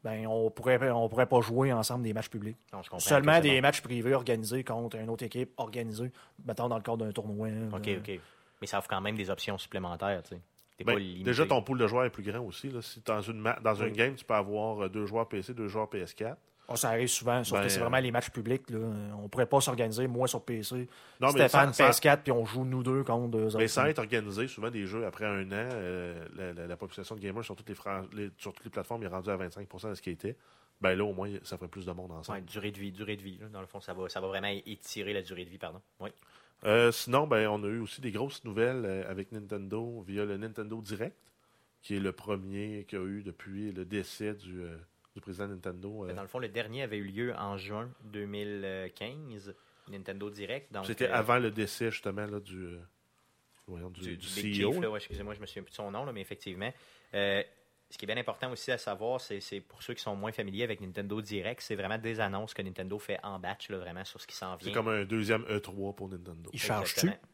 ben, 0.05 0.27
on 0.27 0.51
pourrait, 0.51 0.91
on 0.91 1.09
pourrait 1.09 1.27
pas 1.27 1.41
jouer 1.41 1.73
ensemble 1.73 2.05
des 2.05 2.13
matchs 2.13 2.29
publics. 2.31 2.57
Non, 2.73 2.83
je 2.83 2.89
comprends 2.91 3.01
Seulement 3.01 3.41
des 3.41 3.57
bon. 3.57 3.63
matchs 3.63 3.81
privés 3.83 4.15
organisés 4.15 4.65
contre 4.65 4.97
une 4.97 5.11
autre 5.11 5.25
équipe 5.25 5.53
organisée, 5.59 6.11
mettons 6.45 6.69
dans 6.69 6.77
le 6.77 6.83
cadre 6.83 6.99
d'un 7.05 7.13
tournoi. 7.13 7.49
OK, 7.73 7.89
euh, 7.89 7.99
OK. 7.99 8.21
Mais 8.61 8.67
ça 8.67 8.79
offre 8.79 8.89
quand 8.89 9.01
même 9.01 9.17
des 9.17 9.31
options 9.31 9.57
supplémentaires, 9.59 10.23
tu 10.23 10.37
sais. 10.37 10.41
Ben, 10.85 10.97
déjà, 11.23 11.45
ton 11.45 11.61
pool 11.63 11.77
de 11.79 11.87
joueurs 11.87 12.05
est 12.07 12.11
plus 12.11 12.23
grand 12.23 12.41
aussi. 12.41 12.71
Là. 12.71 12.81
Si 12.81 13.03
dans, 13.05 13.21
une 13.21 13.39
ma- 13.39 13.61
dans 13.61 13.75
Oui. 13.75 13.83
un 13.83 13.91
game, 13.91 14.15
tu 14.15 14.25
peux 14.25 14.33
avoir 14.33 14.85
euh, 14.85 14.89
deux 14.89 15.05
joueurs 15.05 15.29
PC, 15.29 15.53
deux 15.53 15.69
joueurs 15.69 15.89
PS4. 15.91 16.37
Ah, 16.71 16.77
ça 16.77 16.89
arrive 16.91 17.09
souvent, 17.09 17.43
sauf 17.45 17.59
Ben, 17.59 17.65
que 17.65 17.69
c'est 17.69 17.81
vraiment 17.81 17.99
les 17.99 18.11
matchs 18.13 18.31
publics. 18.31 18.71
Là. 18.71 18.79
On 19.23 19.29
pourrait 19.29 19.47
pas 19.47 19.61
s'organiser, 19.61 20.07
moi 20.07 20.29
sur 20.29 20.43
PC, 20.45 20.89
Non, 21.21 21.29
mais 21.33 21.49
Stéphane 21.49 21.73
sans- 21.75 21.85
PS4, 21.91 22.23
puis 22.23 22.33
on 22.33 22.45
joue 22.47 22.65
nous 22.65 22.83
deux 22.83 23.03
contre 23.05 23.29
deux 23.29 23.39
Mais 23.49 23.55
autres. 23.65 23.67
sans 23.67 23.85
être 23.87 23.99
organisé, 23.99 24.47
souvent 24.49 24.71
des 24.71 24.87
jeux, 24.87 25.05
après 25.05 25.25
un 25.27 25.45
an, 25.51 25.69
euh, 25.73 26.25
la, 26.37 26.53
la- 26.53 26.67
la 26.67 26.77
population 26.77 27.15
de 27.17 27.21
gamers 27.21 27.45
sur 27.45 27.57
toutes 27.57 27.69
les, 27.69 28.31
sur 28.39 28.53
toutes 28.55 28.65
les 28.65 28.71
plateformes 28.71 29.03
est 29.03 29.09
rendue 29.09 29.31
à 29.31 29.37
25% 29.37 29.91
de 29.91 29.95
ce 29.95 30.03
qui 30.03 30.11
était. 30.11 30.37
Ben 30.81 30.95
là, 30.97 31.05
au 31.05 31.13
moins, 31.13 31.29
ça 31.43 31.59
ferait 31.59 31.69
plus 31.69 31.85
de 31.85 31.93
monde 31.93 32.11
ensemble. 32.13 32.39
Ouais, 32.39 32.45
durée 32.45 32.71
de 32.71 32.79
vie, 32.79 32.91
durée 32.93 33.17
de 33.17 33.23
vie. 33.23 33.37
là. 33.39 33.49
Dans 33.53 33.61
le 33.61 33.67
fond, 33.67 33.81
ça 33.81 33.93
va, 33.93 34.09
ça 34.09 34.21
va 34.21 34.29
vraiment 34.29 34.49
étirer 34.65 35.13
la 35.13 35.21
durée 35.21 35.45
de 35.45 35.51
vie, 35.51 35.59
pardon. 35.59 35.81
Oui. 36.01 36.09
Euh, 36.65 36.91
sinon, 36.93 37.27
ben, 37.27 37.49
on 37.49 37.63
a 37.65 37.67
eu 37.67 37.81
aussi 37.81 38.01
des 38.01 38.11
grosses 38.13 38.45
nouvelles 38.45 38.85
euh, 38.87 39.11
avec 39.11 39.33
Nintendo 39.33 40.03
via 40.07 40.25
le 40.25 40.37
Nintendo 40.37 40.81
Direct, 40.81 41.17
qui 41.83 41.97
est 41.97 42.01
le 42.01 42.13
premier 42.13 42.85
qu'il 42.89 42.99
y 42.99 43.03
a 43.03 43.05
eu 43.07 43.23
depuis 43.23 43.73
le 43.73 43.85
décès 43.87 44.35
du, 44.35 44.61
euh, 44.63 44.77
du 45.21 45.23
président 45.23 45.47
Nintendo. 45.49 46.07
euh. 46.09 46.15
Dans 46.15 46.23
le 46.23 46.29
fond, 46.29 46.39
le 46.39 46.49
dernier 46.49 46.83
avait 46.83 46.97
eu 46.97 47.05
lieu 47.05 47.35
en 47.37 47.57
juin 47.59 47.91
2015, 48.05 49.55
Nintendo 49.89 50.31
Direct. 50.31 50.75
C'était 50.85 51.09
euh, 51.09 51.15
avant 51.15 51.39
le 51.39 51.51
décès, 51.51 51.91
justement, 51.91 52.27
là, 52.27 52.41
du, 52.41 52.57
euh, 52.65 52.79
voyons, 53.67 53.91
du, 53.91 54.01
du, 54.01 54.17
du 54.17 54.27
du 54.27 54.43
Big 54.43 54.63
CEO. 54.65 54.73
Chief, 54.73 54.83
là, 54.83 54.91
ouais, 54.91 54.99
excusez-moi, 54.99 55.35
je 55.35 55.41
me 55.41 55.47
souviens 55.47 55.63
plus 55.63 55.71
de 55.71 55.77
son 55.77 55.91
nom, 55.91 56.05
là, 56.05 56.13
mais 56.13 56.21
effectivement. 56.21 56.73
euh, 57.15 57.43
ce 57.93 57.99
qui 57.99 58.05
est 58.05 58.07
bien 58.07 58.19
important 58.19 58.53
aussi 58.53 58.71
à 58.71 58.79
savoir, 58.79 59.21
c'est 59.21 59.41
c'est 59.41 59.61
pour 59.61 59.83
ceux 59.83 59.95
qui 59.95 60.01
sont 60.01 60.15
moins 60.15 60.31
familiers 60.31 60.63
avec 60.63 60.81
Nintendo 60.81 61.21
Direct, 61.21 61.61
c'est 61.61 61.75
vraiment 61.75 61.99
des 61.99 62.21
annonces 62.21 62.55
que 62.55 62.63
Nintendo 62.63 62.97
fait 63.01 63.19
en 63.25 63.41
batch, 63.41 63.69
là, 63.69 63.79
vraiment 63.79 64.05
sur 64.05 64.21
ce 64.21 64.29
qui 64.29 64.37
s'en 64.37 64.57
C'est 64.61 64.67
vient. 64.67 64.75
comme 64.75 64.89
un 64.89 65.05
deuxième 65.05 65.43
E3 65.43 65.97
pour 65.97 66.09
Nintendo. 66.09 66.51
Il 66.53 66.61
charge-tu? 66.61 67.01
Exactement. 67.07 67.29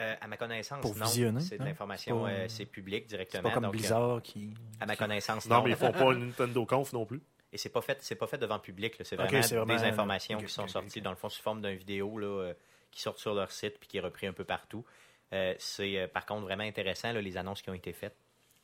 Euh, 0.00 0.14
à 0.20 0.28
ma 0.28 0.36
connaissance, 0.36 0.80
Pour 0.80 0.94
non. 0.96 1.04
visionner, 1.06 1.40
C'est 1.40 1.56
de 1.58 1.62
hein? 1.62 1.66
l'information, 1.66 2.24
C'est 2.24 2.32
pas- 2.32 2.38
euh, 2.40 2.48
c'est 2.48 2.66
public 2.66 3.02
C'est 3.04 3.08
directement. 3.16 3.42
pas 3.42 3.50
comme 3.50 3.62
donc, 3.64 3.74
euh, 3.74 3.78
Blizzard 3.78 4.22
qui. 4.22 4.54
à 4.78 4.86
ma 4.86 4.94
connaissance, 4.94 5.48
Non, 5.48 5.56
non. 5.56 5.62
mais 5.64 5.70
ils 5.70 5.76
font 5.76 5.90
pas 5.90 6.12
une 6.12 6.26
Nintendo 6.26 6.64
Conf 6.66 6.92
non 6.92 7.04
plus. 7.04 7.20
Et 7.52 7.58
c'est 7.58 7.70
pas 7.70 7.80
fait, 7.80 7.98
c'est 8.02 8.14
pas 8.14 8.26
fait 8.28 8.38
devant 8.38 8.54
le 8.56 8.60
public. 8.60 8.96
là. 8.98 9.04
C'est 9.04 9.16
vraiment, 9.16 9.42
c'est 9.42 9.56
vraiment- 9.56 9.74
des 9.76 9.82
informations 9.84 10.38
qui 10.38 10.48
sont 10.52 10.68
sorties 10.68 11.00
dans 11.00 11.10
le 11.10 11.16
fond 11.16 11.28
sous 11.28 11.42
forme 11.42 11.62
d'une 11.62 11.74
vidéo 11.76 12.16
là, 12.18 12.26
euh, 12.26 12.54
qui 12.92 13.00
sortent 13.00 13.18
sur 13.18 13.34
leur 13.34 13.50
site 13.50 13.78
puis 13.80 13.88
qui 13.88 13.96
est 13.96 14.00
repris 14.00 14.26
un 14.28 14.32
peu 14.32 14.44
partout. 14.44 14.84
Euh, 15.32 15.54
c'est 15.58 15.98
euh, 15.98 16.06
par 16.08 16.24
contre 16.26 16.42
vraiment 16.42 16.62
intéressant 16.64 17.12
là, 17.12 17.20
les 17.20 17.36
annonces 17.36 17.60
qui 17.62 17.70
ont 17.70 17.74
été 17.74 17.92
faites. 17.92 18.14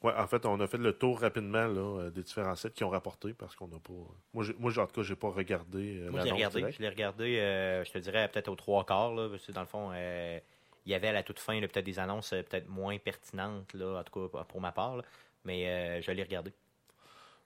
Ouais, 0.02 0.12
en 0.16 0.26
fait, 0.26 0.44
on 0.46 0.60
a 0.60 0.66
fait 0.66 0.76
le 0.78 0.92
tour 0.92 1.18
rapidement 1.20 1.66
là, 1.66 1.80
euh, 2.02 2.10
des 2.10 2.22
différents 2.22 2.54
sites 2.56 2.74
qui 2.74 2.84
ont 2.84 2.90
rapporté 2.90 3.32
parce 3.32 3.56
qu'on 3.56 3.68
n'a 3.68 3.78
pas. 3.78 3.92
Moi, 4.34 4.44
j'ai- 4.44 4.54
moi, 4.58 4.70
en 4.78 4.86
tout 4.86 5.00
cas, 5.00 5.02
j'ai 5.02 5.16
pas 5.16 5.30
regardé. 5.30 5.98
euh, 5.98 6.10
Moi, 6.10 6.20
je 6.20 6.26
l'ai 6.26 6.32
regardé. 6.32 6.70
Je 6.72 6.78
l'ai 6.80 6.88
regardé, 6.90 7.38
euh, 7.40 7.82
je 7.84 7.90
te 7.90 7.98
dirais 7.98 8.28
peut-être 8.28 8.48
aux 8.48 8.54
trois 8.56 8.84
quarts. 8.84 9.14
Là, 9.14 9.28
parce 9.30 9.44
que 9.46 9.52
dans 9.52 9.62
le 9.62 9.66
fond, 9.66 9.90
euh, 9.94 10.38
il 10.86 10.92
y 10.92 10.94
avait 10.94 11.08
à 11.08 11.12
la 11.12 11.22
toute 11.22 11.38
fin 11.38 11.58
peut-être 11.60 11.84
des 11.84 11.98
annonces 11.98 12.32
euh, 12.32 12.42
peut-être 12.42 12.68
moins 12.68 12.98
pertinentes, 12.98 13.72
là, 13.74 14.00
en 14.00 14.04
tout 14.04 14.28
cas 14.28 14.44
pour 14.44 14.60
ma 14.60 14.72
part. 14.72 14.96
là. 14.98 15.02
mais 15.44 15.68
euh, 15.68 16.02
je 16.02 16.10
l'ai 16.12 16.22
regardé. 16.22 16.52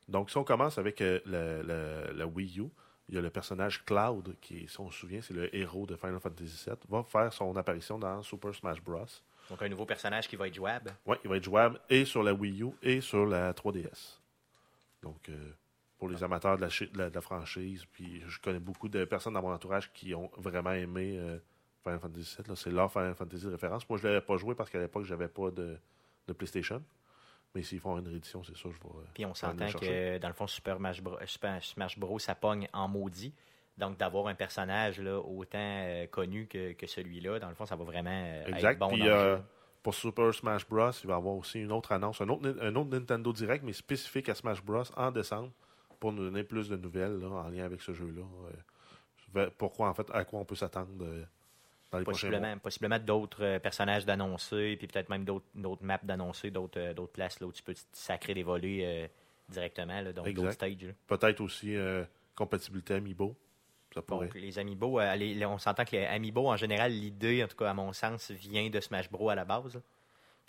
Donc, 0.09 0.31
si 0.31 0.37
on 0.39 0.45
commence 0.45 0.79
avec 0.79 1.01
euh, 1.01 1.21
le- 1.27 1.63
le- 1.63 2.13
la 2.17 2.27
Wii 2.27 2.61
U, 2.61 2.69
il 3.09 3.15
y 3.15 3.19
a 3.19 3.21
le 3.21 3.31
personnage 3.31 3.85
Cloud, 3.85 4.37
qui, 4.41 4.67
si 4.69 4.81
on 4.81 4.91
se 4.91 4.99
souvient, 4.99 5.21
c'est 5.21 5.35
le 5.35 5.55
héros 5.55 5.87
de 5.87 5.97
Final 5.97 6.19
Fantasy 6.21 6.65
VII, 6.67 6.77
va 6.89 7.03
faire 7.05 7.33
son 7.33 7.55
apparition 7.57 7.99
dans 7.99 8.23
Super 8.23 8.55
Smash 8.55 8.81
Bros. 8.83 9.05
Donc 9.51 9.63
un 9.63 9.69
nouveau 9.69 9.87
personnage 9.87 10.29
qui 10.29 10.37
va 10.37 10.47
être 10.49 10.55
jouable. 10.55 10.95
Ouais, 11.07 11.19
il 11.25 11.31
va 11.31 11.37
être 11.37 11.45
jouable 11.45 11.81
et 11.89 12.05
sur 12.05 12.23
la 12.23 12.33
Wii 12.35 12.63
U 12.63 12.71
et 12.83 13.01
sur 13.01 13.25
la 13.27 13.53
3DS. 13.53 14.19
Donc, 15.03 15.29
euh, 15.29 15.53
pour 15.99 16.09
les 16.09 16.23
amateurs 16.23 16.57
de 16.57 16.63
la, 16.63 16.69
de 16.69 16.99
la- 16.99 17.11
de 17.11 17.15
la 17.15 17.21
franchise, 17.21 17.85
puis 17.93 18.23
je 18.27 18.41
connais 18.41 18.59
beaucoup 18.61 18.89
de 18.89 19.05
personnes 19.05 19.35
dans 19.35 19.43
mon 19.43 19.53
entourage 19.53 19.91
qui 19.93 20.15
ont 20.15 20.31
vraiment 20.37 20.73
aimé 20.73 21.17
euh, 21.19 21.39
Final 21.89 22.01
Fantasy 22.01 22.37
VII. 22.43 22.57
C'est 22.57 22.71
leur 22.71 22.93
Final 22.93 23.15
Fantasy 23.15 23.45
de 23.47 23.51
référence. 23.51 23.89
Moi, 23.89 23.99
je 23.99 24.07
ne 24.07 24.13
l'avais 24.13 24.25
pas 24.25 24.37
joué 24.37 24.55
parce 24.55 24.71
qu'à 24.71 24.79
l'époque, 24.79 25.05
j'avais 25.05 25.29
pas 25.29 25.51
de, 25.51 25.79
de 26.27 26.33
PlayStation. 26.33 26.83
Mais 27.55 27.63
s'ils 27.63 27.81
font 27.81 27.99
une 27.99 28.07
réédition, 28.07 28.43
c'est 28.45 28.57
sûr, 28.57 28.71
je 28.73 28.79
vais. 28.79 29.05
Puis 29.15 29.25
on 29.25 29.35
s'entend 29.35 29.71
que 29.73 30.19
dans 30.19 30.29
le 30.29 30.35
fond, 30.35 30.47
Super 30.47 30.77
Smash 30.77 31.03
Bros, 31.03 31.17
Super 31.25 31.65
Smash 31.65 31.99
Bros, 31.99 32.19
ça 32.19 32.35
pogne 32.35 32.69
en 32.73 32.89
maudit. 32.89 33.35
Donc 33.79 33.97
d'avoir 33.97 34.27
un 34.27 34.35
personnage 34.35 35.01
là, 35.01 35.19
autant 35.19 35.59
euh, 35.59 36.07
connu 36.09 36.47
que, 36.47 36.73
que 36.73 36.87
celui-là, 36.87 37.39
dans 37.39 37.49
le 37.49 37.55
fond, 37.55 37.65
ça 37.65 37.77
va 37.77 37.85
vraiment 37.85 38.11
euh, 38.11 38.47
Exact. 38.47 38.73
être 38.73 38.79
bon 38.81 38.89
Puis 38.89 38.99
dans 38.99 39.05
le 39.07 39.13
euh, 39.13 39.37
jeu. 39.37 39.43
pour 39.83 39.95
Super 39.95 40.35
Smash 40.35 40.69
Bros, 40.69 40.91
il 40.91 41.07
va 41.07 41.15
y 41.15 41.17
avoir 41.17 41.37
aussi 41.37 41.61
une 41.61 41.71
autre 41.71 41.93
annonce, 41.93 42.21
un 42.21 42.29
autre, 42.29 42.57
un 42.61 42.75
autre 42.75 42.91
Nintendo 42.91 43.33
Direct, 43.33 43.65
mais 43.65 43.73
spécifique 43.73 44.29
à 44.29 44.35
Smash 44.35 44.63
Bros 44.63 44.83
en 44.97 45.13
décembre 45.13 45.53
pour 46.01 46.13
nous 46.13 46.25
donner 46.25 46.43
plus 46.43 46.69
de 46.69 46.77
nouvelles 46.77 47.19
là, 47.21 47.29
en 47.29 47.49
lien 47.49 47.65
avec 47.65 47.81
ce 47.81 47.93
jeu-là. 47.93 49.49
Pourquoi, 49.57 49.89
en 49.89 49.95
fait, 49.95 50.09
à 50.13 50.25
quoi 50.25 50.41
on 50.41 50.45
peut 50.45 50.55
s'attendre 50.57 51.05
dans 51.91 51.99
les. 51.99 52.05
Possiblement, 52.05 52.59
possiblement 52.59 52.99
d'autres 52.99 53.45
euh, 53.45 53.59
personnages 53.59 54.05
d'annoncer, 54.05 54.77
puis 54.77 54.87
peut-être 54.87 55.09
même 55.09 55.25
d'autres 55.25 55.47
d'autres 55.55 55.85
maps 55.85 55.99
d'annoncer, 56.03 56.51
d'autres 56.51 56.79
euh, 56.81 56.95
d'autres 56.95 57.13
places 57.13 57.41
là, 57.41 57.47
où 57.47 57.53
tu 57.53 57.63
peux 57.63 57.75
sacrer 57.93 58.35
des 58.35 58.43
volets 58.43 58.81
euh, 58.85 59.09
directement, 59.49 60.01
là, 60.01 60.13
donc 60.13 60.25
d'autres 60.35 60.53
stages. 60.53 60.95
Peut-être 61.07 61.41
aussi 61.41 61.75
euh, 61.77 62.05
compatibilité 62.35 62.95
Amiibo. 62.95 63.35
Ça. 63.95 64.03
Donc 64.27 64.35
les 64.35 64.59
Amiibo, 64.59 65.01
euh, 65.01 65.15
les- 65.17 65.47
on 65.47 65.57
s'entend 65.57 65.85
que 65.87 65.93
les 65.93 66.05
Amiibo, 66.05 66.47
en 66.49 66.57
général, 66.57 66.93
l'idée, 66.93 67.43
en 67.43 67.49
tout 67.49 67.57
cas 67.57 67.71
à 67.71 67.75
mon 67.75 67.93
sens, 67.95 68.31
vient 68.31 68.69
de 68.69 68.81
Smash 68.81 69.11
Bros 69.11 69.31
à 69.31 69.35
la 69.35 69.47
base. 69.47 69.81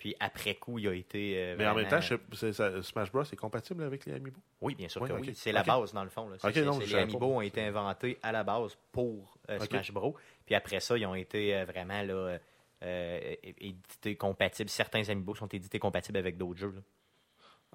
Puis 0.00 0.16
après 0.18 0.54
coup, 0.56 0.78
il 0.78 0.88
a 0.88 0.94
été. 0.94 1.34
euh, 1.36 1.54
mais 1.58 1.66
en 1.68 1.74
même 1.74 1.86
temps, 1.86 2.00
je 2.00 2.16
ça- 2.52 2.82
Smash 2.82 3.12
Bros 3.12 3.22
est 3.22 3.36
compatible 3.36 3.84
avec 3.84 4.06
les 4.06 4.14
Amiibo? 4.14 4.40
Oui, 4.62 4.74
bien 4.74 4.88
sûr 4.88 5.06
que 5.06 5.12
oui. 5.12 5.30
C'est 5.34 5.52
la 5.52 5.62
base, 5.62 5.92
dans 5.92 6.02
le 6.02 6.08
fond. 6.10 6.28
là. 6.28 6.36
Non, 6.64 6.78
les 6.78 6.94
Amiibo 6.94 7.18
pas. 7.18 7.26
ont 7.26 7.40
été 7.42 7.62
inventés 7.62 8.18
à 8.22 8.32
la 8.32 8.42
base 8.42 8.76
pour 8.90 9.38
euh. 9.50 9.58
Smash 9.60 9.92
Bros. 9.92 10.16
Puis 10.46 10.54
après 10.54 10.80
ça, 10.80 10.96
ils 10.98 11.04
ont 11.06 11.14
été 11.14 11.54
euh, 11.54 11.64
vraiment 11.66 12.02
là, 12.02 12.38
édités 13.60 14.16
compatibles. 14.16 14.70
Certains 14.70 15.06
Amiibo 15.08 15.34
sont 15.34 15.48
édités 15.48 15.78
compatibles 15.78 16.18
avec 16.18 16.36
d'autres 16.38 16.58
jeux. 16.58 16.72
là. 16.74 16.80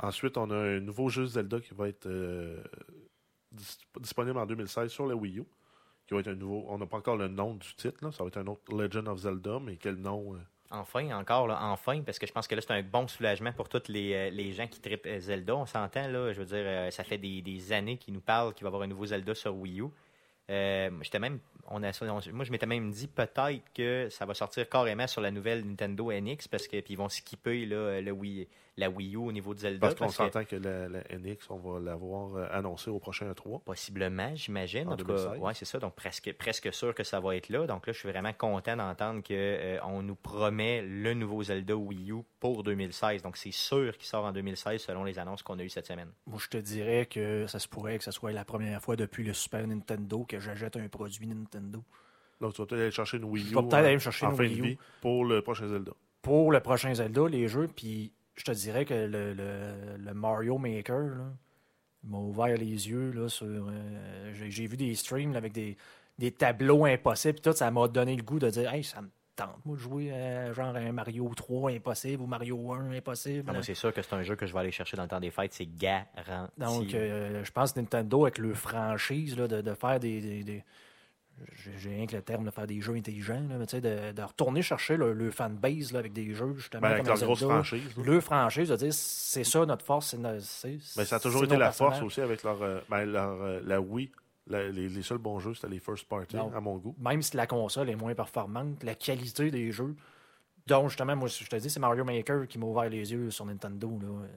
Ensuite, 0.08 0.36
on 0.38 0.50
a 0.50 0.56
un 0.58 0.80
nouveau 0.80 1.10
jeu 1.10 1.26
Zelda 1.28 1.60
qui 1.62 1.74
va 1.76 1.88
être 1.88 2.10
dis- 3.52 3.78
disponible 4.00 4.38
en 4.40 4.46
2016 4.46 4.92
sur 4.92 5.06
la 5.06 5.16
Wii 5.16 5.40
U. 5.40 5.44
Qui 6.08 6.14
va 6.16 6.20
être 6.20 6.28
un 6.28 6.36
nouveau. 6.36 6.66
On 6.70 6.78
n'a 6.78 6.86
pas 6.86 6.98
encore 6.98 7.18
le 7.18 7.28
nom 7.28 7.54
du 7.56 7.74
titre, 7.76 8.04
là. 8.04 8.12
ça 8.12 8.24
va 8.24 8.28
être 8.28 8.38
un 8.38 8.46
autre 8.48 8.76
Legend 8.76 9.08
of 9.08 9.20
Zelda, 9.20 9.60
mais 9.60 9.78
quel 9.78 9.96
nom 9.96 10.36
Enfin, 10.72 11.12
encore, 11.12 11.48
là, 11.48 11.60
enfin, 11.62 12.02
parce 12.02 12.18
que 12.18 12.26
je 12.26 12.34
pense 12.34 12.48
que 12.48 12.56
là, 12.56 12.62
c'est 12.62 12.74
un 12.74 12.82
bon 12.82 13.08
soulagement 13.08 13.52
pour 13.54 13.70
tous 13.70 13.84
les, 13.88 14.14
euh, 14.14 14.30
les 14.32 14.52
gens 14.52 14.68
qui 14.68 14.80
trippent 14.80 15.06
euh, 15.06 15.20
Zelda. 15.20 15.56
On 15.56 15.66
s'entend, 15.66 16.08
là, 16.08 16.34
je 16.34 16.40
veux 16.40 16.46
dire, 16.46 16.58
euh, 16.58 16.92
ça 16.92 17.04
fait 17.04 17.20
des, 17.20 17.42
des 17.42 17.72
années 17.72 17.98
qu'ils 17.98 18.14
nous 18.14 18.20
parlent 18.20 18.54
qu'il 18.54 18.64
va 18.64 18.70
y 18.70 18.72
avoir 18.72 18.84
un 18.84 18.88
nouveau 18.88 19.06
Zelda 19.06 19.36
sur 19.36 19.56
Wii 19.56 19.82
U. 19.82 19.86
Euh, 20.50 20.90
j'étais 21.02 21.20
même, 21.20 21.40
on 21.68 21.82
a, 21.84 21.92
ça- 21.94 22.06
on- 22.06 22.34
moi, 22.34 22.46
je 22.46 22.52
m'étais 22.52 22.66
même 22.68 22.92
dit 22.92 23.08
peut-être 23.08 23.64
que 23.74 24.08
ça 24.12 24.26
va 24.26 24.34
sortir 24.34 24.70
carrément 24.70 25.08
sur 25.08 25.22
la 25.22 25.32
nouvelle 25.32 25.66
Nintendo 25.66 26.12
NX, 26.12 26.48
parce 26.50 26.68
que 26.68 26.80
puis 26.82 26.94
ils 26.94 26.98
vont 26.98 27.10
skipper 27.10 27.66
là, 27.66 28.00
le 28.02 28.12
Wii, 28.12 28.48
la 28.78 28.90
Wii 28.90 29.14
U 29.16 29.18
au 29.18 29.32
niveau 29.32 29.54
de 29.56 29.60
Zelda. 29.60 29.80
Parce 29.80 29.96
qu'on 29.96 30.06
parce 30.06 30.18
que- 30.18 30.24
s'entend 30.26 30.44
que 30.46 30.56
la, 30.58 30.88
la 30.90 31.00
NX, 31.18 31.50
on 31.50 31.56
va 31.58 31.80
l'avoir 31.80 32.36
euh, 32.36 32.48
annoncé 32.52 32.90
au 32.92 33.00
prochain 33.00 33.32
E3. 33.32 33.62
Possiblement, 33.64 34.36
j'imagine. 34.36 34.88
En 34.90 34.92
En, 34.92 34.98
tout 34.98 35.06
cas, 35.06 35.14
2016. 35.14 35.42
ouais, 35.42 35.54
c'est 35.56 35.66
ça. 35.66 35.80
Donc 35.80 35.96
presque, 35.96 36.32
presque 36.34 36.72
sûr 36.74 36.94
que 36.94 37.04
ça 37.04 37.20
va 37.22 37.36
être 37.38 37.50
là. 37.50 37.66
Donc 37.68 37.88
là, 37.88 37.94
je 37.94 37.98
suis 38.00 38.10
vraiment 38.10 38.34
content 38.34 38.76
d'entendre 38.76 39.24
que 39.24 39.34
euh, 39.34 39.80
on 39.86 40.02
nous 40.04 40.16
promet 40.16 40.82
le 40.84 41.14
nouveau 41.14 41.42
Zelda 41.42 41.76
Wii 41.76 42.12
U 42.12 42.18
pour 42.40 42.64
2016. 42.64 43.22
Donc 43.24 43.38
c'est 43.38 43.52
sûr 43.54 43.98
qu'il 43.98 44.06
sort 44.08 44.26
en 44.26 44.34
2016 44.34 44.82
selon 44.82 45.04
les 45.06 45.18
annonces 45.20 45.42
qu'on 45.42 45.58
a 45.58 45.64
eues 45.64 45.70
cette 45.70 45.88
semaine. 45.88 46.10
Moi, 46.28 46.38
je 46.44 46.50
te 46.50 46.58
dirais 46.58 47.06
que 47.08 47.48
ça 47.48 47.60
se 47.60 47.68
pourrait 47.70 47.98
que 47.98 48.04
ce 48.04 48.12
soit 48.12 48.34
la 48.34 48.44
première 48.46 48.82
fois 48.82 48.96
depuis 48.98 49.24
le 49.24 49.34
Super 49.34 49.66
Nintendo 49.66 50.26
que 50.28 50.35
j'achète 50.40 50.76
un 50.78 50.88
produit 50.88 51.28
Nintendo. 51.28 51.84
Donc, 52.42 52.54
tu 52.54 52.62
vas 52.62 52.66
peut-être 52.68 52.82
aller 52.82 52.92
chercher 52.92 53.18
une 53.18 53.24
Wii 53.26 53.44
U. 53.44 53.48
Je 53.48 53.56
vais 53.56 53.62
peut-être 53.62 53.74
en- 53.74 53.78
aller 53.78 53.94
me 53.94 54.00
chercher 54.00 54.26
en 54.26 54.32
une 54.32 54.36
fin 54.38 54.44
Wii 54.44 54.56
de 54.56 54.60
U. 54.60 54.68
vie 54.70 54.78
pour 55.02 55.26
le 55.26 55.42
prochain 55.42 55.68
Zelda. 55.68 55.92
Pour 56.22 56.52
le 56.52 56.60
prochain 56.60 56.94
Zelda, 56.94 57.28
les 57.30 57.48
jeux, 57.48 57.68
puis 57.74 58.12
je 58.36 58.44
te 58.44 58.52
dirais 58.52 58.84
que 58.86 58.94
le, 58.94 59.34
le- 59.34 59.98
le 59.98 60.14
Mario 60.14 60.58
Maker, 60.58 61.12
m'a 62.04 62.18
ouvert 62.18 62.58
les 62.58 62.90
yeux 62.90 63.12
là, 63.12 63.30
sur. 63.30 63.48
euh, 63.48 64.32
j'ai, 64.34 64.68
vu 64.68 64.78
des 64.78 64.94
streams 64.96 65.32
là, 65.32 65.38
avec 65.40 65.54
des, 65.54 65.76
des 66.20 66.32
tableaux 66.32 66.86
impossibles. 66.86 67.40
Tout, 67.40 67.54
ça 67.54 67.72
m'a 67.72 67.88
donné 67.88 68.16
le 68.16 68.22
goût 68.24 68.38
de 68.40 68.50
dire 68.50 68.72
Hey, 68.74 68.84
ça 68.84 69.02
me 69.02 69.10
tente, 69.36 69.58
moi, 69.66 69.76
de 69.76 69.82
jouer 69.82 70.12
euh, 70.12 70.54
genre 70.54 70.76
un 70.76 70.92
Mario 70.92 71.32
3 71.36 71.72
impossible 71.72 72.24
ou 72.24 72.26
Mario 72.28 72.72
1 72.72 72.92
impossible. 72.92 73.46
Ah, 73.50 73.54
moi, 73.54 73.64
c'est 73.64 73.74
sûr 73.76 73.94
que 73.94 74.02
c'est 74.02 74.14
un 74.16 74.24
jeu 74.24 74.36
que 74.36 74.46
je 74.46 74.54
vais 74.54 74.60
aller 74.60 74.72
chercher 74.72 74.96
dans 74.98 75.04
le 75.04 75.10
temps 75.10 75.20
des 75.20 75.32
fêtes, 75.32 75.54
c'est 75.54 75.68
garanti. 75.78 76.12
Donc, 76.58 76.94
euh, 76.94 77.44
je 77.44 77.52
pense 77.52 77.74
que 77.74 77.80
Nintendo, 77.80 78.24
avec 78.24 78.38
le 78.38 78.54
franchise, 78.54 79.38
là, 79.38 79.48
de, 79.48 79.62
de 79.62 79.74
faire 79.74 80.00
des. 80.00 80.22
des- 80.22 80.44
des- 80.44 80.64
j'ai 81.78 81.90
rien 81.90 82.06
que 82.06 82.16
le 82.16 82.22
terme 82.22 82.46
de 82.46 82.50
faire 82.50 82.66
des 82.66 82.80
jeux 82.80 82.94
intelligents, 82.96 83.44
là, 83.50 83.58
mais 83.60 83.66
tu 83.66 83.72
sais, 83.72 83.82
de, 83.82 84.14
de 84.14 84.22
retourner 84.22 84.62
chercher 84.62 84.96
le, 84.96 85.12
le 85.12 85.32
fanbase 85.32 85.92
là, 85.92 86.00
avec 86.00 86.14
des 86.14 86.34
jeux, 86.34 86.54
justement. 86.56 86.82
Ben, 86.84 86.92
avec 86.92 87.00
comme 87.00 87.08
leur 87.10 87.18
Zelda. 87.18 87.26
grosse 87.34 87.44
franchise. 87.44 87.98
là. 87.98 88.04
Le 88.06 88.22
franchise, 88.22 88.70
de 88.70 88.76
dire, 88.78 88.94
c'est 88.94 89.44
ça 89.44 89.66
notre 89.66 89.84
force, 89.84 90.12
c'est 90.12 90.18
no- 90.18 90.30
Ben, 90.96 91.04
ça 91.06 91.18
a 91.18 91.20
toujours 91.20 91.44
été 91.44 91.58
la 91.58 91.74
force 91.74 92.02
aussi 92.02 92.22
avec 92.22 92.42
leur, 92.44 92.62
euh, 92.62 92.80
ben, 92.90 93.04
leur, 93.04 93.42
euh, 93.42 93.60
la 93.66 93.82
Wii. 93.82 94.10
La- 94.48 94.70
les, 94.70 94.88
les 94.90 95.02
seuls 95.02 95.18
bons 95.18 95.40
jeux, 95.40 95.54
c'était 95.56 95.70
les 95.70 95.80
first 95.80 96.08
party, 96.08 96.36
Non. 96.36 96.54
à 96.56 96.60
mon 96.60 96.78
goût. 96.78 96.96
Même 97.00 97.22
si 97.22 97.36
la 97.36 97.48
console 97.48 97.90
est 97.90 97.96
moins 97.96 98.14
performante, 98.14 98.84
la 98.84 98.94
qualité 98.96 99.50
des 99.50 99.72
jeux, 99.72 99.96
dont 100.68 100.88
justement, 100.88 101.16
moi, 101.16 101.28
je 101.28 101.46
te 101.46 101.56
dis, 101.56 101.70
c'est 101.70 101.80
Mario 101.80 102.04
Maker 102.04 102.48
qui 102.48 102.58
m'a 102.60 102.66
ouvert 102.68 102.90
les 102.90 103.12
yeux 103.12 103.32
sur 103.32 103.46
Nintendo. 103.46 104.00
Là. 104.02 104.08
Euh, 104.08 104.28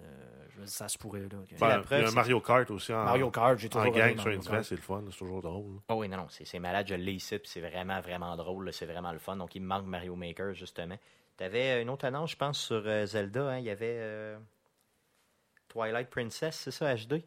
je 0.51 0.57
veux 0.61 0.65
dire, 0.65 0.73
ça 0.75 0.89
se 0.89 0.97
pourrait. 0.99 1.21
Là. 1.21 1.39
Ben, 1.61 1.69
la 1.69 1.79
preuve, 1.81 2.01
il 2.01 2.03
y 2.03 2.07
a 2.07 2.09
un 2.09 2.13
Mario 2.13 2.41
Kart 2.41 2.71
aussi 2.71 2.93
en, 2.93 3.05
Mario 3.05 3.31
Kart, 3.31 3.59
j'ai 3.59 3.67
en 3.69 3.71
toujours 3.71 3.87
aimé 3.97 4.15
gang 4.15 4.19
sur 4.19 4.31
Internet, 4.31 4.65
c'est 4.65 4.75
le 4.77 4.81
fun, 4.81 5.03
c'est 5.11 5.17
toujours 5.19 5.43
drôle. 5.43 5.75
là. 5.75 5.81
Oh 5.91 5.95
oui, 5.97 6.09
non, 6.09 6.17
non, 6.17 6.27
c'est 6.29 6.59
malade, 6.59 6.87
je 6.89 6.95
l'ai 6.95 7.13
ici, 7.13 7.39
puis 7.39 7.49
c'est 7.49 7.61
vraiment, 7.61 8.01
vraiment 8.01 8.35
drôle, 8.37 8.73
c'est 8.73 8.87
vraiment 8.87 9.13
le 9.13 9.19
fun. 9.19 9.37
Donc, 9.37 9.55
il 9.55 9.61
me 9.63 9.67
manque 9.67 9.85
Mario 9.87 10.17
Maker, 10.17 10.55
justement. 10.55 10.97
Tu 11.37 11.45
avais 11.45 11.81
une 11.83 11.91
autre 11.91 12.05
annonce, 12.07 12.33
je 12.33 12.37
pense, 12.37 12.59
sur 12.59 12.83
euh, 12.87 13.07
Zelda, 13.07 13.51
hein, 13.51 13.59
il 13.59 13.65
y 13.67 13.71
avait 13.71 13.97
euh, 14.01 14.39
Twilight 15.69 16.09
Princess, 16.11 16.57
c'est 16.57 16.71
ça, 16.71 16.95
HD, 16.95 17.23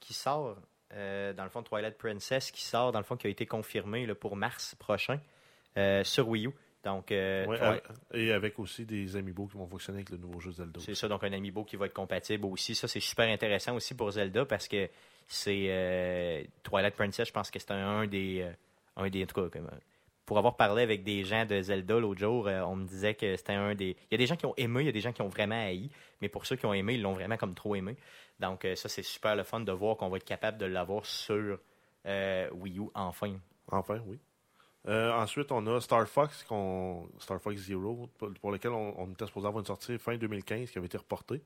qui 0.00 0.12
sort, 0.12 0.56
euh, 0.92 1.32
dans 1.32 1.44
le 1.44 1.50
fond, 1.50 1.62
Twilight 1.62 1.96
Princess, 1.96 2.50
qui 2.50 2.62
sort, 2.62 2.92
dans 2.92 2.98
le 2.98 3.04
fond, 3.04 3.16
qui 3.16 3.26
a 3.26 3.30
été 3.30 3.46
confirmé 3.46 4.06
là, 4.06 4.14
pour 4.14 4.36
mars 4.36 4.74
prochain 4.74 5.18
euh, 5.76 6.04
sur 6.04 6.28
Wii 6.28 6.46
U. 6.46 6.50
Donc, 6.84 7.12
euh, 7.12 7.44
Ouais, 7.46 7.82
et 8.14 8.32
avec 8.32 8.58
aussi 8.58 8.86
des 8.86 9.14
amiibo 9.14 9.46
qui 9.46 9.58
vont 9.58 9.66
fonctionner 9.66 9.98
avec 9.98 10.10
le 10.10 10.16
nouveau 10.16 10.40
jeu 10.40 10.50
Zelda. 10.50 10.80
C'est 10.80 10.94
ça, 10.94 11.08
donc 11.08 11.22
un 11.22 11.32
amiibo 11.32 11.64
qui 11.64 11.76
va 11.76 11.86
être 11.86 11.94
compatible 11.94 12.46
aussi. 12.46 12.74
Ça, 12.74 12.88
c'est 12.88 13.00
super 13.00 13.28
intéressant 13.28 13.74
aussi 13.74 13.94
pour 13.94 14.10
Zelda 14.10 14.46
parce 14.46 14.66
que 14.66 14.88
c'est 15.28 16.48
Twilight 16.62 16.94
Princess, 16.94 17.28
je 17.28 17.32
pense 17.32 17.50
que 17.50 17.58
c'est 17.58 17.70
un, 17.72 18.00
un 18.00 18.06
des. 18.06 18.48
un 18.96 19.08
des 19.10 19.22
en 19.22 19.26
tout 19.26 19.48
cas, 19.48 19.60
pour 20.26 20.38
avoir 20.38 20.56
parlé 20.56 20.82
avec 20.82 21.02
des 21.02 21.24
gens 21.24 21.44
de 21.44 21.60
Zelda 21.60 21.98
l'autre 21.98 22.20
jour, 22.20 22.46
euh, 22.46 22.60
on 22.62 22.76
me 22.76 22.86
disait 22.86 23.14
que 23.14 23.36
c'était 23.36 23.54
un 23.54 23.74
des. 23.74 23.96
Il 24.10 24.12
y 24.12 24.14
a 24.14 24.18
des 24.18 24.26
gens 24.26 24.36
qui 24.36 24.46
ont 24.46 24.54
aimé, 24.56 24.82
il 24.82 24.86
y 24.86 24.88
a 24.88 24.92
des 24.92 25.00
gens 25.00 25.12
qui 25.12 25.22
ont 25.22 25.28
vraiment 25.28 25.60
haï, 25.60 25.90
mais 26.20 26.28
pour 26.28 26.46
ceux 26.46 26.56
qui 26.56 26.66
ont 26.66 26.74
aimé, 26.74 26.94
ils 26.94 27.02
l'ont 27.02 27.14
vraiment 27.14 27.36
comme 27.36 27.54
trop 27.54 27.74
aimé. 27.74 27.96
Donc, 28.38 28.64
euh, 28.64 28.74
ça, 28.74 28.88
c'est 28.88 29.02
super 29.02 29.36
le 29.36 29.42
fun 29.42 29.60
de 29.60 29.72
voir 29.72 29.96
qu'on 29.96 30.08
va 30.08 30.16
être 30.16 30.24
capable 30.24 30.58
de 30.58 30.66
l'avoir 30.66 31.04
sur 31.04 31.58
euh, 32.06 32.50
Wii 32.52 32.78
U 32.78 32.88
enfin. 32.94 33.36
Enfin, 33.70 34.00
oui. 34.06 34.18
Ensuite, 34.88 35.52
on 35.52 35.66
a 35.66 35.80
Star 35.80 36.08
Fox, 36.08 36.46
Star 37.18 37.40
Fox 37.40 37.56
Zero, 37.56 38.08
pour, 38.40 38.50
lequel 38.50 38.70
on, 38.70 39.10
était 39.10 39.26
supposé 39.26 39.46
avoir 39.46 39.60
une 39.60 39.66
sortie 39.66 39.98
fin 39.98 40.16
2015 40.16 40.70
qui 40.70 40.78
avait 40.78 40.86
été 40.86 40.96
reportée. 40.96 41.42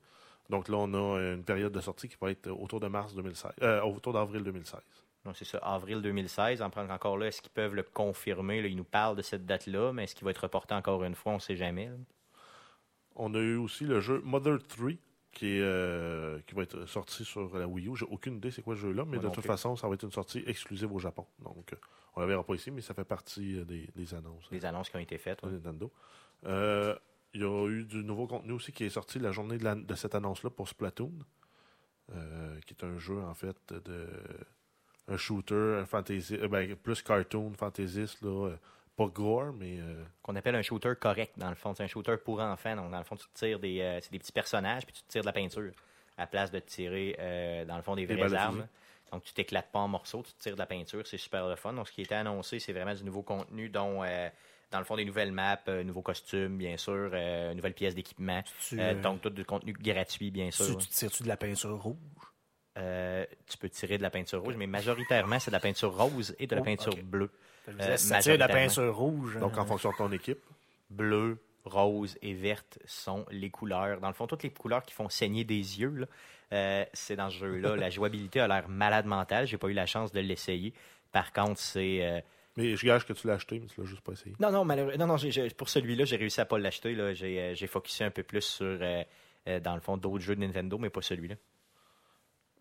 Donc 0.49 0.69
là, 0.69 0.77
on 0.77 0.93
a 0.93 1.33
une 1.33 1.43
période 1.43 1.73
de 1.73 1.81
sortie 1.81 2.07
qui 2.07 2.15
va 2.21 2.31
être 2.31 2.49
autour 2.49 2.79
de 2.79 2.87
mars 2.87 3.13
2016, 3.15 3.51
euh, 3.61 3.81
autour 3.81 4.13
d'avril 4.13 4.43
2016. 4.43 4.79
Donc, 5.25 5.35
c'est 5.37 5.45
ça, 5.45 5.57
avril 5.59 6.01
2016. 6.01 6.61
En 6.61 6.69
prendre 6.69 6.91
encore 6.93 7.17
là, 7.17 7.27
est-ce 7.27 7.41
qu'ils 7.41 7.51
peuvent 7.51 7.73
le 7.75 7.83
confirmer? 7.83 8.61
Là, 8.61 8.67
ils 8.67 8.75
nous 8.77 8.83
parlent 8.83 9.15
de 9.15 9.21
cette 9.21 9.45
date-là, 9.45 9.91
mais 9.91 10.03
est-ce 10.05 10.15
qu'il 10.15 10.23
va 10.25 10.31
être 10.31 10.39
reporté 10.43 10.73
encore 10.75 11.03
une 11.03 11.15
fois? 11.15 11.31
On 11.33 11.35
ne 11.35 11.39
sait 11.41 11.55
jamais. 11.57 11.87
là. 11.87 11.95
On 13.15 13.33
a 13.33 13.39
eu 13.39 13.55
aussi 13.55 13.85
le 13.85 14.01
jeu 14.01 14.21
Mother 14.23 14.59
3 14.67 14.91
qui, 15.31 15.47
est, 15.57 15.61
euh, 15.61 16.39
qui 16.47 16.53
va 16.55 16.63
être 16.63 16.85
sorti 16.85 17.25
sur 17.25 17.57
la 17.57 17.67
Wii 17.67 17.87
U. 17.89 17.95
J'ai 17.95 18.05
aucune 18.05 18.35
idée 18.37 18.51
c'est 18.51 18.61
quoi 18.61 18.75
ce 18.75 18.81
jeu-là, 18.81 19.03
mais 19.05 19.11
Moi 19.15 19.19
de 19.19 19.23
non 19.27 19.31
toute 19.31 19.43
plus. 19.43 19.47
façon, 19.47 19.75
ça 19.75 19.87
va 19.87 19.93
être 19.95 20.03
une 20.03 20.11
sortie 20.11 20.43
exclusive 20.47 20.91
au 20.93 20.99
Japon. 20.99 21.25
Donc, 21.39 21.73
euh, 21.73 21.77
on 22.15 22.21
la 22.21 22.27
verra 22.27 22.43
pas 22.43 22.53
ici, 22.55 22.71
mais 22.71 22.81
ça 22.81 22.93
fait 22.93 23.03
partie 23.05 23.57
euh, 23.59 23.65
des, 23.65 23.87
des 23.95 24.13
annonces. 24.13 24.47
Les 24.51 24.63
annonces 24.65 24.89
qui 24.89 24.95
ont 24.97 24.99
été 24.99 25.17
faites. 25.17 25.41
ouais. 25.43 25.49
Nintendo. 25.51 25.91
Euh, 26.45 26.95
il 27.33 27.41
y 27.41 27.43
a 27.45 27.67
eu 27.67 27.83
du 27.85 28.03
nouveau 28.03 28.27
contenu 28.27 28.51
aussi 28.53 28.71
qui 28.71 28.83
est 28.85 28.89
sorti 28.89 29.17
la 29.19 29.31
journée 29.31 29.57
de, 29.57 29.63
la- 29.63 29.75
de 29.75 29.95
cette 29.95 30.13
annonce-là 30.15 30.49
pour 30.49 30.67
Splatoon, 30.69 31.11
euh, 32.13 32.59
qui 32.65 32.73
est 32.73 32.83
un 32.85 32.97
jeu 32.97 33.19
en 33.19 33.33
fait 33.33 33.57
de 33.73 34.07
un 35.07 35.17
shooter, 35.17 35.79
un 35.81 35.85
fantasy, 35.85 36.35
euh, 36.35 36.47
ben, 36.47 36.75
plus 36.75 37.01
cartoon, 37.01 37.53
fantaisiste, 37.57 38.21
là, 38.21 38.47
euh, 38.49 38.57
pas 38.95 39.07
gore, 39.07 39.53
mais 39.53 39.77
euh, 39.79 40.03
qu'on 40.21 40.35
appelle 40.35 40.55
un 40.55 40.61
shooter 40.61 40.93
correct, 40.99 41.33
dans 41.37 41.49
le 41.49 41.55
fond. 41.55 41.73
C'est 41.75 41.83
un 41.83 41.87
shooter 41.87 42.15
pour 42.17 42.39
enfants. 42.39 42.75
Donc, 42.75 42.91
dans 42.91 42.97
le 42.97 43.03
fond, 43.03 43.15
tu 43.15 43.27
te 43.27 43.33
tires 43.37 43.59
des, 43.59 43.81
euh, 43.81 43.99
c'est 44.01 44.11
des 44.11 44.19
petits 44.19 44.31
personnages, 44.31 44.85
puis 44.85 44.93
tu 44.93 45.03
te 45.03 45.09
tires 45.09 45.21
de 45.21 45.27
la 45.27 45.33
peinture, 45.33 45.71
à 46.17 46.21
la 46.21 46.27
place 46.27 46.49
de 46.49 46.59
te 46.59 46.67
tirer, 46.67 47.15
euh, 47.19 47.65
dans 47.65 47.75
le 47.77 47.83
fond, 47.83 47.95
des 47.95 48.05
Des 48.05 48.15
vraies 48.15 48.33
armes. 48.33 48.67
Donc, 49.11 49.23
tu 49.23 49.33
t'éclates 49.33 49.71
pas 49.71 49.79
en 49.79 49.87
morceaux, 49.87 50.23
tu 50.23 50.33
te 50.33 50.39
tires 50.41 50.55
de 50.55 50.59
la 50.59 50.65
peinture. 50.65 51.05
C'est 51.05 51.17
super 51.17 51.47
le 51.47 51.55
fun. 51.55 51.73
Donc, 51.73 51.87
ce 51.87 51.93
qui 51.93 52.01
était 52.01 52.15
annoncé, 52.15 52.59
c'est 52.59 52.73
vraiment 52.73 52.93
du 52.95 53.03
nouveau 53.03 53.21
contenu, 53.21 53.69
dont, 53.69 54.03
euh, 54.03 54.29
dans 54.71 54.79
le 54.79 54.85
fond, 54.85 54.95
des 54.95 55.05
nouvelles 55.05 55.31
maps, 55.31 55.59
euh, 55.67 55.83
nouveaux 55.83 56.01
costumes, 56.01 56.57
bien 56.57 56.75
sûr, 56.77 57.11
euh, 57.13 57.53
nouvelles 57.53 57.75
pièces 57.75 57.95
d'équipement. 57.95 58.41
Euh, 58.73 58.99
donc, 59.01 59.21
tout 59.21 59.29
du 59.29 59.45
contenu 59.45 59.73
gratuit, 59.73 60.31
bien 60.31 60.49
sûr. 60.51 60.77
tu, 60.77 60.87
tu 60.87 60.93
tires-tu 60.93 61.23
de 61.23 61.27
la 61.27 61.37
peinture 61.37 61.79
rouge? 61.81 61.95
Euh, 62.77 63.25
tu 63.47 63.57
peux 63.57 63.69
tirer 63.69 63.97
de 63.97 64.03
la 64.03 64.09
peinture 64.09 64.41
rouge, 64.41 64.55
mais 64.57 64.67
majoritairement, 64.67 65.39
c'est 65.39 65.49
de 65.51 65.55
la 65.55 65.59
peinture 65.61 65.95
rose 65.95 66.35
et 66.39 66.47
de 66.47 66.55
la 66.55 66.61
Oh, 66.61 66.65
peinture 66.65 66.93
ok. 66.93 67.03
bleue. 67.03 67.29
Euh, 67.69 67.95
tire 67.95 68.33
de 68.33 68.39
la 68.39 68.47
peinture 68.49 68.95
rouge. 68.95 69.37
donc 69.39 69.57
en 69.57 69.65
fonction 69.65 69.91
de 69.91 69.95
ton 69.97 70.11
équipe. 70.11 70.39
bleu, 70.89 71.37
rose 71.63 72.17
et 72.21 72.33
verte 72.33 72.77
sont 72.85 73.25
les 73.31 73.49
couleurs. 73.49 73.99
Dans 73.99 74.07
le 74.09 74.13
fond, 74.13 74.27
toutes 74.27 74.43
les 74.43 74.51
couleurs 74.51 74.83
qui 74.83 74.93
font 74.93 75.09
saigner 75.09 75.43
des 75.43 75.55
yeux, 75.79 75.89
là, 75.95 76.05
euh, 76.53 76.85
c'est 76.93 77.15
dans 77.15 77.29
ce 77.31 77.37
jeu-là. 77.37 77.75
La 77.75 77.89
jouabilité 77.89 78.39
a 78.39 78.47
l'air 78.47 78.69
malade 78.69 79.05
mentale. 79.07 79.47
J'ai 79.47 79.57
pas 79.57 79.67
eu 79.67 79.73
la 79.73 79.85
chance 79.87 80.11
de 80.11 80.19
l'essayer. 80.19 80.73
Par 81.11 81.31
contre, 81.33 81.59
c'est. 81.59 82.05
euh, 82.05 82.19
Mais 82.57 82.75
je 82.75 82.85
gage 82.85 83.05
que 83.07 83.13
tu 83.13 83.25
l'as 83.27 83.33
acheté, 83.33 83.59
mais 83.59 83.65
tu 83.67 83.79
l'as 83.81 83.87
juste 83.87 84.01
pas 84.01 84.11
essayé. 84.11 84.35
Non, 84.39 84.51
non, 84.51 84.63
malheureusement. 84.63 85.07
Non, 85.07 85.17
non, 85.17 85.29
pour 85.57 85.69
celui-là, 85.69 86.05
j'ai 86.05 86.17
réussi 86.17 86.39
à 86.41 86.45
pas 86.45 86.59
l'acheter. 86.59 86.93
là. 86.93 87.13
J'ai 87.13 87.55
j'ai 87.55 87.67
focusé 87.67 88.03
un 88.03 88.11
peu 88.11 88.21
plus 88.23 88.41
sur, 88.41 88.65
euh, 88.81 89.59
dans 89.61 89.73
le 89.75 89.81
fond, 89.81 89.97
d'autres 89.97 90.23
jeux 90.23 90.35
de 90.35 90.41
Nintendo, 90.41 90.77
mais 90.77 90.89
pas 90.91 91.01
celui-là. 91.01 91.35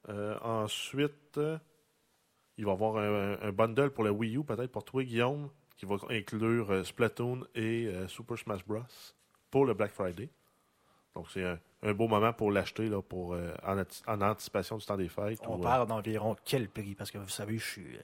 Euh, 0.09 0.39
ensuite, 0.43 1.39
euh, 1.39 1.59
il 2.57 2.65
va 2.65 2.73
y 2.73 2.75
avoir 2.75 2.97
un, 2.97 3.39
un 3.41 3.53
bundle 3.53 3.91
pour 3.91 4.05
la 4.05 4.13
Wii 4.13 4.37
U, 4.37 4.45
peut-être 4.45 4.71
pour 4.71 4.85
toi, 4.85 5.03
Guillaume, 5.03 5.51
qui 5.77 5.87
va 5.87 5.97
inclure 6.11 6.71
euh, 6.71 6.85
Splatoon 6.85 7.47
et 7.55 7.87
euh, 7.87 8.07
Super 8.09 8.39
Smash 8.39 8.65
Bros. 8.67 8.81
pour 9.51 9.65
le 9.67 9.75
Black 9.75 9.93
Friday. 9.93 10.29
Donc, 11.15 11.27
c'est 11.33 11.45
un, 11.45 11.59
un 11.83 11.93
beau 11.95 12.09
moment 12.09 12.33
pour 12.33 12.51
l'acheter 12.51 12.89
là, 12.89 13.01
pour, 13.01 13.35
euh, 13.35 13.55
en, 13.65 13.79
ati- 13.79 14.03
en 14.07 14.21
anticipation 14.21 14.77
du 14.77 14.85
temps 14.85 14.97
des 14.97 15.09
fêtes. 15.09 15.41
On 15.47 15.57
ou, 15.57 15.61
euh, 15.61 15.63
parle 15.63 15.87
d'environ 15.89 16.37
quel 16.45 16.69
prix? 16.69 16.95
Parce 16.95 17.11
que 17.11 17.19
vous 17.19 17.29
savez, 17.29 17.59
je 17.59 17.65
suis. 17.65 17.99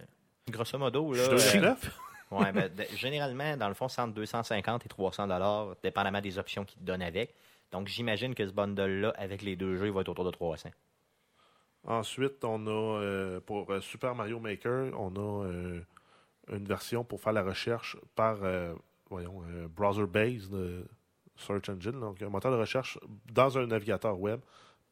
Grosso 0.49 0.79
modo, 0.79 1.13
là. 1.13 1.29
je 1.31 1.37
suis 1.39 1.59
2,9. 1.59 1.77
Ouais, 2.31 2.53
ben, 2.53 2.73
de- 2.73 2.85
généralement, 2.97 3.57
dans 3.57 3.67
le 3.67 3.75
fond, 3.75 3.89
c'est 3.89 4.01
entre 4.01 4.15
250 4.15 4.87
et 4.87 4.89
300 4.89 5.27
dollars, 5.27 5.75
dépendamment 5.83 6.21
des 6.21 6.39
options 6.39 6.65
qu'ils 6.65 6.79
te 6.81 6.85
donnent 6.85 7.03
avec. 7.03 7.35
Donc, 7.73 7.89
j'imagine 7.89 8.37
que 8.37 8.47
ce 8.47 8.53
bundle-là, 8.53 9.13
avec 9.19 9.43
les 9.43 9.57
deux 9.57 9.75
jeux, 9.77 9.87
il 9.87 9.93
va 9.93 10.03
être 10.03 10.09
autour 10.11 10.25
de 10.25 10.31
300. 10.31 10.71
Ensuite, 11.85 12.45
on 12.45 12.67
a 12.67 12.71
euh, 13.01 13.41
pour 13.41 13.71
euh, 13.71 13.81
Super 13.81 14.15
Mario 14.15 14.39
Maker, 14.39 14.93
on 14.99 15.15
a 15.17 15.47
euh, 15.47 15.81
une 16.53 16.65
version 16.67 17.05
pour 17.05 17.21
faire 17.21 17.33
la 17.33 17.43
recherche 17.43 17.97
par 18.15 18.43
euh, 18.43 18.75
voyons, 19.09 19.43
browser 19.75 20.07
based 20.07 20.53
search 21.37 21.69
engine, 21.71 21.99
donc 21.99 22.21
un 22.23 22.29
moteur 22.29 22.53
de 22.53 22.59
recherche 22.59 22.99
dans 23.33 23.57
un 23.59 23.67
navigateur 23.67 24.19
web 24.21 24.41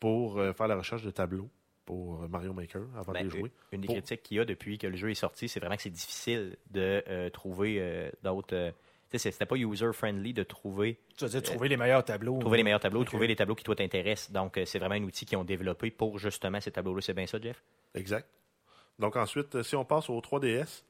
pour 0.01 0.41
faire 0.57 0.67
la 0.69 0.77
recherche 0.77 1.03
de 1.03 1.11
tableaux 1.11 1.51
pour 1.85 2.27
Mario 2.29 2.53
Maker 2.53 2.83
avant 2.97 3.13
Ben, 3.13 3.27
de 3.27 3.31
les 3.31 3.39
jouer. 3.39 3.53
Une 3.73 3.83
des 3.83 3.87
Pour- 3.87 3.97
critiques 3.97 4.23
qu'il 4.23 4.37
y 4.39 4.41
a 4.41 4.45
depuis 4.45 4.79
que 4.79 4.87
le 4.87 4.97
jeu 4.97 5.11
est 5.11 5.15
sorti, 5.15 5.49
c'est 5.49 5.61
vraiment 5.61 5.77
que 5.77 5.83
c'est 5.83 5.91
difficile 5.91 6.57
de 6.71 7.29
trouver 7.31 8.11
d'autres. 8.23 8.73
Euh, 9.09 9.11
tu 9.11 9.19
sais, 9.19 9.19
c'est- 9.19 9.31
c'était 9.33 9.47
pas 9.47 9.57
user-friendly 9.57 10.33
de 10.35 10.43
trouver, 10.43 10.99
Tu 11.17 11.25
veux 11.25 11.31
dire, 11.31 11.43
trouver 11.43 11.69
les 11.69 11.77
meilleurs 11.77 12.05
tableaux. 12.05 12.39
trouver 12.39 12.59
les 12.59 12.63
meilleurs 12.65 12.81
tableaux, 12.81 13.05
trouver 13.05 13.27
les 13.27 13.37
tableaux 13.37 13.55
qui 13.55 13.65
toi 13.65 13.75
t'intéressent. 13.77 14.31
Donc, 14.33 14.59
euh, 14.59 14.65
c'est 14.65 14.79
vraiment 14.79 14.95
un 14.95 15.03
outil 15.03 15.25
qu'ils 15.27 15.39
ont 15.39 15.45
développé 15.45 15.91
pour 15.91 16.19
justement 16.19 16.61
ces 16.61 16.71
tableaux-là. 16.71 17.01
C'est 17.01 17.15
bien 17.15 17.27
ça, 17.27 17.39
Jeff? 17.41 17.63
Exact. 17.95 18.29
Donc 18.99 19.17
ensuite, 19.17 19.55
euh, 19.55 19.63
si 19.63 19.77
on 19.77 19.85
passe 19.85 20.11
au 20.11 20.21
3DS, 20.21 20.85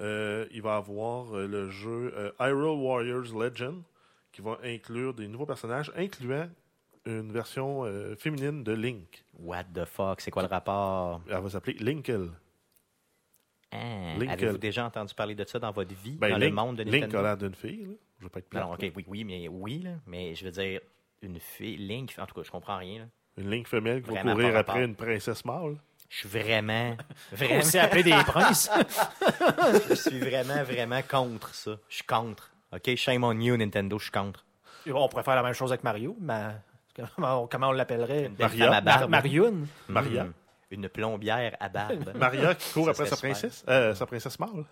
euh, 0.00 0.46
il 0.50 0.62
va 0.62 0.76
avoir 0.76 1.36
euh, 1.36 1.46
le 1.46 1.70
jeu 1.70 2.12
euh, 2.16 2.32
Hyrule 2.40 2.78
Warriors 2.80 3.38
Legend 3.38 3.82
qui 4.32 4.42
va 4.42 4.58
inclure 4.64 5.14
des 5.14 5.28
nouveaux 5.28 5.46
personnages, 5.46 5.92
incluant 5.96 6.48
une 7.04 7.32
version 7.32 7.84
euh, 7.84 8.14
féminine 8.16 8.62
de 8.64 8.72
Link. 8.72 9.24
What 9.38 9.64
the 9.74 9.84
fuck? 9.84 10.20
C'est 10.20 10.30
quoi 10.30 10.42
le 10.42 10.48
rapport? 10.48 11.20
Elle 11.28 11.38
va 11.40 11.50
s'appeler 11.50 11.74
Linkle. 11.78 12.30
Hein, 13.72 14.18
Link, 14.18 14.30
Avez-vous 14.30 14.54
euh, 14.56 14.58
déjà 14.58 14.84
entendu 14.86 15.14
parler 15.14 15.34
de 15.34 15.44
ça 15.44 15.58
dans 15.58 15.70
votre 15.72 15.94
vie, 15.94 16.16
Ben, 16.18 16.30
dans 16.30 16.36
Link, 16.36 16.50
le 16.50 16.54
monde 16.54 16.76
de 16.76 16.82
Link 16.82 16.92
Nintendo? 16.94 17.18
a 17.18 17.22
l'air 17.22 17.36
d'une 17.36 17.54
fille. 17.54 17.84
Là. 17.86 17.94
Je 18.18 18.24
veux 18.24 18.30
pas 18.30 18.38
être 18.40 18.48
plate, 18.48 18.64
non, 18.64 18.72
ok, 18.74 18.92
oui, 18.96 19.04
oui, 19.08 19.24
mais 19.24 19.48
oui, 19.48 19.78
là, 19.80 19.90
mais 20.06 20.34
je 20.34 20.44
veux 20.44 20.50
dire, 20.50 20.80
une 21.22 21.40
fille, 21.40 21.76
Link, 21.78 22.14
en 22.18 22.26
tout 22.26 22.34
cas, 22.34 22.42
je 22.44 22.50
comprends 22.50 22.76
rien. 22.78 23.00
là. 23.00 23.04
Une 23.38 23.50
Link 23.50 23.66
femelle 23.66 24.02
qui 24.02 24.10
va 24.10 24.20
courir 24.20 24.48
après 24.48 24.52
rapport. 24.56 24.76
une 24.76 24.94
princesse 24.94 25.44
mâle. 25.44 25.76
Je 26.10 26.18
suis 26.18 26.28
vraiment, 26.28 26.94
vraiment, 27.32 27.62
appelé 27.80 28.02
des 28.02 28.12
princes. 28.26 28.70
je 29.88 29.94
suis 29.94 30.18
vraiment, 30.18 30.62
vraiment 30.64 31.00
contre 31.02 31.54
ça. 31.54 31.72
Je 31.88 31.94
suis 31.96 32.04
contre. 32.04 32.50
OK, 32.74 32.94
shame 32.96 33.24
on 33.24 33.32
you, 33.40 33.56
Nintendo, 33.56 33.98
je 33.98 34.04
suis 34.04 34.12
contre. 34.12 34.44
on 34.86 35.08
pourrait 35.08 35.22
faire 35.22 35.36
la 35.36 35.42
même 35.42 35.54
chose 35.54 35.72
avec 35.72 35.82
Mario, 35.84 36.14
mais 36.20 36.48
comment, 37.16 37.48
on 37.70 37.72
l'appellerait? 37.72 38.30
Maria. 38.38 38.66
à 38.66 38.70
Mar- 38.70 38.82
barbe. 38.82 39.10
Marioune. 39.10 39.66
Maria. 39.88 40.24
Mm. 40.24 40.32
Une 40.72 40.88
plombière 40.88 41.56
à 41.60 41.68
barbe. 41.68 42.12
Maria 42.16 42.54
qui 42.54 42.72
court 42.72 42.88
après 42.88 43.06
sa 43.06 43.14
super. 43.16 43.30
princesse, 43.30 43.64
euh, 43.68 43.94
sa 43.94 44.06
princesse 44.06 44.38
mâle. 44.40 44.64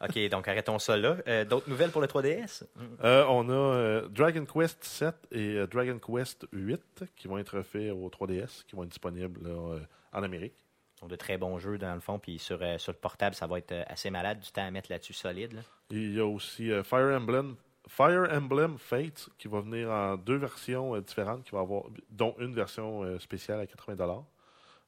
OK, 0.00 0.28
donc 0.28 0.46
arrêtons 0.46 0.78
ça 0.78 0.96
là. 0.96 1.16
Euh, 1.26 1.44
D'autres 1.44 1.68
nouvelles 1.68 1.90
pour 1.90 2.00
le 2.00 2.06
3DS? 2.06 2.62
Euh, 3.02 3.24
on 3.28 3.48
a 3.48 3.52
euh, 3.52 4.08
Dragon 4.08 4.44
Quest 4.44 4.84
7 4.84 5.14
et 5.32 5.66
Dragon 5.66 5.98
Quest 5.98 6.46
8 6.52 7.04
qui 7.16 7.26
vont 7.26 7.38
être 7.38 7.62
faits 7.62 7.90
au 7.90 8.08
3DS, 8.08 8.64
qui 8.66 8.76
vont 8.76 8.84
être 8.84 8.90
disponibles 8.90 9.40
là, 9.48 9.78
en 10.12 10.22
Amérique. 10.22 10.64
Donc, 11.00 11.10
de 11.10 11.16
très 11.16 11.36
bons 11.36 11.58
jeux 11.58 11.78
dans 11.78 11.94
le 11.94 12.00
fond. 12.00 12.18
Puis 12.18 12.38
sur, 12.38 12.58
sur 12.78 12.92
le 12.92 12.98
portable, 12.98 13.34
ça 13.34 13.46
va 13.48 13.58
être 13.58 13.74
assez 13.88 14.10
malade. 14.10 14.38
Du 14.40 14.50
temps 14.52 14.66
à 14.66 14.70
mettre 14.70 14.90
là-dessus 14.90 15.14
solide. 15.14 15.52
là. 15.52 15.60
Il 15.90 16.14
y 16.14 16.20
a 16.20 16.26
aussi 16.26 16.70
Fire 16.84 17.16
Emblem 17.16 17.56
Fire 17.88 18.28
Emblem 18.30 18.76
Fates 18.78 19.30
qui 19.38 19.48
va 19.48 19.60
venir 19.60 19.90
en 19.90 20.16
deux 20.16 20.36
versions 20.36 20.96
différentes, 21.00 21.42
qui 21.44 21.52
va 21.52 21.60
avoir, 21.60 21.84
dont 22.10 22.36
une 22.38 22.54
version 22.54 23.18
spéciale 23.18 23.60
à 23.60 23.66
80 23.66 23.96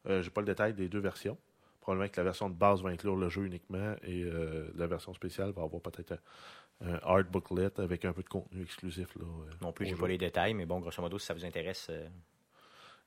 euh, 0.06 0.22
J'ai 0.22 0.30
pas 0.30 0.40
le 0.40 0.46
détail 0.46 0.74
des 0.74 0.88
deux 0.88 1.00
versions. 1.00 1.38
Probablement 1.80 2.10
que 2.10 2.16
la 2.18 2.24
version 2.24 2.50
de 2.50 2.54
base 2.54 2.82
va 2.82 2.90
inclure 2.90 3.16
le 3.16 3.28
jeu 3.28 3.46
uniquement 3.46 3.94
et 4.02 4.22
euh, 4.22 4.70
la 4.74 4.86
version 4.86 5.14
spéciale 5.14 5.50
va 5.52 5.62
avoir 5.62 5.80
peut-être 5.80 6.12
un, 6.12 6.94
art 7.02 7.24
booklet 7.24 7.78
avec 7.78 8.04
un 8.04 8.12
peu 8.12 8.22
de 8.22 8.28
contenu 8.28 8.62
exclusif. 8.62 9.14
Là, 9.16 9.24
euh, 9.24 9.50
Non 9.62 9.72
plus, 9.72 9.86
j'ai 9.86 9.92
jeu. 9.92 9.98
pas 10.00 10.08
les 10.08 10.18
détails, 10.18 10.54
mais 10.54 10.66
bon, 10.66 10.80
grosso 10.80 11.00
modo, 11.02 11.18
si 11.18 11.26
ça 11.26 11.34
vous 11.34 11.44
intéresse, 11.44 11.88
euh, 11.90 12.08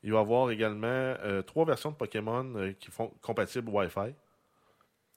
Il 0.04 0.12
va 0.12 0.20
y 0.20 0.22
avoir 0.22 0.50
également 0.52 0.88
euh, 0.88 1.42
trois 1.42 1.66
versions 1.66 1.92
de 1.92 1.96
Pokémon 1.96 2.56
euh, 2.56 2.74
qui 2.74 2.90
font 2.90 3.10
compatibles 3.22 3.70
Wi-Fi. 3.70 4.14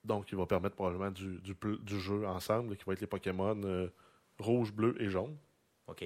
Donc, 0.04 0.30
il 0.30 0.38
va 0.38 0.46
permettre 0.46 0.76
probablement 0.76 1.10
du, 1.10 1.40
du, 1.40 2.00
jeu 2.00 2.26
ensemble, 2.26 2.76
qui 2.76 2.84
va 2.84 2.92
être 2.92 3.00
les 3.00 3.08
Pokémon 3.08 3.90
rouge, 4.38 4.72
bleu 4.72 4.94
et 5.02 5.08
jaune, 5.08 5.36
OK. 5.88 6.04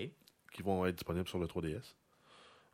qui 0.53 0.62
vont 0.62 0.87
être 0.87 0.95
disponibles 0.95 1.29
sur 1.29 1.39
le 1.39 1.47
3DS. 1.47 1.95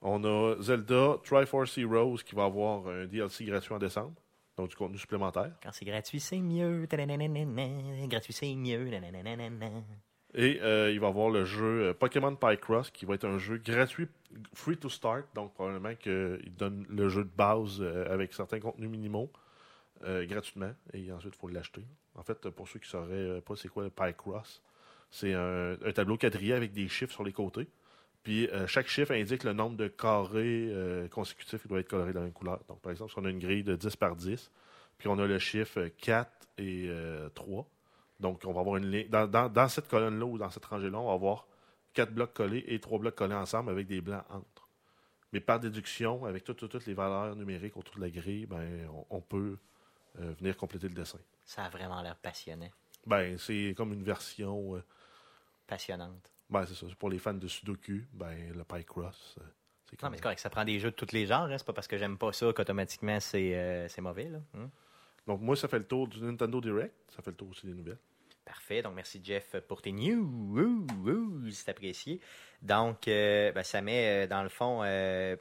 On 0.02 0.22
a 0.24 0.56
Zelda 0.60 1.16
Triforce 1.24 1.78
Heroes 1.78 2.18
qui 2.24 2.34
va 2.34 2.44
avoir 2.44 2.86
un 2.88 3.06
DLC 3.06 3.44
gratuit 3.44 3.74
en 3.74 3.78
décembre, 3.78 4.14
donc 4.56 4.68
du 4.68 4.76
contenu 4.76 4.98
supplémentaire. 4.98 5.52
Quand 5.62 5.70
c'est 5.72 5.84
gratuit, 5.84 6.20
c'est 6.20 6.40
mieux. 6.40 6.86
Gratuit, 6.86 8.32
c'est 8.32 8.54
mieux. 8.54 8.90
Et 10.34 10.60
euh, 10.60 10.90
il 10.92 11.00
va 11.00 11.06
y 11.06 11.10
avoir 11.10 11.30
le 11.30 11.44
jeu 11.44 11.88
euh, 11.88 11.94
Pokémon 11.94 12.36
Picross 12.36 12.90
qui 12.90 13.06
va 13.06 13.14
être 13.14 13.24
un 13.26 13.38
jeu 13.38 13.56
gratuit, 13.56 14.06
free 14.52 14.76
to 14.76 14.90
start. 14.90 15.24
Donc 15.34 15.54
probablement 15.54 15.94
qu'il 15.94 16.52
donne 16.58 16.84
le 16.90 17.08
jeu 17.08 17.24
de 17.24 17.30
base 17.34 17.78
euh, 17.80 18.12
avec 18.12 18.34
certains 18.34 18.60
contenus 18.60 18.90
minimaux 18.90 19.30
euh, 20.04 20.26
gratuitement. 20.26 20.72
Et 20.92 21.10
ensuite, 21.10 21.34
il 21.36 21.40
faut 21.40 21.48
l'acheter. 21.48 21.86
En 22.16 22.22
fait, 22.22 22.50
pour 22.50 22.68
ceux 22.68 22.78
qui 22.78 22.86
ne 22.86 22.90
sauraient 22.90 23.40
pas 23.40 23.56
c'est 23.56 23.68
quoi 23.68 23.84
le 23.84 23.90
Picross, 23.90 24.62
c'est 25.10 25.32
un, 25.32 25.72
un 25.82 25.92
tableau 25.92 26.18
quadrillé 26.18 26.52
avec 26.52 26.72
des 26.72 26.88
chiffres 26.88 27.12
sur 27.12 27.24
les 27.24 27.32
côtés. 27.32 27.68
Puis 28.26 28.48
euh, 28.48 28.66
chaque 28.66 28.88
chiffre 28.88 29.12
indique 29.12 29.44
le 29.44 29.52
nombre 29.52 29.76
de 29.76 29.86
carrés 29.86 30.68
euh, 30.72 31.06
consécutifs 31.06 31.62
qui 31.62 31.68
doivent 31.68 31.80
être 31.82 31.88
colorés 31.88 32.10
de 32.12 32.16
la 32.18 32.24
même 32.24 32.32
couleur. 32.32 32.58
Donc 32.68 32.80
par 32.80 32.90
exemple, 32.90 33.12
si 33.12 33.18
on 33.20 33.24
a 33.24 33.30
une 33.30 33.38
grille 33.38 33.62
de 33.62 33.76
10 33.76 33.94
par 33.94 34.16
10, 34.16 34.50
puis 34.98 35.06
on 35.08 35.16
a 35.20 35.26
le 35.26 35.38
chiffre 35.38 35.86
4 35.98 36.28
et 36.58 36.86
euh, 36.88 37.28
3, 37.28 37.64
donc, 38.18 38.40
on 38.44 38.52
va 38.52 38.60
avoir 38.62 38.78
une 38.78 38.90
ligne. 38.90 39.08
Dans, 39.10 39.28
dans- 39.28 39.48
dans 39.48 39.68
cette 39.68 39.86
colonne-là 39.86 40.24
ou 40.26 40.38
dans 40.38 40.50
cette 40.50 40.64
rangée-là, 40.64 40.98
on 40.98 41.06
va 41.06 41.12
avoir 41.12 41.46
quatre 41.92 42.12
blocs 42.12 42.32
collés 42.32 42.64
et 42.66 42.80
trois 42.80 42.98
blocs 42.98 43.14
collés 43.14 43.34
ensemble 43.36 43.70
avec 43.70 43.86
des 43.86 44.00
blancs 44.00 44.24
entre. 44.30 44.66
Mais 45.32 45.38
par 45.40 45.60
déduction, 45.60 46.24
avec 46.24 46.42
toutes, 46.42 46.84
les 46.86 46.94
valeurs 46.94 47.36
numériques 47.36 47.76
autour 47.76 47.94
de 47.96 48.00
la 48.00 48.10
grille, 48.10 48.46
ben, 48.46 48.88
on, 48.92 49.06
on 49.18 49.20
peut 49.20 49.56
euh, 50.18 50.32
venir 50.40 50.56
compléter 50.56 50.88
le 50.88 50.94
dessin. 50.94 51.18
Ça 51.44 51.64
a 51.66 51.68
vraiment 51.68 52.00
l'air 52.02 52.16
passionnant. 52.16 52.70
Ben, 53.06 53.38
c'est 53.38 53.72
comme 53.76 53.92
une 53.92 54.02
version. 54.02 54.74
euh, 54.74 54.82
Passionnante. 55.66 56.32
Ben, 56.50 56.64
c'est 56.66 56.74
ça. 56.74 56.86
Pour 56.98 57.10
les 57.10 57.18
fans 57.18 57.34
de 57.34 57.48
Sudoku, 57.48 58.02
ben, 58.12 58.52
le 58.54 58.64
Picross, 58.64 59.36
euh, 59.40 59.44
c'est 59.90 60.02
Non, 60.02 60.10
mais 60.10 60.16
c'est 60.16 60.22
correct. 60.22 60.38
Ça 60.40 60.50
prend 60.50 60.64
des 60.64 60.78
jeux 60.80 60.90
de 60.90 60.96
tous 60.96 61.12
les 61.12 61.26
genres. 61.26 61.42
hein. 61.50 61.58
C'est 61.58 61.66
pas 61.66 61.72
parce 61.72 61.88
que 61.88 61.96
j'aime 61.98 62.18
pas 62.18 62.32
ça 62.32 62.52
qu'automatiquement 62.52 63.18
c'est 63.20 63.54
euh, 63.56 63.88
c'est 63.88 64.00
mauvais. 64.00 64.28
Là. 64.28 64.38
Hum. 64.54 64.70
Donc, 65.26 65.40
moi, 65.40 65.56
ça 65.56 65.66
fait 65.66 65.78
le 65.78 65.86
tour 65.86 66.06
du 66.06 66.20
Nintendo 66.22 66.60
Direct. 66.60 66.94
Ça 67.08 67.20
fait 67.22 67.30
le 67.30 67.36
tour 67.36 67.48
aussi 67.50 67.66
des 67.66 67.74
nouvelles. 67.74 67.98
Parfait. 68.44 68.80
Donc, 68.82 68.94
merci 68.94 69.20
Jeff 69.24 69.56
pour 69.66 69.82
tes 69.82 69.90
news. 69.90 70.86
C'est 71.50 71.68
apprécié. 71.68 72.20
Donc, 72.62 73.08
euh, 73.08 73.50
ben, 73.52 73.62
ça 73.64 73.80
met 73.80 74.26
dans 74.28 74.42
le 74.44 74.48
fond. 74.48 74.82
euh, 74.84 75.36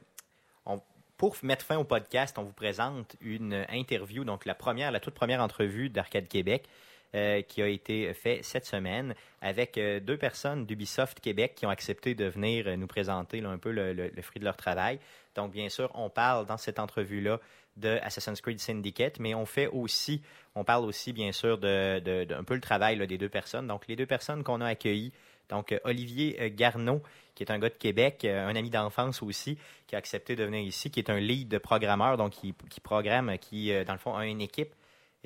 on- 0.64 0.82
pour 1.16 1.34
mettre 1.42 1.64
fin 1.64 1.78
au 1.78 1.84
podcast, 1.84 2.36
on 2.36 2.42
vous 2.42 2.52
présente 2.52 3.16
une 3.22 3.64
interview, 3.70 4.24
donc 4.24 4.44
la 4.44 4.54
première, 4.54 4.90
la 4.90 5.00
toute 5.00 5.14
première 5.14 5.40
entrevue 5.40 5.88
d'Arcade 5.88 6.28
Québec 6.28 6.68
euh, 7.16 7.40
qui 7.40 7.62
a 7.62 7.66
été 7.68 8.12
faite 8.12 8.44
cette 8.44 8.66
semaine 8.66 9.14
avec 9.40 9.78
euh, 9.78 10.00
deux 10.00 10.18
personnes 10.18 10.66
d'Ubisoft 10.66 11.20
Québec 11.20 11.54
qui 11.56 11.64
ont 11.64 11.70
accepté 11.70 12.14
de 12.14 12.26
venir 12.26 12.66
euh, 12.66 12.76
nous 12.76 12.86
présenter 12.86 13.42
un 13.42 13.56
peu 13.56 13.70
le, 13.70 14.10
fruit 14.20 14.38
de 14.38 14.44
leur 14.44 14.56
travail. 14.56 14.98
Donc, 15.34 15.50
bien 15.50 15.70
sûr, 15.70 15.90
on 15.94 16.10
parle 16.10 16.44
dans 16.44 16.58
cette 16.58 16.78
entrevue-là 16.78 17.40
de 17.78 17.98
Assassin's 18.02 18.42
Creed 18.42 18.60
Syndicate, 18.60 19.18
mais 19.18 19.34
on 19.34 19.46
fait 19.46 19.68
aussi, 19.68 20.20
on 20.54 20.62
parle 20.62 20.84
aussi, 20.84 21.14
bien 21.14 21.32
sûr, 21.32 21.56
de, 21.56 22.00
de- 22.00 22.24
d'un 22.24 22.44
peu 22.44 22.54
le 22.54 22.60
travail 22.60 23.06
des 23.06 23.16
deux 23.16 23.30
personnes. 23.30 23.66
Donc, 23.66 23.86
les 23.88 23.96
deux 23.96 24.06
personnes 24.06 24.44
qu'on 24.44 24.60
a 24.60 24.66
accueillies, 24.66 25.12
donc 25.48 25.74
Olivier 25.84 26.50
Garneau, 26.50 27.02
qui 27.34 27.44
est 27.44 27.50
un 27.50 27.58
gars 27.58 27.70
de 27.70 27.74
Québec, 27.74 28.26
un 28.26 28.54
ami 28.56 28.68
d'enfance 28.68 29.22
aussi, 29.22 29.56
qui 29.86 29.94
a 29.94 29.98
accepté 29.98 30.36
de 30.36 30.44
venir 30.44 30.60
ici, 30.60 30.90
qui 30.90 31.00
est 31.00 31.08
un 31.08 31.20
lead 31.20 31.58
programmeur, 31.60 32.16
donc 32.18 32.32
qui, 32.32 32.52
programme, 32.80 33.38
qui, 33.38 33.72
dans 33.84 33.92
le 33.92 33.98
fond, 33.98 34.14
a 34.14 34.26
une 34.26 34.40
équipe 34.40 34.74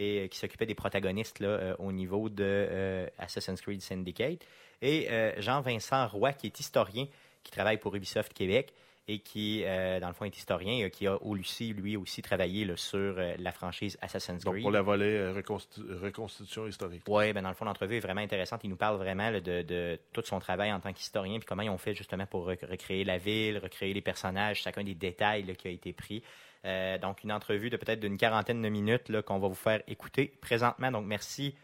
et 0.01 0.21
euh, 0.21 0.27
qui 0.29 0.39
s'occupait 0.39 0.67
des 0.67 0.75
protagonistes 0.75 1.39
là, 1.41 1.49
euh, 1.49 1.75
au 1.79 1.93
niveau 1.93 2.29
de 2.29 2.45
euh, 2.45 3.07
Assassin's 3.19 3.61
Creed 3.61 3.83
Syndicate. 3.83 4.41
Et 4.83 5.09
Jean-Vincent 5.37 6.09
Roy, 6.09 6.33
qui 6.33 6.47
est 6.47 6.59
historien, 6.59 7.07
qui 7.43 7.53
travaille 7.53 7.77
pour 7.79 7.95
Ubisoft 7.95 8.33
Québec 8.33 8.73
et 9.09 9.19
qui, 9.19 9.63
euh, 9.65 9.99
dans 9.99 10.07
le 10.09 10.15
fond, 10.15 10.25
est 10.25 10.37
historien, 10.37 10.85
euh, 10.85 10.89
qui 10.89 11.07
a 11.07 11.21
aussi, 11.23 11.73
lui 11.73 11.97
aussi, 11.97 12.23
travaillé 12.23 12.65
là, 12.65 12.77
sur 12.77 12.99
euh, 13.19 13.35
la 13.39 13.51
franchise 13.51 13.99
Assassin's 14.01 14.45
Donc, 14.45 14.55
Creed. 14.55 14.63
pour 14.63 14.71
la 14.71 14.83
volet 14.83 15.33
reconstitu- 15.33 15.83
reconstitution 16.01 16.67
historique. 16.67 17.03
Oui, 17.09 17.33
ben 17.33 17.43
dans 17.43 17.49
le 17.49 17.55
fond, 17.55 17.65
l'entrevue 17.65 17.97
est 17.97 18.01
vraiment 18.01 18.21
intéressante. 18.21 18.61
Il 18.65 18.71
nous 18.71 18.77
parle 18.77 18.97
vraiment 18.99 19.31
là, 19.31 19.41
de, 19.41 19.63
de 19.63 19.99
tout 20.13 20.23
son 20.25 20.39
travail 20.39 20.73
en 20.73 20.81
tant 20.81 20.93
qu'historien, 20.93 21.39
puis 21.39 21.47
comment 21.47 21.63
ils 21.63 21.71
ont 21.71 21.79
fait 21.79 21.95
justement 21.95 22.27
pour 22.27 22.45
rec- 22.47 22.63
recréer 22.63 23.05
la 23.05 23.19
ville, 23.19 23.59
recréer 23.59 23.93
les 23.93 24.01
personnages, 24.03 24.63
chacun 24.63 24.85
des 24.85 24.95
détails 24.95 25.43
là, 25.43 25.55
qui 25.55 25.69
a 25.69 25.73
été 25.73 25.93
pris. 25.93 26.23
Euh, 26.67 26.99
donc, 26.99 27.25
une 27.25 27.33
entrevue 27.33 27.71
de 27.71 27.77
peut-être 27.77 28.01
d'une 28.01 28.19
quarantaine 28.19 28.61
de 28.61 28.69
minutes 28.69 29.09
là, 29.09 29.23
qu'on 29.23 29.39
va 29.39 29.49
vous 29.49 29.55
faire 29.55 29.83
écouter 29.87 30.35
présentement. 30.41 30.91
Donc, 30.91 31.07
merci, 31.07 31.55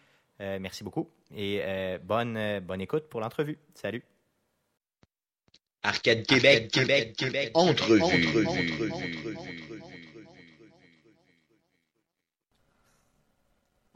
euh, 0.40 0.58
merci 0.60 0.84
beaucoup 0.84 1.10
et 1.34 1.60
euh, 1.62 1.98
bonne, 2.02 2.36
euh, 2.36 2.60
bonne 2.60 2.80
écoute 2.80 3.08
pour 3.08 3.20
l'entrevue. 3.20 3.58
Salut. 3.74 4.02
Arcade 5.82 6.26
Québec, 6.26 6.70
Québec, 6.72 7.14
Québec, 7.16 7.50
entrevue. 7.54 8.02
entrevue. 8.02 8.46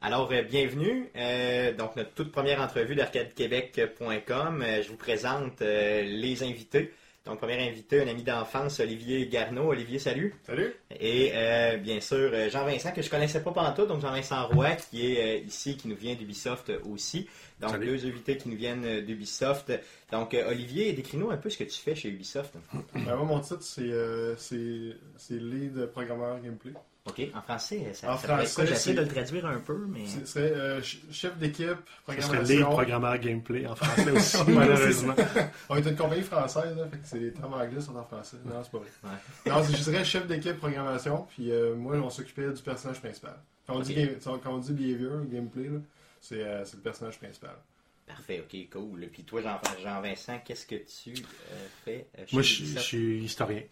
Alors, 0.03 0.31
euh, 0.33 0.43
bienvenue. 0.43 1.11
Euh, 1.17 1.75
donc, 1.75 1.95
notre 1.97 2.15
toute 2.15 2.33
première 2.33 2.61
entrevue 2.63 2.95
d'arcadequebec.com. 2.95 4.63
Euh, 4.63 4.83
je 4.83 4.89
vous 4.89 4.97
présente 4.97 5.61
euh, 5.61 6.03
les 6.03 6.43
invités. 6.43 6.93
Donc, 7.27 7.39
premier 7.39 7.69
invité, 7.69 8.01
un 8.01 8.09
ami 8.09 8.23
d'enfance, 8.23 8.81
Olivier 8.81 9.27
Garneau. 9.29 9.69
Olivier, 9.69 9.99
salut. 9.99 10.35
Salut. 10.47 10.73
Et 10.99 11.33
euh, 11.35 11.77
bien 11.77 12.01
sûr, 12.01 12.17
euh, 12.33 12.49
Jean-Vincent, 12.49 12.93
que 12.93 13.03
je 13.03 13.11
connaissais 13.11 13.43
pas 13.43 13.53
pantoute, 13.53 13.89
donc 13.89 14.01
Jean-Vincent 14.01 14.47
Roy, 14.49 14.71
qui 14.91 15.13
est 15.13 15.43
euh, 15.43 15.45
ici, 15.47 15.77
qui 15.77 15.87
nous 15.89 15.97
vient 15.97 16.15
d'Ubisoft 16.15 16.73
aussi. 16.91 17.29
Donc, 17.61 17.73
Salut. 17.73 17.87
deux 17.87 18.07
invités 18.07 18.39
qui 18.39 18.49
nous 18.49 18.57
viennent 18.57 19.03
d'Ubisoft. 19.05 19.71
Donc, 20.11 20.33
euh, 20.33 20.49
Olivier, 20.51 20.95
décris-nous 20.95 21.31
un 21.31 21.37
peu 21.37 21.51
ce 21.51 21.59
que 21.59 21.65
tu 21.65 21.79
fais 21.79 21.95
chez 21.95 22.09
Ubisoft. 22.09 22.55
Ben, 22.95 23.15
moi, 23.17 23.25
mon 23.25 23.41
titre, 23.41 23.63
c'est 23.63 23.83
euh, 23.83 24.35
c'est- 24.39 24.97
c'est 25.19 25.35
lead 25.39 25.87
programmeur 25.93 26.41
gameplay. 26.41 26.73
OK, 27.07 27.23
en 27.35 27.41
français, 27.41 27.93
ça, 27.95 28.13
En 28.13 28.19
ça 28.19 28.29
français, 28.29 28.67
J'essaie 28.67 28.93
de 28.93 29.01
le 29.01 29.09
traduire 29.09 29.47
un 29.47 29.59
peu, 29.59 29.87
mais... 29.89 30.07
Ce 30.07 30.25
serait 30.27 30.53
euh, 30.53 30.83
ch- 30.83 31.01
chef 31.11 31.37
d'équipe, 31.39 31.67
Ce 31.67 32.13
serait 32.13 32.17
programmation. 32.21 32.57
lead 32.59 32.67
programmeur 32.67 33.19
gameplay 33.19 33.67
en 33.67 33.75
français 33.75 34.11
aussi, 34.11 34.37
malheureusement. 34.49 35.15
On 35.71 35.77
est 35.77 35.89
une 35.89 35.97
compagnie 35.97 36.23
française, 36.23 36.77
là, 36.77 36.87
fait 36.89 36.99
que 36.99 37.07
c'est 37.07 37.19
les 37.19 37.33
termes 37.33 37.55
anglais 37.55 37.81
sont 37.81 37.97
en 37.97 38.05
français. 38.05 38.37
Non, 38.45 38.63
c'est 38.63 38.71
pas 38.71 38.79
vrai. 38.79 38.89
Ouais. 39.05 39.51
Non, 39.51 39.63
je 39.65 39.83
dirais 39.83 40.05
chef 40.05 40.27
d'équipe 40.27 40.59
programmation, 40.59 41.27
puis 41.31 41.51
euh, 41.51 41.75
moi, 41.75 41.97
on 41.97 42.11
s'occupait 42.11 42.53
du 42.53 42.61
personnage 42.63 43.01
principal. 43.01 43.37
Quand 43.67 43.77
on, 43.77 43.81
dit, 43.81 43.97
quand 44.23 44.41
on 44.47 44.59
dit 44.59 44.73
behavior, 44.73 45.21
gameplay, 45.31 45.65
là, 45.69 45.79
c'est 46.21 46.43
euh, 46.45 46.65
c'est 46.67 46.77
le 46.77 46.83
personnage 46.83 47.19
principal. 47.19 47.55
Parfait, 48.07 48.45
OK, 48.45 48.69
cool. 48.73 49.09
Puis 49.13 49.23
toi, 49.23 49.41
Jean- 49.41 49.61
Jean-Vincent, 49.83 50.41
qu'est-ce 50.45 50.67
que 50.67 50.75
tu 50.75 51.13
euh, 51.23 51.67
fais 51.85 52.09
euh, 52.19 52.25
chez 52.27 52.35
Moi, 52.37 52.43
je, 52.43 52.79
suis 52.81 53.25
historien. 53.25 53.63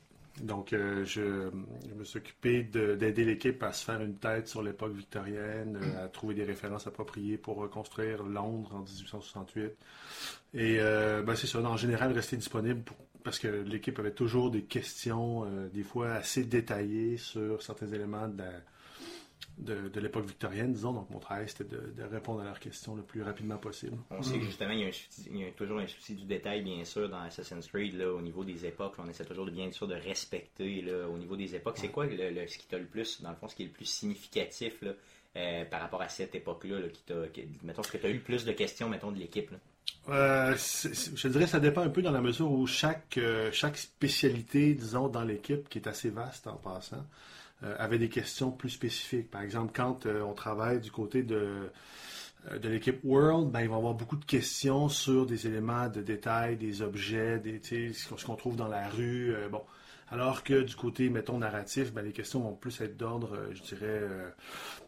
Donc, 0.43 0.72
euh, 0.72 1.05
je, 1.05 1.51
me 1.97 2.05
suis 2.05 2.18
occupé 2.18 2.62
de- 2.62 2.95
d'aider 2.95 3.24
l'équipe 3.24 3.62
à 3.62 3.72
se 3.72 3.84
faire 3.84 4.01
une 4.01 4.14
tête 4.16 4.49
sur 4.49 4.62
l'époque 4.62 4.95
victorienne, 4.95 5.78
euh, 5.82 6.05
à 6.05 6.09
trouver 6.09 6.34
des 6.34 6.45
références 6.45 6.86
appropriées 6.86 7.39
pour 7.39 7.57
reconstruire 7.57 8.22
Londres 8.22 8.70
en 8.74 8.80
1868. 8.80 9.72
Et 10.55 10.76
euh, 10.80 11.22
ben, 11.22 11.34
c'est 11.34 11.47
ça, 11.47 11.61
en 11.61 11.76
général, 11.76 12.12
rester 12.12 12.36
disponible 12.36 12.82
parce 13.24 13.39
que 13.39 13.49
l'équipe 13.49 13.99
avait 13.99 14.12
toujours 14.12 14.51
des 14.51 14.62
questions, 14.62 15.45
des 15.74 15.82
fois 15.82 16.12
assez 16.12 16.45
détaillées 16.45 17.16
sur 17.18 17.61
certains 17.62 17.89
éléments 17.89 18.28
de 18.28 18.39
la, 18.39 18.51
de, 19.59 19.89
de 19.89 20.01
l'époque 20.01 20.27
victorienne, 20.27 20.73
disons. 20.73 20.93
Donc, 20.93 21.11
mon 21.11 21.19
travail, 21.19 21.49
c'était 21.49 21.65
de, 21.65 21.93
de 21.97 22.03
répondre 22.05 22.41
à 22.41 22.45
leurs 22.45 22.61
questions 22.61 22.95
le 22.95 23.03
plus 23.03 23.23
rapidement 23.23 23.57
possible. 23.59 23.97
On 24.11 24.23
sait 24.23 24.39
que 24.39 24.45
justement, 24.45 24.71
il 24.73 24.81
y, 24.81 24.85
a 24.85 24.89
un 24.89 24.93
souci- 24.93 25.29
il 25.31 25.39
y 25.41 25.45
a 25.45 25.51
toujours 25.53 25.79
un 25.81 25.87
souci 25.87 26.15
du 26.15 26.25
détail, 26.25 26.63
bien 26.63 26.85
sûr, 26.85 27.09
dans 27.09 27.21
Assassin's 27.21 27.67
Creed, 27.67 27.95
là, 27.97 28.13
au 28.13 28.21
niveau 28.21 28.45
des 28.45 28.65
époques. 28.67 28.95
on 28.99 29.09
essaie 29.09 29.25
toujours 29.25 29.47
de 29.47 29.51
bien 29.51 29.71
sûr 29.73 29.87
de 29.89 29.95
respecter 29.95 30.83
là, 30.83 31.09
au 31.09 31.19
niveau 31.19 31.37
des 31.37 31.55
époques. 31.55 31.79
C'est 31.79 31.89
quoi 31.89 32.07
le, 32.07 32.31
le- 32.31 32.47
ce 32.47 32.59
qui 32.59 32.67
t'a 32.67 32.79
le 32.79 32.87
plus, 32.87 33.21
dans 33.23 33.31
le 33.31 33.37
fond, 33.37 33.49
ce 33.49 33.55
qui 33.57 33.63
est 33.65 33.67
le 33.67 33.73
plus 33.73 33.85
significatif 33.87 34.81
là, 34.83 34.93
euh, 35.37 35.65
par 35.67 35.81
rapport 35.81 36.03
à 36.03 36.09
cette 36.09 36.35
époque-là, 36.35 36.81
là, 36.81 36.89
qui 36.89 37.03
t'a, 37.03 37.15
mettons, 37.63 37.83
ce 37.83 37.93
que 37.93 37.99
tu 37.99 38.07
as 38.07 38.11
eu 38.11 38.15
le 38.15 38.21
plus 38.21 38.45
de 38.45 38.53
questions, 38.53 38.89
mettons, 38.89 39.13
de 39.13 39.19
l'équipe? 39.19 39.51
Euh, 40.09 40.55
je 40.57 41.29
dirais 41.29 41.45
que 41.45 41.51
ça 41.51 41.61
dépend 41.61 41.83
un 41.83 41.91
peu 41.91 42.01
dans 42.03 42.11
la 42.11 42.21
mesure 42.23 42.51
où 42.51 42.67
chaque, 42.67 43.19
euh, 43.19 43.51
chaque 43.53 43.77
spécialité, 43.77 44.75
disons, 44.75 45.09
dans 45.09 45.23
l'équipe, 45.25 45.69
qui 45.69 45.79
est 45.79 45.87
assez 45.89 46.09
vaste 46.11 46.47
en 46.47 46.57
passant, 46.57 47.05
euh, 47.65 47.75
avait 47.79 47.99
des 47.99 48.09
questions 48.09 48.51
plus 48.51 48.71
spécifiques. 48.71 49.31
Par 49.31 49.43
exemple, 49.43 49.73
quand 49.75 50.07
euh, 50.07 50.23
on 50.23 50.35
travaille 50.35 50.81
du 50.81 50.91
côté 50.91 51.23
de, 51.23 51.71
euh, 52.51 52.59
de 52.59 52.69
l'équipe 52.69 53.01
World, 53.05 53.51
ben, 53.51 53.61
il 53.61 53.69
va 53.69 53.75
y 53.75 53.79
avoir 53.79 53.95
beaucoup 53.95 54.17
de 54.17 54.25
questions 54.25 54.89
sur 54.89 55.27
des 55.27 55.47
éléments 55.47 55.89
de 55.89 56.03
détail, 56.03 56.57
des 56.57 56.83
objets, 56.83 57.39
des, 57.39 57.61
ce 57.63 58.09
qu'on- 58.25 58.37
trouve 58.37 58.57
dans 58.57 58.69
la 58.69 58.89
rue. 58.89 59.35
bon. 59.51 59.63
Alors 60.11 60.43
que 60.43 60.63
du 60.63 60.75
côté, 60.75 61.11
mettons, 61.11 61.37
narratif, 61.39 61.93
ben, 61.93 62.03
les 62.03 62.13
questions 62.13 62.41
vont 62.41 62.55
plus 62.55 62.81
être 62.81 62.97
d'ordre, 62.97 63.37
je 63.53 63.61
dirais, 63.63 64.01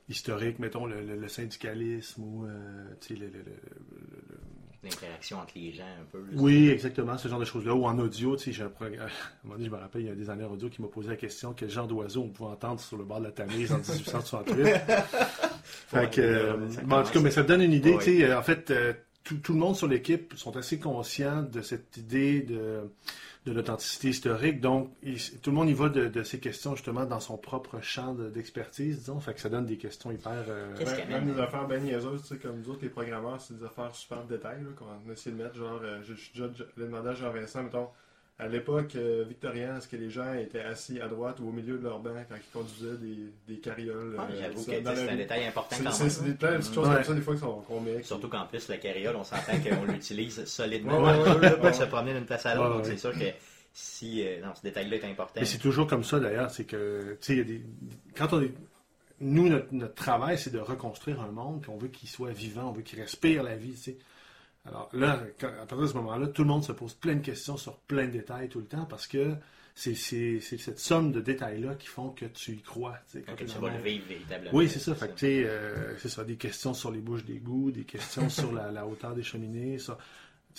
historique, 0.08 0.58
mettons, 0.58 0.86
le, 0.86 1.02
le- 1.02 1.28
syndicalisme 1.28 2.22
ou, 2.22 2.46
le- 3.16 3.30
L'interaction 4.82 5.38
entre 5.38 5.52
les 5.56 5.72
gens, 5.72 5.84
un 5.84 6.04
peu. 6.10 6.24
oui, 6.36 6.70
exactement, 6.70 7.18
ce 7.18 7.28
genre 7.28 7.38
de 7.38 7.44
choses-là. 7.44 7.74
Ou 7.74 7.84
en 7.84 7.98
audio, 7.98 8.34
tu 8.36 8.44
sais, 8.44 8.52
j'ai 8.52 8.62
un 8.62 8.70
programme. 8.70 9.00
À 9.00 9.04
un 9.04 9.08
moment 9.44 9.54
donné, 9.56 9.66
je 9.66 9.70
me 9.70 9.76
rappelle, 9.76 10.02
il 10.02 10.08
y 10.08 10.10
a 10.10 10.14
des 10.14 10.30
années 10.30 10.44
audio 10.44 10.70
qui 10.70 10.80
m'a 10.80 10.88
posé 10.88 11.08
la 11.10 11.16
question 11.16 11.52
quel 11.52 11.68
genre 11.68 11.86
d'oiseau 11.86 12.22
on 12.22 12.28
pouvait 12.28 12.50
entendre 12.50 12.80
sur 12.80 12.96
le 12.96 13.04
bord 13.04 13.18
de 13.18 13.24
la 13.24 13.30
Tamise 13.30 13.72
en 13.72 13.78
1868. 13.78 14.66
fait 15.62 16.10
que, 16.10 16.20
euh, 16.20 16.56
bon, 16.84 16.96
en 16.96 17.02
tout 17.02 17.12
cas, 17.12 17.20
mais 17.20 17.30
ça 17.30 17.42
te 17.42 17.48
donne 17.48 17.60
une 17.60 17.74
idée, 17.74 17.96
tu 17.98 18.04
sais, 18.04 18.24
euh, 18.24 18.38
en 18.38 18.42
fait, 18.42 18.70
euh, 18.70 18.94
tout, 19.22 19.36
tout 19.36 19.52
le 19.52 19.58
monde 19.58 19.76
sur 19.76 19.86
l'équipe 19.86 20.32
sont 20.36 20.56
assez 20.56 20.78
conscients 20.78 21.42
de 21.42 21.60
cette 21.60 21.98
idée 21.98 22.40
de, 22.40 22.80
de 23.46 23.52
l'authenticité 23.52 24.08
historique. 24.10 24.60
Donc, 24.60 24.90
il- 25.02 25.18
tout 25.40 25.50
le 25.50 25.56
monde 25.56 25.70
y 25.70 25.72
va 25.72 25.88
de, 25.88 26.08
de 26.08 26.22
ces 26.22 26.38
questions, 26.40 26.74
justement, 26.76 27.06
dans 27.06 27.20
son 27.20 27.38
propre 27.38 27.80
champ 27.80 28.12
de- 28.14 28.28
d'expertise, 28.28 28.98
disons. 28.98 29.18
Fait 29.18 29.32
que 29.34 29.40
ça 29.40 29.48
donne 29.48 29.64
des 29.66 29.78
questions 29.78 30.10
hyper. 30.12 30.44
euh, 30.48 30.74
Qu'est-ce 30.76 30.90
Ouais, 30.94 31.00
qu'il 31.02 31.10
même 31.10 31.32
des 31.32 31.40
affaires 31.40 31.66
niaiseuses, 31.66 32.20
tu 32.22 32.28
sais, 32.28 32.36
comme 32.38 32.58
nous 32.58 32.68
autres, 32.70 32.82
les 32.82 32.90
programmeurs, 32.90 33.40
c'est 33.40 33.58
des 33.58 33.64
affaires 33.64 33.94
super 33.94 34.22
de 34.24 34.36
détail, 34.36 34.58
là, 34.62 34.68
qu'on 34.76 35.10
essaie 35.12 35.30
de 35.30 35.36
mettre. 35.42 35.54
Genre, 35.56 35.80
euh, 35.82 36.00
je 36.02 36.12
suis 36.14 36.32
déjà 36.34 36.50
je 36.54 36.64
l'ai 36.80 36.86
demandé 36.86 37.08
à 37.08 37.14
Jean-Vincent, 37.14 37.62
mettons, 37.62 37.88
à 38.40 38.48
l'époque 38.48 38.96
euh, 38.96 39.24
victorienne, 39.28 39.76
est-ce 39.76 39.86
que 39.86 39.96
les 39.96 40.08
gens 40.10 40.32
étaient 40.34 40.62
assis 40.62 41.00
à 41.00 41.08
droite 41.08 41.38
ou 41.40 41.48
au 41.48 41.52
milieu 41.52 41.76
de 41.78 41.82
leur 41.84 41.98
banc 42.00 42.14
quand 42.28 42.36
ils 42.36 42.52
conduisaient 42.52 42.96
des, 42.96 43.32
des 43.54 43.60
carrioles 43.60 44.16
Ah, 44.18 44.26
euh, 44.30 44.36
J'avoue 44.40 44.64
que 44.64 44.70
c'est 44.70 45.08
un 45.10 45.16
détail 45.16 45.46
important 45.46 45.76
C'est 45.76 45.84
quand 45.84 45.98
même. 46.00 46.10
c'est 46.10 46.24
des 46.24 46.32
plein 46.34 46.52
de 46.52 46.56
petites 46.58 46.74
choses 46.74 46.88
Ouais. 46.88 46.94
comme 46.94 47.04
ça, 47.04 47.14
des 47.14 47.20
fois, 47.20 47.34
qu'on 47.36 47.80
met. 47.80 48.02
Surtout 48.02 48.28
qu'en 48.28 48.46
plus, 48.46 48.68
la 48.68 48.78
carriole, 48.78 49.16
on 49.16 49.24
s'entend 49.24 49.52
qu'on 49.68 49.84
l'utilise 49.92 50.44
solidement. 50.46 50.98
Ouais, 51.02 51.12
ouais, 51.12 51.38
ouais, 51.38 51.60
ouais. 51.60 51.70
de 51.70 51.76
se 51.76 51.84
promener 51.84 52.14
d'une 52.14 52.24
place 52.24 52.46
à 52.46 52.54
l'autre. 52.54 52.68
Ouais, 52.70 52.74
donc 52.76 52.84
ouais. 52.86 52.90
c'est 52.92 52.98
sûr 52.98 53.12
que 53.12 53.26
si 53.72 54.26
euh, 54.26 54.40
non, 54.40 54.54
ce 54.54 54.62
détail-là 54.62 54.96
est 54.96 55.04
important. 55.04 55.34
Mais 55.40 55.44
c'est 55.46 55.58
toujours 55.58 55.86
comme 55.86 56.02
ça 56.04 56.18
d'ailleurs, 56.18 56.50
c'est 56.50 56.64
que, 56.64 57.18
tu 57.20 57.36
sais, 57.36 57.44
des... 57.44 57.62
quand 58.16 58.32
on 58.32 58.42
est. 58.42 58.52
Nous, 59.22 59.50
notre, 59.50 59.66
notre 59.72 59.94
travail, 59.94 60.38
c'est 60.38 60.50
de 60.50 60.58
reconstruire 60.58 61.20
un 61.20 61.30
monde, 61.30 61.60
puis 61.60 61.70
on 61.70 61.76
veut 61.76 61.88
qu'il 61.88 62.08
soit 62.08 62.32
vivant, 62.32 62.70
on 62.70 62.72
veut 62.72 62.80
qu'il 62.80 62.98
respire 63.00 63.42
la 63.42 63.54
vie, 63.54 63.72
tu 63.72 63.76
sais. 63.78 63.98
Alors 64.70 64.88
là, 64.92 65.20
quand- 65.38 65.48
à 65.48 65.66
partir 65.66 65.78
de 65.78 65.86
ce 65.88 65.94
moment-là, 65.94 66.28
tout 66.28 66.42
le 66.42 66.48
monde 66.48 66.64
se 66.64 66.72
pose 66.72 66.94
plein 66.94 67.16
de 67.16 67.20
questions 67.24 67.56
sur 67.56 67.76
plein 67.80 68.06
de 68.06 68.12
détails 68.12 68.48
tout 68.48 68.60
le 68.60 68.66
temps, 68.66 68.84
parce 68.86 69.06
que 69.06 69.34
c'est 69.74 69.94
cette 70.40 70.78
somme 70.78 71.10
de 71.12 71.20
détails-là 71.20 71.74
qui 71.74 71.86
font 71.86 72.10
que 72.10 72.24
tu 72.26 72.52
y 72.52 72.60
crois. 72.62 72.96
quand 73.22 73.34
que 73.36 73.44
tu 73.44 73.58
vas 73.58 73.68
le 73.70 73.82
vivre 73.82 74.04
véritablement. 74.08 74.50
Oui, 74.54 74.68
c'est 74.68 74.78
ça. 74.78 74.94
Fait 74.94 75.08
que, 75.08 75.12
euh, 75.44 75.98
c'est 75.98 76.08
ça, 76.08 76.24
des 76.24 76.36
questions 76.36 76.74
sur 76.74 76.90
les 76.90 77.00
bouches 77.00 77.24
d'égout, 77.24 77.70
des 77.70 77.84
questions 77.84 78.28
sur 78.30 78.52
la, 78.52 78.70
la 78.70 78.86
hauteur 78.86 79.14
des 79.14 79.22
cheminées, 79.22 79.78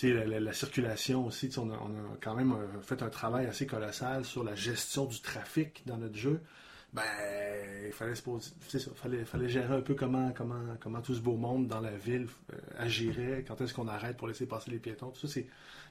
la, 0.02 0.24
la- 0.26 0.40
la 0.40 0.52
circulation 0.52 1.26
aussi. 1.26 1.50
A, 1.56 1.60
on 1.60 1.70
a 1.70 2.16
quand 2.20 2.34
même 2.34 2.52
euh, 2.52 2.80
fait 2.82 3.02
un 3.02 3.10
travail 3.10 3.46
assez 3.46 3.66
colossal 3.66 4.24
sur 4.24 4.42
la 4.44 4.54
gestion 4.54 5.04
du 5.06 5.20
trafic 5.20 5.82
dans 5.86 5.98
notre 5.98 6.16
jeu. 6.16 6.40
Ben, 6.92 7.02
il 7.86 7.92
fallait 7.92 8.14
se 8.14 8.22
poser, 8.22 8.50
c'est 8.68 8.78
ça, 8.78 8.90
fallait, 8.94 9.24
fallait 9.24 9.48
gérer 9.48 9.74
un 9.74 9.80
peu 9.80 9.94
comment, 9.94 10.30
comment, 10.32 10.60
comment 10.78 11.00
tout 11.00 11.14
ce 11.14 11.20
beau 11.20 11.36
monde 11.36 11.66
dans 11.66 11.80
la 11.80 11.96
ville 11.96 12.26
euh, 12.52 12.56
agirait, 12.78 13.44
quand 13.48 13.58
est-ce 13.62 13.72
qu'on 13.72 13.88
arrête 13.88 14.16
pour 14.18 14.28
laisser 14.28 14.46
passer 14.46 14.70
les 14.70 14.78
piétons. 14.78 15.08
Tout 15.10 15.26
ça, 15.26 15.28
c'est 15.28 15.46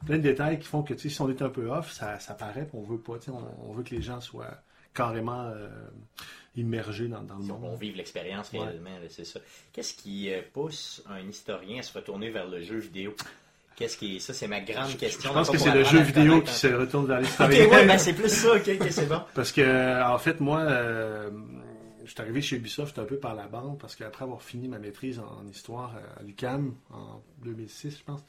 plein 0.06 0.18
de 0.18 0.22
détails 0.24 0.60
qui 0.60 0.68
font 0.68 0.84
que, 0.84 0.96
si 0.96 1.20
on 1.22 1.30
est 1.30 1.42
un 1.42 1.50
peu 1.50 1.72
off, 1.72 1.92
ça, 1.92 2.20
ça 2.20 2.36
paraît, 2.36 2.66
puis 2.68 2.78
on 2.78 2.84
veut 2.84 3.00
pas, 3.00 3.14
on, 3.30 3.70
on 3.70 3.74
veut 3.74 3.82
que 3.84 3.96
les 3.96 4.02
gens 4.02 4.22
soient 4.22 4.62
carrément 4.94 5.46
euh, 5.46 5.70
immergés 6.56 7.08
dans, 7.08 7.24
dans 7.24 7.38
le 7.38 7.46
Si 7.46 7.52
on 7.52 7.58
monde. 7.60 7.80
vive 7.80 7.96
l'expérience 7.96 8.50
réellement, 8.50 8.98
c'est 9.10 9.26
ça. 9.26 9.40
Qu'est-ce 9.74 9.96
qui 9.96 10.32
euh, 10.32 10.42
pousse 10.54 11.02
un 11.10 11.28
historien 11.28 11.80
à 11.80 11.82
se 11.82 11.98
retourner 11.98 12.30
vers 12.30 12.48
le 12.48 12.62
jeu 12.62 12.78
vidéo? 12.78 13.16
Qu'est-ce 13.82 13.98
qui 13.98 14.16
est... 14.16 14.20
Ça, 14.20 14.34
c'est 14.34 14.48
ma 14.48 14.60
grande 14.62 14.96
question. 14.98 15.30
Je 15.30 15.34
pense 15.34 15.50
que 15.50 15.58
c'est 15.58 15.74
le 15.74 15.84
jeu 15.84 16.00
vidéo 16.02 16.42
qui 16.42 16.54
se 16.54 16.68
retourne 16.68 17.08
vers 17.08 17.18
Ok, 17.20 17.24
l'histoire. 17.26 17.50
ouais, 17.50 17.86
ben 17.86 17.98
c'est 17.98 18.14
plus 18.14 18.30
ça, 18.30 18.54
ok, 18.56 18.70
ok, 18.80 18.88
c'est 18.92 19.08
bon. 19.08 19.22
Parce 19.34 19.52
que, 19.52 19.62
euh, 19.62 20.08
en 20.08 20.18
fait, 20.20 20.40
moi, 20.40 20.60
euh, 20.60 21.30
je 22.06 22.12
suis 22.12 22.22
arrivé 22.22 22.42
chez 22.42 22.56
Ubisoft 22.58 22.98
un 23.00 23.06
peu 23.06 23.18
par 23.18 23.36
la 23.36 23.48
bande, 23.48 23.78
parce 23.80 23.96
qu'après 23.96 24.24
avoir 24.24 24.42
fini 24.42 24.68
ma 24.68 24.80
maîtrise 24.80 25.20
en, 25.20 25.42
en 25.44 25.48
histoire 25.48 25.94
euh, 25.98 26.20
à 26.20 26.24
l'UQAM 26.24 26.74
en 26.92 27.22
2006, 27.44 27.98
je 28.00 28.04
pense, 28.04 28.22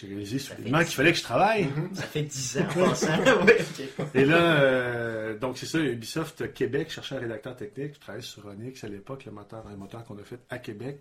j'ai 0.00 0.06
réalisé 0.08 0.38
soudainement 0.38 0.78
qu'il 0.80 0.94
fallait 0.94 1.12
que 1.12 1.18
je 1.18 1.22
travaille. 1.22 1.68
Ça 1.92 2.02
fait 2.02 2.22
10 2.22 2.58
ans 2.58 2.62
en 2.62 2.74
passant. 2.88 3.18
ouais, 3.44 3.58
ok. 3.98 4.06
Et 4.14 4.24
là, 4.24 4.60
euh, 4.60 5.38
donc 5.38 5.58
c'est 5.58 5.66
ça, 5.66 5.78
Ubisoft 5.78 6.52
Québec 6.52 6.90
cherchait 6.90 7.16
un 7.16 7.20
rédacteur 7.20 7.56
technique. 7.56 7.94
Je 7.94 8.00
travaillais 8.00 8.24
sur 8.24 8.46
Onyx 8.46 8.84
à 8.84 8.88
l'époque, 8.88 9.24
le 9.24 9.32
moteur, 9.32 9.66
un 9.66 9.76
moteur 9.76 10.04
qu'on 10.04 10.18
a 10.18 10.22
fait 10.22 10.40
à 10.50 10.58
Québec. 10.58 11.00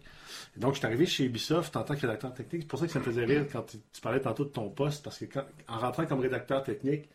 Et 0.56 0.60
donc, 0.60 0.74
je 0.74 0.80
suis 0.80 0.86
arrivé 0.88 1.06
chez 1.06 1.26
Ubisoft 1.26 1.76
en 1.76 1.84
tant 1.84 1.96
que 1.96 2.02
rédacteur 2.02 2.34
technique. 2.34 2.64
C'est 2.64 2.68
pour 2.68 2.80
ça 2.80 2.88
que 2.88 2.92
ça 2.92 3.00
me 3.00 3.04
faisait 3.06 3.26
rire 3.26 3.46
quand 3.52 3.64
tu, 3.64 3.78
tu 3.94 4.02
parlais 4.02 4.20
tantôt 4.22 4.46
de 4.46 4.50
ton 4.50 4.70
poste, 4.70 5.04
parce 5.04 5.20
que 5.20 5.26
quand, 5.26 5.44
en 5.68 5.78
rentrant 5.78 6.06
comme 6.06 6.20
rédacteur 6.20 6.64
technique, 6.64 7.10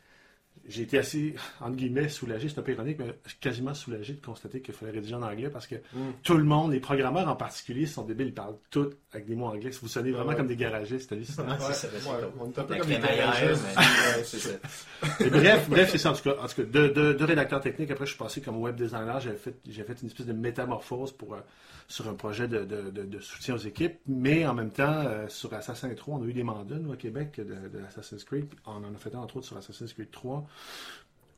j'ai 0.69 0.83
été 0.83 0.99
assez, 0.99 1.35
entre 1.61 1.77
guillemets, 1.77 2.09
soulagé, 2.09 2.49
c'est 2.49 2.59
un 2.59 2.63
peu 2.63 2.73
ironique, 2.73 2.99
mais 2.99 3.15
quasiment 3.41 3.75
soulagé 3.75 4.13
de 4.15 4.25
constater 4.25 4.61
qu'il 4.61 4.75
fallait 4.75 4.93
rédiger 4.93 5.15
en 5.15 5.23
anglais 5.23 5.51
parce 5.51 5.67
que 5.67 5.75
tout 6.23 6.37
le 6.37 6.45
monde, 6.45 6.73
les 6.73 6.81
programmeurs 6.81 7.29
en 7.29 7.37
particulier, 7.37 7.87
sont 7.87 8.05
débiles, 8.05 8.29
ils 8.29 8.35
parlent 8.35 8.57
tous 8.71 8.91
avec 9.13 9.27
des 9.27 9.35
mots 9.35 9.47
anglais. 9.47 9.71
Vous 9.83 9.89
sonnez 9.89 10.11
vraiment 10.13 10.31
Ouais. 10.31 10.37
comme 10.37 10.47
des 10.47 10.57
garagistes, 10.57 11.09
c'est 11.11 11.25
ça, 11.25 11.43
Ouais, 11.43 11.57
c'est 11.73 11.89
ouais, 11.89 12.01
on 12.39 12.47
est 12.47 12.59
un 12.59 12.63
peu 12.65 12.77
comme 12.77 12.87
des 12.89 12.99
garagistes. 12.99 13.63
mais- 15.23 15.29
bref, 15.31 15.69
bref, 15.69 15.91
c'est 15.91 15.99
ça. 15.99 16.11
En 16.11 16.15
tout 16.15 16.23
cas, 16.23 16.37
en 16.41 16.47
tout 16.47 16.55
cas 16.57 16.63
de, 16.63 16.89
de, 16.89 17.13
de 17.13 17.25
rédacteur 17.25 17.61
technique, 17.61 17.91
après, 17.91 18.07
je 18.07 18.11
suis 18.11 18.19
passé 18.19 18.41
comme 18.41 18.57
web 18.59 18.77
designer. 18.77 19.21
J'ai 19.21 19.33
fait, 19.35 19.55
j'ai 19.69 19.83
fait 19.85 20.01
une 20.01 20.09
espèce 20.09 20.27
de 20.27 20.33
métamorphose 20.33 21.13
pour, 21.13 21.35
euh, 21.35 21.39
sur 21.89 22.09
un 22.09 22.15
projet 22.15 22.49
de, 22.49 22.65
de, 22.65 22.91
de, 22.91 23.03
de 23.05 23.19
soutien 23.21 23.55
aux 23.55 23.59
équipes. 23.59 23.99
Mais 24.07 24.47
en 24.47 24.55
même 24.55 24.71
temps, 24.71 25.05
euh, 25.07 25.29
sur 25.29 25.53
Assassin's 25.55 25.95
3, 25.97 26.17
on 26.19 26.23
a 26.23 26.27
eu 26.27 26.33
des 26.33 26.43
mandats, 26.43 26.77
nous, 26.77 26.93
au 26.93 26.97
Québec, 26.97 27.41
de, 27.41 27.57
Assassin's 27.87 28.25
Creed. 28.25 28.47
On 28.67 28.73
en 28.85 28.95
a 28.95 28.99
fait 28.99 29.15
un, 29.15 29.19
entre 29.21 29.39
autres, 29.39 29.47
sur 29.47 29.57
Assassin's 29.57 29.93
Creed 29.93 30.11
3, 30.11 30.47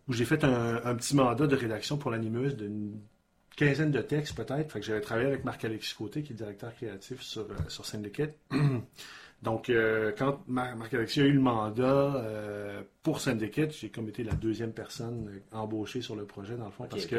où 0.09 0.13
j'ai 0.13 0.25
fait 0.25 0.45
un, 0.45 0.81
un 0.85 0.95
petit 0.95 1.17
mandat 1.17 1.47
de 1.47 1.57
rédaction 1.57 1.97
pour 1.97 2.11
l'animeuse 2.11 2.57
d'une 2.57 3.01
quinzaine 3.57 3.91
de 3.91 4.01
textes, 4.03 4.35
peut-être. 4.37 4.73
Fait 4.73 4.81
que 4.81 4.87
j'avais 4.87 5.01
travaillé 5.01 5.29
avec 5.29 5.45
Marc-Alexis 5.45 5.95
Côté, 5.95 6.23
qui 6.23 6.33
est 6.33 6.37
directeur 6.37 6.75
créatif 6.75 7.23
sur, 7.23 7.43
euh, 7.43 7.55
sur 7.69 7.85
Syndicate. 7.87 8.35
Donc, 9.43 9.69
euh, 9.69 10.13
quand 10.17 10.41
Mar- 10.49 10.75
Marc-Alexis 10.77 11.21
a 11.21 11.25
eu 11.25 11.33
le 11.33 11.41
mandat 11.41 12.15
euh, 12.17 12.83
pour 13.03 13.21
Syndicate, 13.21 13.73
j'ai 13.73 13.91
comme 13.91 14.09
été 14.09 14.25
la 14.25 14.33
deuxième 14.33 14.73
personne 14.73 15.41
embauchée 15.53 16.01
sur 16.01 16.17
le 16.17 16.25
projet, 16.25 16.57
dans 16.57 16.65
le 16.65 16.71
fond, 16.71 16.87
parce 16.89 17.05
que 17.07 17.17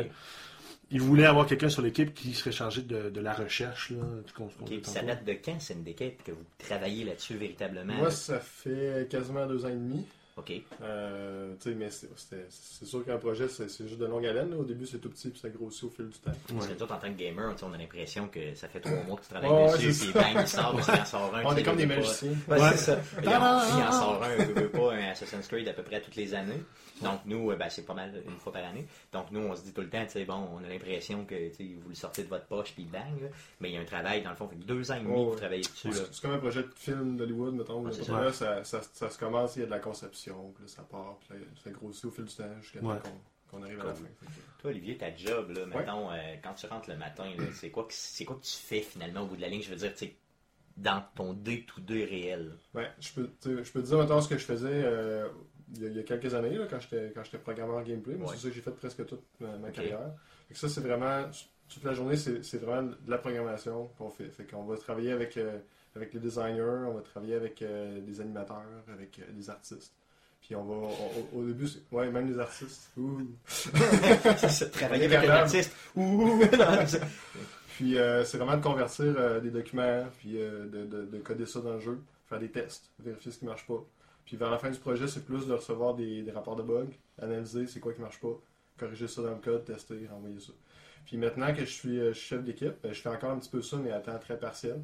il 0.92 1.02
voulait 1.02 1.26
avoir 1.26 1.46
quelqu'un 1.46 1.70
sur 1.70 1.82
l'équipe 1.82 2.14
qui 2.14 2.34
serait 2.34 2.52
chargé 2.52 2.82
de, 2.82 3.10
de 3.10 3.20
la 3.22 3.34
recherche. 3.34 3.92
Là, 3.92 4.04
qu'on- 4.36 4.48
qu'on 4.48 4.64
Ok, 4.64 4.70
dit 4.70 4.78
puis 4.78 4.92
ça 4.92 5.02
date 5.02 5.24
de 5.26 5.34
quand, 5.34 5.60
Syndicate, 5.60 6.18
que 6.24 6.32
vous 6.32 6.44
travaillez 6.58 7.04
là-dessus 7.06 7.36
véritablement? 7.38 7.94
Moi, 7.94 8.12
ça 8.12 8.40
fait 8.40 9.08
quasiment 9.10 9.46
deux 9.48 9.66
ans 9.66 9.70
et 9.70 9.74
demi. 9.74 10.06
Ok. 10.38 10.52
Euh, 10.82 11.54
mais 11.78 11.90
c'est 11.90 12.86
sûr 12.86 13.06
qu'un 13.06 13.18
projet, 13.18 13.48
c'est 13.48 13.70
juste 13.88 13.98
de 14.00 14.06
longue 14.06 14.26
haleine. 14.26 14.52
là. 14.52 14.58
Au 14.58 14.66
début, 14.66 14.86
c'est 14.86 14.98
tout 14.98 15.10
petit, 15.10 15.30
puis 15.30 15.40
ça 15.40 15.48
grossit 15.50 15.86
au 15.86 15.90
fil 15.90 16.08
du 16.10 16.18
temps. 16.20 16.32
Parce 16.50 16.68
que 16.68 16.74
nous 16.74 16.84
autres, 16.84 16.94
en 16.94 16.98
tant 17.00 17.08
que 17.14 17.18
gamer, 17.18 17.56
on 17.64 17.72
a 17.74 17.78
l'impression 17.78 18.28
que 18.28 18.54
ça 18.54 18.68
fait 18.68 18.82
trois 18.82 19.02
mois 19.04 19.16
que 19.16 19.22
tu 19.22 19.30
travailles 19.30 19.50
Ouais, 19.50 19.78
dessus, 19.88 20.12
puis 20.12 20.14
bang, 20.14 20.36
il 20.42 20.48
sort, 20.48 20.76
puis 20.76 20.86
il 20.94 21.00
en 21.02 21.06
sort 21.06 21.34
un. 21.36 21.44
On 21.46 21.56
est 21.56 21.64
comme 21.64 21.78
des 21.78 21.88
pas. 21.88 21.96
magiciens. 21.96 22.34
Ouais, 22.50 22.60
Ouais. 22.60 22.70
c'est 22.72 22.78
ça. 22.78 23.00
Il 23.24 23.30
en, 23.30 23.32
il 23.32 23.84
en 23.88 23.92
sort 23.94 24.24
un, 24.24 24.36
veut, 24.44 24.54
veut 24.62 24.70
pas, 24.70 24.94
un 24.94 25.10
Assassin's 25.12 25.48
Creed 25.48 25.70
à 25.70 25.74
peu 25.74 25.84
près 25.84 26.02
toutes 26.02 26.18
les 26.18 26.34
années. 26.34 26.62
Donc, 27.02 27.22
nous, 27.26 27.52
euh, 27.52 27.56
ben, 27.56 27.70
c'est 27.70 27.86
pas 27.86 27.94
mal 27.94 28.22
une 28.26 28.38
fois 28.38 28.52
par 28.54 28.64
année. 28.66 28.86
Donc, 29.14 29.28
nous, 29.32 29.40
on 29.42 29.56
se 29.56 29.64
dit 29.64 29.72
tout 29.74 29.82
le 29.82 29.90
temps, 29.90 30.04
tu 30.06 30.12
sais, 30.12 30.26
bon, 30.26 30.48
on 30.54 30.64
a 30.66 30.68
l'impression 30.70 31.24
que 31.26 31.36
vous 31.82 31.90
le 31.90 31.96
sortez 31.96 32.24
de 32.24 32.30
votre 32.30 32.46
poche, 32.46 32.74
puis 32.74 32.86
bang, 32.86 33.22
là. 33.22 33.28
mais 33.62 33.70
il 33.70 33.76
y 33.76 33.78
a 33.78 33.82
un 33.82 33.86
travail, 33.86 34.22
dans 34.22 34.30
le 34.32 34.36
fond, 34.36 34.48
fait 34.50 34.56
que 34.56 34.64
deux 34.64 34.92
ans 34.92 34.96
et 34.96 35.00
demi 35.00 35.12
Ouais, 35.12 35.18
que 35.18 35.24
vous 35.24 35.30
ouais. 35.32 35.36
travaillez 35.38 35.62
dessus. 35.62 35.90
C'est 35.94 36.22
comme 36.22 36.32
un 36.32 36.38
projet 36.40 36.64
de 36.64 36.70
film 36.76 37.16
d'Hollywood, 37.18 37.54
mettons. 37.56 37.84
Ouais, 37.86 38.32
ça, 38.34 38.64
ça 38.64 39.10
se 39.10 39.18
commence, 39.18 39.56
il 39.56 39.60
y 39.60 39.64
a 39.64 39.66
de 39.66 39.72
la 39.72 39.80
conception, 39.80 40.25
puis 40.34 40.64
là, 40.64 40.68
ça 40.68 40.84
part, 40.84 41.18
puis 41.20 41.38
là, 41.38 41.46
ça 41.64 41.70
grossit 41.72 42.06
au 42.06 42.12
fil 42.12 42.26
du 42.26 42.34
temps 42.36 42.62
jusqu'à 42.62 42.80
Ouais. 42.82 42.98
qu'on 43.50 43.62
arrive 43.62 43.80
à 43.82 43.86
la 43.86 43.94
fin. 43.94 44.04
Que- 44.06 44.26
Toi, 44.62 44.72
Olivier, 44.72 44.98
ta 44.98 45.16
job, 45.16 45.52
là, 45.52 45.66
mettons, 45.66 46.12
euh, 46.12 46.18
quand 46.44 46.54
tu 46.54 46.66
rentres 46.68 46.90
le 46.90 46.98
matin, 46.98 47.26
c'est 47.54 47.70
quoi, 47.72 47.84
que- 47.86 47.94
c'est 47.94 48.26
quoi 48.26 48.36
que 48.38 48.44
tu 48.46 48.58
fais 48.58 48.82
finalement 48.82 49.22
au 49.22 49.28
bout 49.28 49.36
de 49.36 49.42
la 49.42 49.50
ligne? 49.50 49.62
Je 49.62 49.70
veux 49.70 49.76
dire, 49.76 49.92
tu 49.94 50.06
sais, 50.06 50.16
dans 50.78 51.04
ton 51.16 51.34
day-to-day 51.34 52.04
réel. 52.06 52.58
Ouais, 52.74 52.90
je 53.00 53.14
peux, 53.14 53.30
je 53.44 53.72
peux 53.72 53.82
te 53.82 53.88
dire 53.88 53.98
maintenant 53.98 54.20
ce 54.22 54.28
que 54.28 54.38
je 54.38 54.44
faisais 54.44 54.68
euh, 54.84 55.30
il, 55.74 55.82
y 55.82 55.86
a, 55.86 55.90
il 55.90 55.96
y 55.96 56.00
a 56.00 56.04
quelques 56.04 56.34
années, 56.34 56.58
là, 56.58 56.66
quand 56.70 56.80
j'étais 56.80 57.12
quand 57.16 57.24
j'étais 57.24 57.38
programmeur 57.38 57.82
gameplay. 57.84 58.16
Ouais. 58.16 58.26
C'est 58.32 58.38
ça 58.38 58.50
que 58.50 58.54
j'ai 58.56 58.62
fait 58.62 58.72
presque 58.72 59.06
toute 59.06 59.24
ma, 59.40 59.72
carrière. 59.72 60.14
Fait 60.48 60.54
que 60.54 60.60
ça, 60.60 60.68
c'est 60.70 60.82
vraiment. 60.82 61.30
toute 61.70 61.84
la 61.84 61.94
journée, 61.94 62.16
c'est 62.18 62.58
vraiment 62.58 62.84
de 62.92 63.10
la 63.10 63.18
programmation 63.18 63.88
qu'on 63.98 64.10
fait. 64.12 64.30
Fait 64.30 64.44
qu'on 64.46 64.66
va 64.66 64.78
travailler 64.78 65.12
avec, 65.14 65.38
euh, 65.38 65.58
avec 65.96 66.14
les 66.14 66.20
designers, 66.20 66.62
on 66.88 66.94
va 66.94 67.02
travailler 67.02 67.36
avec 67.36 67.62
euh, 67.62 68.02
des 68.02 68.20
animateurs, 68.22 68.62
avec 68.88 69.18
euh, 69.20 69.32
des 69.32 69.50
artistes. 69.50 69.94
Puis 70.46 70.56
on 70.56 70.64
va, 70.64 70.74
on- 70.76 71.38
au, 71.38 71.42
au 71.42 71.44
début, 71.46 71.68
c'est- 71.68 71.80
ouais, 71.92 72.10
même 72.12 72.32
les 72.32 72.38
artistes. 72.40 72.92
Ouh. 72.98 73.22
Travailler 74.72 75.06
avec 75.06 75.18
un 75.18 75.22
Capable. 75.22 75.32
artiste. 75.40 75.76
Ouh, 75.96 76.42
Puis 77.76 77.98
euh, 77.98 78.24
c'est 78.24 78.38
vraiment 78.38 78.56
de 78.58 78.64
convertir 78.64 79.06
euh, 79.18 79.40
des 79.42 79.50
documents, 79.50 80.06
puis 80.20 80.40
euh, 80.42 80.66
de, 80.68 80.86
de- 80.86 81.06
de 81.06 81.18
coder 81.20 81.46
ça 81.46 81.60
dans 81.60 81.74
le 81.74 81.80
jeu, 81.80 82.00
faire 82.30 82.40
des 82.40 82.50
tests, 82.50 82.90
vérifier 83.00 83.32
ce 83.32 83.40
qui 83.40 83.46
marche 83.46 83.66
pas. 83.68 83.84
Puis 84.26 84.38
vers 84.38 84.50
la 84.50 84.58
fin 84.58 84.70
du 84.70 84.80
projet, 84.80 85.08
c'est 85.08 85.26
plus 85.26 85.46
de 85.46 85.54
recevoir 85.54 85.94
des, 85.94 86.22
des 86.22 86.32
rapports 86.32 86.56
de 86.56 86.64
bugs, 86.64 86.88
analyser 87.22 87.68
c'est 87.68 87.80
quoi 87.80 87.94
qui 87.94 88.02
marche 88.02 88.20
pas, 88.22 88.34
corriger 88.80 89.08
ça 89.08 89.22
dans 89.22 89.32
le 89.32 89.36
code, 89.42 89.66
tester, 89.66 90.08
renvoyer 90.10 90.40
ça. 90.40 90.54
Puis 91.06 91.18
maintenant 91.18 91.54
que 91.54 91.60
je 91.60 91.66
suis 91.72 92.14
chef 92.14 92.44
d'équipe, 92.44 92.74
je 92.84 92.94
fais 93.00 93.10
encore 93.10 93.32
un 93.32 93.38
petit 93.40 93.50
peu 93.50 93.62
ça, 93.62 93.78
mais 93.78 93.92
à 93.92 94.00
temps 94.00 94.18
très 94.20 94.38
partiel. 94.40 94.80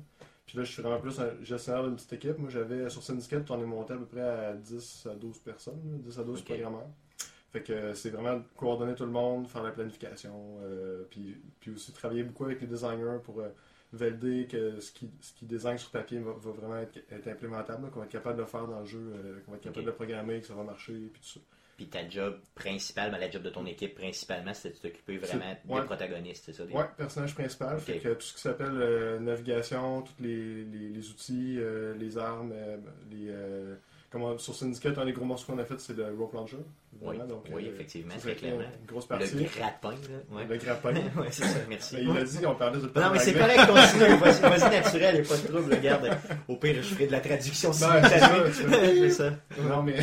Puis 0.52 0.58
là, 0.58 0.66
je 0.66 0.72
suis 0.74 0.82
vraiment 0.82 0.99
plus 0.99 1.18
un 1.18 1.30
gestionnaire 1.43 1.86
d'une 1.86 1.95
petite 1.95 2.12
équipe. 2.12 2.38
Moi, 2.38 2.49
j'avais 2.49 2.89
sur 2.89 3.02
Syndicate, 3.02 3.49
on 3.52 3.62
est 3.62 3.66
monté 3.66 3.93
à 3.93 3.95
peu 3.95 4.04
près 4.04 4.20
à 4.20 4.52
10 4.54 5.08
à 5.10 5.16
12 5.16 5.39
personnes, 5.39 5.80
là, 5.89 5.97
10 5.97 6.20
à 6.20 6.24
12 6.26 6.39
Ok. 6.41 6.45
programmeurs. 6.45 6.89
Fait 7.54 7.64
que 7.64 7.72
euh, 7.72 7.93
c'est 7.93 8.10
vraiment 8.10 8.41
coordonner 8.58 8.93
tout 8.93 9.06
le 9.06 9.12
monde, 9.12 9.47
faire 9.47 9.64
la 9.64 9.72
planification, 9.72 10.58
euh, 10.64 11.04
puis, 11.10 11.38
puis 11.62 11.72
aussi 11.72 11.93
travailler 11.93 12.24
beaucoup 12.24 12.43
avec 12.43 12.60
les 12.60 12.68
designers 12.68 13.20
pour 13.24 13.39
euh, 13.39 13.47
valider 13.93 14.45
que 14.45 14.82
ce 14.82 14.91
qui, 14.91 15.10
ce 15.22 15.32
qui 15.32 15.45
design 15.45 15.78
sur 15.78 15.89
papier 15.89 16.20
va, 16.20 16.34
va 16.34 16.52
vraiment 16.52 16.80
être, 16.80 16.97
être 17.10 17.28
implémentable, 17.30 17.89
qu'on 17.89 17.99
va 17.99 18.06
être 18.08 18.12
capable 18.12 18.36
de 18.36 18.41
le 18.41 18.47
faire 18.47 18.68
dans 18.68 18.82
le 18.82 18.86
jeu, 18.86 18.99
euh, 18.99 19.39
qu'on 19.45 19.52
va 19.52 19.58
être 19.58 19.64
capable 19.64 19.80
Ok. 19.80 19.86
de 19.86 19.89
le 19.91 19.95
programmer, 19.95 20.41
que 20.41 20.47
ça 20.47 20.54
va 20.54 20.64
marcher, 20.64 20.91
puis 21.14 21.22
tout 21.22 21.30
ça. 21.30 21.39
Puis 21.78 21.88
ta 21.88 22.07
job 22.07 22.39
principale, 22.55 23.11
ben, 23.11 23.17
la 23.17 23.30
job 23.32 23.41
de 23.41 23.49
ton 23.49 23.65
équipe 23.65 23.95
principalement, 23.95 24.53
c'est 24.53 24.69
de 24.69 24.76
t'occuper 24.78 25.17
vraiment 25.17 25.55
ouais. 25.67 25.82
des 25.82 25.86
protagonistes, 25.88 26.43
c'est 26.45 26.53
ça? 26.53 26.63
des- 26.65 26.74
Ouais, 26.74 26.86
personnage 26.95 27.34
principal. 27.34 27.80
Fait 27.80 27.97
que 27.99 28.09
tout 28.13 28.22
ce 28.22 28.34
qui 28.34 28.41
s'appelle 28.41 28.76
euh, 28.80 29.19
navigation, 29.19 30.01
tous 30.03 30.13
les, 30.22 30.63
les, 30.65 30.89
les 30.89 31.09
outils, 31.09 31.57
euh, 31.59 31.95
les 31.97 32.17
armes, 32.17 32.51
euh, 32.53 32.78
les. 33.11 33.32
comment, 34.11 34.38
sur 34.38 34.53
Syndicate, 34.53 34.97
un 34.97 35.05
des 35.05 35.13
gros 35.13 35.26
morceaux 35.26 35.51
qu'on 35.53 35.57
a 35.59 35.65
fait, 35.65 35.80
c'est 35.80 35.95
le 35.97 36.13
rope 36.13 36.34
launcher. 36.34 36.57
Oui, 37.01 37.17
donc, 37.28 37.45
oui, 37.51 37.65
euh, 37.65 37.74
effectivement, 37.74 38.13
très 38.19 38.36
clairement. 38.36 38.61
Une 38.82 38.86
grosse 38.86 39.07
partie. 39.07 39.34
Le 39.34 39.43
grappin, 39.45 39.91
là. 39.91 40.36
Ouais. 40.38 40.45
Le 40.47 40.57
grappin. 40.57 40.93
ouais, 40.93 41.32
c'est 41.32 41.45
ça, 41.45 41.59
merci. 41.69 41.95
Mais 41.95 42.03
il 42.03 42.17
a 42.17 42.24
dit 42.24 42.41
qu'on 42.41 42.53
parlait 42.55 42.80
de 42.80 42.86
Non, 42.99 43.09
mais 43.11 43.19
c'est 43.19 43.34
correct, 43.34 43.65
continue. 43.65 44.17
Vas-y, 44.19 44.69
naturel, 44.69 45.15
il 45.15 45.22
n'y 45.22 45.26
a 45.26 45.30
pas 45.30 45.38
de 45.38 45.47
trouble, 45.47 45.74
regarde. 45.74 46.17
Au 46.47 46.57
pire, 46.57 46.76
je 46.76 46.82
ferai 46.93 47.07
de 47.07 47.11
la 47.13 47.22
traduction 47.22 47.69
Ben, 47.72 48.03
c'est 48.03 48.19
simultanée. 48.19 48.99
C'est 49.09 49.09
ça. 49.11 49.32
Non, 49.63 49.82
mais. 49.82 49.95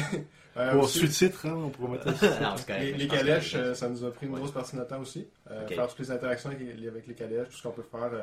Euh, 0.58 0.74
aussi, 0.80 0.98
sous-titres, 1.00 1.46
hein, 1.46 1.54
on 1.56 1.70
pourrait 1.70 1.92
mettre 1.98 2.16
ça. 2.18 2.40
Non, 2.40 2.54
correct. 2.56 2.80
les, 2.80 2.92
les 2.92 3.08
que- 3.08 3.14
calèches, 3.16 3.54
euh, 3.54 3.74
ça 3.74 3.88
nous 3.88 4.04
a 4.04 4.10
pris 4.12 4.26
une 4.26 4.32
Ouais. 4.32 4.38
grosse 4.40 4.52
partie 4.52 4.72
de 4.72 4.78
notre 4.78 4.90
temps 4.94 5.00
aussi. 5.00 5.26
Euh, 5.50 5.62
Ok. 5.64 5.74
Faire 5.74 5.88
toutes 5.88 5.98
les 6.00 6.10
interactions 6.10 6.50
avec 6.50 6.62
les, 6.78 6.88
avec 6.88 7.06
les 7.06 7.14
calèches, 7.14 7.48
tout 7.48 7.56
ce 7.56 7.62
qu'on 7.62 7.70
peut 7.72 7.82
faire. 7.90 8.10
euh, 8.12 8.22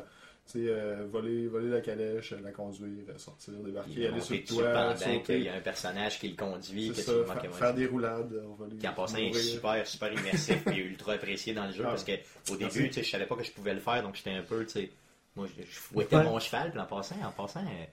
tu 0.51 0.59
sais, 0.59 0.65
euh, 0.69 1.07
voler, 1.09 1.47
voler 1.47 1.69
la 1.69 1.81
calèche, 1.81 2.31
la 2.43 2.51
conduire, 2.51 3.03
sortir, 3.17 3.53
débarquer, 3.65 4.09
aller 4.09 4.21
sur 4.21 4.35
le 4.35 4.43
toit, 4.43 4.95
sauter. 4.95 5.39
y 5.41 5.49
a 5.49 5.55
un 5.55 5.59
personnage 5.59 6.19
qui 6.19 6.27
le 6.29 6.35
conduit, 6.35 6.89
que 6.89 6.97
ça, 7.01 7.13
tu 7.13 7.47
fa- 7.49 7.49
faire 7.51 7.73
des 7.73 7.87
roulades, 7.87 8.31
lui 8.69 8.77
Qui 8.77 8.87
en 8.87 8.93
passant 8.93 9.17
est 9.17 9.33
super, 9.33 9.87
super 9.87 10.13
immersif 10.13 10.67
et 10.67 10.75
ultra 10.75 11.13
apprécié 11.13 11.55
dans 11.55 11.65
le 11.65 11.71
jeu 11.71 11.83
Ah. 11.87 11.89
parce 11.89 12.03
que 12.03 12.11
au 12.11 12.57
Merci. 12.59 12.77
début, 12.77 12.87
tu 12.89 12.93
sais, 12.93 13.03
je 13.03 13.09
savais 13.09 13.25
pas 13.25 13.35
que 13.37 13.43
je 13.43 13.51
pouvais 13.53 13.73
le 13.73 13.79
faire, 13.79 14.03
donc 14.03 14.13
j'étais 14.17 14.33
un 14.33 14.43
peu, 14.43 14.63
tu 14.65 14.71
sais, 14.73 14.91
moi 15.35 15.47
je, 15.47 15.63
je 15.63 15.79
fouettais 15.79 16.15
Ouais. 16.17 16.23
mon 16.25 16.37
cheval, 16.39 16.69
puis 16.69 16.79
en 16.79 16.85
passant, 16.85 17.15
en 17.25 17.31
passant, 17.31 17.61
euh, 17.61 17.85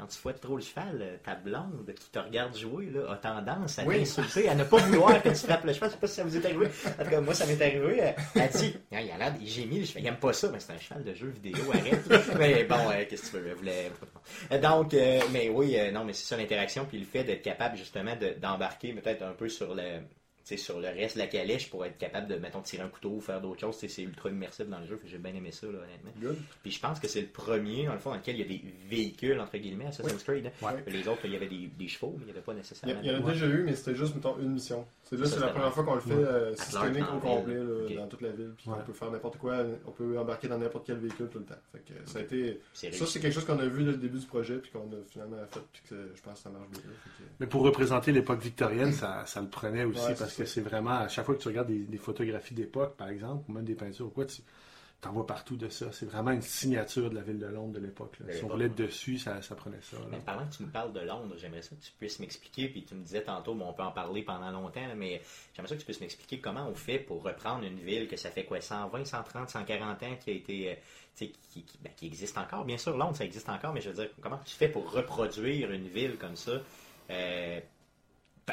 quand 0.00 0.06
tu 0.06 0.16
fouettes 0.16 0.40
trop 0.40 0.56
le 0.56 0.62
cheval, 0.62 0.98
euh, 1.02 1.16
ta 1.22 1.34
blonde 1.34 1.92
qui 1.94 2.08
te 2.10 2.18
regarde 2.18 2.56
jouer 2.56 2.86
là, 2.86 3.12
a 3.12 3.16
tendance 3.16 3.78
à 3.78 3.84
Oui. 3.84 3.98
t'insulter, 3.98 4.48
à 4.48 4.54
ne 4.54 4.64
pas 4.64 4.78
vouloir 4.78 5.22
que 5.22 5.28
tu 5.28 5.34
frappes 5.34 5.64
le 5.64 5.72
cheval. 5.74 5.90
Je 5.90 5.94
sais 5.94 6.00
pas 6.00 6.06
si 6.06 6.14
ça 6.14 6.24
vous 6.24 6.36
est 6.36 6.44
arrivé. 6.46 6.66
En 6.98 7.04
tout 7.04 7.10
cas, 7.10 7.20
moi, 7.20 7.34
ça 7.34 7.44
m'est 7.46 7.60
arrivé. 7.60 7.98
Elle, 7.98 8.14
elle 8.34 8.48
dit, 8.50 8.76
il 8.90 8.96
a 8.96 9.18
l'air 9.18 9.32
des 9.38 9.46
génies. 9.46 9.84
Je 9.84 9.92
fais, 9.92 10.00
il 10.00 10.06
aime 10.06 10.16
pas 10.16 10.32
ça, 10.32 10.48
mais 10.50 10.58
c'est 10.60 10.72
un 10.72 10.78
cheval 10.78 11.04
de 11.04 11.12
jeu 11.14 11.28
vidéo, 11.28 11.56
arrête. 11.72 12.36
mais 12.38 12.64
bon, 12.64 12.76
euh, 12.90 13.04
qu'est-ce 13.08 13.30
que 13.30 13.36
tu 13.36 13.42
veux, 13.42 13.50
je 13.50 13.54
voulais. 13.56 13.92
Euh, 14.52 14.58
Donc, 14.58 14.94
euh, 14.94 15.20
mais 15.32 15.48
oui, 15.50 15.78
euh, 15.78 15.90
non, 15.90 16.04
mais 16.04 16.12
c'est 16.14 16.24
ça 16.26 16.36
l'interaction, 16.36 16.86
puis 16.86 16.98
le 16.98 17.04
fait 17.04 17.24
d'être 17.24 17.42
capable 17.42 17.76
justement 17.76 18.16
de- 18.16 18.34
d'embarquer 18.40 18.92
peut-être 18.94 19.22
un 19.22 19.32
peu 19.32 19.48
sur 19.50 19.74
le, 19.74 20.00
sur 20.44 20.80
le 20.80 20.88
reste 20.88 21.14
de 21.16 21.20
la 21.20 21.26
calèche 21.28 21.70
pour 21.70 21.84
être 21.84 21.96
capable 21.98 22.26
de, 22.28 22.34
mettons, 22.36 22.60
tirer 22.60 22.82
un 22.82 22.88
couteau 22.88 23.10
ou 23.10 23.20
faire 23.20 23.40
d'autres 23.40 23.60
choses. 23.60 23.76
C'est 23.78 24.02
ultra 24.02 24.28
immersif 24.30 24.66
dans 24.66 24.80
le 24.80 24.86
jeu, 24.86 25.00
j'ai 25.06 25.18
bien 25.18 25.34
aimé 25.34 25.50
ça, 25.52 25.66
là, 25.66 25.78
honnêtement. 25.78 26.10
Good. 26.20 26.36
Puis 26.62 26.72
je 26.72 26.80
pense 26.80 26.98
que 26.98 27.06
c'est 27.08 27.20
le 27.20 27.26
premier, 27.28 27.86
dans 27.86 27.92
le 27.92 27.98
fond, 27.98 28.10
dans 28.10 28.16
lequel 28.16 28.36
il 28.36 28.40
y 28.40 28.44
a 28.44 28.48
des 28.48 28.62
véhicules, 28.88 29.38
entre 29.38 29.56
guillemets, 29.58 29.86
Assassin's 29.86 30.22
Creed. 30.24 30.46
hein. 30.46 30.66
Ouais. 30.66 30.82
Les 30.88 31.06
autres, 31.08 31.20
il 31.24 31.32
y 31.32 31.36
avait 31.36 31.48
des, 31.48 31.68
des 31.78 31.88
chevaux, 31.88 32.14
mais 32.16 32.22
il 32.22 32.24
n'y 32.26 32.30
avait 32.32 32.40
pas 32.40 32.52
Il 32.52 32.56
y, 32.56 32.58
nécessairement. 32.58 32.98
a- 33.00 33.02
il 33.02 33.10
y 33.10 33.14
en 33.14 33.26
a 33.26 33.32
déjà 33.32 33.46
eu, 33.46 33.62
mais 33.64 33.74
c'était 33.76 33.94
juste, 33.94 34.14
mettons, 34.14 34.38
une 34.38 34.50
mission. 34.52 34.86
C'est 35.10 35.16
là, 35.18 35.26
c'est 35.26 35.40
la 35.40 35.48
première 35.48 35.72
fois 35.74 35.82
qu'on 35.82 35.94
le 35.96 36.00
fait 36.00 36.14
Ouais. 36.14 36.22
euh, 36.24 36.54
systémique 36.54 37.04
au 37.12 37.18
complet, 37.18 37.54
là, 37.54 37.96
dans 37.96 38.06
toute 38.06 38.20
la 38.20 38.30
ville. 38.30 38.52
Puis 38.56 38.68
Ouais. 38.70 38.76
on 38.80 38.84
peut 38.84 38.92
faire 38.92 39.10
n'importe 39.10 39.38
quoi, 39.38 39.56
on 39.86 39.90
peut 39.90 40.16
embarquer 40.18 40.46
dans 40.46 40.56
n'importe 40.58 40.86
quel 40.86 40.98
véhicule 40.98 41.28
tout 41.28 41.40
le 41.40 41.44
temps. 41.46 41.54
Fait 41.72 41.80
que 41.80 42.08
ça 42.08 42.20
a 42.20 42.22
été. 42.22 42.60
C'est 42.72 42.92
Ça, 42.94 43.06
c'est 43.06 43.18
quelque 43.18 43.32
chose 43.34 43.44
qu'on 43.44 43.58
a 43.58 43.66
vu 43.66 43.82
dès 43.82 43.90
le 43.90 43.96
début 43.96 44.18
du 44.20 44.26
projet, 44.26 44.58
puis 44.58 44.70
qu'on 44.70 44.80
a 44.92 45.02
finalement 45.08 45.36
fait, 45.50 45.60
puis 45.72 45.82
que 45.90 45.96
je 46.14 46.22
pense 46.22 46.34
que 46.34 46.40
ça 46.44 46.50
marche 46.50 46.68
bien. 46.70 46.80
Que- 46.82 47.24
Mais 47.40 47.46
pour 47.48 47.62
représenter 47.62 48.12
l'époque 48.12 48.40
victorienne, 48.40 48.92
ça, 48.92 49.24
ça 49.26 49.40
le 49.40 49.48
prenait 49.48 49.84
aussi 49.84 50.00
Ouais, 50.06 50.14
parce 50.16 50.34
que 50.34 50.44
c'est 50.44 50.60
vraiment, 50.60 50.90
à 51.00 51.08
chaque 51.08 51.26
fois 51.26 51.34
que 51.34 51.40
tu 51.40 51.48
regardes 51.48 51.68
des, 51.68 51.80
des 51.80 51.98
photographies 51.98 52.54
d'époque, 52.54 52.96
par 52.96 53.08
exemple, 53.08 53.44
ou 53.48 53.52
même 53.54 53.64
des 53.64 53.74
peintures 53.74 54.06
ou 54.06 54.10
quoi, 54.10 54.26
tu 54.26 54.42
en 55.06 55.12
vois 55.12 55.26
partout 55.26 55.56
de 55.56 55.68
ça. 55.68 55.90
C'est 55.92 56.04
vraiment 56.06 56.30
une 56.30 56.42
signature 56.42 57.08
de 57.08 57.14
la 57.14 57.22
ville 57.22 57.38
de 57.38 57.46
Londres 57.46 57.72
de 57.72 57.78
l'époque. 57.80 58.16
Si 58.30 58.44
on 58.44 58.48
voulait 58.48 58.66
être 58.66 58.74
dessus, 58.74 59.18
ça, 59.18 59.40
ça 59.40 59.54
prenait 59.54 59.80
ça. 59.80 59.96
là. 59.98 60.02
Mais 60.10 60.18
pendant 60.18 60.46
que 60.46 60.54
tu 60.54 60.62
me 60.62 60.68
parles 60.68 60.92
de 60.92 61.00
Londres, 61.00 61.34
j'aimerais 61.38 61.62
ça 61.62 61.70
que 61.74 61.80
tu 61.82 61.90
puisses 61.98 62.18
m'expliquer, 62.20 62.68
puis 62.68 62.84
tu 62.84 62.94
me 62.94 63.02
disais 63.02 63.22
tantôt, 63.22 63.54
bon, 63.54 63.66
on 63.68 63.72
peut 63.72 63.82
en 63.82 63.92
parler 63.92 64.22
pendant 64.22 64.50
longtemps, 64.50 64.80
mais 64.96 65.22
j'aimerais 65.54 65.68
ça 65.70 65.74
que 65.76 65.80
tu 65.80 65.86
puisses 65.86 66.00
m'expliquer 66.00 66.38
comment 66.40 66.66
on 66.68 66.74
fait 66.74 66.98
pour 66.98 67.22
reprendre 67.22 67.64
une 67.64 67.78
ville 67.78 68.08
que 68.08 68.16
ça 68.16 68.30
fait 68.30 68.44
quoi, 68.44 68.60
120, 68.60 69.04
130, 69.06 69.48
140 69.48 70.02
ans 70.02 70.16
qui 70.22 70.30
a 70.30 70.32
été, 70.34 70.70
euh, 70.70 70.74
tu 71.16 71.26
sais, 71.26 71.32
qui, 71.52 71.62
qui- 71.62 71.78
ben, 71.82 71.92
qui 71.96 72.06
existe 72.06 72.36
encore. 72.36 72.64
Bien 72.66 72.76
sûr, 72.78 72.94
Londres, 72.96 73.16
ça 73.16 73.24
existe 73.24 73.48
encore, 73.48 73.72
mais 73.72 73.80
je 73.80 73.88
veux 73.88 73.94
dire, 73.96 74.10
comment 74.20 74.38
tu 74.44 74.54
fais 74.54 74.68
pour 74.68 74.90
reproduire 74.92 75.70
une 75.72 75.88
ville 75.88 76.16
comme 76.18 76.36
ça? 76.36 76.52
Euh, 77.10 77.60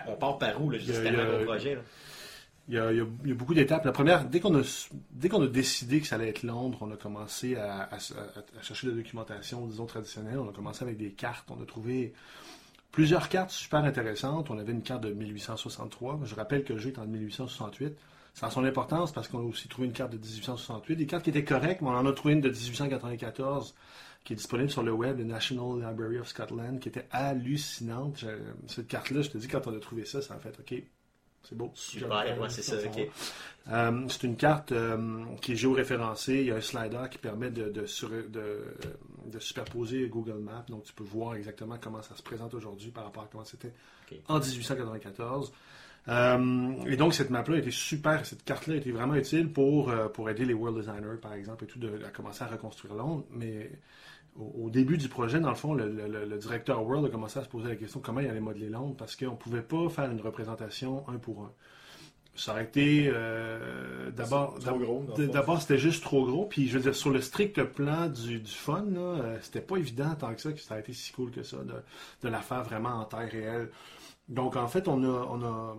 on 0.08 0.16
part 0.16 0.38
par 0.38 0.62
où, 0.64 0.70
là? 0.70 0.78
Je 0.78 0.84
dis, 0.86 0.92
Il 0.92 0.94
y 0.94 0.98
a- 0.98 1.02
C'est 1.02 1.08
il 1.10 1.14
y 1.14 1.16
tellement 1.18 1.24
a- 1.24 1.34
un 1.34 1.38
gros 1.38 1.46
projet, 1.46 1.76
là? 1.76 1.82
Il 2.70 2.76
y, 2.76 2.80
a, 2.80 3.34
beaucoup 3.34 3.54
d'étapes. 3.54 3.86
La 3.86 3.94
première, 3.94 4.26
dès 4.26 4.42
qu'on 4.42 4.56
a, 4.56 4.60
a 4.60 5.48
décidé 5.48 6.02
que 6.02 6.08
ça 6.08 6.16
allait 6.16 6.28
être 6.28 6.44
Londres, 6.44 6.80
on 6.82 6.92
a 6.92 6.98
commencé 6.98 7.56
à, 7.56 7.90
chercher 8.62 8.88
de 8.88 8.92
la 8.92 8.98
documentation, 8.98 9.66
disons, 9.68 9.86
traditionnelle. 9.86 10.38
On 10.40 10.50
a 10.50 10.52
commencé 10.52 10.84
avec 10.84 10.98
des 10.98 11.12
cartes. 11.12 11.50
On 11.50 11.62
a 11.64 11.66
trouvé 11.66 12.14
plusieurs 12.92 13.30
cartes 13.30 13.52
super 13.52 13.86
intéressantes. 13.86 14.50
On 14.50 14.60
avait 14.60 14.74
une 14.74 14.82
carte 14.82 15.04
de 15.04 15.14
1863. 15.14 16.20
Je 16.26 16.36
rappelle 16.36 16.66
que 16.66 16.74
le 16.74 16.80
jeu 16.80 16.90
est 16.90 17.00
en 17.00 17.06
1868. 17.06 17.98
Ça 18.34 18.48
a 18.48 18.52
son 18.52 18.66
importance 18.66 19.14
parce 19.14 19.30
qu'on 19.30 19.40
a 19.40 19.44
aussi 19.44 19.70
trouvé 19.70 19.88
une 19.88 19.94
carte 19.94 20.12
de 20.12 20.18
1868. 20.18 20.96
Des 20.98 21.06
cartes 21.06 21.24
qui 21.24 21.30
étaient 21.30 21.46
correctes, 21.46 21.82
mais 21.82 21.88
on 21.88 21.96
en 21.96 22.06
a 22.06 22.12
trouvé 22.12 22.34
une 22.34 22.42
de 22.42 22.50
1894 22.50 23.76
qui 24.26 24.34
est 24.34 24.36
disponible 24.36 24.70
sur 24.70 24.84
le 24.84 24.92
web, 24.92 25.20
le 25.20 25.24
National 25.24 25.76
Library 25.90 26.20
of 26.20 26.28
Scotland, 26.28 26.82
qui 26.82 26.90
était 26.90 27.08
hallucinante. 27.12 28.26
Cette 28.68 28.90
carte-là, 28.90 29.22
je 29.22 29.30
te 29.30 29.38
dis, 29.38 29.48
quand 29.48 29.66
on 29.68 29.76
a 29.76 29.80
trouvé 29.80 30.04
ça, 30.04 30.22
ça 30.22 30.34
a 30.34 30.40
fait 30.40 30.54
OK. 30.60 30.84
C'est 31.44 31.56
beau. 31.58 31.72
Super, 31.76 32.10
ouais, 32.42 32.50
c'est 32.50 32.62
ça. 32.62 32.76
Euh, 33.70 34.06
c'est 34.10 34.24
une 34.24 34.36
carte 34.38 34.72
euh, 34.72 35.24
qui 35.42 35.54
est 35.54 35.56
géoréférencée. 35.56 36.36
Il 36.36 36.46
y 36.48 36.52
a 36.52 36.56
un 36.56 36.62
slider 36.62 37.04
qui 37.12 37.18
permet 37.18 37.50
de, 37.52 37.70
de, 37.70 37.86
sur- 37.86 38.10
de- 38.10 38.64
de 39.26 39.40
superposer 39.40 40.08
Google 40.08 40.40
Maps. 40.40 40.66
Donc, 40.70 40.84
tu 40.86 40.94
peux 40.94 41.04
voir 41.04 41.36
exactement 41.36 41.78
comment 41.82 42.02
ça 42.02 42.16
se 42.16 42.22
présente 42.24 42.54
aujourd'hui 42.54 42.92
par 42.92 43.04
rapport 43.06 43.24
à 43.24 43.28
comment 43.32 43.44
c'était 43.46 43.74
en 44.28 44.40
1894. 44.40 45.52
Euh, 46.10 46.72
et 46.86 46.96
donc, 46.96 47.14
cette 47.14 47.30
map-là 47.30 47.58
était 47.58 47.72
super. 47.72 48.26
Cette 48.26 48.44
carte-là 48.46 48.76
était 48.76 48.92
vraiment 48.92 49.16
utile 49.16 49.52
pour, 49.52 49.92
pour 50.14 50.30
aider 50.30 50.46
les 50.46 50.54
world 50.54 50.78
designers, 50.78 51.18
par 51.22 51.34
exemple, 51.34 51.66
et 51.66 51.68
tout, 51.68 51.80
de, 51.80 52.02
à 52.06 52.10
commencer 52.10 52.44
à 52.44 52.48
reconstruire 52.48 52.94
Londres. 52.96 53.26
Mais 53.32 53.70
au, 54.40 54.66
au 54.66 54.70
début 54.70 54.98
du 54.98 55.10
projet, 55.10 55.40
dans 55.40 55.50
le 55.50 55.56
fond, 55.56 55.74
le, 55.74 55.90
le- 55.90 56.08
le- 56.08 56.26
le 56.26 56.38
directeur 56.38 56.84
World 56.84 57.06
a 57.06 57.10
commencé 57.10 57.40
à 57.40 57.44
se 57.44 57.50
poser 57.50 57.70
la 57.70 57.76
question 57.76 58.00
comment 58.00 58.20
il 58.22 58.28
allait 58.30 58.40
modeler 58.40 58.70
Londres 58.70 58.96
parce 58.98 59.16
qu'on 59.16 59.32
ne 59.32 59.36
pouvait 59.38 59.62
pas 59.62 59.90
faire 59.90 60.10
une 60.12 60.22
représentation 60.22 61.04
un 61.10 61.18
pour 61.18 61.42
un. 61.44 61.52
Ça 62.36 62.52
aurait 62.52 62.66
été 62.66 63.10
euh, 63.12 64.12
d'abord. 64.12 64.60
D'abord, 65.28 65.60
c'était 65.60 65.80
juste 65.80 66.04
trop 66.04 66.24
gros. 66.28 66.46
Puis, 66.46 66.68
je 66.68 66.78
veux 66.78 66.84
dire, 66.84 66.94
sur 66.94 67.10
le 67.10 67.20
strict 67.20 67.64
plan 67.64 68.08
du, 68.10 68.40
du 68.40 68.52
fun, 68.52 68.86
là, 68.94 69.00
euh, 69.00 69.38
c'était 69.42 69.60
pas 69.62 69.78
évident 69.78 70.14
tant 70.14 70.32
que 70.36 70.42
ça 70.42 70.52
que 70.52 70.60
ça 70.60 70.76
a 70.76 70.80
été 70.80 70.94
si 70.94 71.12
cool 71.14 71.32
que 71.32 71.42
ça 71.42 71.58
de, 71.58 71.74
de 72.22 72.30
la 72.30 72.42
faire 72.42 72.64
vraiment 72.64 72.90
en 72.90 73.06
taille 73.06 73.30
réelle. 73.32 73.70
Donc, 74.30 74.56
en 74.58 74.68
fait, 74.68 74.88
on 74.90 75.04
a, 75.04 75.08
on 75.30 75.42
a 75.42 75.78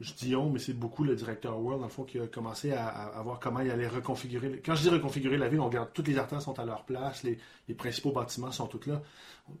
je 0.00 0.12
dis 0.14 0.34
on, 0.34 0.50
mais 0.50 0.58
c'est 0.58 0.72
beaucoup 0.72 1.04
le 1.04 1.14
directeur 1.14 1.58
World, 1.60 1.80
dans 1.80 1.86
le 1.86 1.92
fond, 1.92 2.04
qui 2.04 2.18
a 2.18 2.26
commencé 2.26 2.72
à, 2.72 2.86
à- 2.88 3.18
à 3.18 3.22
voir 3.22 3.38
comment 3.40 3.60
il 3.60 3.70
allait 3.70 3.86
reconfigurer. 3.88 4.60
Quand 4.64 4.74
je 4.74 4.82
dis 4.82 4.88
reconfigurer 4.88 5.36
la 5.36 5.48
ville, 5.48 5.60
on 5.60 5.66
regarde 5.66 5.90
toutes 5.92 6.08
les 6.08 6.18
artères 6.18 6.40
sont 6.42 6.58
à 6.58 6.64
leur 6.64 6.84
place, 6.84 7.22
les, 7.24 7.38
les 7.68 7.74
principaux 7.74 8.10
bâtiments 8.12 8.50
sont 8.52 8.66
tous 8.66 8.86
là. 8.86 9.02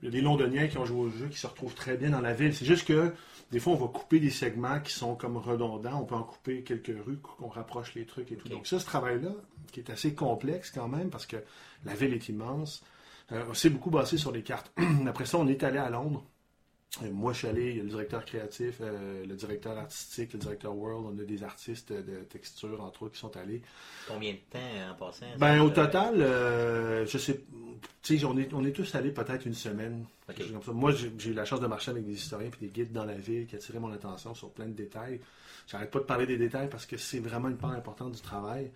Il 0.02 0.06
y 0.06 0.08
a 0.08 0.10
des 0.10 0.20
Londoniens 0.22 0.66
qui 0.68 0.78
ont 0.78 0.84
joué 0.86 1.00
au 1.00 1.10
jeu 1.10 1.28
qui 1.28 1.38
se 1.38 1.46
retrouvent 1.46 1.74
très 1.74 1.96
bien 1.96 2.10
dans 2.10 2.20
la 2.20 2.32
ville. 2.32 2.54
C'est 2.54 2.64
juste 2.64 2.86
que 2.88 3.12
des 3.52 3.60
fois, 3.60 3.74
on 3.74 3.76
va 3.76 3.88
couper 3.88 4.18
des 4.20 4.30
segments 4.30 4.80
qui 4.80 4.92
sont 4.92 5.14
comme 5.14 5.36
redondants. 5.36 6.00
On 6.00 6.04
peut 6.04 6.14
en 6.14 6.22
couper 6.24 6.62
quelques 6.62 6.92
rues, 7.04 7.18
qu'on 7.18 7.48
rapproche 7.48 7.94
les 7.94 8.06
trucs 8.06 8.32
et 8.32 8.36
tout. 8.36 8.48
Donc, 8.48 8.66
ça, 8.66 8.80
ce 8.80 8.86
travail-là, 8.86 9.30
qui 9.70 9.80
est 9.80 9.90
assez 9.90 10.14
complexe 10.14 10.70
quand 10.70 10.88
même, 10.88 11.10
parce 11.10 11.26
que 11.26 11.36
la 11.84 11.94
ville 11.94 12.14
est 12.14 12.28
immense, 12.28 12.82
euh, 13.32 13.44
c'est 13.52 13.70
beaucoup 13.70 13.90
basé 13.90 14.16
sur 14.16 14.32
les 14.32 14.42
cartes. 14.42 14.72
Après 15.06 15.26
ça, 15.26 15.38
on 15.38 15.46
est 15.46 15.62
allé 15.62 15.78
à 15.78 15.90
Londres. 15.90 16.24
Euh, 17.02 17.10
Moi, 17.10 17.32
je 17.32 17.38
suis 17.38 17.48
allé, 17.48 17.70
il 17.70 17.76
y 17.76 17.80
a 17.80 17.82
le 17.82 17.88
directeur 17.88 18.24
créatif, 18.24 18.76
euh, 18.80 19.24
le 19.26 19.34
directeur 19.34 19.76
artistique, 19.76 20.32
le 20.32 20.38
directeur 20.38 20.76
world, 20.76 21.06
on 21.06 21.18
a 21.20 21.24
des 21.24 21.42
artistes 21.42 21.92
de 21.92 22.18
texture, 22.24 22.80
entre 22.82 23.02
autres, 23.04 23.14
qui 23.14 23.20
sont 23.20 23.36
allés. 23.36 23.62
Combien 24.06 24.32
de 24.32 24.38
temps 24.50 24.58
en 24.90 24.94
passant? 24.94 25.26
Ben, 25.38 25.60
au 25.60 25.68
Euh, 25.68 25.70
total, 25.70 26.20
euh, 26.22 27.06
je 27.06 27.18
sais, 27.18 27.40
tu 28.02 28.18
sais, 28.18 28.24
on 28.24 28.36
est, 28.38 28.52
on 28.54 28.64
est 28.64 28.72
tous 28.72 28.94
allés 28.94 29.10
peut-être 29.10 29.46
une 29.46 29.54
semaine. 29.54 30.04
Comme 30.26 30.62
ça. 30.62 30.72
Moi, 30.72 30.92
j'ai 30.92 31.12
j'ai 31.18 31.30
eu 31.30 31.34
la 31.34 31.44
chance 31.44 31.60
de 31.60 31.66
marcher 31.66 31.90
avec 31.90 32.04
des 32.06 32.14
historiens 32.14 32.48
et 32.48 32.64
des 32.66 32.68
guides 32.72 32.92
dans 32.92 33.04
la 33.04 33.12
ville 33.14 33.46
qui 33.46 33.56
attiraient 33.56 33.78
mon 33.78 33.92
attention 33.92 34.34
sur 34.34 34.50
plein 34.50 34.66
de 34.66 34.72
détails. 34.72 35.20
J'arrête 35.66 35.90
pas 35.90 35.98
de 35.98 36.04
parler 36.04 36.26
des 36.26 36.36
détails 36.36 36.68
parce 36.68 36.86
que 36.86 36.96
c'est 36.96 37.20
vraiment 37.20 37.48
une 37.48 37.56
part 37.56 37.72
importante 37.72 38.12
du 38.12 38.20
travail. 38.20 38.70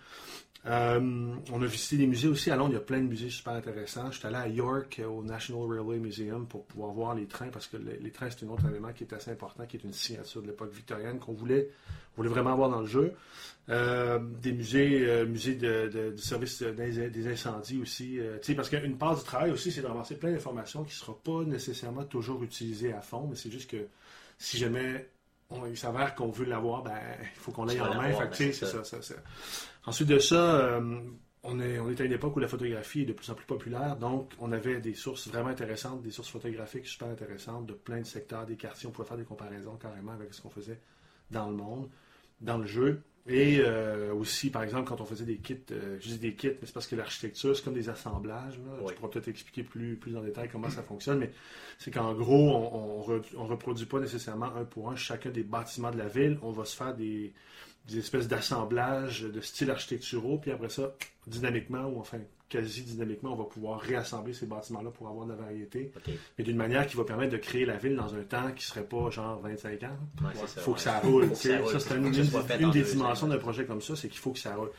Euh, 0.66 1.34
on 1.52 1.62
a 1.62 1.66
visité 1.66 1.96
des 1.96 2.06
musées 2.06 2.28
aussi. 2.28 2.50
À 2.50 2.56
Londres, 2.56 2.72
il 2.72 2.74
y 2.74 2.78
a 2.78 2.84
plein 2.84 2.98
de 2.98 3.06
musées 3.06 3.30
super 3.30 3.54
intéressants. 3.54 4.10
Je 4.10 4.18
suis 4.18 4.26
allé 4.26 4.36
à 4.36 4.48
York, 4.48 4.98
euh, 4.98 5.06
au 5.06 5.22
National 5.22 5.62
Railway 5.70 5.98
Museum, 5.98 6.46
pour 6.46 6.64
pouvoir 6.64 6.92
voir 6.92 7.14
les 7.14 7.26
trains, 7.26 7.48
parce 7.48 7.68
que 7.68 7.76
les, 7.76 8.10
trains, 8.10 8.28
c'est 8.30 8.44
un 8.44 8.48
autre 8.48 8.68
élément 8.68 8.92
qui 8.92 9.04
est 9.04 9.12
assez 9.12 9.30
important, 9.30 9.64
qui 9.66 9.76
est 9.76 9.84
une 9.84 9.92
signature 9.92 10.42
de 10.42 10.48
l'époque 10.48 10.72
victorienne 10.72 11.20
qu'on 11.20 11.32
voulait, 11.32 11.70
voulait 12.16 12.28
vraiment 12.28 12.52
avoir 12.52 12.68
dans 12.70 12.80
le 12.80 12.86
jeu. 12.86 13.14
Euh, 13.68 14.18
des 14.18 14.52
musées, 14.52 15.24
musées 15.26 15.54
de, 15.54 16.10
du 16.10 16.22
service 16.22 16.62
des, 16.62 17.28
incendies 17.28 17.80
aussi. 17.80 18.18
parce 18.56 18.68
qu'une 18.68 18.98
part 18.98 19.16
du 19.16 19.22
travail 19.22 19.52
aussi, 19.52 19.70
c'est 19.70 19.82
de 19.82 19.86
ramasser 19.86 20.16
plein 20.16 20.32
d'informations 20.32 20.82
qui 20.82 20.90
ne 20.90 20.98
sera 20.98 21.16
pas 21.22 21.44
nécessairement 21.44 22.04
toujours 22.04 22.42
utilisées 22.42 22.92
à 22.92 23.00
fond, 23.00 23.26
mais 23.30 23.36
c'est 23.36 23.50
juste 23.50 23.70
que 23.70 23.86
si 24.38 24.58
jamais 24.58 25.08
on, 25.50 25.66
il 25.66 25.76
s'avère 25.76 26.14
qu'on 26.14 26.30
veut 26.30 26.44
l'avoir, 26.44 26.82
ben, 26.82 26.98
il 27.20 27.40
faut 27.40 27.52
qu'on 27.52 27.64
l'aille 27.64 27.80
en 27.80 27.94
main. 27.94 28.12
c'est 28.32 28.52
ça, 28.52 28.84
ça, 28.84 29.02
ça. 29.02 29.14
Ensuite 29.86 30.08
de 30.08 30.18
ça, 30.18 30.56
euh, 30.56 31.00
on, 31.42 31.60
est, 31.60 31.78
on 31.78 31.90
est 31.90 32.00
à 32.00 32.04
une 32.04 32.12
époque 32.12 32.36
où 32.36 32.40
la 32.40 32.48
photographie 32.48 33.02
est 33.02 33.06
de 33.06 33.12
plus 33.12 33.30
en 33.30 33.34
plus 33.34 33.46
populaire, 33.46 33.96
donc 33.96 34.32
on 34.38 34.52
avait 34.52 34.80
des 34.80 34.94
sources 34.94 35.28
vraiment 35.28 35.48
intéressantes, 35.48 36.02
des 36.02 36.10
sources 36.10 36.30
photographiques 36.30 36.86
super 36.86 37.08
intéressantes 37.08 37.66
de 37.66 37.74
plein 37.74 38.00
de 38.00 38.06
secteurs, 38.06 38.44
des 38.44 38.56
quartiers. 38.56 38.88
On 38.88 38.92
pouvait 38.92 39.08
faire 39.08 39.16
des 39.16 39.24
comparaisons 39.24 39.76
carrément 39.76 40.12
avec 40.12 40.34
ce 40.34 40.42
qu'on 40.42 40.50
faisait 40.50 40.80
dans 41.30 41.48
le 41.48 41.56
monde, 41.56 41.88
dans 42.40 42.58
le 42.58 42.66
jeu. 42.66 43.02
Et 43.30 43.58
euh, 43.60 44.12
aussi, 44.14 44.48
par 44.50 44.62
exemple, 44.62 44.88
quand 44.88 45.00
on 45.00 45.04
faisait 45.04 45.26
des 45.26 45.36
kits, 45.36 45.56
euh, 45.70 45.98
je 46.00 46.08
dis 46.08 46.18
des 46.18 46.34
kits, 46.34 46.48
mais 46.48 46.66
c'est 46.66 46.72
parce 46.72 46.86
que 46.86 46.96
l'architecture, 46.96 47.54
c'est 47.54 47.62
comme 47.62 47.74
des 47.74 47.88
assemblages. 47.90 48.56
Là. 48.58 48.72
Oui. 48.80 48.86
Tu 48.88 48.94
pourras 48.94 49.08
peut-être 49.10 49.28
expliquer 49.28 49.62
plus, 49.62 49.96
plus 49.96 50.16
en 50.16 50.22
détail 50.22 50.48
comment 50.50 50.70
ça 50.70 50.82
fonctionne, 50.82 51.18
mais 51.18 51.30
c'est 51.78 51.90
qu'en 51.90 52.14
gros, 52.14 52.50
on, 52.56 53.02
re- 53.02 53.22
on 53.36 53.46
reproduit 53.46 53.86
pas 53.86 54.00
nécessairement 54.00 54.54
un 54.56 54.64
pour 54.64 54.90
un 54.90 54.96
chacun 54.96 55.30
des 55.30 55.42
bâtiments 55.42 55.90
de 55.90 55.98
la 55.98 56.08
ville. 56.08 56.38
On 56.42 56.52
va 56.52 56.64
se 56.64 56.74
faire 56.74 56.94
des, 56.94 57.34
des 57.86 57.98
espèces 57.98 58.28
d'assemblages 58.28 59.22
de 59.22 59.40
styles 59.42 59.70
architecturaux, 59.70 60.38
puis 60.38 60.50
après 60.50 60.70
ça, 60.70 60.94
dynamiquement, 61.26 61.86
ou 61.86 62.00
enfin 62.00 62.18
quasi 62.48 62.82
dynamiquement, 62.82 63.32
on 63.32 63.36
va 63.36 63.44
pouvoir 63.44 63.80
réassembler 63.80 64.32
ces 64.32 64.46
bâtiments-là 64.46 64.90
pour 64.90 65.08
avoir 65.08 65.26
de 65.26 65.32
la 65.32 65.38
variété, 65.38 65.92
mais 66.38 66.44
d'une 66.44 66.56
manière 66.56 66.86
qui 66.86 66.96
va 66.96 67.04
permettre 67.04 67.32
de 67.32 67.38
créer 67.38 67.64
la 67.64 67.76
ville 67.76 67.96
dans 67.96 68.14
un 68.14 68.22
temps 68.22 68.50
qui 68.52 68.64
serait 68.64 68.84
pas 68.84 69.10
genre 69.10 69.40
25 69.40 69.82
ans. 69.82 69.86
Ouais, 70.22 70.30
Il 70.34 70.48
faut 70.62 70.70
ouais. 70.70 70.76
que 70.76 70.80
ça 70.82 70.98
roule. 71.00 71.34
Ça 71.34 71.78
c'est 71.78 71.96
une, 71.96 72.70
des 72.70 72.82
dimensions 72.82 73.28
d'un 73.28 73.38
projet 73.38 73.64
comme 73.64 73.82
ça, 73.82 73.96
c'est 73.96 74.08
qu'il 74.08 74.20
faut 74.20 74.32
que 74.32 74.38
ça 74.38 74.54
roule. 74.54 74.70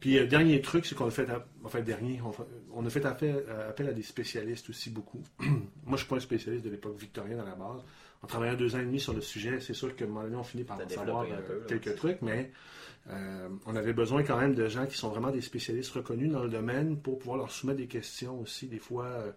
Puis, 0.00 0.18
euh, 0.18 0.26
dernier 0.26 0.60
truc, 0.60 0.86
c'est 0.86 0.94
qu'on 0.94 1.08
a 1.08 1.10
fait, 1.10 1.26
enfin, 1.64 1.80
dernier, 1.80 2.20
on, 2.72 2.86
a 2.86 2.90
fait 2.90 3.04
appel, 3.04 3.44
euh, 3.48 3.70
appel 3.70 3.88
à 3.88 3.92
des 3.92 4.02
spécialistes 4.02 4.70
aussi 4.70 4.90
beaucoup. 4.90 5.22
Moi, 5.40 5.92
je 5.92 5.96
suis 5.96 6.06
pas 6.06 6.16
un 6.16 6.20
spécialiste 6.20 6.64
de 6.64 6.70
l'époque 6.70 6.98
victorienne 6.98 7.40
à 7.40 7.44
la 7.44 7.54
base. 7.54 7.82
En 8.22 8.26
travaillant 8.26 8.54
deux 8.54 8.74
ans 8.74 8.80
et 8.80 8.84
demi 8.84 9.00
sur 9.00 9.12
le 9.12 9.20
sujet, 9.20 9.60
c'est 9.60 9.74
sûr 9.74 9.94
que 9.94 10.04
un 10.04 10.08
moment 10.08 10.22
donné, 10.22 10.36
on 10.36 10.44
finit 10.44 10.64
par 10.64 10.78
en 10.80 10.88
savoir 10.88 11.22
euh, 11.22 11.36
peu, 11.46 11.60
là, 11.60 11.66
quelques 11.66 11.96
trucs, 11.96 12.22
mais 12.22 12.50
euh, 13.10 13.48
on 13.66 13.74
avait 13.76 13.92
besoin 13.92 14.22
quand 14.22 14.38
même 14.38 14.54
de 14.54 14.68
gens 14.68 14.86
qui 14.86 14.96
sont 14.96 15.08
vraiment 15.08 15.30
des 15.30 15.40
spécialistes 15.40 15.92
reconnus 15.92 16.30
dans 16.30 16.42
le 16.42 16.50
domaine 16.50 16.98
pour 16.98 17.18
pouvoir 17.18 17.38
leur 17.38 17.50
soumettre 17.50 17.78
des 17.78 17.86
questions 17.86 18.40
aussi. 18.40 18.66
Des 18.66 18.78
fois, 18.78 19.06
euh, 19.06 19.32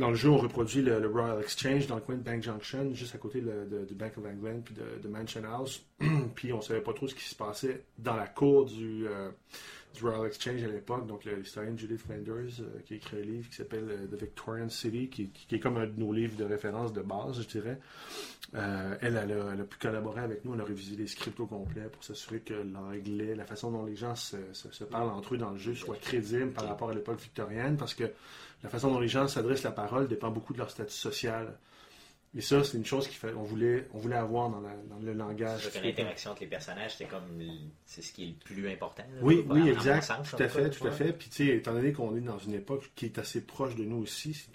dans 0.00 0.10
le 0.10 0.16
jeu, 0.16 0.28
on 0.30 0.38
reproduit 0.38 0.82
le, 0.82 0.98
le 0.98 1.08
Royal 1.08 1.40
Exchange 1.40 1.86
dans 1.86 1.94
le 1.96 2.00
coin 2.00 2.16
de 2.16 2.22
Bank 2.22 2.42
Junction, 2.42 2.92
juste 2.94 3.14
à 3.14 3.18
côté 3.18 3.40
du 3.40 3.94
Bank 3.94 4.18
of 4.18 4.24
England 4.24 4.60
puis 4.64 4.74
de, 4.74 5.00
de 5.02 5.08
Mansion 5.08 5.42
House. 5.44 5.84
puis 6.34 6.52
on 6.52 6.60
savait 6.60 6.80
pas 6.80 6.92
trop 6.92 7.06
ce 7.06 7.14
qui 7.14 7.24
se 7.24 7.34
passait 7.34 7.84
dans 7.98 8.16
la 8.16 8.26
cour 8.26 8.64
du, 8.66 9.06
euh, 9.06 9.30
du 9.94 10.02
Royal 10.04 10.26
Exchange 10.26 10.62
à 10.64 10.68
l'époque. 10.68 11.06
Donc 11.06 11.24
l'historienne 11.24 11.78
Judith 11.78 12.00
Flanders, 12.00 12.60
euh, 12.60 12.80
qui 12.84 12.94
a 12.94 12.96
écrit 12.96 13.18
un 13.18 13.20
livre 13.22 13.48
qui 13.48 13.56
s'appelle 13.56 13.86
euh, 13.88 14.06
The 14.06 14.20
Victorian 14.20 14.68
City, 14.68 15.08
qui, 15.08 15.28
qui 15.30 15.54
est 15.54 15.60
comme 15.60 15.76
un 15.76 15.86
de 15.86 15.98
nos 15.98 16.12
livres 16.12 16.36
de 16.36 16.44
référence 16.44 16.92
de 16.92 17.02
base, 17.02 17.42
je 17.42 17.46
dirais. 17.48 17.78
Euh, 18.54 18.96
elle, 19.00 19.16
elle 19.22 19.32
a, 19.32 19.52
elle 19.52 19.60
a 19.60 19.64
pu 19.64 19.78
collaborer 19.78 20.22
avec 20.22 20.44
nous. 20.44 20.52
On 20.54 20.58
a 20.58 20.64
révisé 20.64 20.96
les 20.96 21.06
scripts 21.06 21.38
au 21.38 21.46
complet 21.46 21.88
pour 21.92 22.02
s'assurer 22.02 22.40
que 22.40 22.54
l'anglais, 22.54 23.34
la 23.36 23.44
façon 23.44 23.70
dont 23.70 23.84
les 23.84 23.94
gens 23.94 24.14
se, 24.16 24.36
se- 24.52 24.72
se 24.72 24.82
parlent 24.84 25.10
entre 25.10 25.34
eux 25.34 25.38
dans 25.38 25.50
le 25.50 25.58
jeu 25.58 25.74
soit 25.74 25.96
crédible 26.00 26.50
par 26.50 26.66
rapport 26.66 26.90
à 26.90 26.94
l'époque 26.94 27.20
victorienne, 27.20 27.76
parce 27.76 27.94
que 27.94 28.04
la 28.62 28.68
façon 28.68 28.90
dont 28.92 29.00
les 29.00 29.08
gens 29.08 29.26
s'adressent 29.28 29.62
la 29.62 29.70
parole 29.72 30.08
dépend 30.08 30.30
beaucoup 30.30 30.52
de 30.52 30.58
leur 30.58 30.70
statut 30.70 30.92
social. 30.92 31.56
Et 32.36 32.40
ça, 32.42 32.62
c'est 32.62 32.76
une 32.78 32.84
chose 32.86 33.08
qu'il 33.08 33.16
fait, 33.16 33.32
on 33.34 33.42
voulait, 33.42 33.88
on 33.92 33.98
voulait 33.98 34.14
avoir 34.14 34.50
dans, 34.50 34.60
la- 34.60 34.76
dans 34.88 35.00
le 35.04 35.12
langage. 35.14 35.68
L'interaction 35.82 36.30
entre 36.30 36.42
les 36.42 36.46
personnages, 36.46 36.96
c'est 36.96 37.06
comme 37.06 37.22
c'est 37.84 38.02
ce 38.02 38.12
qui 38.12 38.22
est 38.22 38.26
le 38.28 38.34
plus 38.44 38.68
important. 38.70 39.02
là, 39.02 39.18
Oui, 39.20 39.44
oui, 39.50 39.68
exact. 39.68 40.02
sens, 40.02 40.30
tout 40.30 40.40
à 40.40 40.48
fait, 40.48 40.70
tout 40.70 40.86
à 40.86 40.92
fait. 40.92 41.12
Puis, 41.12 41.28
tu 41.28 41.46
sais, 41.48 41.56
étant 41.56 41.72
donné 41.72 41.92
qu'on 41.92 42.16
est 42.16 42.20
dans 42.20 42.38
une 42.38 42.54
époque 42.54 42.92
qui 42.94 43.06
est 43.06 43.18
assez 43.18 43.40
proche 43.40 43.74
de 43.74 43.82
nous 43.84 43.96
aussi, 44.02 44.34
c'est- 44.34 44.46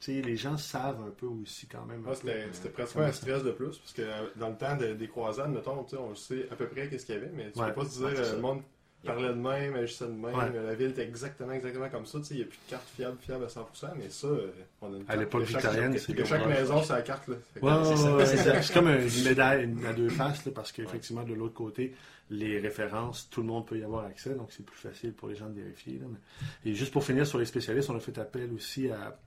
tu 0.00 0.12
sais, 0.12 0.22
les 0.22 0.36
gens 0.36 0.58
savent 0.58 1.00
un 1.06 1.10
peu 1.12 1.26
aussi 1.26 1.66
quand 1.68 1.84
même. 1.86 2.04
c'était 2.14 2.30
euh, 2.30 2.48
c'était 2.52 2.68
presque 2.70 2.96
un 2.96 3.12
stress 3.12 3.44
de 3.44 3.52
plus, 3.52 3.78
parce 3.78 3.92
que 3.92 4.02
euh, 4.02 4.26
dans 4.34 4.48
le 4.48 4.56
temps 4.56 4.76
de- 4.76 4.94
des 4.94 5.06
croisades, 5.06 5.50
mettons, 5.52 5.84
tu 5.84 5.90
sais, 5.90 5.96
on 6.02 6.14
sait 6.16 6.48
à 6.50 6.56
peu 6.56 6.66
près 6.66 6.88
qu'est-ce 6.88 7.06
qu'il 7.06 7.14
y 7.14 7.18
avait, 7.18 7.30
mais 7.32 7.52
tu 7.52 7.60
Ouais. 7.60 7.68
peux 7.68 7.74
pas 7.74 7.84
se 7.88 7.98
dire, 8.00 8.10
c'est 8.16 8.22
euh, 8.32 8.34
le 8.34 8.42
monde 8.42 8.62
parlait 9.04 9.28
de 9.28 9.34
même, 9.34 9.74
agissait 9.76 10.06
de 10.06 10.10
même, 10.10 10.34
Ouais. 10.34 10.50
la 10.52 10.74
ville 10.74 10.90
était 10.90 11.02
exactement, 11.04 11.52
exactement 11.52 11.88
comme 11.88 12.06
ça, 12.06 12.18
il 12.30 12.36
n'y 12.36 12.42
a 12.42 12.46
plus 12.46 12.58
de 12.66 12.70
carte 12.70 12.88
fiable, 12.88 13.16
fiable 13.20 13.44
à 13.44 13.48
100%, 13.48 13.88
mais 13.96 14.10
ça, 14.10 14.26
euh, 14.26 14.50
on 14.82 14.92
a 14.92 14.96
une 14.96 15.02
À 15.02 15.04
carte 15.06 15.18
l'époque 15.20 15.40
de 15.42 15.46
chaque- 15.46 15.62
victorienne, 15.62 15.98
c'est 15.98 16.14
comme 16.14 16.24
chaque 16.26 16.46
maison, 16.46 16.82
c'est 16.82 16.92
la 16.92 17.02
carte, 17.02 17.28
là. 17.28 17.34
Ouais, 17.62 18.26
c'est 18.26 18.50
ouais, 18.50 18.60
comme 18.74 18.88
une 18.88 19.24
médaille 19.24 19.74
à 19.86 19.92
deux 19.92 20.08
faces, 20.08 20.44
là, 20.46 20.52
parce 20.54 20.72
qu'effectivement, 20.72 21.22
de 21.24 21.34
l'autre 21.34 21.54
côté, 21.54 21.94
les 22.30 22.58
références, 22.58 23.28
tout 23.30 23.40
le 23.42 23.46
monde 23.48 23.66
peut 23.66 23.78
y 23.78 23.84
avoir 23.84 24.06
accès, 24.06 24.34
donc 24.34 24.48
c'est 24.50 24.64
plus 24.64 24.78
facile 24.78 25.12
pour 25.12 25.28
les 25.28 25.34
gens 25.36 25.48
de 25.48 25.54
vérifier. 25.60 25.98
là, 25.98 26.06
mais- 26.10 26.70
Et 26.70 26.74
juste 26.74 26.92
pour 26.92 27.04
finir 27.04 27.26
sur 27.26 27.38
les 27.38 27.44
spécialistes, 27.46 27.90
on 27.90 27.96
a 27.96 28.00
fait 28.00 28.16
appel 28.18 28.50
aussi 28.52 28.88
à. 28.90 29.18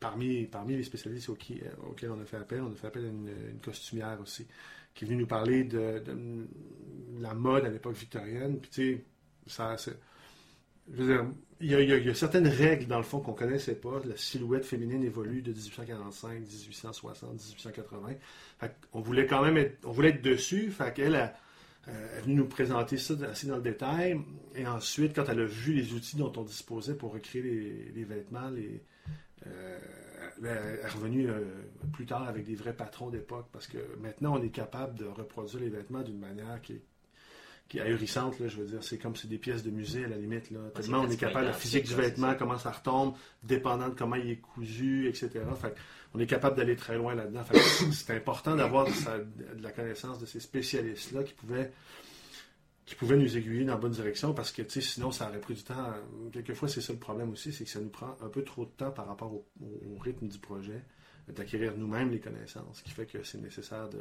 Parmi, 0.00 0.46
parmi 0.46 0.76
les 0.76 0.82
spécialistes 0.82 1.28
auxquels, 1.28 1.70
auxquels 1.88 2.10
on 2.10 2.20
a 2.20 2.24
fait 2.24 2.36
appel, 2.36 2.60
on 2.60 2.72
a 2.72 2.74
fait 2.74 2.88
appel 2.88 3.04
à 3.04 3.08
une, 3.08 3.28
une 3.52 3.60
costumière 3.60 4.18
aussi, 4.20 4.44
qui 4.96 5.04
est 5.04 5.06
venue 5.06 5.20
nous 5.20 5.26
parler 5.28 5.62
de, 5.62 6.00
de 6.00 6.46
la 7.20 7.34
mode 7.34 7.64
à 7.66 7.68
l'époque 7.68 7.94
victorienne. 7.94 8.58
Puis, 8.58 8.70
tu 8.70 8.94
sais, 8.96 9.04
il 10.96 11.06
y, 11.60 11.74
a, 11.74 11.78
a- 11.78 12.10
a 12.10 12.14
certaines 12.14 12.48
règles, 12.48 12.86
dans 12.86 12.98
le 12.98 13.04
fond, 13.04 13.20
qu'on 13.20 13.32
connaissait 13.34 13.76
pas. 13.76 14.00
La 14.04 14.16
silhouette 14.16 14.64
féminine 14.64 15.04
évolue 15.04 15.42
de 15.42 15.52
1845, 15.52 16.40
1860, 16.40 17.32
1880. 17.34 18.08
Fait 18.58 18.74
on 18.92 19.00
voulait 19.00 19.26
quand 19.26 19.42
même 19.42 19.56
être, 19.56 19.78
on 19.86 19.92
voulait 19.92 20.10
être 20.10 20.22
dessus. 20.22 20.70
Fait 20.70 20.92
qu'elle 20.92 21.14
a, 21.16 21.34
est 21.86 22.20
venue 22.22 22.34
nous 22.34 22.46
présenter 22.46 22.98
ça 22.98 23.14
assez 23.30 23.46
dans 23.46 23.56
le 23.56 23.62
détail. 23.62 24.20
Et 24.54 24.66
ensuite, 24.66 25.14
quand 25.14 25.24
elle 25.28 25.40
a 25.40 25.44
vu 25.44 25.72
les 25.72 25.92
outils 25.94 26.16
dont 26.16 26.32
on 26.36 26.42
disposait 26.42 26.94
pour 26.94 27.12
recréer 27.12 27.90
les, 27.94 28.04
vêtements, 28.04 28.50
euh, 29.46 29.78
elle 30.40 30.46
est 30.46 30.88
revenue 30.88 31.28
euh, 31.28 31.40
plus 31.92 32.06
tard 32.06 32.26
avec 32.28 32.44
des 32.44 32.54
vrais 32.56 32.74
patrons 32.74 33.10
d'époque. 33.10 33.46
Parce 33.52 33.66
que 33.68 33.78
maintenant, 34.00 34.36
on 34.38 34.42
est 34.42 34.50
capable 34.50 34.98
de 34.98 35.04
reproduire 35.06 35.60
les 35.62 35.70
vêtements 35.70 36.02
d'une 36.02 36.18
manière 36.18 36.60
qui 36.60 36.72
est 36.74 36.82
qui 37.72 37.78
est 37.78 37.82
ahurissante, 37.82 38.38
là, 38.38 38.48
je 38.48 38.58
veux 38.58 38.66
dire, 38.66 38.84
c'est 38.84 38.98
comme 38.98 39.16
c'est 39.16 39.28
des 39.28 39.38
pièces 39.38 39.62
de 39.62 39.70
musée 39.70 40.04
à 40.04 40.08
la 40.08 40.16
limite. 40.18 40.50
Là. 40.50 40.60
Tellement 40.74 41.00
on 41.00 41.08
est 41.10 41.16
capable, 41.16 41.46
la 41.46 41.52
physique 41.54 41.86
du 41.86 41.94
vêtement, 41.94 42.34
comment 42.34 42.58
ça 42.58 42.70
retombe, 42.70 43.14
dépendant 43.42 43.88
de 43.88 43.94
comment 43.94 44.16
il 44.16 44.28
est 44.28 44.36
cousu, 44.36 45.08
etc. 45.08 45.30
Fait 45.58 45.74
on 46.12 46.20
est 46.20 46.26
capable 46.26 46.58
d'aller 46.58 46.76
très 46.76 46.98
loin 46.98 47.14
là-dedans. 47.14 47.42
C'est 47.90 48.10
important 48.14 48.54
d'avoir 48.56 48.84
de, 48.86 49.62
la 49.62 49.70
connaissance 49.72 50.18
de 50.18 50.26
ces 50.26 50.38
spécialistes-là 50.40 51.22
qui 51.24 51.32
pouvaient 51.32 51.72
qui 52.84 52.94
pouvaient 52.94 53.16
nous 53.16 53.38
aiguiller 53.38 53.64
dans 53.64 53.72
la 53.72 53.78
bonne 53.78 53.92
direction 53.92 54.34
parce 54.34 54.52
que 54.52 54.62
sinon 54.68 55.10
ça 55.10 55.28
aurait 55.30 55.40
pris 55.40 55.54
du 55.54 55.62
temps. 55.62 55.94
Quelquefois, 56.30 56.68
c'est 56.68 56.82
ça 56.82 56.92
le 56.92 56.98
problème 56.98 57.30
aussi, 57.30 57.54
c'est 57.54 57.64
que 57.64 57.70
ça 57.70 57.80
nous 57.80 57.88
prend 57.88 58.16
un 58.20 58.28
peu 58.28 58.42
trop 58.44 58.66
de 58.66 58.70
temps 58.70 58.90
par 58.90 59.06
rapport 59.06 59.32
au, 59.32 59.46
au- 59.62 59.94
au 59.94 59.98
rythme 59.98 60.28
du 60.28 60.38
projet, 60.38 60.82
d'acquérir 61.28 61.72
nous-mêmes 61.78 62.10
les 62.10 62.20
connaissances, 62.20 62.78
ce 62.78 62.82
qui 62.82 62.90
fait 62.90 63.06
que 63.06 63.22
c'est 63.22 63.40
nécessaire 63.40 63.88
de, 63.88 64.00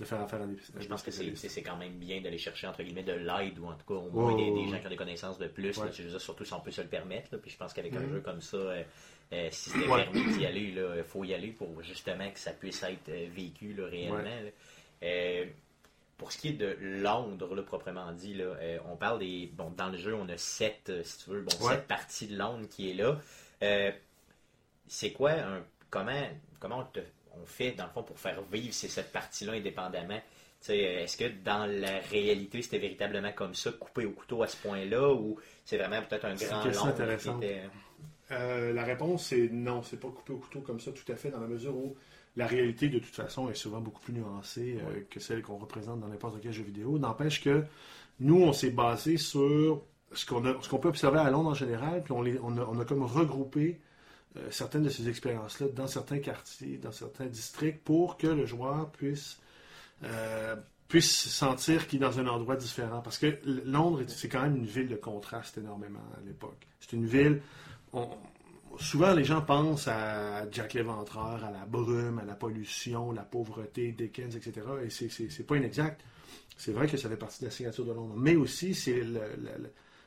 de 0.00 0.04
faire 0.04 0.20
affaire 0.20 0.40
à 0.42 0.46
des, 0.46 0.56
Je 0.80 0.88
pense 0.88 1.02
que 1.02 1.10
c'est 1.10 1.62
quand 1.62 1.76
même 1.76 1.92
bien 1.92 2.20
d'aller 2.20 2.38
chercher 2.38 2.66
entre 2.66 2.82
guillemets 2.82 3.02
de 3.02 3.12
l'aide 3.12 3.58
ou 3.58 3.66
en 3.66 3.74
tout 3.74 3.84
cas 3.86 3.94
au 3.94 4.10
moins 4.10 4.32
Ouais, 4.34 4.50
des, 4.50 4.68
gens 4.70 4.80
qui 4.80 4.86
ont 4.86 4.90
des 4.90 4.96
connaissances 4.96 5.38
de 5.38 5.46
plus. 5.48 5.76
Ouais. 5.78 5.86
là. 6.10 6.18
surtout 6.18 6.44
si 6.44 6.52
on 6.54 6.60
peut 6.60 6.70
se 6.70 6.80
le 6.80 6.88
permettre. 6.88 7.28
là. 7.32 7.38
Puis 7.38 7.50
je 7.50 7.56
pense 7.58 7.72
qu'avec 7.72 7.94
un 7.94 8.00
Mhm. 8.00 8.10
jeu 8.14 8.20
comme 8.20 8.40
ça, 8.40 8.56
euh, 8.56 8.82
euh, 9.32 9.48
si 9.50 9.70
c'était 9.70 9.86
Ouais. 9.88 10.04
permis 10.04 10.36
d'y 10.38 10.46
aller, 10.46 10.74
il 10.96 11.04
faut 11.04 11.24
y 11.24 11.34
aller 11.34 11.48
pour 11.52 11.82
justement 11.82 12.30
que 12.30 12.38
ça 12.38 12.52
puisse 12.52 12.82
être 12.82 13.08
euh, 13.10 13.28
vécu 13.34 13.74
là, 13.74 13.86
réellement. 13.86 14.24
Ouais. 15.02 15.54
pour 16.18 16.30
ce 16.30 16.38
qui 16.38 16.48
est 16.48 16.52
de 16.52 16.76
Londres, 16.80 17.52
là, 17.54 17.62
proprement 17.62 18.12
dit, 18.12 18.34
là, 18.34 18.54
on 18.88 18.96
parle 18.96 19.18
des. 19.18 19.50
Bon, 19.54 19.70
dans 19.76 19.88
le 19.88 19.98
jeu, 19.98 20.14
on 20.14 20.28
a 20.28 20.36
sept, 20.36 20.92
si 21.02 21.24
tu 21.24 21.30
veux, 21.30 21.42
bon, 21.42 21.50
sept 21.50 21.86
parties 21.88 22.28
de 22.28 22.36
Londres 22.38 22.68
qui 22.68 22.90
est 22.90 22.94
là. 22.94 23.18
C'est 24.86 25.12
quoi 25.12 25.32
un. 25.32 25.64
Comment, 25.90 26.28
comment 26.60 26.78
on, 26.80 26.84
te- 26.84 27.00
on 27.40 27.46
fait, 27.46 27.72
dans 27.72 27.84
le 27.84 27.90
fond, 27.90 28.02
pour 28.02 28.18
faire 28.18 28.40
vivre 28.52 28.72
ces 28.74 28.88
sept 28.88 29.12
parties-là 29.12 29.52
indépendamment? 29.52 30.20
Euh, 30.70 31.02
Est-ce 31.02 31.16
que 31.16 31.24
dans 31.44 31.66
la 31.66 31.98
réalité, 32.10 32.62
c'était 32.62 32.78
véritablement 32.78 33.32
comme 33.32 33.54
ça, 33.54 33.72
coupé 33.72 34.04
au 34.04 34.12
couteau 34.12 34.42
à 34.42 34.46
ce 34.46 34.56
point-là, 34.58 35.12
ou 35.12 35.38
c'est 35.64 35.76
vraiment 35.78 36.00
peut-être 36.02 36.24
un 36.26 36.34
grand 36.34 36.62
qui 36.62 36.78
intéressante. 36.86 37.42
était. 37.42 37.62
Euh, 38.30 38.72
la 38.72 38.84
réponse 38.84 39.26
c'est 39.26 39.48
non, 39.50 39.82
c'est 39.82 39.98
pas 40.00 40.08
coupé 40.08 40.32
au 40.32 40.38
couteau 40.38 40.60
comme 40.60 40.80
ça 40.80 40.90
tout 40.92 41.10
à 41.12 41.16
fait, 41.16 41.30
dans 41.30 41.40
la 41.40 41.48
mesure 41.48 41.76
où 41.76 41.96
la 42.36 42.46
réalité 42.46 42.88
de 42.88 42.98
toute 42.98 43.14
façon 43.14 43.50
est 43.50 43.54
souvent 43.54 43.80
beaucoup 43.80 44.00
plus 44.00 44.14
nuancée 44.14 44.78
euh, 44.88 45.00
que 45.10 45.20
celle 45.20 45.42
qu'on 45.42 45.58
représente 45.58 46.00
dans 46.00 46.08
n'importe 46.08 46.36
quel 46.40 46.52
jeu 46.52 46.62
vidéo. 46.62 46.98
N'empêche 46.98 47.42
que 47.42 47.64
nous, 48.20 48.40
on 48.40 48.52
s'est 48.54 48.70
basé 48.70 49.18
sur 49.18 49.82
ce 50.12 50.24
qu'on 50.24 50.78
peut 50.78 50.88
observer 50.88 51.18
à 51.18 51.28
Londres 51.30 51.50
en 51.50 51.54
général, 51.54 52.02
puis 52.04 52.12
on, 52.12 52.22
les- 52.22 52.38
on 52.42 52.56
a, 52.56 52.62
on 52.64 52.78
a 52.78 52.84
comme 52.84 53.02
regroupé 53.02 53.80
euh, 54.36 54.50
certaines 54.50 54.82
de 54.82 54.88
ces 54.88 55.08
expériences-là 55.08 55.68
dans 55.74 55.86
certains 55.86 56.18
quartiers, 56.18 56.78
dans 56.78 56.92
certains 56.92 57.26
districts, 57.26 57.82
pour 57.84 58.16
que 58.16 58.26
le 58.26 58.46
joueur 58.46 58.90
puisse 58.92 59.38
euh, 60.04 60.56
puisse 60.88 61.28
sentir 61.28 61.86
qu'il 61.86 62.02
est 62.02 62.06
dans 62.06 62.18
un 62.20 62.26
endroit 62.26 62.56
différent. 62.56 63.00
Parce 63.00 63.16
que 63.18 63.38
Londres, 63.64 64.02
c'est 64.08 64.28
quand 64.28 64.42
même 64.42 64.56
une 64.56 64.66
ville 64.66 64.88
de 64.88 64.96
contraste 64.96 65.56
énormément 65.56 66.04
à 66.18 66.20
l'époque. 66.26 66.66
C'est 66.80 66.92
une 66.92 67.06
ville. 67.06 67.40
souvent, 68.78 69.14
les 69.14 69.24
gens 69.24 69.40
pensent 69.40 69.88
à 69.88 70.50
Jack 70.50 70.74
l'Éventreur, 70.74 71.42
à 71.44 71.50
la 71.50 71.64
brume, 71.66 72.18
à 72.18 72.24
la 72.24 72.34
pollution, 72.34 73.10
la 73.12 73.22
pauvreté, 73.22 73.92
Dickens, 73.92 74.36
etc. 74.36 74.66
Et 74.84 74.90
c'est- 74.90 75.46
pas 75.46 75.56
inexact. 75.56 76.02
C'est 76.58 76.72
vrai 76.72 76.86
que 76.86 76.98
ça 76.98 77.08
fait 77.08 77.16
partie 77.16 77.40
de 77.40 77.46
la 77.46 77.50
signature 77.50 77.86
de 77.86 77.92
Londres. 77.92 78.14
Mais 78.16 78.36
aussi, 78.36 78.74
c'est 78.74 79.02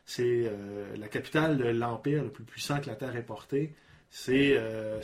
c'est, 0.07 0.43
euh, 0.45 0.95
la 0.97 1.07
capitale 1.07 1.57
de 1.57 1.65
l'empire 1.65 2.23
le 2.23 2.29
plus 2.29 2.43
puissant 2.43 2.79
que 2.79 2.85
la 2.87 2.95
Terre 2.95 3.15
ait 3.15 3.23
porté. 3.25 3.73
C'est 4.17 4.53
euh, 4.55 5.01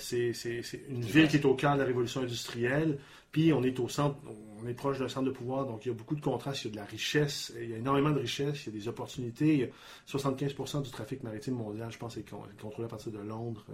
une 0.87 1.01
ville 1.01 1.27
qui 1.27 1.35
est 1.35 1.45
au 1.45 1.53
cœur 1.53 1.73
de 1.73 1.79
la 1.79 1.85
révolution 1.85 2.21
industrielle. 2.21 2.97
Puis 3.33 3.51
on 3.51 3.61
est 3.61 3.77
au 3.79 3.89
centre, 3.89 4.15
on 4.63 4.65
est 4.67 4.73
proche 4.73 4.99
d'un 4.99 5.09
centre 5.09 5.25
de 5.25 5.31
pouvoir, 5.31 5.65
donc 5.65 5.85
il 5.85 5.89
y 5.89 5.91
a 5.91 5.93
beaucoup 5.93 6.15
de 6.15 6.21
contrastes, 6.21 6.63
il 6.63 6.67
y 6.67 6.69
a 6.69 6.71
de 6.71 6.77
la 6.77 6.85
richesse, 6.85 7.51
il 7.61 7.69
y 7.69 7.73
a 7.73 7.77
énormément 7.77 8.11
de 8.11 8.19
richesse, 8.19 8.65
il 8.65 8.73
y 8.73 8.77
a 8.77 8.79
des 8.79 8.87
opportunités. 8.87 9.53
Il 9.53 9.59
y 9.59 9.63
a 9.63 9.67
75% 10.07 10.81
du 10.83 10.91
trafic 10.91 11.23
maritime 11.23 11.55
mondial, 11.55 11.91
je 11.91 11.97
pense, 11.97 12.15
est 12.15 12.29
con- 12.29 12.43
est 12.57 12.61
contrôlé 12.61 12.85
à 12.85 12.89
partir 12.89 13.11
de 13.11 13.19
Londres, 13.19 13.65
euh, 13.69 13.73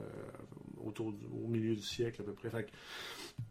autour 0.88 1.08
au 1.44 1.48
milieu 1.48 1.76
du 1.76 1.84
siècle 1.84 2.22
à 2.22 2.24
peu 2.24 2.34
près. 2.34 2.50
Fait 2.50 2.64
que, 2.64 2.70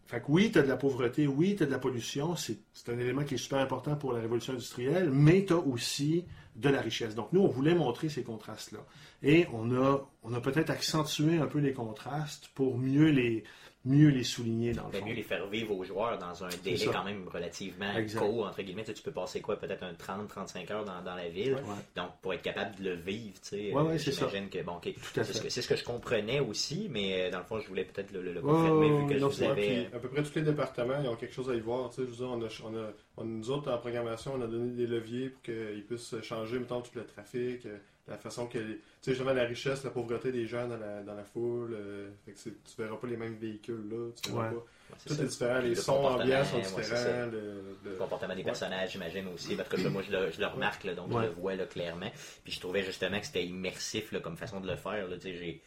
fait 0.06 0.20
que 0.20 0.26
oui, 0.28 0.50
tu 0.50 0.58
as 0.58 0.62
de 0.62 0.68
la 0.68 0.76
pauvreté, 0.76 1.28
oui, 1.28 1.54
tu 1.56 1.62
as 1.62 1.66
de 1.66 1.70
la 1.72 1.78
pollution, 1.78 2.34
c'est 2.34 2.58
c'est 2.72 2.88
un 2.92 2.98
élément 2.98 3.22
qui 3.22 3.34
est 3.34 3.38
super 3.38 3.58
important 3.60 3.94
pour 3.94 4.12
la 4.12 4.20
révolution 4.20 4.54
industrielle, 4.54 5.10
mais 5.12 5.44
tu 5.44 5.52
as 5.52 5.58
aussi 5.58 6.24
de 6.56 6.68
la 6.68 6.80
richesse. 6.80 7.14
Donc 7.14 7.32
nous, 7.32 7.40
on 7.42 7.48
voulait 7.48 7.74
montrer 7.74 8.08
ces 8.08 8.22
contrastes-là. 8.22 8.80
Et 9.22 9.46
on 9.52 9.74
a, 9.74 10.08
on 10.22 10.34
a 10.34 10.40
peut-être 10.40 10.70
accentué 10.70 11.38
un 11.38 11.46
peu 11.46 11.58
les 11.58 11.72
contrastes 11.72 12.48
pour 12.54 12.78
mieux 12.78 13.10
les, 13.10 13.44
mieux 13.86 14.08
les 14.08 14.24
souligner 14.24 14.72
dans 14.72 14.86
le 14.88 14.92
fond. 14.92 15.06
mieux 15.06 15.14
les 15.14 15.22
faire 15.22 15.46
vivre 15.48 15.74
aux 15.74 15.84
joueurs 15.84 16.18
dans 16.18 16.44
un 16.44 16.48
délai 16.62 16.86
quand 16.86 17.04
même 17.04 17.26
relativement 17.28 17.92
Exact. 17.96 18.20
court, 18.20 18.46
entre 18.46 18.60
guillemets. 18.62 18.82
Tu, 18.82 18.88
sais, 18.88 18.94
tu 18.94 19.02
peux 19.02 19.12
passer 19.12 19.40
quoi, 19.40 19.56
peut-être 19.56 19.82
un 19.84 19.92
30-35 19.94 20.72
heures 20.72 20.84
dans, 20.84 21.00
dans 21.02 21.14
la 21.14 21.28
ville. 21.28 21.54
Ouais. 21.54 21.60
Donc, 21.94 22.10
pour 22.20 22.34
être 22.34 22.42
capable 22.42 22.74
de 22.76 22.90
le 22.90 22.96
vivre, 22.96 23.34
tu 23.40 23.48
sais, 23.48 23.72
Ouais, 23.72 23.82
ouais, 23.82 23.94
euh, 23.94 23.98
c'est 23.98 24.12
ça. 24.12 24.26
j'imagine 24.28 24.50
que, 24.50 24.62
bon, 24.62 24.72
ok, 24.72 24.92
Tout 24.92 25.20
à 25.20 25.24
c'est 25.24 25.32
ce 25.32 25.38
fait. 25.38 25.44
que, 25.44 25.50
c'est 25.50 25.62
ce 25.62 25.68
que 25.68 25.76
je 25.76 25.84
comprenais 25.84 26.40
aussi, 26.40 26.88
mais 26.90 27.26
euh, 27.26 27.30
dans 27.30 27.38
le 27.38 27.44
fond, 27.44 27.60
je 27.60 27.68
voulais 27.68 27.84
peut-être 27.84 28.12
le, 28.12 28.22
le- 28.22 28.32
le 28.34 28.42
confirmer 28.42 28.88
vu 28.90 29.06
que 29.06 29.18
je 29.18 29.24
vous 29.24 29.42
avais... 29.42 29.86
à 29.94 29.98
peu 29.98 30.08
près 30.08 30.22
tous 30.22 30.34
les 30.34 30.42
départements, 30.42 31.00
ils 31.02 31.08
ont 31.08 31.16
quelque 31.16 31.34
chose 31.34 31.48
à 31.50 31.54
y 31.54 31.60
voir. 31.60 31.88
Tu 31.90 31.96
sais, 31.96 32.02
je 32.02 32.10
veux 32.10 32.16
dire, 32.16 32.28
on 32.28 32.42
a, 32.42 32.48
on 32.64 32.76
a- 32.76 32.92
on- 33.18 33.24
nous 33.24 33.50
autres, 33.50 33.70
en 33.70 33.78
programmation, 33.78 34.32
on 34.36 34.42
a 34.42 34.46
donné 34.46 34.72
des 34.72 34.86
leviers 34.86 35.28
pour 35.30 35.42
qu'ils 35.42 35.84
puissent 35.86 36.14
changer, 36.22 36.58
mettons, 36.58 36.80
tout 36.80 36.90
le 36.96 37.04
trafic, 37.04 37.64
euh, 37.66 37.78
la 38.08 38.16
façon 38.18 38.46
que... 38.46 38.58
Tu 38.58 38.80
sais, 39.00 39.10
justement, 39.12 39.32
la 39.32 39.44
richesse, 39.44 39.82
la 39.84 39.90
pauvreté 39.90 40.30
des 40.30 40.46
gens 40.46 40.68
dans 40.68 40.76
la, 40.76 41.02
dans 41.02 41.14
la 41.14 41.24
foule. 41.24 41.74
euh, 41.74 42.10
fait 42.24 42.32
que 42.32 42.38
c'est- 42.38 42.50
tu 42.64 42.80
verras 42.80 42.96
pas 42.96 43.06
les 43.08 43.16
mêmes 43.16 43.34
véhicules, 43.36 43.88
là. 43.90 44.10
Tu 44.22 44.30
verras 44.30 44.44
Ouais. 44.48 44.54
pas. 44.54 44.56
Ouais, 44.60 44.96
Tout 45.06 45.14
ça. 45.14 45.22
est 45.22 45.26
différent. 45.26 45.60
Le 45.60 45.68
Les 45.68 45.74
sons 45.74 45.94
comportement, 45.94 46.22
ambiants 46.22 46.44
sont 46.44 46.58
différents. 46.58 47.26
le- 47.26 47.40
le- 47.84 47.90
le 47.90 47.96
comportement 47.96 48.34
des 48.34 48.40
Ouais. 48.40 48.44
personnages, 48.44 48.92
j'imagine 48.92 49.26
aussi. 49.28 49.56
Parce 49.56 49.68
que 49.68 49.88
moi, 49.88 50.02
je 50.02 50.12
le, 50.12 50.30
je 50.30 50.38
le 50.40 50.46
remarque, 50.46 50.84
là, 50.84 50.94
donc 50.94 51.08
Ouais. 51.12 51.22
je 51.24 51.28
le 51.28 51.34
vois 51.34 51.56
là, 51.56 51.66
clairement. 51.66 52.10
Puis 52.44 52.52
je 52.52 52.60
trouvais 52.60 52.84
justement 52.84 53.18
que 53.18 53.26
c'était 53.26 53.44
immersif 53.44 54.12
là, 54.12 54.20
comme 54.20 54.36
façon 54.36 54.60
de 54.60 54.68
le 54.68 54.76
faire. 54.76 55.08
Là, 55.08 55.16
tu 55.16 55.22
sais, 55.22 55.34
j'ai- 55.36 55.62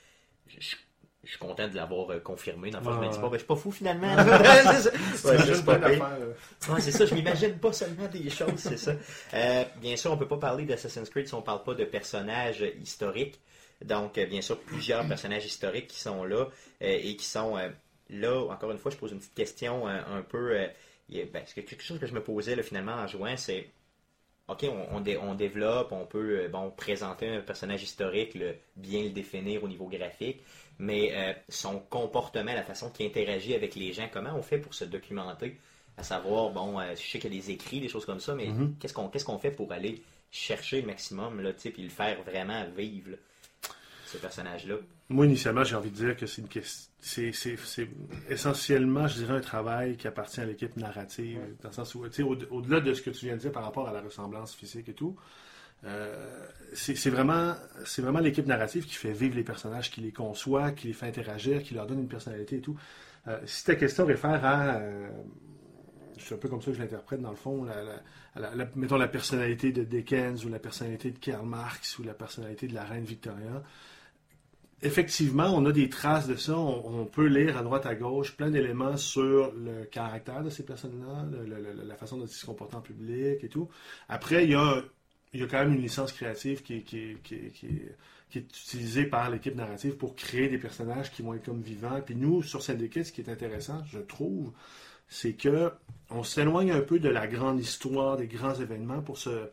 je 0.47 0.75
je 1.23 1.29
suis 1.31 1.39
content 1.39 1.67
de 1.67 1.75
l'avoir 1.75 2.09
euh, 2.11 2.19
comment. 2.19 2.71
Dans 2.71 2.79
le 2.79 2.83
fond, 2.83 2.93
je 2.93 2.99
me 2.99 3.09
dis 3.11 3.15
Ouais. 3.15 3.21
pas, 3.21 3.27
ben, 3.29 3.33
je 3.33 3.37
suis 3.39 3.47
pas 3.47 3.55
fou 3.55 3.71
finalement. 3.71 4.15
C'est 4.17 4.81
ça. 4.81 4.91
Ouais, 4.91 5.35
T'imagines 5.37 5.55
c'est 5.55 5.63
plein 5.63 5.79
pas 5.79 5.89
pire. 5.89 5.99
d'affaires. 5.99 6.73
Ouais, 6.75 6.81
c'est 6.81 6.91
ça, 6.91 7.05
je 7.05 7.13
m'imagine 7.15 7.57
pas 7.59 7.73
seulement 7.73 8.07
des 8.07 8.29
choses, 8.29 8.55
c'est 8.57 8.77
ça. 8.77 8.93
Euh, 9.33 9.63
bien 9.81 9.95
sûr, 9.97 10.11
on 10.11 10.17
peut 10.17 10.27
pas 10.27 10.37
parler 10.37 10.65
d'Assassin's 10.65 11.09
Creed 11.09 11.27
si 11.27 11.33
on 11.33 11.41
parle 11.41 11.63
pas 11.63 11.73
de 11.73 11.83
personnages 11.85 12.63
historiques. 12.81 13.39
Donc, 13.83 14.17
euh, 14.17 14.25
bien 14.25 14.41
sûr, 14.41 14.59
plusieurs 14.59 15.07
personnages 15.07 15.45
historiques 15.45 15.87
qui 15.87 15.99
sont 15.99 16.23
là 16.23 16.45
euh, 16.45 16.45
et 16.79 17.15
qui 17.15 17.25
sont 17.25 17.55
là. 18.09 18.39
Encore 18.49 18.71
une 18.71 18.77
fois, 18.77 18.91
je 18.91 18.97
pose 18.97 19.11
une 19.11 19.19
petite 19.19 19.35
question 19.35 19.87
un 19.87 20.21
peu. 20.21 20.53
ben, 21.09 21.43
que 21.45 21.61
quelque 21.61 21.83
chose 21.83 21.99
que 21.99 22.07
je 22.07 22.13
me 22.13 22.21
posais 22.23 22.55
là, 22.55 22.63
finalement 22.63 22.93
en 22.93 23.07
jouant, 23.07 23.35
c'est 23.37 23.69
OK, 24.47 24.63
on, 24.63 24.95
on, 24.97 24.99
dé- 25.01 25.17
on 25.17 25.35
développe, 25.35 25.91
on 25.91 26.05
peut 26.05 26.47
bon, 26.51 26.71
présenter 26.71 27.27
un 27.29 27.41
personnage 27.41 27.83
historique, 27.83 28.33
le, 28.33 28.55
bien 28.75 29.03
le 29.03 29.09
définir 29.11 29.63
au 29.63 29.67
niveau 29.67 29.85
graphique, 29.87 30.41
mais 30.79 31.11
euh, 31.13 31.33
son 31.49 31.79
comportement, 31.79 32.53
la 32.53 32.63
façon 32.63 32.89
qu'il 32.89 33.05
interagit 33.05 33.53
avec 33.53 33.75
les 33.75 33.93
gens, 33.93 34.07
comment 34.11 34.33
on 34.35 34.41
fait 34.41 34.57
pour 34.57 34.73
se 34.73 34.85
documenter? 34.85 35.57
À 35.97 36.03
savoir, 36.03 36.49
bon, 36.51 36.79
euh, 36.79 36.95
je 36.95 37.01
sais 37.01 37.19
qu'il 37.19 37.33
y 37.33 37.37
a 37.37 37.41
des 37.41 37.51
écrits, 37.51 37.81
des 37.81 37.89
choses 37.89 38.05
comme 38.05 38.21
ça, 38.21 38.33
mais 38.33 38.47
Mhm. 38.47 38.75
qu'est-ce 38.79 38.93
qu'on 38.93 39.09
qu'est-ce 39.09 39.25
qu'on 39.25 39.37
fait 39.39 39.51
pour 39.51 39.71
aller 39.71 40.01
chercher 40.31 40.81
le 40.81 40.87
maximum, 40.87 41.41
là, 41.41 41.51
puis 41.53 41.73
le 41.83 41.89
faire 41.89 42.21
vraiment 42.23 42.63
vivre, 42.77 43.11
là, 43.11 43.17
ce 44.05 44.17
personnage-là? 44.17 44.75
Moi, 45.09 45.25
initialement, 45.25 45.63
j'ai 45.63 45.75
envie 45.75 45.89
de 45.89 45.95
dire 45.95 46.15
que 46.15 46.25
c'est 46.27 46.41
une 46.41 46.47
question. 46.47 46.91
C'est, 47.01 47.31
essentiellement, 48.29 49.07
je 49.07 49.15
dirais, 49.15 49.33
un 49.33 49.41
travail 49.41 49.97
qui 49.97 50.07
appartient 50.07 50.39
à 50.39 50.45
l'équipe 50.45 50.75
narrative, 50.77 51.39
dans 51.63 51.69
le 51.69 51.73
sens 51.73 51.95
où, 51.95 52.07
tu 52.07 52.15
sais, 52.17 52.23
au- 52.23 52.37
au-delà 52.51 52.79
de 52.79 52.93
ce 52.93 53.01
que 53.01 53.09
tu 53.09 53.25
viens 53.25 53.35
de 53.35 53.41
dire 53.41 53.51
par 53.51 53.63
rapport 53.63 53.87
à 53.87 53.93
la 53.93 54.01
ressemblance 54.01 54.53
physique 54.53 54.89
et 54.89 54.93
tout, 54.93 55.15
euh, 55.85 56.45
c'est, 56.73 57.09
vraiment, 57.09 57.53
vraiment 57.97 58.19
l'équipe 58.19 58.45
narrative 58.45 58.85
qui 58.85 58.95
fait 58.95 59.11
vivre 59.11 59.35
les 59.35 59.43
personnages, 59.43 59.89
qui 59.91 60.01
les 60.01 60.11
conçoit, 60.11 60.71
qui 60.71 60.87
les 60.87 60.93
fait 60.93 61.07
interagir, 61.07 61.63
qui 61.63 61.73
leur 61.73 61.87
donne 61.87 61.99
une 61.99 62.07
personnalité 62.07 62.57
et 62.57 62.61
tout. 62.61 62.77
Euh, 63.27 63.39
si 63.45 63.65
ta 63.65 63.75
question 63.75 64.05
réfère 64.05 64.43
à, 64.45 64.75
euh, 64.77 65.09
c'est 66.17 66.35
un 66.35 66.37
peu 66.37 66.47
comme 66.49 66.61
ça 66.61 66.71
que 66.71 66.77
je 66.77 66.81
l'interprète 66.81 67.21
dans 67.21 67.31
le 67.31 67.35
fond, 67.35 67.63
la, 67.63 68.53
la- 68.55 68.69
mettons 68.75 68.97
la 68.97 69.07
personnalité 69.07 69.71
de 69.71 69.83
Dickens 69.83 70.45
ou 70.45 70.49
la 70.49 70.59
personnalité 70.59 71.11
de 71.11 71.17
Karl 71.17 71.45
Marx 71.45 71.97
ou 71.99 72.03
la 72.03 72.13
personnalité 72.13 72.67
de 72.67 72.73
la 72.75 72.83
reine 72.83 73.03
Victoria, 73.03 73.63
effectivement, 74.81 75.53
on 75.55 75.65
a 75.65 75.71
des 75.71 75.89
traces 75.89 76.27
de 76.27 76.35
ça. 76.35 76.57
On, 76.57 77.01
on 77.01 77.05
peut 77.05 77.27
lire 77.27 77.57
à 77.57 77.63
droite, 77.63 77.85
à 77.85 77.95
gauche 77.95 78.35
plein 78.37 78.49
d'éléments 78.49 78.97
sur 78.97 79.51
le 79.53 79.85
caractère 79.85 80.43
de 80.43 80.49
ces 80.49 80.63
personnes-là, 80.63 81.25
la 81.85 81.95
façon 81.95 82.17
dont 82.17 82.25
ils 82.25 82.29
se 82.29 82.45
comportent 82.45 82.75
en 82.75 82.81
public 82.81 83.43
et 83.43 83.49
tout. 83.49 83.69
Après, 84.07 84.43
il 84.45 84.51
y 84.51 84.55
a, 84.55 84.83
il 85.33 85.39
y 85.41 85.43
a 85.43 85.47
quand 85.47 85.59
même 85.59 85.73
une 85.73 85.81
licence 85.81 86.11
créative 86.11 86.63
qui, 86.63 86.75
est- 86.75 87.95
utilisée 88.35 89.05
par 89.05 89.29
l'équipe 89.29 89.55
narrative 89.55 89.95
pour 89.97 90.15
créer 90.15 90.49
des 90.49 90.57
personnages 90.59 91.11
qui 91.11 91.21
vont 91.23 91.33
être 91.33 91.45
comme 91.45 91.61
vivants. 91.61 91.99
Puis 92.05 92.15
nous, 92.15 92.43
sur 92.43 92.61
Syndicate, 92.61 93.05
ce 93.05 93.11
qui 93.11 93.21
est 93.21 93.29
intéressant, 93.29 93.83
je 93.91 93.99
trouve, 93.99 94.51
c'est 95.07 95.33
que 95.33 95.71
on 96.11 96.23
s'éloigne 96.23 96.71
un 96.71 96.81
peu 96.81 96.99
de 96.99 97.09
la 97.09 97.27
grande 97.27 97.59
histoire, 97.59 98.17
des 98.17 98.27
grands 98.27 98.53
événements 98.55 99.01
pour 99.01 99.17
se 99.17 99.49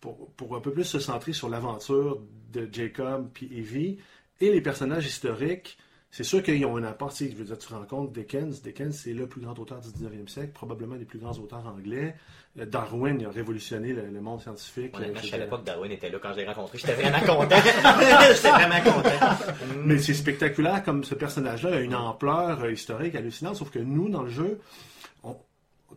pour, 0.00 0.30
pour 0.32 0.56
un 0.56 0.60
peu 0.60 0.72
plus 0.72 0.84
se 0.84 0.98
centrer 0.98 1.32
sur 1.32 1.48
l'aventure 1.48 2.22
de 2.52 2.68
Jacob 2.72 3.28
puis 3.34 3.46
Evie 3.52 3.98
et 4.40 4.50
les 4.50 4.60
personnages 4.60 5.06
historiques. 5.06 5.76
C'est 6.16 6.22
sûr 6.22 6.44
qu'ils 6.44 6.64
ont 6.64 6.76
un 6.76 6.84
apport. 6.84 7.12
tu 7.12 7.24
sais, 7.24 7.30
Je 7.32 7.36
veux 7.36 7.44
dire, 7.44 7.58
tu 7.58 7.72
rencontres 7.72 8.12
Dickens. 8.12 8.62
Dickens, 8.62 8.94
c'est 8.94 9.12
le 9.12 9.26
plus 9.26 9.40
grand 9.40 9.58
auteur 9.58 9.80
du 9.80 9.88
19e 9.88 10.28
siècle, 10.28 10.52
probablement 10.54 10.94
des 10.94 11.04
plus 11.04 11.18
grands 11.18 11.32
auteurs 11.32 11.66
anglais. 11.66 12.14
Euh, 12.56 12.66
Darwin, 12.66 13.16
il 13.18 13.26
a 13.26 13.30
révolutionné 13.30 13.92
le, 13.92 14.06
le 14.06 14.20
monde 14.20 14.40
scientifique. 14.40 14.96
Honnêtement, 14.96 15.18
Euh, 15.18 15.22
je 15.24 15.28
savais 15.28 15.48
pas 15.48 15.58
que 15.58 15.64
Darwin 15.64 15.90
était 15.90 16.10
là 16.10 16.18
quand 16.22 16.32
je 16.32 16.36
l'ai 16.38 16.46
rencontré. 16.46 16.78
J'étais 16.78 16.92
vraiment 16.94 17.18
content. 17.18 17.56
J'étais 18.32 18.48
vraiment 18.50 18.80
content. 18.92 19.54
Mais 19.84 19.98
c'est 19.98 20.14
spectaculaire 20.14 20.84
comme 20.84 21.02
ce 21.02 21.16
personnage-là 21.16 21.76
a 21.78 21.80
une 21.80 21.96
ampleur 21.96 22.62
euh, 22.62 22.70
historique 22.70 23.16
hallucinante, 23.16 23.56
sauf 23.56 23.70
que 23.70 23.80
nous, 23.80 24.08
dans 24.08 24.22
le 24.22 24.30
jeu, 24.30 24.60
on- 25.24 25.36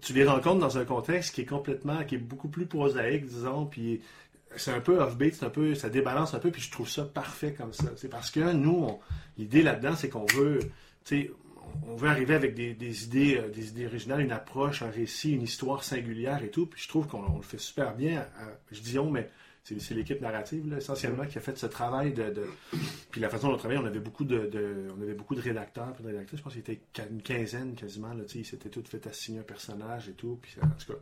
tu 0.02 0.14
les 0.14 0.26
rencontres 0.26 0.60
dans 0.60 0.80
un 0.80 0.86
contexte 0.86 1.36
qui 1.36 1.42
est 1.42 1.46
complètement, 1.46 2.04
qui 2.06 2.16
est 2.16 2.20
beaucoup 2.20 2.48
plus 2.50 2.66
prosaïque, 2.66 3.26
disons, 3.28 3.68
puis 3.68 4.02
c'est 4.60 4.72
un 4.72 4.82
peu 4.82 5.00
off-beat, 5.02 5.36
c'est 5.36 5.46
un 5.46 5.50
peu, 5.50 5.76
ça 5.76 5.90
débalance 5.90 6.34
un 6.34 6.40
peu, 6.40 6.52
puis 6.52 6.62
je 6.62 6.72
trouve 6.72 6.90
ça 6.90 7.04
parfait 7.06 7.54
comme 7.54 7.74
ça. 7.74 7.86
C'est 7.96 8.10
parce 8.10 8.32
que 8.32 8.52
nous, 8.54 9.00
l'idée 9.38 9.62
là-dedans, 9.64 9.96
c'est 9.96 10.10
qu'on 10.10 10.26
veut, 10.26 10.60
tu 10.60 10.70
sais, 11.24 11.32
on 11.88 11.96
veut 11.96 12.08
arriver 12.10 12.34
avec 12.34 12.54
des, 12.56 12.74
des 12.74 13.04
idées, 13.04 13.38
euh, 13.38 13.50
des 13.50 13.70
idées 13.70 13.86
originales, 13.88 14.22
une 14.22 14.32
approche, 14.32 14.82
un 14.82 14.90
récit, 14.90 15.34
une 15.34 15.42
histoire 15.44 15.84
singulière 15.84 16.42
et 16.44 16.50
tout. 16.50 16.66
Puis 16.66 16.82
je 16.84 16.88
trouve 16.88 17.08
qu'on 17.08 17.24
on 17.24 17.38
le 17.38 17.44
fait 17.44 17.60
super 17.60 17.94
bien. 17.96 18.20
à- 18.20 18.22
à- 18.44 18.58
je 18.72 18.80
dis 18.82 18.98
on, 18.98 19.12
mais 19.12 19.30
c'est 19.64 19.94
l'équipe 19.94 20.22
narrative 20.22 20.70
là, 20.70 20.78
essentiellement 20.78 21.26
qui 21.26 21.38
a 21.38 21.42
fait 21.42 21.58
ce 21.58 21.66
travail 21.66 22.14
de, 22.14 22.30
de- 22.30 22.48
puis 23.12 23.20
la 23.20 23.28
façon 23.28 23.50
dont 23.50 23.56
on 23.56 23.58
travaillait, 23.58 23.82
on 23.82 23.86
avait 23.86 24.00
beaucoup 24.00 24.24
de, 24.24 24.46
de- 24.48 24.88
on 24.98 25.02
avait 25.02 25.14
beaucoup 25.14 25.36
de 25.36 25.42
rédacteurs, 25.42 25.92
puis 25.94 26.04
de 26.06 26.08
rédactrices. 26.08 26.40
Je 26.40 26.44
pense 26.44 26.54
qu'il 26.54 26.62
était 26.62 26.80
une 27.12 27.22
quinzaine 27.22 27.76
quasiment. 27.76 28.14
Là, 28.14 28.24
tu 28.24 28.30
sais, 28.34 28.40
ils 28.40 28.46
s'étaient 28.46 28.70
tous 28.70 28.84
fait 28.88 29.06
assigner 29.06 29.40
un 29.40 29.44
personnage 29.44 30.08
et 30.08 30.14
tout. 30.14 30.40
Puis 30.42 30.56
en 30.64 30.68
tout 30.70 30.94
cas. 30.94 31.00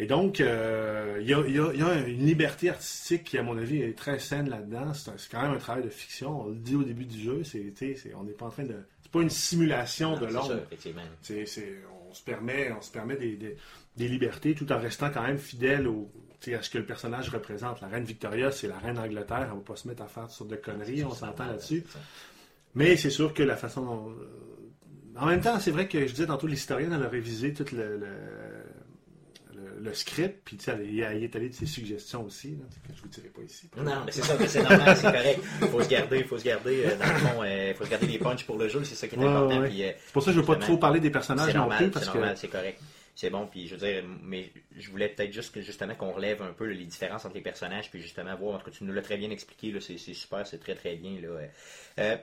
Et 0.00 0.06
donc, 0.06 0.40
euh, 0.40 1.18
il 1.20 1.28
y, 1.28 1.34
a, 1.34 1.40
y 1.46 1.54
y 1.54 2.10
une 2.12 2.24
liberté 2.24 2.70
artistique 2.70 3.24
qui, 3.24 3.36
à 3.38 3.42
mon 3.42 3.58
avis, 3.58 3.82
est 3.82 3.98
très 3.98 4.18
saine 4.20 4.48
là-dedans. 4.48 4.92
C'est 4.94 5.12
quand 5.30 5.42
même 5.42 5.52
un 5.52 5.58
travail 5.58 5.82
de 5.82 5.88
fiction. 5.90 6.42
On 6.42 6.48
le 6.50 6.54
dit 6.54 6.76
au 6.76 6.84
début 6.84 7.04
du 7.04 7.18
jeu. 7.20 7.42
C'est, 7.44 7.72
on 8.14 8.22
n'est 8.22 8.32
pas 8.32 8.46
en 8.46 8.50
train 8.50 8.64
de. 8.64 8.76
C'est 9.02 9.10
pas 9.10 9.22
une 9.22 9.30
simulation 9.30 10.16
de 10.16 10.26
l'ombre. 10.26 10.60
on 12.10 12.14
se 12.14 12.22
permet, 12.22 12.70
on 12.72 12.80
se 12.80 12.90
permet 12.92 13.16
des, 13.16 13.36
des- 13.36 13.56
des 13.96 14.06
libertés 14.08 14.54
tout 14.54 14.70
en 14.72 14.78
restant 14.78 15.10
quand 15.10 15.22
même 15.22 15.38
fidèle 15.38 15.88
au, 15.88 16.08
à 16.56 16.62
ce 16.62 16.70
que 16.70 16.78
le 16.78 16.86
personnage 16.86 17.28
représente. 17.30 17.80
La 17.80 17.88
reine 17.88 18.04
Victoria, 18.04 18.52
c'est 18.52 18.68
la 18.68 18.78
reine 18.78 18.94
d'Angleterre. 18.94 19.48
Elle 19.50 19.58
va 19.58 19.64
pas 19.64 19.74
se 19.76 19.88
mettre 19.88 20.02
à 20.02 20.06
faire 20.06 20.22
toutes 20.24 20.32
sortes 20.32 20.50
de 20.50 20.56
conneries, 20.56 21.02
on 21.04 21.10
s'entend 21.10 21.46
là-dessus. 21.46 21.82
Mais 22.76 22.96
c'est 22.96 23.10
sûr 23.10 23.34
que 23.34 23.42
la 23.42 23.56
façon 23.56 23.84
dont. 23.84 24.10
euh, 24.10 25.20
En 25.20 25.26
même 25.26 25.40
temps, 25.40 25.58
c'est 25.58 25.72
vrai 25.72 25.88
que 25.88 26.06
je 26.06 26.12
disais 26.12 26.26
tantôt, 26.26 26.46
l'historienne, 26.46 26.92
elle 26.92 27.02
a 27.02 27.08
révisé 27.08 27.52
tout 27.52 27.64
le, 27.74 27.96
le, 27.98 28.06
le- 29.80 29.94
script, 29.94 30.40
puis 30.44 30.56
y 30.56 31.00
est 31.00 31.04
allée 31.36 31.48
de 31.48 31.54
ses 31.54 31.66
suggestions 31.66 32.24
aussi, 32.24 32.52
là, 32.52 32.64
que 32.86 32.94
je 32.96 33.02
vous 33.02 33.08
dirai 33.08 33.28
pas 33.28 33.42
ici. 33.42 33.68
Non, 33.76 34.02
mais 34.04 34.12
c'est 34.12 34.22
ça, 34.22 34.36
c'est 34.46 34.62
normal, 34.62 34.96
c'est 34.96 35.02
correct. 35.12 35.40
Il 35.62 35.68
faut 35.68 35.82
se 35.82 35.88
garder, 35.88 36.24
faut 36.24 36.38
se 36.38 36.44
garder, 36.44 36.84
euh, 36.86 36.96
dans 36.96 37.06
le 37.12 37.18
fond, 37.18 37.42
euh, 37.44 37.74
faut 37.74 37.84
se 37.84 37.90
garder 37.90 38.06
les 38.06 38.18
punchs 38.18 38.44
pour 38.44 38.56
le 38.58 38.68
jeu, 38.68 38.84
c'est 38.84 38.94
ça 38.94 39.08
qui 39.08 39.14
est 39.14 39.18
Ouais, 39.18 39.24
important. 39.26 39.60
ouais. 39.60 39.70
euh, 39.84 39.92
C'est 40.06 40.12
pour 40.12 40.22
ça 40.22 40.30
que 40.30 40.34
je 40.36 40.40
veux 40.40 40.46
pas 40.46 40.56
trop 40.56 40.76
parler 40.78 41.00
des 41.00 41.10
personnages 41.10 41.54
non 41.54 41.68
plus, 41.68 41.90
c'est 41.92 42.04
normal, 42.06 42.36
c'est 42.36 42.48
correct. 42.48 42.80
C'est 43.14 43.30
bon, 43.30 43.48
puis 43.48 43.66
je 43.66 43.74
veux 43.74 43.84
dire, 43.84 44.04
mais 44.22 44.48
je 44.76 44.90
voulais 44.92 45.08
peut-être 45.08 45.32
juste 45.32 45.52
que 45.52 45.60
justement 45.60 45.96
qu'on 45.96 46.12
relève 46.12 46.40
un 46.40 46.52
peu 46.52 46.66
les 46.66 46.84
différences 46.84 47.24
entre 47.24 47.34
les 47.34 47.40
personnages, 47.40 47.90
puis 47.90 48.00
justement 48.00 48.36
voir, 48.36 48.54
en 48.54 48.58
tout 48.58 48.66
cas, 48.66 48.70
tu 48.70 48.84
nous 48.84 48.92
l'as 48.92 49.02
très 49.02 49.16
bien 49.16 49.30
expliqué, 49.30 49.74
c'est 49.80 49.98
super, 50.14 50.46
c'est 50.46 50.58
très 50.60 50.76
très 50.76 50.94
bien. 50.94 51.20
Là. 51.20 51.28
Euh, 51.98 52.16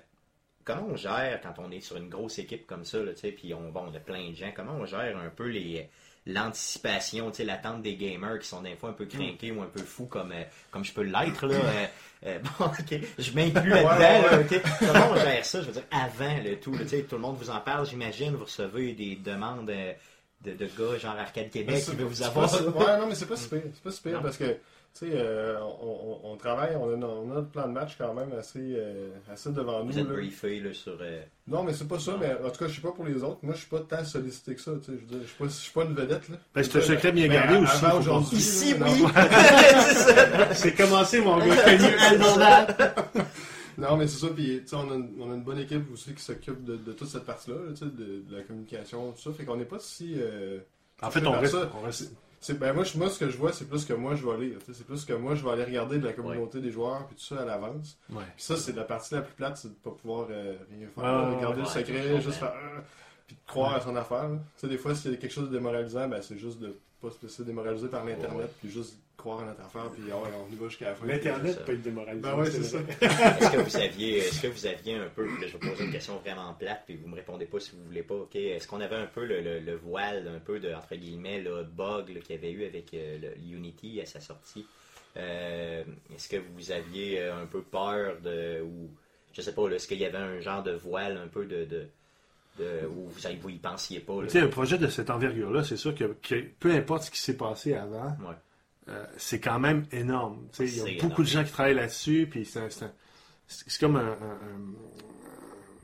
comment 0.64 0.88
on 0.90 0.96
gère 0.96 1.42
quand 1.42 1.54
on 1.58 1.70
est 1.72 1.82
sur 1.82 1.98
une 1.98 2.08
grosse 2.08 2.40
équipe 2.40 2.66
comme 2.66 2.86
ça, 2.86 3.00
là, 3.04 3.12
tu 3.14 3.20
sais, 3.20 3.32
puis 3.34 3.54
on, 3.54 3.72
bon, 3.72 3.88
on 3.92 3.94
a 3.94 4.00
plein 4.00 4.30
de 4.30 4.36
gens, 4.36 4.52
comment 4.56 4.72
on 4.80 4.86
gère 4.86 5.18
un 5.18 5.28
peu 5.30 5.48
les 5.50 5.90
l'anticipation, 6.26 7.32
l'attente 7.40 7.82
des 7.82 7.96
gamers 7.96 8.40
qui 8.40 8.48
sont 8.48 8.62
des 8.62 8.76
fois 8.76 8.90
un 8.90 8.94
peu 8.94 9.06
craqués 9.06 9.52
ou 9.52 9.62
un 9.62 9.68
peu 9.68 9.82
fous 9.84 10.06
comme, 10.08 10.32
euh, 10.32 10.44
comme 10.72 10.84
je 10.84 10.92
peux 10.94 11.04
l'être, 11.04 11.46
là. 11.48 11.56
euh, 11.56 11.86
euh, 12.26 12.40
bon, 12.60 12.66
ok, 12.66 13.00
je 13.20 13.32
m'inclus 13.34 13.70
là-dedans, 13.70 14.32
là, 14.32 14.40
ok. 14.40 14.62
Comment 14.80 15.12
on 15.12 15.16
gère 15.16 15.46
ça, 15.46 15.62
je 15.62 15.68
veux 15.68 15.74
dire, 15.74 15.84
avant 15.92 16.38
le 16.44 16.60
tout, 16.60 16.74
là, 16.74 16.80
tout 16.86 17.16
le 17.16 17.22
monde 17.22 17.38
vous 17.38 17.50
en 17.52 17.60
parle, 17.60 17.86
j'imagine, 17.88 18.36
vous 18.36 18.46
recevez 18.46 18.94
des 18.94 19.16
demandes 19.18 19.68
de, 20.44 20.52
de 20.52 20.66
gars 20.66 20.98
genre 20.98 21.16
Arcade 21.18 21.50
Québec 21.52 21.84
qui 21.84 21.92
veulent 21.96 22.08
vous 22.08 22.24
avoir 22.24 22.50
ça. 22.50 22.64
Ouais, 22.64 22.98
non, 23.00 23.08
mais 23.08 23.16
c'est 23.16 23.28
pas 23.28 23.38
si 23.38 23.48
pire. 23.50 23.62
C'est 23.74 23.84
pas 23.84 23.92
si 23.92 24.08
Non. 24.10 24.22
parce 24.22 24.38
que, 24.38 24.58
tu 24.98 25.08
sais, 25.08 25.12
euh, 25.14 25.60
on, 25.62 26.20
on- 26.24 26.32
on 26.32 26.38
travaille, 26.38 26.76
on 26.78 26.94
a, 26.94 26.96
no- 26.96 27.24
on 27.26 27.32
a 27.32 27.36
notre 27.36 27.50
plan 27.50 27.68
de 27.68 27.74
match 27.74 27.96
quand 27.98 28.14
même 28.14 28.32
assez, 28.40 28.60
euh, 28.78 29.10
assez 29.32 29.52
devant 29.52 29.84
nous. 29.84 29.92
Vous 29.92 30.00
êtes 30.00 30.08
là. 30.08 30.14
briefé 30.14 30.60
là, 30.62 30.74
sur. 30.74 30.98
euh, 31.02 31.22
Non, 31.48 31.64
mais 31.64 31.74
c'est 31.74 31.88
pas 31.88 32.00
ça, 32.00 32.14
Non. 32.14 32.18
mais 32.22 32.34
en 32.34 32.50
tout 32.50 32.60
cas, 32.60 32.68
je 32.70 32.76
sais 32.76 32.82
pas 32.82 32.92
pour 32.92 33.04
les 33.06 33.22
autres. 33.24 33.40
Moi, 33.44 33.54
je 33.54 33.60
suis 33.60 33.70
pas 33.70 33.82
tant 33.82 34.04
sollicité 34.06 34.56
que 34.56 34.62
ça, 34.62 34.72
tu 34.84 34.92
sais. 34.92 34.98
Je 34.98 35.14
veux 35.14 35.20
dire, 35.20 35.28
je 35.42 35.48
suis 35.50 35.72
pas, 35.74 35.84
une 35.84 35.94
vedette, 35.94 36.30
là. 36.30 36.38
Ben, 36.54 36.64
c'est 36.64 36.78
un 36.78 36.82
secret 36.82 37.12
bien 37.12 37.28
gardé 37.28 37.58
aussi, 37.58 37.86
Avant 37.86 38.00
aujourd'hui. 38.00 38.38
Ici, 38.38 38.78
là, 38.78 38.86
oui! 38.90 40.46
C'est 40.54 40.74
commencé, 40.76 41.20
mon 41.22 41.38
gars. 41.40 41.46
Non, 43.78 43.98
mais 43.98 44.08
c'est 44.08 44.26
ça, 44.26 44.32
puis 44.34 44.62
tu 44.62 44.68
sais, 44.70 44.76
on, 44.78 44.90
a 44.90 44.96
une- 44.96 45.12
on 45.20 45.32
a 45.32 45.36
une 45.36 45.44
bonne 45.44 45.60
équipe 45.60 45.92
aussi 45.92 46.14
qui 46.14 46.24
s'occupe 46.24 46.64
de, 46.64 46.78
de 46.78 46.94
toute 46.94 47.10
cette 47.10 47.26
partie-là, 47.26 47.58
là, 47.58 47.72
tu 47.74 47.80
sais, 47.80 47.86
de, 47.86 48.22
de 48.26 48.38
la 48.38 48.44
communication, 48.44 49.12
tout 49.12 49.22
ça. 49.22 49.34
Fait 49.38 49.44
qu'on 49.44 49.58
n'est 49.58 49.66
pas 49.66 49.80
si. 49.80 50.16
euh, 50.18 50.60
En 51.02 51.12
fait, 51.12 51.26
on 51.28 51.34
reste. 51.34 51.58
on 51.82 51.84
ben 52.54 52.74
moi, 52.74 52.84
moi, 52.96 53.10
ce 53.10 53.20
que 53.20 53.30
je 53.30 53.38
vois, 53.38 53.52
c'est 53.54 53.66
plus 53.68 53.86
que 53.86 53.94
moi, 53.94 54.16
je 54.16 54.26
vais 54.26 54.50
sais, 54.66 54.74
C'est 54.74 54.86
plus 54.86 55.04
que 55.06 55.14
moi, 55.14 55.36
je 55.36 55.44
vais 55.44 55.52
aller 55.52 55.64
regarder 55.64 55.98
de 55.98 56.06
la 56.06 56.14
communauté 56.14 56.60
des 56.60 56.72
joueurs, 56.72 57.06
puis 57.08 57.16
tout 57.16 57.24
ça 57.24 57.42
à 57.42 57.46
l'avance. 57.46 57.98
Ouais. 58.10 58.24
Puis 58.36 58.44
ça, 58.46 58.56
c'est 58.56 58.76
la 58.76 58.84
partie 58.84 59.14
la 59.14 59.22
plus 59.22 59.34
plate, 59.34 59.58
c'est 59.58 59.70
de 59.70 59.74
pas 59.74 59.92
pouvoir 59.92 60.28
euh, 60.30 60.56
rien 60.70 60.88
faire. 60.88 61.36
Regarder 61.36 61.62
ouais, 61.62 61.68
le 61.68 61.86
secret, 61.86 62.22
juste 62.22 62.38
faire. 62.40 62.54
euh, 62.54 62.80
puis 63.28 63.36
de 63.36 63.42
croire 63.52 63.74
à 63.76 63.82
son 63.82 63.96
affaire. 63.96 64.30
là. 64.30 64.38
Tu 64.56 64.62
sais, 64.62 64.68
des 64.68 64.78
fois, 64.78 64.94
s'il 64.96 65.12
y 65.12 65.14
a 65.16 65.18
quelque 65.18 65.32
chose 65.34 65.50
de 65.50 65.54
démoralisant, 65.58 66.08
ben, 66.08 66.22
c'est 66.22 66.38
juste 66.38 66.60
de 66.60 66.78
pas 67.02 67.10
se 67.10 67.26
laisser 67.26 67.44
démoraliser 67.44 67.88
par 67.88 68.06
l'Internet, 68.06 68.50
puis 68.62 68.70
juste 68.70 68.98
croire 69.26 69.42
à 69.42 69.46
notre 69.46 69.62
affaire, 69.62 69.90
puis 69.92 70.04
ouais, 70.04 70.12
on 70.14 70.54
y 70.54 70.56
va 70.56 70.68
jusqu'à 70.68 70.90
la 70.90 70.96
fin. 70.96 71.06
L'Internet 71.08 71.56
ça. 71.56 71.62
peut 71.62 71.74
être 71.74 71.82
démoralisant. 71.82 72.22
Ben 72.38 72.38
ouais, 72.44 72.52
c'est 72.52 72.64
ça. 72.64 72.78
Est-ce 73.02 73.52
que 73.52 73.58
vous 73.58 73.76
aviez, 73.78 74.18
est-ce 74.20 74.42
que 74.42 74.48
vous 74.48 74.66
aviez 74.68 74.96
un 74.96 75.08
peu, 75.16 75.26
là, 75.26 75.48
je 75.48 75.58
vais 75.58 75.70
poser 75.70 75.84
une 75.86 75.92
question 75.92 76.18
vraiment 76.18 76.54
plate, 76.54 76.84
puis 76.86 76.96
vous 76.96 77.08
me 77.08 77.16
répondez 77.16 77.46
pas 77.46 77.60
si 77.60 77.72
vous 77.76 77.84
voulez 77.86 78.04
pas, 78.04 78.16
ok? 78.16 78.36
Est-ce 78.36 78.68
qu'on 78.68 78.82
avait 78.82 78.96
un 78.96 79.08
peu 79.08 79.26
le, 79.26 79.42
le- 79.42 79.60
le 79.60 79.76
voile, 79.76 80.28
un 80.28 80.40
peu 80.40 80.60
de, 80.60 80.74
entre 80.74 80.96
guillemets, 80.96 81.42
le 81.42 81.64
bug 81.64 82.10
là, 82.10 82.20
qu'il 82.22 82.36
y 82.36 82.38
avait 82.38 82.52
eu 82.52 82.66
avec 82.66 82.94
euh, 82.94 83.18
le 83.20 83.56
Unity 83.56 84.00
à 84.02 84.06
sa 84.06 84.20
sortie? 84.20 84.66
Euh, 85.18 85.84
est-ce 86.14 86.28
que 86.30 86.38
vous 86.56 86.72
aviez 86.72 87.20
euh, 87.22 87.42
un 87.42 87.46
peu 87.46 87.62
peur 87.62 88.18
de, 88.22 88.62
ou, 88.62 88.90
je 89.34 89.42
sais 89.42 89.54
pas, 89.54 89.68
là, 89.70 89.76
est-ce 89.78 89.88
qu'il 89.88 90.00
y 90.00 90.06
avait 90.06 90.18
un 90.18 90.40
genre 90.42 90.62
de 90.62 90.72
voile 90.74 91.18
un 91.18 91.28
peu 91.28 91.46
de, 91.46 91.66
de, 91.66 91.88
de 92.60 92.86
où 92.88 93.10
vous, 93.10 93.40
vous 93.42 93.50
y 93.50 93.58
pensiez 93.58 94.02
pas? 94.02 94.22
là? 94.22 94.28
Un 94.44 94.48
projet 94.48 94.78
de 94.78 94.88
cette 94.88 95.10
envergure-là, 95.10 95.64
c'est 95.64 95.78
sûr 95.78 95.96
que, 95.96 96.04
que 96.22 96.36
peu 96.60 96.72
importe 96.72 97.04
ce 97.04 97.12
qui 97.12 97.20
s'est 97.20 97.38
passé 97.38 97.74
avant, 97.74 98.10
Ouais. 98.22 98.36
Euh, 98.90 99.06
c'est 99.18 99.40
quand 99.40 99.60
même 99.60 99.86
énorme. 99.92 100.48
Il 100.60 100.66
y 100.76 100.80
a 100.80 100.84
beaucoup 100.84 101.06
énorme. 101.08 101.24
de 101.24 101.28
gens 101.30 101.44
qui 101.44 101.52
travaillent 101.52 101.74
là-dessus, 101.76 102.28
puis 102.30 102.46
c'est 102.46 103.80
comme 103.80 103.96
un, 103.96 104.00
un- 104.02 104.12
un- 104.12 104.74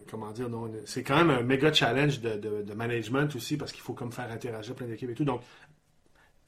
comment 0.10 0.32
dire, 0.32 0.50
c'est 0.86 1.04
quand 1.04 1.16
même 1.18 1.30
un 1.30 1.42
méga 1.42 1.72
challenge 1.74 2.20
de, 2.22 2.38
de- 2.38 2.62
de 2.64 2.74
management 2.74 3.34
aussi, 3.36 3.58
parce 3.58 3.72
qu'il 3.72 3.82
faut 3.82 3.94
comme 3.94 4.12
faire 4.12 4.30
interagir 4.32 4.76
plein 4.76 4.88
d'équipes 4.88 5.10
et 5.12 5.14
tout. 5.16 5.24
Donc, 5.26 5.42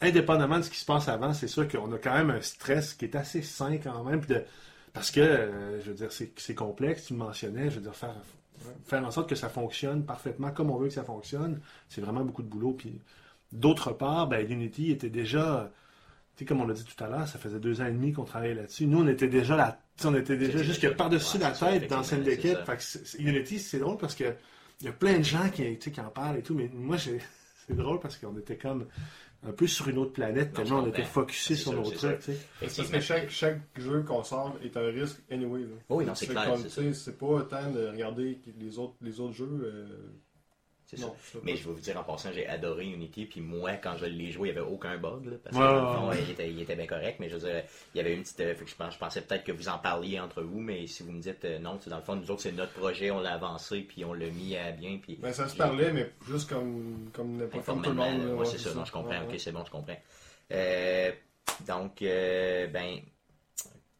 indépendamment 0.02 0.58
de 0.58 0.64
ce 0.64 0.70
qui 0.70 0.80
se 0.80 0.86
passe 0.86 1.08
avant, 1.08 1.34
c'est 1.34 1.48
sûr 1.48 1.68
qu'on 1.68 1.92
a 1.94 1.98
quand 1.98 2.14
même 2.14 2.30
un 2.30 2.42
stress 2.42 2.94
qui 2.94 3.06
est 3.06 3.16
assez 3.16 3.42
sain 3.42 3.78
quand 3.78 4.04
même, 4.04 4.22
de- 4.22 4.44
parce 4.92 5.12
que, 5.12 5.22
euh, 5.22 5.82
je 5.82 5.90
veux 5.90 5.96
dire, 5.96 6.12
c'est 6.12 6.32
c'est 6.38 6.56
complexe, 6.56 7.06
tu 7.06 7.14
le 7.14 7.20
mentionnais, 7.20 7.70
je 7.70 7.76
veux 7.76 7.82
dire, 7.82 7.96
faire, 7.96 8.16
faire 8.86 9.04
en 9.06 9.12
sorte 9.12 9.30
que 9.30 9.36
ça 9.36 9.50
fonctionne 9.50 10.06
parfaitement 10.06 10.52
comme 10.52 10.70
on 10.70 10.78
veut 10.78 10.88
que 10.90 10.94
ça 10.94 11.04
fonctionne, 11.04 11.62
c'est 11.90 12.02
vraiment 12.02 12.24
beaucoup 12.24 12.44
de 12.44 12.48
boulot. 12.50 12.74
Puis 12.74 13.00
d'autre 13.52 13.92
part, 13.92 14.28
ben, 14.28 14.50
Unity 14.50 14.92
était 14.92 15.10
déjà, 15.10 15.72
sais, 16.40 16.46
comme 16.46 16.62
on 16.62 16.68
l'a 16.68 16.74
dit 16.74 16.84
tout 16.84 17.04
à 17.04 17.08
l'heure, 17.08 17.28
ça 17.28 17.38
faisait 17.40 17.60
deux 17.60 17.82
ans 17.82 17.86
et 17.86 17.92
demi 17.92 18.12
qu'on 18.12 18.24
travaillait 18.24 18.56
là-dessus. 18.56 18.86
Nous, 18.88 19.02
on 19.02 19.08
était 19.08 19.28
déjà 19.28 19.56
là, 19.56 19.80
on 20.04 20.16
était 20.16 20.38
déjà 20.38 20.62
jusque 20.64 20.90
par-dessus 20.96 21.38
ouais, 21.38 21.44
la 21.44 21.52
tête 21.52 21.90
d'anciennes 21.90 22.22
effectivement, 22.22 22.60
d'équipe. 22.66 23.20
Unity, 23.20 23.60
c'est 23.60 23.80
drôle 23.80 23.98
parce 23.98 24.16
que 24.16 24.34
il 24.82 24.88
y 24.88 24.90
a 24.90 24.94
plein 24.94 25.20
de 25.20 25.24
gens 25.24 25.50
qui, 25.50 25.64
tu 25.78 25.82
sais, 25.82 25.92
qui 25.92 26.02
en 26.02 26.10
parlent 26.10 26.38
et 26.38 26.42
tout, 26.42 26.56
mais 26.56 26.70
moi, 26.74 26.98
c'est 27.68 27.76
drôle 27.76 28.00
parce 28.00 28.18
qu'on 28.18 28.38
était 28.38 28.58
comme 28.58 28.88
un 29.46 29.52
peu 29.52 29.68
sur 29.68 29.88
une 29.90 29.98
autre 29.98 30.14
planète, 30.14 30.58
Non, 30.58 30.64
tellement 30.64 30.80
on 30.84 30.88
était 30.88 31.04
focusé 31.04 31.56
sur 31.56 31.72
sûr, 31.72 31.82
nos 31.82 31.92
trucs. 31.92 32.20
Parce 32.60 32.90
que 32.90 33.00
chaque, 33.00 33.30
chaque 33.30 33.60
jeu 33.78 34.02
qu'on 34.04 34.24
sort 34.24 34.58
est 34.64 34.76
un 34.78 34.88
risque 34.88 35.22
anyway. 35.30 35.62
Là. 35.62 35.76
Oui, 35.90 36.06
non, 36.06 36.16
c'est 36.16 36.28
clair, 36.28 36.58
c'est 36.94 37.18
pas 37.18 37.42
tant 37.44 37.72
de 37.72 37.88
regarder 37.88 38.40
les 38.58 38.80
autres, 38.80 38.96
les 39.02 39.20
autres 39.20 39.34
jeux. 39.34 39.62
euh, 39.64 39.86
C'est 40.96 41.06
ça. 41.34 41.42
Mais 41.44 41.54
pas- 41.54 41.58
je 41.58 41.68
vais 41.68 41.74
vous 41.74 41.80
dire 41.80 41.98
en 42.00 42.04
passant, 42.04 42.32
j'ai 42.34 42.48
adoré 42.48 42.86
Unity, 42.86 43.26
puis 43.26 43.42
moi, 43.42 43.74
quand 43.74 43.98
je 43.98 44.06
l'ai 44.06 44.32
joué, 44.32 44.50
il 44.50 44.54
n'y 44.54 44.60
avait 44.60 44.68
aucun 44.70 44.98
bug, 44.98 45.26
là, 45.26 45.38
parce 45.44 45.56
que 45.56 45.62
Ouais, 45.62 45.68
dans 45.68 45.82
le 45.82 45.88
ouais, 45.88 45.94
fond, 45.94 46.08
ouais. 46.10 46.24
il, 46.24 46.32
était, 46.32 46.50
il 46.50 46.62
était 46.62 46.76
bien 46.76 46.88
correct, 46.88 47.18
mais 47.20 47.30
je 47.30 47.36
veux 47.38 47.48
dire, 47.50 47.64
il 47.94 47.98
y 47.98 48.02
avait 48.02 48.14
une 48.14 48.24
petite... 48.24 48.40
euh, 48.42 48.56
je, 48.66 48.76
pense, 48.76 48.94
je 48.94 49.00
pensais 49.00 49.22
peut-être 49.22 49.44
que 49.44 49.52
vous 49.52 49.70
en 49.70 49.78
parliez 49.80 50.20
entre 50.20 50.42
vous, 50.42 50.60
mais 50.60 50.88
si 50.88 51.04
vous 51.04 51.12
me 51.12 51.22
dites 51.22 51.46
euh, 51.46 51.60
non, 51.60 51.80
c'est 51.82 51.90
dans 51.90 51.98
le 51.98 52.04
fond, 52.04 52.16
nous 52.16 52.30
autres, 52.32 52.42
c'est 52.42 52.52
notre 52.52 52.74
projet, 52.74 53.12
on 53.12 53.20
l'a 53.20 53.34
avancé, 53.34 53.82
puis 53.82 54.06
on 54.06 54.14
l'a 54.14 54.28
mis 54.30 54.56
à 54.58 54.72
bien, 54.72 54.98
puis... 55.02 55.16
Ben, 55.16 55.34
ça 55.34 55.48
se 55.48 55.56
parlait, 55.56 55.92
mais 55.94 56.12
juste 56.28 56.50
comme, 56.50 57.10
comme 57.14 57.38
n'importe 57.38 57.66
comme 57.66 57.82
tout 57.82 57.90
le 57.90 57.96
Informellement, 57.96 58.28
monde. 58.28 58.40
ouais, 58.40 58.40
ouais, 58.40 58.46
c'est 58.46 58.58
ça, 58.60 58.74
non, 58.74 58.86
je 58.86 58.92
comprends, 58.92 59.10
Ouais, 59.22 59.34
ok, 59.34 59.40
c'est 59.40 59.52
bon, 59.52 59.64
je 59.66 59.72
comprends. 59.72 59.98
Euh, 60.52 61.12
donc, 61.68 62.02
euh, 62.02 62.68
ben, 62.68 63.00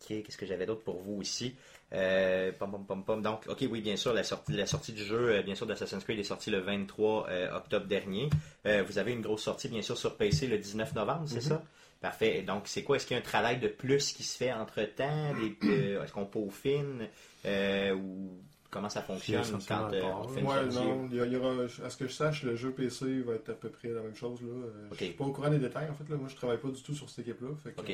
ok, 0.02 0.08
qu'est-ce 0.24 0.38
que 0.38 0.46
j'avais 0.46 0.66
d'autre 0.66 0.84
pour 0.84 1.00
vous 1.02 1.22
ici? 1.22 1.56
Euh, 1.94 2.52
pom, 2.58 2.72
pom, 2.72 2.86
pom, 2.86 3.04
pom. 3.04 3.22
Donc, 3.22 3.46
ok, 3.48 3.66
oui, 3.70 3.82
bien 3.82 3.96
sûr, 3.96 4.14
la 4.14 4.24
sortie, 4.24 4.54
la 4.54 4.66
sortie 4.66 4.94
du 4.94 5.04
jeu, 5.04 5.30
euh, 5.36 5.42
bien 5.44 5.54
sûr, 5.56 5.66
d'Assassin's 5.68 6.04
Creed 6.04 6.18
est 6.20 6.24
sortie 6.24 6.50
le 6.50 6.60
23 6.60 7.28
euh, 7.30 7.56
octobre 7.56 7.86
dernier. 7.86 8.30
Euh, 8.66 8.84
vous 8.88 8.98
avez 8.98 9.12
une 9.14 9.22
grosse 9.22 9.44
sortie, 9.44 9.68
bien 9.70 9.82
sûr, 9.84 9.98
sur 9.98 10.16
PC 10.18 10.48
le 10.48 10.58
19 10.58 10.96
novembre, 10.96 11.24
c'est 11.28 11.42
ça? 11.42 11.62
Parfait. 12.02 12.42
Donc, 12.42 12.64
c'est 12.66 12.84
quoi? 12.84 12.98
Est-ce 12.98 13.06
qu'il 13.08 13.16
y 13.16 13.18
a 13.18 13.22
un 13.22 13.26
travail 13.26 13.60
de 13.60 13.68
plus 13.70 14.12
qui 14.12 14.24
se 14.24 14.38
fait 14.38 14.52
entre-temps? 14.52 15.34
Des- 15.36 15.56
euh, 15.70 16.04
Est-ce 16.04 16.12
qu'on 16.12 16.26
peaufine? 16.26 17.08
Euh, 17.46 17.94
ou 17.94 18.40
comment 18.72 18.90
ça 18.90 19.02
fonctionne 19.04 19.42
essentiellement 19.42 19.88
quand 19.90 19.94
euh, 19.96 20.02
pas. 20.02 20.18
on 20.24 20.28
fait 20.28 20.40
une 20.42 20.48
Ouais, 20.48 20.54
sortie? 20.72 20.76
non, 20.88 21.10
il 21.12 21.32
y 21.32 21.36
aura, 21.38 21.54
à 21.86 21.90
ce 21.90 21.96
que 21.98 22.08
je 22.08 22.14
sache, 22.14 22.44
le 22.44 22.56
jeu 22.56 22.72
PC 22.72 23.22
va 23.22 23.36
être 23.36 23.50
à 23.50 23.54
peu 23.54 23.70
près 23.70 23.90
la 23.90 24.02
même 24.02 24.16
chose. 24.16 24.42
Là. 24.42 24.48
Euh, 24.50 24.88
Ok. 24.92 24.98
Je 25.00 25.06
suis 25.06 25.14
pas 25.14 25.24
au 25.26 25.32
courant 25.32 25.50
des 25.52 25.60
détails, 25.60 25.90
en 25.90 25.94
fait. 25.94 26.10
Là. 26.10 26.18
Moi, 26.18 26.28
je 26.28 26.36
travaille 26.36 26.58
pas 26.58 26.70
du 26.70 26.82
tout 26.82 26.94
sur 26.96 27.10
cette 27.10 27.20
équipe-là. 27.28 27.50
fait 27.64 27.72
que. 27.72 27.92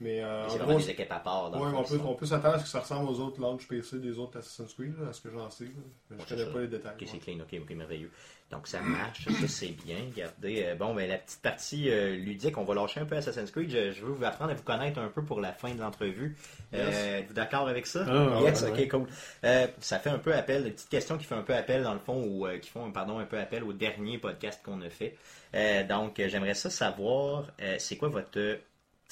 Euh, 0.00 0.04
Mais 0.04 0.22
euh, 0.22 0.48
C'est 0.48 0.58
gros, 0.58 0.78
des 0.78 1.06
à 1.10 1.18
part. 1.20 1.50
dans 1.50 1.60
ouais, 1.60 1.72
on 1.76 1.82
peut, 1.84 2.00
on 2.04 2.14
peut 2.14 2.26
s'attendre 2.26 2.54
à 2.54 2.58
ce 2.58 2.64
que 2.64 2.70
ça 2.70 2.80
ressemble 2.80 3.08
aux 3.10 3.20
autres 3.20 3.40
launch 3.40 3.66
PC 3.68 3.98
des 3.98 4.18
autres 4.18 4.38
Assassin's 4.38 4.72
Creed, 4.74 4.94
là, 5.00 5.08
à 5.08 5.12
ce 5.12 5.20
que 5.20 5.30
j'en 5.30 5.48
sais. 5.50 5.64
là. 5.64 5.70
Mais 6.10 6.16
Ouais, 6.16 6.22
je 6.24 6.34
connais 6.34 6.44
ça. 6.46 6.52
pas 6.52 6.60
les 6.60 6.68
détails. 6.68 6.92
Ok, 6.94 7.00
ouais. 7.02 7.06
c'est 7.10 7.18
clean, 7.18 7.40
ok, 7.40 7.60
ok, 7.62 7.76
merveilleux. 7.76 8.10
Donc 8.50 8.66
ça 8.68 8.80
marche, 8.82 9.24
ça 9.24 9.48
c'est 9.48 9.68
bien. 9.84 9.96
Regardez, 10.14 10.62
euh, 10.64 10.74
bon, 10.74 10.94
ben 10.94 11.08
la 11.08 11.16
petite 11.18 11.40
partie 11.40 11.88
euh, 11.90 12.14
ludique, 12.14 12.56
on 12.58 12.64
va 12.64 12.74
lâcher 12.74 13.00
un 13.00 13.06
peu 13.06 13.16
Assassin's 13.16 13.50
Creed. 13.50 13.70
Je, 13.70 13.90
je 13.92 14.04
veux 14.04 14.12
vous 14.12 14.24
apprendre 14.24 14.50
à 14.50 14.54
vous 14.54 14.62
connaître 14.62 14.98
un 15.00 15.08
peu 15.08 15.24
pour 15.24 15.40
la 15.40 15.52
fin 15.52 15.74
de 15.74 15.80
l'entrevue. 15.80 16.36
Euh, 16.74 16.86
Yes. 16.86 16.96
Êtes-vous 17.22 17.34
d'accord 17.34 17.66
avec 17.68 17.86
ça? 17.86 18.04
Ah, 18.06 18.40
yes, 18.42 18.62
ok, 18.62 18.74
ouais. 18.76 18.88
cool. 18.88 19.06
Euh, 19.44 19.66
ça 19.80 19.98
fait 19.98 20.10
un 20.10 20.18
peu 20.18 20.34
appel, 20.34 20.64
des 20.64 20.70
petites 20.72 20.90
questions 20.90 21.16
qui 21.16 21.24
font 21.24 21.36
un 21.36 21.42
peu 21.42 21.54
appel 21.54 21.82
dans 21.82 21.94
le 21.94 22.00
fond, 22.00 22.22
ou 22.22 22.46
euh, 22.46 22.58
qui 22.58 22.68
font, 22.68 22.90
pardon, 22.92 23.18
un 23.18 23.24
peu 23.24 23.38
appel 23.38 23.64
au 23.64 23.72
dernier 23.72 24.18
podcast 24.18 24.60
qu'on 24.64 24.82
a 24.82 24.90
fait. 24.90 25.16
Euh, 25.54 25.82
donc, 25.86 26.20
euh, 26.20 26.28
j'aimerais 26.28 26.54
ça 26.54 26.68
savoir, 26.68 27.46
euh, 27.62 27.76
c'est 27.78 27.96
quoi 27.96 28.08
votre 28.08 28.38
euh, 28.38 28.56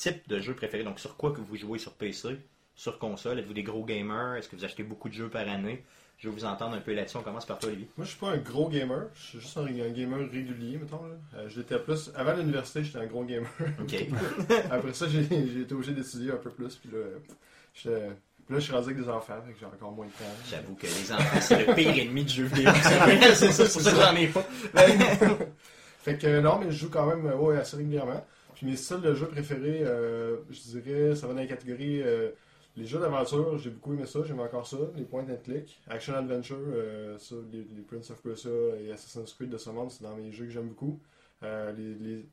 type 0.02 0.28
de 0.28 0.40
jeu 0.40 0.54
préféré? 0.54 0.84
Donc, 0.84 0.98
sur 0.98 1.16
quoi 1.16 1.32
que 1.32 1.40
vous 1.40 1.56
jouez 1.56 1.78
sur 1.78 1.92
PC, 1.92 2.38
sur 2.74 2.98
console? 2.98 3.38
Êtes-vous 3.38 3.54
des 3.54 3.62
gros 3.62 3.84
gamers? 3.84 4.36
Est-ce 4.36 4.48
que 4.48 4.56
vous 4.56 4.64
achetez 4.64 4.82
beaucoup 4.82 5.08
de 5.08 5.14
jeux 5.14 5.28
par 5.28 5.48
année? 5.48 5.84
Je 6.18 6.28
veux 6.28 6.34
vous 6.34 6.44
entendre 6.44 6.76
un 6.76 6.80
peu 6.80 6.94
là-dessus. 6.94 7.16
On 7.16 7.22
commence 7.22 7.46
par 7.46 7.58
toi, 7.58 7.68
Olivier. 7.68 7.88
Moi, 7.96 8.04
je 8.04 8.10
suis 8.10 8.20
pas 8.20 8.30
un 8.30 8.36
gros 8.36 8.68
gamer. 8.68 9.06
Je 9.14 9.22
suis 9.22 9.40
juste 9.40 9.56
un, 9.56 9.66
un 9.66 9.90
gamer 9.90 10.30
régulier, 10.30 10.78
mettons. 10.78 11.04
Là. 11.04 11.14
Euh, 11.34 11.48
j'étais 11.48 11.78
plus... 11.78 12.12
Avant 12.14 12.34
l'université, 12.34 12.84
j'étais 12.84 12.98
un 12.98 13.06
gros 13.06 13.24
gamer. 13.24 13.50
Ok. 13.80 14.06
Après 14.70 14.92
ça, 14.92 15.08
j'ai 15.08 15.24
j'ai 15.28 15.60
été 15.62 15.74
obligé 15.74 15.92
d'étudier 15.92 16.30
un 16.30 16.36
peu 16.36 16.50
plus. 16.50 16.76
Puis 16.76 16.90
là, 16.92 16.98
puis 18.46 18.54
là, 18.54 18.58
je 18.58 18.64
suis 18.64 18.72
rendu 18.72 18.90
avec 18.90 19.00
des 19.02 19.08
enfants, 19.08 19.34
que 19.40 19.58
j'ai 19.58 19.66
encore 19.66 19.92
moins 19.92 20.06
de 20.06 20.10
temps. 20.10 20.24
J'avoue 20.50 20.74
que 20.74 20.86
les 20.86 21.12
enfants, 21.12 21.40
c'est 21.40 21.66
le 21.66 21.74
pire 21.74 21.96
ennemi 21.96 22.24
du 22.24 22.34
jeu 22.34 22.44
vidéo. 22.44 22.70
c'est 23.34 23.52
ça, 23.52 23.66
c'est 23.66 23.72
pour 23.72 23.82
ça 23.82 23.90
que 23.90 23.96
j'en 23.96 24.16
ai 24.16 24.26
pas. 24.26 24.44
fait 26.02 26.18
que 26.18 26.40
non, 26.40 26.58
mais 26.58 26.70
je 26.70 26.78
joue 26.78 26.90
quand 26.90 27.06
même 27.06 27.24
ouais, 27.40 27.58
assez 27.58 27.76
régulièrement. 27.76 28.24
Puis 28.62 28.70
mes 28.70 28.76
styles 28.76 29.00
de 29.00 29.12
jeux 29.12 29.26
préférés, 29.26 29.80
euh, 29.82 30.36
je 30.50 30.78
dirais, 30.78 31.16
ça 31.16 31.26
va 31.26 31.34
dans 31.34 31.40
la 31.40 31.46
catégorie 31.46 32.00
euh, 32.00 32.30
les 32.76 32.86
jeux 32.86 33.00
d'aventure, 33.00 33.58
j'ai 33.58 33.70
beaucoup 33.70 33.92
aimé 33.92 34.06
ça, 34.06 34.20
j'aime 34.24 34.38
encore 34.38 34.66
ça. 34.68 34.76
Les 34.94 35.02
point 35.02 35.24
and 35.24 35.36
click, 35.44 35.80
action 35.88 36.14
adventure, 36.14 36.56
euh, 36.72 37.18
ça, 37.18 37.34
les, 37.52 37.58
les 37.74 37.82
Prince 37.82 38.10
of 38.10 38.22
Persia 38.22 38.50
et 38.80 38.92
Assassin's 38.92 39.32
Creed 39.34 39.50
de 39.50 39.58
ce 39.58 39.70
monde, 39.70 39.90
c'est 39.90 40.04
dans 40.04 40.14
mes 40.14 40.30
jeux 40.30 40.44
que 40.44 40.52
j'aime 40.52 40.68
beaucoup. 40.68 41.00
Euh, 41.42 41.72
les, 41.72 41.94
les, 41.96 42.24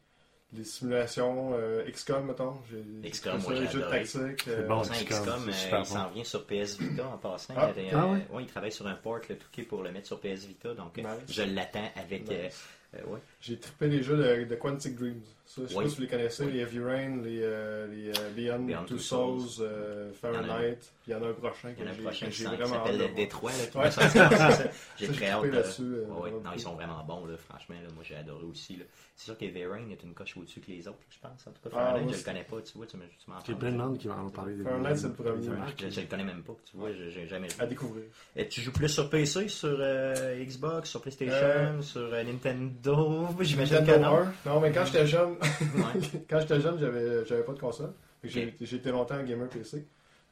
les 0.53 0.63
simulations 0.63 1.51
euh, 1.55 1.83
XCOM, 1.91 2.27
mettons, 2.27 2.53
j'ai 2.69 3.09
XCOM, 3.09 3.41
moi, 3.41 3.55
j'ai 3.55 3.61
les 3.63 3.67
jeux 3.69 3.79
de 3.81 3.89
tactique. 3.89 4.41
C'est 4.45 4.49
euh, 4.51 4.67
bon. 4.67 4.81
XCOM, 4.81 5.07
XCOM, 5.07 5.39
c'est 5.45 5.49
euh, 5.49 5.53
super 5.53 5.79
il 5.79 5.85
s'en 5.87 6.09
vient 6.09 6.23
sur 6.23 6.45
PS 6.45 6.77
Vita 6.79 7.07
en 7.07 7.17
passant. 7.17 7.53
Ah. 7.57 7.71
il, 7.75 7.83
Ah 7.91 8.07
ouais? 8.07 8.25
ouais, 8.31 8.43
il 8.43 8.47
travaille 8.47 8.71
sur 8.71 8.85
un 8.87 8.95
port, 8.95 9.19
le 9.27 9.35
tout 9.35 9.63
pour 9.67 9.81
le 9.81 9.91
mettre 9.91 10.05
sur 10.07 10.19
PS 10.19 10.45
Vita. 10.45 10.73
Donc, 10.75 10.95
Nice. 10.97 11.05
je 11.27 11.41
l'attends 11.41 11.89
avec. 11.95 12.31
euh, 12.31 12.43
Nice. 12.45 12.63
euh, 12.95 13.03
ouais. 13.07 13.19
J'ai 13.41 13.57
trippé 13.57 13.87
les 13.87 14.03
jeux 14.03 14.17
de, 14.17 14.43
de 14.43 14.55
Quantic 14.55 14.95
Dreams. 14.95 15.21
Ça, 15.45 15.61
je 15.63 15.67
sais 15.69 15.75
Oui. 15.77 15.83
pas 15.85 15.89
si 15.89 15.95
vous 15.95 16.01
les 16.03 16.07
connaissez, 16.09 16.43
Oui. 16.45 16.51
les 16.51 16.59
Heavy 16.59 16.79
Rain, 16.79 17.21
les, 17.23 17.39
euh, 17.41 17.87
les 17.87 18.09
euh, 18.09 18.29
Beyond, 18.35 18.59
Beyond 18.65 18.83
Two 18.85 18.99
Souls, 18.99 19.39
Souls. 19.49 19.65
euh, 19.65 20.11
Il 20.11 20.27
y 20.27 20.29
en 20.29 20.35
a 20.35 20.43
Fahrenheit, 20.43 20.75
puis 20.77 20.89
il 21.07 21.11
y 21.11 21.15
en 21.15 21.23
a 21.23 21.27
un 21.29 21.33
prochain 21.33 21.69
Il 21.75 21.79
y 21.79 21.87
en 21.87 21.87
a 21.87 21.89
que 21.89 21.89
un 21.89 21.95
j'ai- 21.95 22.03
prochain 22.03 22.25
que 22.27 22.31
qui 22.31 22.37
j'ai 22.37 22.43
s'en- 22.43 22.49
qui 22.51 22.55
vraiment 22.57 22.75
hâte 22.75 22.85
s'appelle 22.85 22.99
le. 23.09 23.15
Détroit. 23.15 23.51
qui 23.71 23.77
Ouais. 23.77 23.89
va 23.89 23.91
c'est. 24.51 24.71
J'ai 24.99 25.07
très 25.07 25.15
j'ai 25.15 25.25
hâte. 25.31 25.39
trippé 25.39 25.49
de- 25.49 25.61
là-dessus, 25.61 25.81
euh, 25.81 26.05
Ouais, 26.21 26.31
Non, 26.31 26.51
ils 26.53 26.59
sont 26.59 26.75
vraiment 26.75 27.03
bons, 27.03 27.25
là, 27.25 27.35
franchement. 27.37 27.75
Là, 27.81 27.87
moi, 27.95 28.03
j'ai 28.07 28.15
adoré 28.15 28.43
aussi. 28.43 28.75
là. 28.75 28.83
C'est 29.15 29.25
sûr 29.25 29.37
que 29.37 29.45
Verain 29.45 29.89
est 29.89 30.03
une 30.03 30.13
coche 30.13 30.37
au-dessus 30.37 30.59
que 30.61 30.71
les 30.71 30.87
autres, 30.87 30.97
je 31.09 31.17
pense. 31.19 31.47
En 31.47 31.51
tout 31.51 31.57
cas, 31.63 31.69
Ah, 31.73 31.75
Fahrenheit, 31.77 31.91
moi, 31.91 32.01
je 32.03 32.07
le 32.11 32.17
c'est- 32.19 32.23
connais 32.25 32.43
pas, 32.43 32.61
tu 32.61 32.77
vois. 32.77 32.85
Tu 32.85 32.97
me- 32.97 33.03
tu 33.03 33.29
m'en 33.29 33.35
parles. 33.41 33.57
plein 33.57 33.71
de 33.71 33.77
monde 33.77 33.97
qui 33.97 34.07
vont 34.07 34.13
en 34.13 34.29
parler. 34.29 34.55
des- 34.55 34.63
Fahrenheit, 34.63 34.95
c'est 34.97 35.07
le 35.07 35.13
premier. 35.13 35.37
des 35.39 35.91
Je, 35.91 36.01
le 36.01 36.07
connais 36.07 36.23
même 36.25 36.43
pas, 36.43 36.55
tu 36.69 36.77
vois, 36.77 36.89
j'ai 36.93 37.27
jamais 37.27 37.47
À 37.57 37.63
vu. 37.63 37.69
découvrir. 37.69 38.03
Et 38.35 38.47
tu 38.47 38.61
joues 38.61 38.71
plus 38.71 38.87
sur 38.89 39.09
PC, 39.09 39.47
sur 39.47 39.75
euh, 39.79 40.43
Xbox, 40.43 40.89
sur 40.91 41.01
PlayStation, 41.01 41.33
Euh, 41.33 41.81
sur 41.81 42.01
euh, 42.13 42.23
Nintendo? 42.23 43.28
J'imagine 43.41 43.85
que 43.85 43.97
non. 43.99 44.17
1. 44.17 44.33
Non, 44.45 44.59
mais 44.59 44.71
quand 44.71 44.85
j'étais 44.85 45.07
jeune, 45.07 45.31
Ouais. 45.31 46.01
quand 46.29 46.39
j'étais 46.39 46.61
jeune, 46.61 46.79
j'avais, 46.79 47.25
j'avais 47.25 47.43
pas 47.43 47.53
de 47.53 47.59
console. 47.59 47.93
J'ai, 48.23 48.53
j'ai 48.59 48.75
été 48.77 48.91
longtemps 48.91 49.15
un 49.15 49.23
gamer 49.23 49.47
PC. 49.49 49.85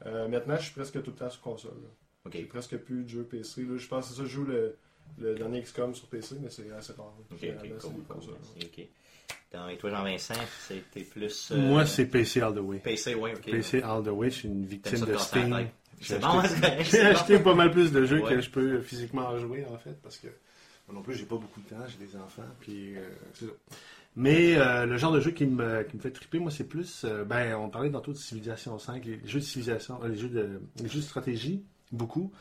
Euh, 0.06 0.28
maintenant, 0.28 0.56
je 0.56 0.62
suis 0.64 0.72
presque 0.74 1.02
tout 1.02 1.10
le 1.10 1.16
temps 1.16 1.30
sur 1.30 1.40
console. 1.40 1.72
là. 1.82 1.88
Ok, 2.26 2.32
J'ai 2.34 2.42
presque 2.44 2.76
plus 2.76 3.04
de 3.04 3.08
jeux 3.08 3.22
PC. 3.24 3.62
Là, 3.62 3.76
je 3.78 3.86
pense 3.88 4.08
que 4.08 4.14
c'est 4.14 4.20
ça, 4.20 4.26
je 4.26 4.30
joue 4.30 4.44
le, 4.44 4.76
le 5.18 5.34
dernier 5.34 5.62
XCOM 5.62 5.94
sur 5.94 6.06
PC, 6.08 6.36
mais 6.40 6.50
c'est 6.50 6.70
assez 6.72 6.92
rare. 6.92 7.06
là. 7.18 7.24
ok, 7.32 7.40
Généralement, 7.40 7.74
ok, 7.74 7.80
c'est 7.80 7.88
cool, 7.88 7.96
des 7.96 8.02
cool, 8.06 8.16
consoles. 8.16 8.34
merci, 8.56 8.70
ok. 8.80 8.86
Dans- 9.50 9.68
Et 9.68 9.76
toi, 9.78 9.90
Jean-Vincent, 9.90 10.34
c'était 10.68 11.00
plus. 11.00 11.50
euh, 11.52 11.56
Moi, 11.56 11.86
c'est 11.86 12.04
PC 12.04 12.40
All 12.42 12.54
the 12.54 12.58
Way. 12.58 12.78
PC, 12.80 13.14
ouais, 13.14 13.34
ok. 13.34 13.50
PC 13.50 13.80
All 13.82 14.02
the 14.04 14.08
Way, 14.08 14.30
je 14.30 14.34
suis 14.34 14.48
une 14.48 14.60
T'aimes 14.60 14.68
victime 14.70 14.96
ça 14.98 15.06
te 15.06 15.10
de 15.10 15.16
casser 15.16 15.36
la 15.38 15.42
Steam. 15.46 15.56
tête. 15.56 15.68
J'ai 16.00 16.06
C'est 16.06 16.14
acheté- 16.14 16.26
bon, 16.26 16.42
c'est 16.42 16.60
correct, 16.60 16.78
J'ai 16.84 16.90
c'est 16.90 17.02
bon. 17.04 17.10
acheté 17.10 17.38
pas 17.40 17.54
mal 17.54 17.70
plus 17.72 17.90
de 17.92 18.04
jeux 18.04 18.20
Ouais. 18.22 18.34
que 18.34 18.40
je 18.42 18.50
peux 18.50 18.80
physiquement 18.82 19.22
en 19.28 19.38
jouer, 19.38 19.64
en 19.72 19.78
fait, 19.78 19.96
parce 20.02 20.18
que 20.18 20.28
moi 20.88 20.94
non 20.96 21.02
plus, 21.02 21.14
j'ai 21.14 21.26
pas 21.26 21.36
beaucoup 21.36 21.60
de 21.60 21.68
temps, 21.68 21.84
j'ai 21.86 22.04
des 22.04 22.16
enfants, 22.16 22.42
puis 22.60 22.96
euh, 22.96 23.00
c'est 23.34 23.44
ça. 23.46 23.52
Mais 24.16 24.56
euh, 24.56 24.86
le 24.86 24.96
genre 24.96 25.12
de 25.12 25.20
jeu 25.20 25.30
qui 25.30 25.46
me, 25.46 25.82
qui 25.84 25.96
me 25.96 26.00
fait 26.02 26.10
triper, 26.10 26.38
moi, 26.40 26.50
c'est 26.50 26.64
plus. 26.64 27.02
euh, 27.04 27.24
ben, 27.24 27.54
on 27.56 27.68
parlait 27.68 27.90
tantôt 27.90 28.12
de 28.12 28.16
Civilization 28.16 28.76
5, 28.78 29.04
les 29.04 29.20
jeux 29.26 29.38
de 29.40 29.44
civilisation, 29.44 30.00
euh, 30.02 30.08
les 30.08 30.16
jeux 30.16 30.28
de, 30.30 30.60
les 30.82 30.88
jeux 30.88 30.98
de 31.00 31.04
stratégie, 31.04 31.62
beaucoup. 31.92 32.32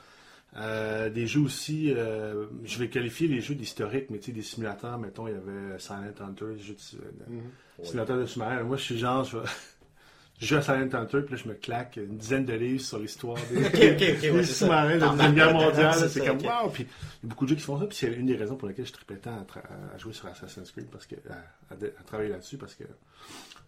Euh, 0.56 1.10
des 1.10 1.28
jeux 1.28 1.42
aussi, 1.42 1.92
euh, 1.94 2.48
je 2.64 2.80
vais 2.80 2.90
qualifier 2.90 3.28
les 3.28 3.42
jeux 3.42 3.54
d'historiques, 3.54 4.10
mais 4.10 4.18
tu 4.18 4.28
sais, 4.28 4.32
des 4.32 4.42
simulateurs, 4.42 4.98
mettons, 4.98 5.28
il 5.28 5.34
y 5.34 5.38
avait 5.38 5.78
Silent 5.78 6.04
Hunter, 6.20 6.46
des 6.56 6.64
jeux 6.64 6.74
de, 6.94 6.98
de- 7.00 7.36
Mhm. 7.36 7.52
simulateur 7.84 8.18
de 8.18 8.26
sous-marin. 8.26 8.64
Moi, 8.64 8.78
je 8.78 8.84
suis 8.84 8.98
genre, 8.98 9.24
je, 9.26 9.38
vais- 9.38 9.46
je 10.40 10.46
joue 10.46 10.56
à 10.56 10.62
Silent 10.62 10.90
Hunter, 10.94 11.22
puis 11.26 11.36
là, 11.36 11.42
je 11.44 11.50
me 11.50 11.54
claque 11.56 11.98
une 11.98 12.18
dizaine 12.18 12.46
de 12.46 12.54
livres 12.54 12.82
sur 12.82 13.00
l'histoire 13.00 13.38
des, 13.52 14.44
sous-marins 14.44 14.96
de 14.96 15.00
la 15.00 15.10
Deuxième 15.10 15.34
Guerre 15.36 15.54
mondiale. 15.54 16.10
c'est 16.10 16.26
comme, 16.26 16.42
waouh! 16.46 16.70
Puis, 16.70 16.84
il 17.24 17.24
y 17.24 17.26
a 17.26 17.30
beaucoup 17.30 17.46
de 17.46 17.50
jeux 17.50 17.56
qui 17.56 17.62
font 17.64 17.80
ça, 17.80 17.86
puis 17.88 17.98
c'est 17.98 18.14
une 18.14 18.26
des 18.28 18.36
raisons 18.36 18.56
pour 18.56 18.68
lesquelles 18.68 18.86
je 18.86 18.94
tripais 18.94 19.16
tant 19.18 19.32
à, 19.56 19.96
à 19.96 19.98
jouer 19.98 20.14
sur 20.14 20.28
Assassin's 20.28 20.72
Creed, 20.72 20.88
parce 20.92 21.06
que, 21.08 21.16
à, 21.30 21.74
à 21.74 21.76
de- 21.76 21.94
à 22.00 22.04
travailler 22.04 22.30
là-dessus, 22.30 22.58
parce 22.58 22.76
que 22.76 22.84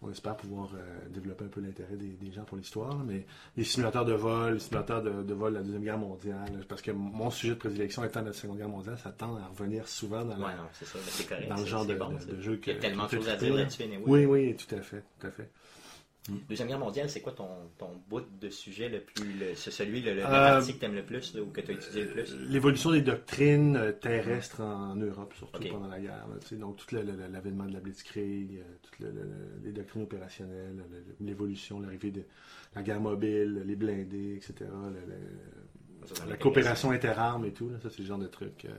on 0.02 0.10
espère 0.12 0.38
pouvoir 0.38 0.70
euh, 0.76 1.10
développer 1.10 1.44
un 1.44 1.50
peu 1.50 1.60
l'intérêt 1.60 1.96
des, 1.98 2.08
des 2.26 2.32
gens 2.32 2.44
pour 2.46 2.56
l'histoire. 2.56 2.96
Mais 3.06 3.26
les 3.58 3.66
simulateurs 3.66 4.06
de 4.06 4.14
vol, 4.14 4.54
les 4.54 4.60
simulateurs 4.60 5.04
de, 5.04 5.24
de 5.24 5.34
vol 5.34 5.52
de 5.52 5.58
la 5.58 5.64
Deuxième 5.64 5.84
Guerre 5.84 5.98
mondiale, 5.98 6.64
parce 6.70 6.82
que 6.82 6.92
mon 6.92 7.30
sujet 7.32 7.54
de 7.56 7.60
prédilection 7.60 8.06
étant 8.06 8.22
la 8.22 8.32
Seconde 8.32 8.60
Guerre 8.60 8.70
mondiale, 8.70 8.98
ça 9.04 9.10
tend 9.10 9.36
à 9.36 9.48
revenir 9.48 9.86
souvent 9.90 10.24
dans, 10.24 10.38
la- 10.38 10.46
Ouais, 10.46 10.54
non, 10.56 10.64
c'est 10.72 10.86
ça, 10.86 11.00
mais 11.04 11.12
c'est 11.12 11.28
correct. 11.28 11.50
dans 11.50 11.58
le 11.58 11.66
genre 11.66 11.86
de, 11.86 11.96
bon, 11.96 12.12
de- 12.14 12.40
jeu 12.40 12.56
que 12.56 12.70
Il 12.70 12.76
y 12.76 12.78
a 12.78 12.80
tellement 12.80 13.08
de 13.08 13.12
choses 13.12 13.28
à 13.28 13.36
dire 13.36 13.54
là-dessus, 13.54 13.84
anyway. 13.84 14.04
Oui, 14.06 14.26
oui, 14.26 14.56
tout 14.56 14.74
à 14.76 14.82
fait, 14.82 15.04
tout 15.20 15.28
à 15.28 15.32
fait. 15.32 15.50
Deuxième 16.48 16.68
Guerre 16.68 16.80
mondiale, 16.80 17.10
c'est 17.10 17.22
quoi 17.22 17.32
ton, 17.32 17.48
ton 17.78 17.90
bout 18.08 18.22
de 18.40 18.50
sujet 18.50 18.88
le 18.90 19.00
plus. 19.02 19.34
le- 19.40 19.56
c'est 19.56 19.72
celui, 19.72 20.02
le, 20.02 20.14
le, 20.14 20.22
Euh, 20.26 20.62
que 20.62 20.72
t'aimes 20.74 20.94
le 20.94 21.04
plus, 21.04 21.34
là, 21.34 21.42
ou 21.42 21.48
que 21.48 21.62
t'as 21.62 21.74
étudié 21.74 22.04
le 22.04 22.12
plus? 22.12 22.36
L'évolution 22.50 22.92
des 22.92 23.02
doctrines 23.02 23.76
euh, 23.76 23.92
terrestres 23.92 24.62
en 24.62 24.96
Europe, 24.96 25.34
surtout 25.36 25.64
pendant 25.70 25.88
la 25.88 26.00
guerre. 26.00 26.28
là, 26.28 26.36
tu 26.48 26.56
donc, 26.58 26.76
tout 26.78 26.94
l'avènement 26.96 27.66
de 27.66 27.74
la 27.74 27.80
Blitzkrieg, 27.80 28.58
euh, 28.60 28.64
toutes 28.84 29.00
le- 29.00 29.12
le- 29.12 29.24
le- 29.24 29.62
les 29.64 29.72
doctrines 29.72 30.04
opérationnelles, 30.04 30.76
le- 30.76 30.98
le- 30.98 31.26
l'évolution, 31.26 31.80
l'arrivée 31.80 32.12
de 32.12 32.22
la 32.76 32.84
guerre 32.84 33.02
mobile, 33.02 33.64
les 33.66 33.76
blindés, 33.76 34.36
etc. 34.36 34.70
la 36.28 36.38
coopération 36.38 36.92
interarmes 36.92 37.46
et 37.46 37.54
tout. 37.54 37.70
là, 37.70 37.78
ça, 37.82 37.90
c'est 37.90 38.00
le 38.00 38.06
genre 38.08 38.20
de 38.20 38.28
truc. 38.28 38.66
euh, 38.66 38.70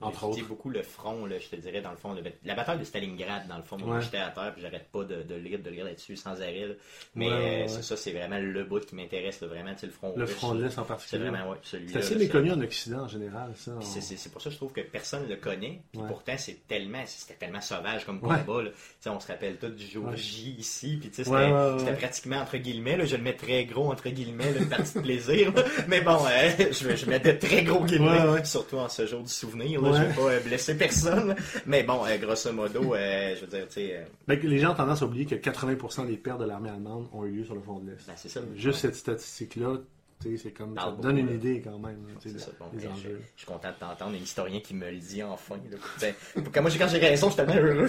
entre 0.00 0.24
autres. 0.24 0.44
beaucoup 0.46 0.68
le 0.70 0.82
front, 0.82 1.24
là, 1.26 1.38
je 1.38 1.48
te 1.48 1.56
dirais, 1.56 1.80
dans 1.80 1.90
le 1.90 1.96
fond. 1.96 2.12
le- 2.14 2.22
la 2.44 2.54
bataille 2.54 2.78
de 2.78 2.84
Stalingrad, 2.84 3.48
dans 3.48 3.56
le 3.56 3.62
fond. 3.62 3.76
Moi, 3.78 3.96
Ouais. 3.96 4.02
j'étais 4.02 4.18
à 4.18 4.28
terre, 4.30 4.52
puis 4.52 4.62
j'arrête 4.62 4.88
pas 4.92 5.04
de, 5.04 5.22
de 5.22 5.34
lire, 5.34 5.58
de 5.58 5.70
lire 5.70 5.84
là-dessus 5.84 6.16
sans 6.16 6.40
arrêt. 6.40 6.66
là. 6.68 6.74
Mais 7.14 7.26
Ouais, 7.26 7.32
ouais, 7.32 7.62
euh, 7.64 7.68
c'est 7.68 7.82
ça, 7.82 7.96
c'est 7.96 8.12
vraiment 8.12 8.38
le 8.38 8.64
bout 8.64 8.80
qui 8.84 8.94
m'intéresse, 8.94 9.42
vraiment, 9.42 9.72
tu 9.74 9.80
sais, 9.80 9.86
le 9.86 9.92
front 9.92 10.12
Le 10.16 10.26
front 10.26 10.54
de 10.54 10.62
l'Est 10.64 10.78
en 10.78 10.82
C'est 10.82 10.88
particulier. 10.88 11.28
vraiment, 11.30 11.50
ouais, 11.50 11.56
celui-là. 11.62 11.92
C'est 11.92 11.98
assez 11.98 12.14
méconnu 12.16 12.52
en 12.52 12.60
Occident 12.60 13.00
en 13.04 13.08
général, 13.08 13.52
ça. 13.56 13.72
On- 13.76 13.80
C'est, 13.80 14.00
c'est- 14.00 14.16
c'est 14.16 14.30
pour 14.32 14.42
ça 14.42 14.50
que 14.50 14.54
je 14.54 14.58
trouve 14.58 14.72
que 14.72 14.80
personne 14.82 15.28
le 15.28 15.36
connaît. 15.36 15.80
Puis 15.92 16.00
pourtant, 16.08 16.34
c'est 16.36 16.66
tellement, 16.68 17.02
c'était 17.06 17.34
tellement 17.38 17.60
sauvage 17.60 18.04
comme 18.04 18.20
combat. 18.20 18.36
là. 18.62 18.70
Tu 18.70 18.76
sais, 19.00 19.10
on 19.10 19.18
se 19.20 19.26
rappelle 19.28 19.56
tout 19.56 19.68
du 19.68 19.86
jour. 19.86 20.14
J 20.16 20.56
ici. 20.58 20.98
Puis 21.00 21.10
tu 21.10 21.24
sais, 21.24 21.30
Ouais, 21.30 21.50
c'était, 21.78 21.94
pratiquement 21.94 22.36
entre 22.36 22.56
guillemets. 22.58 22.96
Là, 22.96 23.04
je 23.06 23.16
le 23.16 23.22
mets 23.22 23.34
très 23.36 23.64
gros 23.64 23.90
entre 23.90 24.08
guillemets, 24.08 24.52
là, 24.52 24.60
une 24.60 24.68
partie 24.68 24.94
de 24.98 25.00
plaisir. 25.02 25.52
Mais 25.88 26.00
bon, 26.00 26.18
euh, 26.26 26.50
je, 26.72 26.96
je 26.96 27.06
mets 27.10 27.20
de 27.20 27.32
très 27.32 27.62
gros 27.64 27.84
guillemets, 27.84 28.44
surtout 28.44 28.76
en 28.76 28.88
ce 28.88 29.06
jour 29.06 29.22
du 29.22 29.28
souvenir. 29.30 29.80
Là, 29.86 29.90
Ouais. 29.92 29.98
Je 29.98 30.08
vais 30.08 30.14
pas 30.14 30.30
euh, 30.32 30.40
blesser 30.40 30.76
personne. 30.76 31.28
là. 31.28 31.34
Mais 31.66 31.82
bon, 31.82 32.04
euh, 32.06 32.16
grosso 32.18 32.52
modo, 32.52 32.94
euh, 32.94 33.34
je 33.36 33.40
veux 33.42 33.46
dire, 33.46 33.66
tu 33.68 33.74
sais, 33.74 34.06
Ben, 34.26 34.38
les 34.40 34.58
gens 34.58 34.72
ont 34.72 34.76
tendance 34.76 35.02
à 35.02 35.06
oublier 35.06 35.26
que 35.26 35.34
80% 35.34 36.06
des 36.06 36.16
pertes 36.16 36.40
de 36.40 36.44
l'armée 36.44 36.70
allemande 36.70 37.08
ont 37.12 37.24
eu 37.24 37.30
lieu 37.30 37.44
sur 37.44 37.54
le 37.54 37.60
front 37.60 37.78
de 37.80 37.90
l'Est. 37.90 38.06
ben, 38.06 38.12
c'est 38.16 38.28
ça. 38.28 38.40
Juste 38.54 38.80
cette 38.80 38.94
statistique-là, 38.96 39.78
tu 40.22 40.30
sais, 40.36 40.42
c'est 40.44 40.50
comme 40.52 40.74
ça 40.74 40.82
Parle 40.84 40.96
te 40.96 41.02
donne 41.02 41.18
une 41.18 41.26
là. 41.26 41.32
idée 41.34 41.60
quand 41.62 41.78
même, 41.78 41.98
C'est 42.22 42.38
ça. 42.40 42.50
Bon, 42.58 42.66
des 42.72 42.86
ben, 42.86 42.92
je, 42.96 43.08
suis 43.36 43.46
content 43.46 43.68
de 43.68 43.74
t'entendre, 43.78 44.12
un 44.16 44.22
historien 44.22 44.60
qui 44.60 44.72
me 44.74 44.90
le 44.90 44.96
dit 44.96 45.22
enfin. 45.22 45.56
là. 45.70 45.76
Ben, 46.00 46.14
quand 46.54 46.62
moi, 46.62 46.70
j'ai- 46.70 46.78
quand 46.78 46.88
j'ai 46.88 46.98
raison, 46.98 47.28
je 47.28 47.34
suis 47.34 47.44
tellement 47.44 47.62
heureux. 47.62 47.88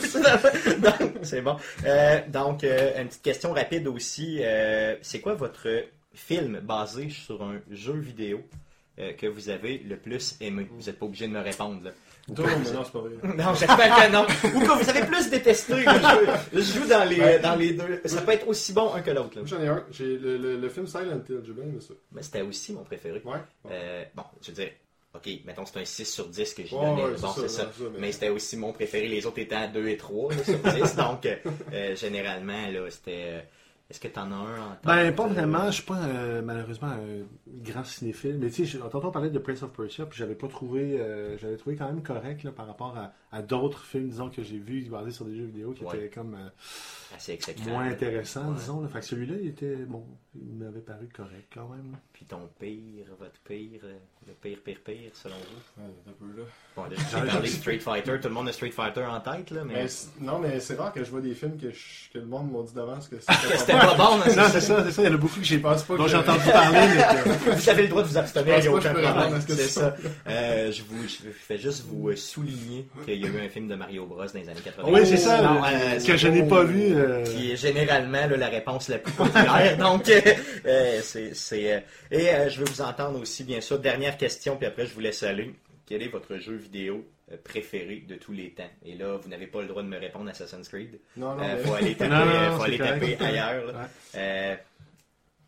c'est 1.23 1.41
bon. 1.41 1.55
Euh, 1.85 2.19
donc, 2.27 2.63
euh, 2.63 3.01
une 3.01 3.07
petite 3.07 3.21
question 3.23 3.53
rapide 3.53 3.87
aussi. 3.87 4.39
Euh, 4.41 4.95
c'est 5.01 5.19
quoi 5.21 5.35
votre 5.35 5.67
film 6.13 6.59
basé 6.61 7.09
sur 7.09 7.41
un 7.43 7.59
jeu 7.71 7.93
vidéo? 7.93 8.41
Euh, 8.99 9.13
que 9.13 9.27
vous 9.27 9.49
avez 9.49 9.77
le 9.79 9.97
plus 9.97 10.35
aimé? 10.41 10.67
Vous 10.71 10.85
n'êtes 10.85 10.99
pas 10.99 11.05
obligé 11.05 11.27
de 11.27 11.33
me 11.33 11.39
répondre. 11.41 11.83
Là. 11.83 11.91
Doom, 12.29 12.45
mais 12.45 12.71
non, 12.71 12.83
c'est 12.83 12.91
pas 12.91 12.99
vrai. 12.99 13.11
Non, 13.37 13.53
j'espère 13.53 13.95
que 13.95 14.11
non. 14.11 14.25
Ou 14.55 14.59
que 14.59 14.83
vous 14.83 14.89
avez 14.89 15.05
plus 15.05 15.29
détesté 15.29 15.75
le 15.75 15.81
jeu. 15.83 16.27
Je 16.53 16.59
joue 16.59 16.85
dans 16.87 17.07
les, 17.09 17.39
dans 17.39 17.55
les 17.55 17.71
deux. 17.73 18.01
Ça 18.05 18.21
peut 18.21 18.33
être 18.33 18.47
aussi 18.47 18.73
bon 18.73 18.93
un 18.93 19.01
que 19.01 19.11
l'autre. 19.11 19.39
j'en 19.45 19.61
ai 19.61 19.67
un. 19.67 19.85
J'ai 19.91 20.17
le, 20.17 20.37
le, 20.37 20.57
le 20.57 20.69
film 20.69 20.87
Silent 20.87 21.21
Hill, 21.29 21.41
j'ai 21.45 21.53
bien 21.53 21.63
aimé 21.63 21.79
ça. 21.79 21.93
Mais 22.11 22.21
c'était 22.23 22.41
aussi 22.41 22.73
mon 22.73 22.83
préféré. 22.83 23.21
Ouais. 23.23 23.37
Euh, 23.71 24.03
bon, 24.13 24.23
je 24.41 24.47
veux 24.51 24.55
dire, 24.55 24.71
ok, 25.15 25.29
mettons 25.45 25.65
c'est 25.65 25.79
un 25.79 25.85
6 25.85 26.03
sur 26.05 26.27
10 26.27 26.53
que 26.53 26.63
j'ai 26.65 26.75
donné. 26.75 27.03
ouais, 27.03 27.11
bon, 27.21 27.29
c'est 27.39 27.47
ça, 27.49 27.71
mais- 27.93 27.99
Mais 27.99 28.11
c'était 28.11 28.29
aussi 28.29 28.57
mon 28.57 28.73
préféré. 28.73 29.07
Les 29.07 29.25
autres 29.25 29.39
étaient 29.39 29.55
à 29.55 29.67
2 29.67 29.87
et 29.87 29.95
3 29.95 30.33
là, 30.33 30.43
sur 30.43 30.57
10. 30.85 30.95
donc, 30.97 31.25
euh, 31.25 31.35
euh, 31.71 31.95
généralement, 31.95 32.67
là, 32.69 32.89
c'était. 32.89 33.45
Est-ce 33.89 34.01
que 34.01 34.09
t'en 34.09 34.29
as 34.31 34.35
un 34.35 34.59
en? 34.61 34.77
Ben, 34.83 35.15
pas 35.15 35.23
Euh, 35.23 35.27
vraiment. 35.27 35.67
Je 35.67 35.71
suis 35.75 35.83
pas 35.83 35.97
euh, 36.03 36.41
malheureusement 36.41 36.87
un 36.87 37.23
grand 37.63 37.85
cinéphile. 37.85 38.37
Mais 38.37 38.49
tu 38.49 38.65
sais, 38.67 38.77
tantôt 38.79 39.07
on 39.07 39.11
parlait 39.11 39.29
de 39.29 39.39
Prince 39.39 39.63
of 39.63 39.71
Persia, 39.71 40.05
puis 40.05 40.17
j'avais 40.19 40.35
pas 40.35 40.47
trouvé, 40.49 40.99
euh, 40.99 41.37
j'avais 41.37 41.55
trouvé 41.55 41.77
quand 41.77 41.85
même 41.87 42.03
correct 42.03 42.43
là, 42.43 42.51
par 42.51 42.67
rapport 42.67 42.97
à, 42.97 43.13
à 43.31 43.41
d'autres 43.41 43.85
films, 43.85 44.09
disons 44.09 44.29
que 44.29 44.43
j'ai 44.43 44.57
vus 44.59 44.89
basés 44.89 45.11
sur 45.11 45.23
des 45.23 45.37
jeux 45.37 45.45
vidéo 45.45 45.71
qui 45.71 45.85
Ouais. 45.85 45.95
étaient 45.95 46.09
comme 46.09 46.33
euh, 46.35 46.49
Assez 47.15 47.31
exceptionnel. 47.33 47.73
moins 47.73 47.87
intéressants, 47.87 48.49
Ouais. 48.49 48.55
disons. 48.59 48.81
Là. 48.81 48.87
Fait 48.89 48.99
que 48.99 49.05
celui-là, 49.05 49.35
il 49.41 49.47
était 49.49 49.75
bon, 49.87 50.03
il 50.35 50.55
m'avait 50.57 50.81
paru 50.81 51.07
correct 51.15 51.47
quand 51.53 51.67
même. 51.69 51.95
Puis 52.13 52.25
ton 52.25 52.49
pire, 52.59 53.05
votre 53.19 53.39
pire, 53.47 53.79
euh, 53.85 53.93
le 54.27 54.33
pire, 54.33 54.57
pire, 54.63 54.77
pire, 54.83 55.11
selon 55.13 55.35
vous? 55.35 55.81
Ouais, 55.83 55.89
un 56.07 56.11
peu 56.11 56.39
là. 56.41 56.45
Bon, 56.75 56.83
là, 56.83 56.89
j'ai 56.97 57.27
parlé 57.31 57.47
de 57.47 57.53
Street 57.53 57.79
Fighter. 57.79 58.19
Tout 58.21 58.27
le 58.27 58.33
monde 58.33 58.49
a 58.49 58.51
Street 58.51 58.71
Fighter 58.71 59.03
en 59.05 59.19
tête, 59.21 59.51
là, 59.51 59.63
mais. 59.63 59.85
Non, 60.19 60.39
mais 60.39 60.59
c'est 60.59 60.75
rare 60.75 60.91
que 60.93 61.03
je 61.03 61.09
vois 61.09 61.21
des 61.21 61.33
films 61.33 61.57
que, 61.57 61.71
je- 61.71 62.11
que 62.13 62.17
le 62.19 62.25
monde 62.25 62.51
m'a 62.51 62.61
dit 62.63 62.73
d'avance 62.73 63.07
que 63.07 63.15
C'était 63.19 63.71
pas 63.73 63.95
bon, 63.95 64.03
hein, 64.19 64.23
c'est 64.25 64.35
Non, 64.35 64.43
ça. 64.43 64.49
c'est 64.49 64.61
ça, 64.61 64.83
c'est 64.83 64.91
ça. 64.91 65.01
Il 65.03 65.05
y 65.05 65.11
en 65.11 65.13
a 65.13 65.17
beaucoup 65.17 65.39
que 65.39 65.45
j'ai 65.45 65.59
pense 65.59 65.83
pas 65.83 65.95
dont 65.97 66.03
que 66.03 66.09
j'ai 66.09 66.17
entendu 66.17 66.43
parler, 66.51 66.79
mais 66.95 67.23
que- 67.23 67.51
Vous 67.57 67.69
avez 67.69 67.83
le 67.83 67.87
droit 67.89 68.03
de 68.03 68.07
vous 68.07 68.17
abstenir, 68.17 68.55
Je 68.55 68.59
il 68.59 68.61
n'y 68.63 68.67
a 68.67 68.73
aucun 68.73 68.93
problème. 68.93 69.41
C'est 69.47 69.55
ça. 69.67 69.95
Euh, 70.27 70.71
je, 70.71 70.83
vous, 70.83 71.07
je 71.07 71.29
fais 71.31 71.57
juste 71.57 71.85
vous 71.87 72.09
euh, 72.09 72.15
souligner 72.15 72.87
qu'il 73.05 73.19
y 73.21 73.25
a 73.25 73.27
eu 73.29 73.39
un 73.45 73.49
film 73.49 73.67
de 73.67 73.75
Mario 73.75 74.05
Bros 74.05 74.17
dans 74.25 74.39
les 74.39 74.49
années 74.49 74.59
80. 74.63 74.89
Oui, 74.91 75.05
c'est 75.05 75.17
ça, 75.17 75.61
que 76.05 76.17
je 76.17 76.27
n'ai 76.27 76.43
pas 76.47 76.63
vu. 76.63 76.96
Euh, 76.97 77.23
Qui 77.23 77.51
est 77.51 77.55
généralement 77.55 78.27
là, 78.27 78.37
la 78.37 78.47
réponse 78.49 78.89
la 78.89 78.99
plus 78.99 79.13
populaire. 79.13 79.77
Donc, 79.79 80.09
euh, 80.09 80.99
c'est. 81.01 81.33
c'est, 81.35 81.73
euh, 81.75 81.79
et 82.11 82.29
euh, 82.33 82.49
je 82.49 82.63
vais 82.63 82.69
vous 82.69 82.81
entendre 82.81 83.19
aussi, 83.21 83.43
bien 83.43 83.61
sûr. 83.61 83.79
Dernière 83.79 84.17
question, 84.17 84.57
puis 84.57 84.65
après, 84.65 84.85
je 84.85 84.93
vous 84.93 84.99
laisse 84.99 85.23
aller. 85.23 85.53
quel 85.85 86.01
est 86.03 86.07
votre 86.09 86.37
jeu 86.37 86.55
vidéo 86.55 87.05
préféré 87.43 88.03
de 88.07 88.15
tous 88.15 88.31
les 88.33 88.51
temps? 88.51 88.69
Et 88.85 88.95
là, 88.95 89.17
vous 89.17 89.29
n'avez 89.29 89.47
pas 89.47 89.61
le 89.61 89.67
droit 89.67 89.83
de 89.83 89.87
me 89.87 89.97
répondre 89.99 90.29
Assassin's 90.29 90.67
Creed. 90.69 90.99
Non, 91.17 91.35
non, 91.35 91.43
faut 91.63 91.73
aller 91.75 91.95
taper, 91.97 92.09
Non, 92.11 92.25
non, 92.25 92.57
faut 92.57 92.63
aller 92.63 92.77
taper 92.77 93.17
ailleurs. 93.19 93.65
là. 93.67 93.73
Ouais. 93.73 93.87
Euh, 94.15 94.55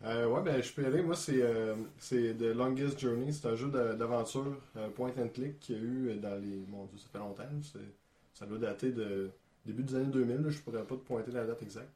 Euh, 0.06 0.28
ouais, 0.28 0.42
ben 0.42 0.64
je 0.64 0.72
peux 0.72 0.84
y 0.84 0.86
aller. 0.86 1.02
Moi, 1.02 1.16
c'est 1.18 1.42
euh, 1.42 1.76
c'est 1.98 2.34
The 2.38 2.56
Longest 2.56 2.98
Journey. 3.02 3.34
C'est 3.34 3.48
un 3.50 3.56
jeu 3.56 3.68
d'aventure 3.68 4.56
euh, 4.78 4.88
point 4.90 5.12
and 5.20 5.28
click 5.34 5.60
qu'il 5.60 5.76
y 5.76 5.78
a 5.80 5.82
eu 5.82 6.16
dans 6.22 6.36
les. 6.42 6.64
Mon 6.70 6.86
Dieu, 6.86 6.98
ça 6.98 7.08
fait 7.12 7.18
longtemps. 7.20 7.44
c'est- 7.62 7.80
Ça 8.34 8.46
doit 8.46 8.58
dater 8.60 8.92
de 8.92 9.30
début 9.66 9.84
des 9.84 9.96
années 9.96 10.06
2000. 10.12 10.38
là, 10.38 10.50
je 10.50 10.60
pourrais 10.60 10.84
pas 10.84 10.96
te 10.96 11.02
pointer 11.02 11.32
la 11.32 11.46
date 11.46 11.62
exacte. 11.64 11.90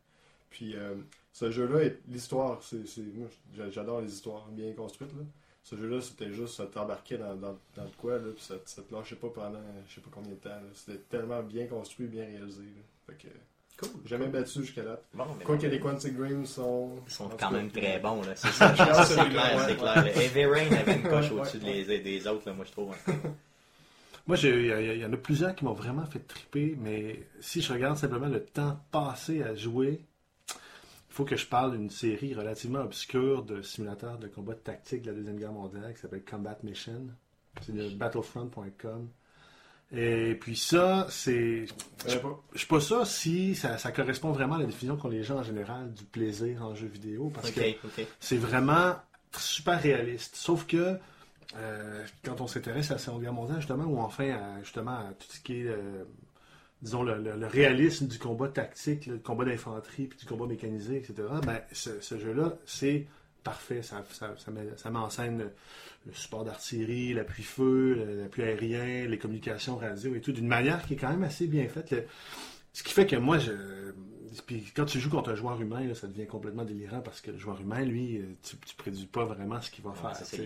Puis 0.49 0.75
euh, 0.75 0.93
ce 1.31 1.49
jeu-là, 1.49 1.89
l'histoire, 2.07 2.61
c'est 2.61 2.77
moi, 3.15 3.27
j'a- 3.55 3.69
j'adore 3.71 4.01
les 4.01 4.13
histoires 4.13 4.47
bien 4.51 4.71
construites. 4.73 5.13
Là. 5.13 5.23
Ce 5.63 5.75
jeu-là, 5.75 6.01
c'était 6.01 6.31
juste 6.31 6.55
ça 6.55 6.65
t'embarquer 6.67 7.17
dans, 7.17 7.35
dans, 7.35 7.57
dans 7.75 7.83
le 7.83 7.89
quoi, 7.97 8.17
là, 8.17 8.27
puis 8.35 8.43
ça, 8.43 8.55
ça 8.65 8.81
te 8.81 8.93
lâchait 8.93 9.15
pas 9.15 9.29
pendant 9.29 9.61
je 9.87 9.95
sais 9.95 10.01
pas 10.01 10.09
combien 10.11 10.31
de 10.31 10.35
temps. 10.35 10.49
C'était 10.73 10.99
tellement 11.09 11.41
bien 11.41 11.65
construit, 11.67 12.05
bien 12.07 12.25
réalisé. 12.25 12.61
là. 12.63 12.81
Fait 13.07 13.13
que 13.27 13.27
cool. 13.87 14.01
jamais 14.05 14.27
battu 14.27 14.59
jusqu'à 14.61 14.83
là. 14.83 14.99
Bon, 15.13 15.25
Quoi 15.43 15.57
que 15.57 15.65
les 15.67 15.79
Quantic 15.79 16.15
Dreams 16.15 16.45
sont. 16.45 16.91
Ils 17.07 17.11
sont 17.13 17.29
quand 17.29 17.49
même 17.51 17.71
très 17.71 17.97
bons, 17.99 18.21
là. 18.23 18.35
C'est 18.35 18.49
clair, 18.75 19.05
c'est 19.67 19.75
clair. 19.77 20.17
Heavy 20.17 20.45
Rain 20.45 20.71
avait 20.75 20.95
une 20.97 21.03
coche 21.09 21.31
au-dessus 21.31 21.57
des 21.59 22.27
autres, 22.27 22.47
là, 22.47 22.53
moi, 22.53 22.65
je 22.65 22.71
trouve. 22.71 22.93
Moi, 24.25 24.37
il 24.37 24.99
y, 24.99 25.05
en 25.05 25.11
a 25.11 25.17
plusieurs 25.17 25.53
qui 25.53 25.65
m'ont 25.65 25.73
vraiment 25.73 26.05
fait 26.05 26.19
triper, 26.19 26.77
mais 26.79 27.27
si 27.41 27.61
je 27.61 27.73
regarde 27.73 27.97
simplement 27.97 28.27
le 28.27 28.43
temps 28.43 28.79
passé 28.89 29.43
à 29.43 29.53
jouer, 29.53 30.05
il 30.49 31.15
faut 31.15 31.25
que 31.25 31.35
je 31.35 31.45
parle 31.45 31.77
d'une 31.77 31.89
série 31.89 32.33
relativement 32.33 32.79
obscure 32.79 33.43
de 33.43 33.61
simulateurs 33.61 34.17
de 34.17 34.27
combat 34.27 34.55
tactique 34.55 35.01
de 35.01 35.11
la 35.11 35.17
Deuxième 35.17 35.37
Guerre 35.37 35.51
mondiale 35.51 35.93
qui 35.93 35.99
s'appelle 35.99 36.23
Combat 36.23 36.57
Mission. 36.63 37.09
C'est 37.61 37.75
de 37.75 37.89
battlefront.com. 37.89 39.09
Et 39.91 40.35
puis 40.35 40.55
ça, 40.55 41.05
c'est... 41.09 41.65
Je 42.05 42.09
sais 42.09 42.19
pas. 42.19 42.41
Je 42.53 42.57
suis 42.57 42.67
pas 42.67 42.79
sûr 42.79 43.05
si 43.05 43.55
ça, 43.55 43.77
ça 43.77 43.91
correspond 43.91 44.31
vraiment 44.31 44.55
à 44.55 44.59
la 44.59 44.65
définition 44.65 44.97
qu'ont 44.97 45.09
les 45.09 45.21
gens 45.21 45.39
en 45.39 45.43
général 45.43 45.93
du 45.93 46.03
plaisir 46.05 46.63
en 46.63 46.73
jeu 46.73 46.87
vidéo, 46.87 47.29
parce 47.29 47.51
que 47.51 47.61
c'est 48.19 48.37
vraiment 48.37 48.95
super 49.37 49.79
réaliste. 49.79 50.35
Sauf 50.35 50.65
que 50.65 50.97
euh, 51.57 52.03
quand 52.23 52.41
on 52.41 52.47
s'intéresse 52.47 52.91
à 52.91 52.95
la 52.95 52.99
Seconde 52.99 53.21
Guerre 53.21 53.33
mondiale, 53.33 53.57
justement, 53.57 53.85
ou 53.85 53.99
enfin 53.99 54.31
à, 54.31 54.59
justement 54.59 54.91
à 54.91 55.13
tout 55.17 55.27
ce 55.29 55.39
qui 55.39 55.61
est, 55.61 55.67
euh, 55.67 56.03
disons, 56.81 57.03
le, 57.03 57.45
réalisme 57.45 58.07
du 58.07 58.17
combat 58.17 58.47
tactique, 58.47 59.05
le 59.05 59.17
combat 59.17 59.45
d'infanterie, 59.45 60.07
puis 60.07 60.17
du 60.19 60.25
combat 60.25 60.45
mécanisé, 60.45 60.97
etc., 60.97 61.13
ben, 61.45 61.59
ce, 61.71 62.17
jeu-là, 62.17 62.53
c'est 62.65 63.07
parfait. 63.43 63.81
Ça, 63.81 64.03
ça, 64.11 64.51
met, 64.51 64.97
en 64.97 65.09
scène 65.09 65.49
le, 66.05 66.13
support 66.13 66.43
d'artillerie, 66.43 67.13
l'appui-feu, 67.13 68.19
l'appui 68.21 68.43
aérien, 68.43 69.07
les 69.07 69.17
communications 69.17 69.77
radio 69.77 70.15
et 70.15 70.21
tout, 70.21 70.31
d'une 70.31 70.47
manière 70.47 70.85
qui 70.85 70.93
est 70.93 70.97
quand 70.97 71.09
même 71.09 71.23
assez 71.23 71.47
bien 71.47 71.67
faite. 71.67 71.95
Ce 72.73 72.83
qui 72.83 72.93
fait 72.93 73.05
que 73.05 73.15
moi, 73.15 73.37
je. 73.37 73.51
Puis 74.41 74.71
quand 74.75 74.85
tu 74.85 74.99
joues 74.99 75.09
contre 75.09 75.31
un 75.31 75.35
joueur 75.35 75.59
humain, 75.61 75.85
là, 75.85 75.93
ça 75.95 76.07
devient 76.07 76.25
complètement 76.27 76.63
délirant 76.65 77.01
parce 77.01 77.21
que 77.21 77.31
le 77.31 77.37
joueur 77.37 77.59
humain, 77.61 77.81
lui, 77.83 78.17
euh, 78.17 78.23
tu, 78.41 78.57
tu 78.57 78.75
prédis 78.75 79.05
pas 79.05 79.25
vraiment 79.25 79.61
ce 79.61 79.69
qu'il 79.69 79.83
va 79.83 79.91
Ouais, 79.91 79.95
faire. 79.97 80.15
ça. 80.15 80.37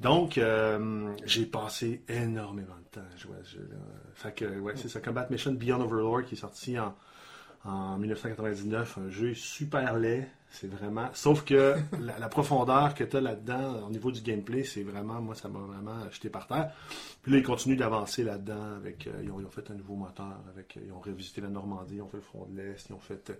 Donc, 0.00 0.38
euh, 0.38 1.12
j'ai 1.24 1.46
passé 1.46 2.02
énormément 2.08 2.76
de 2.76 3.00
temps 3.00 3.06
à 3.12 3.16
jouer 3.16 3.36
à 3.40 3.44
ce 3.44 3.56
jeu-là. 3.56 3.76
Fait 4.14 4.34
que, 4.34 4.58
ouais, 4.60 4.74
c'est 4.76 4.88
ça. 4.88 5.00
Combat 5.00 5.26
Mission 5.30 5.52
Beyond 5.52 5.80
Overlord 5.80 6.24
qui 6.24 6.34
est 6.34 6.38
sorti 6.38 6.78
en, 6.78 6.94
en 7.64 7.98
1999. 7.98 8.98
Un 8.98 9.10
jeu 9.10 9.34
super 9.34 9.98
laid. 9.98 10.28
C'est 10.50 10.66
vraiment. 10.70 11.08
Sauf 11.12 11.44
que 11.44 11.74
la, 12.00 12.18
la 12.18 12.28
profondeur 12.28 12.94
que 12.94 13.04
tu 13.04 13.16
as 13.16 13.20
là-dedans, 13.20 13.86
au 13.86 13.90
niveau 13.90 14.10
du 14.10 14.20
gameplay, 14.22 14.64
c'est 14.64 14.82
vraiment. 14.82 15.20
Moi, 15.20 15.34
ça 15.34 15.48
m'a 15.48 15.58
vraiment 15.60 16.08
jeté 16.10 16.30
par 16.30 16.46
terre. 16.46 16.72
Puis 17.22 17.32
là, 17.32 17.38
ils 17.38 17.44
continuent 17.44 17.76
d'avancer 17.76 18.24
là-dedans. 18.24 18.74
avec 18.76 19.06
euh, 19.06 19.10
ils, 19.22 19.30
ont, 19.30 19.40
ils 19.40 19.46
ont 19.46 19.50
fait 19.50 19.70
un 19.70 19.74
nouveau 19.74 19.94
moteur. 19.94 20.38
Avec, 20.54 20.76
euh, 20.76 20.80
ils 20.86 20.92
ont 20.92 21.00
revisité 21.00 21.40
la 21.40 21.48
Normandie, 21.48 21.96
ils 21.96 22.02
ont 22.02 22.08
fait 22.08 22.16
le 22.16 22.22
front 22.22 22.46
de 22.50 22.56
l'Est, 22.60 22.86
ils 22.88 22.92
ont 22.94 22.98
fait. 22.98 23.30
euh, 23.30 23.34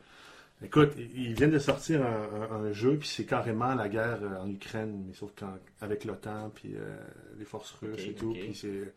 Écoute, 0.65 0.91
ils 0.97 1.35
viennent 1.35 1.53
de 1.53 1.59
sortir 1.61 2.05
un, 2.05 2.51
un- 2.57 2.65
un 2.67 2.73
jeu, 2.73 2.97
puis 2.99 3.07
c'est 3.09 3.25
carrément 3.25 3.75
la 3.77 3.89
guerre 3.89 4.19
en 4.43 4.51
Ukraine, 4.51 5.05
mais 5.07 5.15
sauf 5.15 5.31
qu'avec 5.37 6.05
l'OTAN, 6.05 6.51
puis 6.53 6.75
euh, 6.75 6.97
les 7.39 7.45
forces 7.45 7.71
russes 7.81 8.03
et 8.09 8.15
tout, 8.15 8.33
puis 8.33 8.55
c'est, 8.57 8.93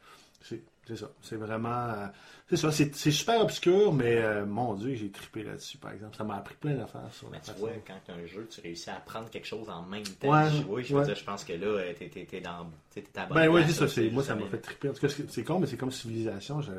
c'est, 0.96 1.02
ça. 1.02 1.12
C'est 1.22 1.36
vraiment... 1.36 1.70
euh, 1.70 2.08
c'est 2.50 2.58
ça, 2.58 2.72
c'est, 2.72 2.94
c'est 2.96 3.12
super 3.12 3.42
obscur, 3.42 3.94
mais 3.94 4.18
euh, 4.18 4.46
mon 4.46 4.74
Dieu, 4.74 4.94
j'ai 4.96 5.10
trippé 5.10 5.44
là-dessus, 5.44 5.78
par 5.78 5.94
exemple. 5.94 6.18
Ça 6.18 6.24
m'a 6.24 6.36
appris 6.36 6.56
plein 6.56 6.74
d'affaires 6.74 7.08
sur 7.12 7.30
Mais 7.30 7.40
tu 7.40 7.52
vois, 7.58 7.70
quand 7.88 8.00
tu 8.06 8.12
as 8.12 8.16
un 8.16 8.26
jeu, 8.26 8.48
tu 8.50 8.60
réussis 8.62 8.90
à 8.90 8.98
apprendre 8.98 9.30
quelque 9.30 9.48
chose 9.48 9.70
en 9.70 9.84
même 9.84 10.04
temps 10.04 10.30
Ouais. 10.30 10.50
Je 10.50 10.64
veux 10.64 10.98
ouais. 11.00 11.06
dire, 11.06 11.16
je 11.16 11.24
pense 11.24 11.44
que 11.46 11.54
là, 11.54 11.68
euh, 11.68 11.94
t'es, 11.98 12.10
t'es, 12.10 12.26
t'es 12.26 12.42
dans. 12.42 12.70
t'es 12.94 13.04
Ben 13.34 13.48
oui, 13.48 13.64
c'est 13.68 13.74
ça. 13.74 13.88
C'est, 13.88 14.10
moi, 14.10 14.24
ça 14.24 14.36
m'a 14.36 14.46
fait 14.48 14.58
triper. 14.58 14.90
En 14.90 14.94
tout 14.94 15.08
cas, 15.08 15.14
c'est, 15.30 15.44
con, 15.44 15.60
mais 15.60 15.68
c'est 15.68 15.78
comme 15.78 15.92
civilisation. 15.92 16.62
Je, 16.62 16.72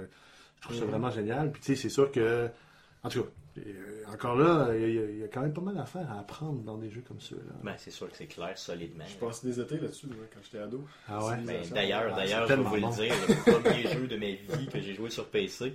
je 0.57 0.63
trouve 0.63 0.79
ça 0.79 0.85
vraiment 0.85 1.11
génial. 1.11 1.51
Puis, 1.51 1.63
tu 1.63 1.75
sais, 1.75 1.83
c'est 1.83 1.89
sûr 1.89 2.11
que... 2.13 2.49
En 3.03 3.09
tout 3.09 3.23
cas, 3.23 3.29
euh, 3.59 4.05
encore 4.13 4.37
là, 4.37 4.69
il 4.75 4.81
y, 4.81 4.99
a- 4.99 5.11
il 5.11 5.19
y 5.19 5.25
a 5.25 5.29
quand 5.29 5.43
même 5.43 5.53
pas 5.53 5.61
mal 5.61 5.75
d'affaires 5.75 6.11
à 6.11 6.21
apprendre 6.21 6.61
dans 6.63 6.77
des 6.79 6.91
jeux 6.91 7.03
comme 7.07 7.21
ceux-là. 7.21 7.53
Ben, 7.63 7.75
c'est 7.79 7.91
sûr 7.91 8.11
que 8.11 8.17
c'est 8.17 8.27
clair, 8.27 8.57
solidement. 8.57 9.05
Je 9.07 9.17
passais 9.17 9.47
des 9.47 9.61
étés 9.61 9.77
là-dessus 9.79 10.07
quand 10.33 10.41
j'étais 10.43 10.59
ado. 10.65 10.85
Ah 11.09 11.25
ouais? 11.25 11.37
Ben, 11.47 11.61
d'ailleurs, 11.73 12.13
Ah, 12.13 12.17
d'ailleurs, 12.17 12.47
je 12.49 12.55
vais 12.55 12.63
vous 12.63 12.75
le 12.77 12.95
dire, 12.95 13.15
le 13.29 13.53
premier 13.61 13.83
jeu 13.93 14.07
de 14.07 14.17
ma 14.17 14.27
vie 14.57 14.67
que 14.73 14.81
j'ai 14.81 14.95
joué 14.95 15.11
sur 15.11 15.27
PC, 15.27 15.75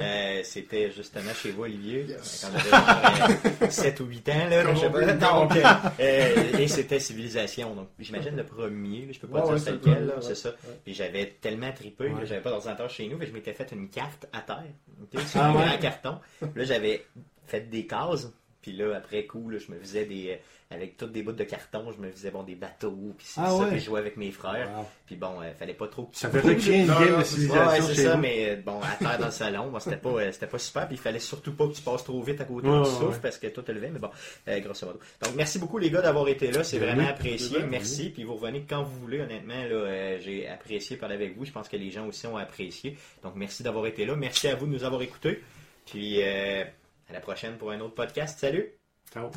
euh, 0.00 0.40
c'était 0.44 0.90
justement 0.90 1.32
chez 1.34 1.50
vous, 1.52 1.62
Olivier, 1.62 2.04
Yes. 2.08 2.46
quand 2.50 2.58
j'avais 2.58 3.70
7 3.70 4.00
ou 4.00 4.04
8 4.06 4.28
ans, 4.28 4.48
là, 4.50 4.74
je 4.74 4.86
pas. 4.88 5.12
Donc, 5.14 5.56
euh, 5.56 5.62
euh, 6.00 6.58
et 6.58 6.68
c'était 6.68 7.00
Civilisation. 7.00 7.74
Donc, 7.74 7.88
j'imagine 7.98 8.36
le 8.36 8.44
premier, 8.44 9.08
je 9.12 9.18
peux 9.18 9.28
pas 9.28 9.46
Ouais, 9.46 9.56
dire 9.56 9.66
ouais, 9.66 9.72
lequel, 9.72 10.12
c'est 10.20 10.34
ça. 10.34 10.50
Ouais. 10.50 10.78
Puis 10.84 10.94
j'avais 10.94 11.26
tellement 11.40 11.72
trippé 11.72 12.04
Ouais. 12.08 12.20
que 12.20 12.26
j'avais 12.26 12.40
pas 12.42 12.50
d'ordinateur 12.50 12.90
chez 12.90 13.08
nous, 13.08 13.16
mais 13.16 13.26
je 13.26 13.32
m'étais 13.32 13.52
fait 13.52 13.70
une 13.72 13.88
carte 13.88 14.26
à 14.32 14.40
terre, 14.40 14.64
ok, 15.02 15.20
sur 15.22 15.40
Ah 15.40 15.48
un 15.50 15.54
ouais? 15.54 15.64
grand 15.66 15.78
carton. 15.78 16.18
Là, 16.54 16.64
j'avais 16.64 17.04
fait 17.46 17.68
des 17.68 17.86
cases. 17.86 18.28
Puis 18.62 18.72
là, 18.72 18.96
après 18.96 19.26
coup, 19.26 19.50
là, 19.50 19.58
je 19.58 19.70
me 19.70 19.78
faisais 19.78 20.06
des. 20.06 20.30
euh, 20.30 20.36
Avec 20.74 20.96
toutes 20.96 21.12
des 21.12 21.22
bouts 21.22 21.32
de 21.32 21.44
carton, 21.44 21.92
je 21.92 22.00
me 22.00 22.10
faisais 22.10 22.30
bon, 22.30 22.42
des 22.42 22.54
bateaux, 22.54 23.14
puis 23.18 23.26
Ah 23.36 23.50
ça, 23.50 23.54
ouais? 23.56 23.68
puis 23.68 23.78
je 23.80 23.84
jouais 23.84 24.00
avec 24.00 24.16
mes 24.16 24.30
frères. 24.30 24.70
Wow. 24.74 24.86
Puis 25.06 25.16
bon, 25.16 25.40
euh, 25.42 25.52
fallait 25.52 25.74
pas 25.74 25.86
trop. 25.86 26.08
Ça 26.14 26.30
fait 26.30 26.40
recréer 26.40 26.80
une 26.80 26.86
game 26.86 27.18
de 27.18 27.22
c'est- 27.22 27.34
civilisation 27.34 27.68
Ouais, 27.68 27.80
c'est 27.94 28.02
ça, 28.02 28.14
vous. 28.16 28.22
mais 28.22 28.48
euh, 28.48 28.56
bon, 28.64 28.80
à 28.80 28.96
terre 28.96 29.18
dans 29.18 29.26
le 29.26 29.30
salon, 29.30 29.68
bon, 29.70 29.78
c'était 29.78 29.98
pas, 29.98 30.08
euh, 30.08 30.32
c'était 30.32 30.46
pas 30.46 30.58
super, 30.58 30.86
puis 30.88 30.96
il 30.96 31.00
fallait 31.00 31.18
surtout 31.20 31.52
pas 31.52 31.68
que 31.68 31.74
tu 31.74 31.82
passes 31.82 32.02
trop 32.04 32.20
vite 32.22 32.40
à 32.40 32.44
côté 32.46 32.66
Ouais, 32.66 32.78
du 32.82 32.86
souffle 32.88 33.04
ouais. 33.04 33.18
parce 33.22 33.36
que 33.38 33.48
tout 33.48 33.60
te 33.60 33.70
levait, 33.70 33.90
mais 33.90 33.98
bon, 33.98 34.10
euh, 34.48 34.60
grosso 34.60 34.86
modo. 34.86 34.98
Donc, 35.22 35.34
merci 35.36 35.58
beaucoup 35.58 35.76
les 35.76 35.90
gars 35.90 36.00
d'avoir 36.00 36.26
été 36.28 36.50
là, 36.50 36.64
c'est 36.64 36.78
vraiment 36.78 37.06
apprécié, 37.06 37.58
merci, 37.68 38.08
puis 38.08 38.24
vous 38.24 38.34
revenez 38.34 38.64
quand 38.68 38.82
vous 38.82 38.98
voulez, 39.00 39.20
honnêtement, 39.20 39.62
là, 39.62 39.68
euh, 39.74 40.18
j'ai 40.24 40.48
apprécié 40.48 40.96
parler 40.96 41.16
avec 41.16 41.36
vous, 41.36 41.44
je 41.44 41.52
pense 41.52 41.68
que 41.68 41.76
les 41.76 41.90
gens 41.90 42.06
aussi 42.08 42.26
ont 42.26 42.38
apprécié, 42.38 42.96
donc 43.22 43.34
merci 43.36 43.62
d'avoir 43.62 43.86
été 43.86 44.06
là, 44.06 44.16
merci 44.16 44.48
à 44.48 44.54
vous 44.56 44.66
de 44.66 44.72
nous 44.72 44.84
avoir 44.84 45.02
écoutés, 45.02 45.40
puis 45.84 46.16
euh, 46.22 46.64
à 47.08 47.12
la 47.12 47.20
prochaine 47.20 47.56
pour 47.58 47.70
un 47.70 47.80
autre 47.80 47.94
podcast, 47.94 48.38
salut! 48.38 48.72
Ciao. 49.12 49.30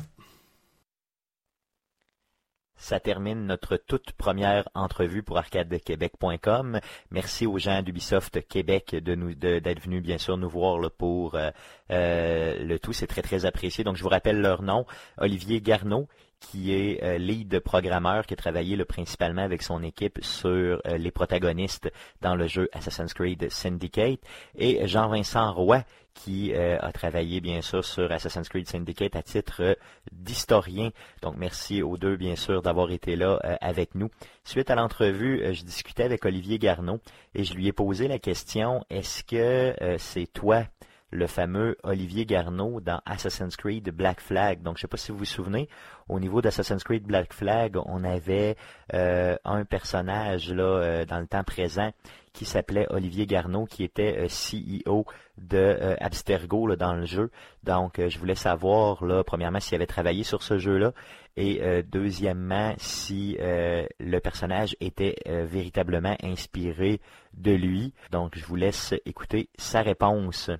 Ça 2.80 3.00
termine 3.00 3.44
notre 3.44 3.76
toute 3.76 4.12
première 4.12 4.68
entrevue 4.74 5.24
pour 5.24 5.36
arcadequebec.com. 5.36 6.78
Merci 7.10 7.44
aux 7.44 7.58
gens 7.58 7.82
d'Ubisoft 7.82 8.46
Québec 8.46 8.94
de 8.94 9.16
nous 9.16 9.34
de- 9.34 9.58
d'être 9.58 9.82
venus 9.82 10.00
bien 10.00 10.16
sûr 10.16 10.36
nous 10.36 10.48
voir 10.48 10.78
là, 10.78 10.88
pour 10.88 11.34
euh, 11.34 11.50
euh, 11.90 12.56
le 12.64 12.78
tout. 12.78 12.92
C'est 12.92 13.08
très 13.08 13.22
très 13.22 13.44
apprécié. 13.46 13.82
Donc 13.82 13.96
je 13.96 14.02
vous 14.04 14.08
rappelle 14.08 14.40
leur 14.40 14.62
nom, 14.62 14.86
Olivier 15.18 15.60
Garneau 15.60 16.06
qui 16.40 16.72
est 16.72 17.02
euh, 17.02 17.18
lead 17.18 17.58
programmeur, 17.58 18.24
qui 18.24 18.34
a 18.34 18.36
travaillé 18.36 18.76
là, 18.76 18.84
principalement 18.84 19.42
avec 19.42 19.60
son 19.64 19.82
équipe 19.82 20.20
sur 20.22 20.80
euh, 20.86 20.96
les 20.96 21.10
protagonistes 21.10 21.90
dans 22.20 22.36
le 22.36 22.46
jeu 22.46 22.68
Assassin's 22.72 23.12
Creed 23.12 23.50
Syndicate, 23.50 24.20
et 24.54 24.86
Jean-Vincent 24.86 25.52
Roy, 25.52 25.82
qui 26.18 26.52
euh, 26.52 26.76
a 26.80 26.90
travaillé 26.90 27.40
bien 27.40 27.62
sûr 27.62 27.84
sur 27.84 28.10
Assassin's 28.10 28.48
Creed 28.48 28.68
Syndicate 28.68 29.14
à 29.14 29.22
titre 29.22 29.62
euh, 29.62 29.74
d'historien. 30.10 30.90
Donc 31.22 31.36
merci 31.36 31.80
aux 31.80 31.96
deux 31.96 32.16
bien 32.16 32.34
sûr 32.34 32.60
d'avoir 32.60 32.90
été 32.90 33.14
là 33.14 33.38
euh, 33.44 33.56
avec 33.60 33.94
nous. 33.94 34.10
Suite 34.44 34.70
à 34.70 34.74
l'entrevue, 34.74 35.54
je 35.54 35.62
discutais 35.62 36.02
avec 36.02 36.24
Olivier 36.24 36.58
Garneau 36.58 36.98
et 37.34 37.44
je 37.44 37.54
lui 37.54 37.68
ai 37.68 37.72
posé 37.72 38.08
la 38.08 38.18
question 38.18 38.84
est-ce 38.90 39.22
que 39.22 39.74
c'est 39.98 40.26
toi 40.32 40.64
le 41.10 41.26
fameux 41.26 41.76
Olivier 41.82 42.26
Garneau 42.26 42.80
dans 42.80 43.00
Assassin's 43.06 43.56
Creed 43.56 43.90
Black 43.90 44.20
Flag. 44.20 44.62
Donc, 44.62 44.76
je 44.76 44.80
ne 44.80 44.82
sais 44.82 44.88
pas 44.88 44.96
si 44.96 45.12
vous 45.12 45.18
vous 45.18 45.24
souvenez, 45.24 45.68
au 46.08 46.20
niveau 46.20 46.40
d'Assassin's 46.40 46.84
Creed 46.84 47.04
Black 47.04 47.32
Flag, 47.32 47.76
on 47.84 48.04
avait 48.04 48.56
euh, 48.94 49.36
un 49.44 49.64
personnage 49.64 50.52
là 50.52 50.64
euh, 50.64 51.04
dans 51.04 51.20
le 51.20 51.26
temps 51.26 51.44
présent 51.44 51.90
qui 52.32 52.44
s'appelait 52.44 52.86
Olivier 52.90 53.26
Garneau, 53.26 53.64
qui 53.64 53.84
était 53.84 54.16
euh, 54.18 54.26
CEO 54.28 55.04
de 55.38 55.56
euh, 55.56 55.96
Abstergo 56.00 56.76
dans 56.76 56.94
le 56.94 57.04
jeu. 57.04 57.30
Donc, 57.64 58.00
je 58.00 58.18
voulais 58.18 58.34
savoir, 58.34 59.04
là, 59.04 59.24
premièrement, 59.24 59.60
s'il 59.60 59.74
avait 59.74 59.86
travaillé 59.86 60.24
sur 60.24 60.42
ce 60.42 60.58
jeu-là, 60.58 60.92
et 61.36 61.84
deuxièmement, 61.84 62.74
si 62.78 63.36
le 63.38 64.18
personnage 64.18 64.74
était 64.80 65.14
véritablement 65.24 66.16
inspiré 66.20 67.00
de 67.34 67.52
lui. 67.52 67.94
Donc, 68.10 68.36
je 68.36 68.44
vous 68.44 68.56
laisse 68.56 68.92
écouter 69.06 69.48
sa 69.56 69.82
réponse. 69.82 70.50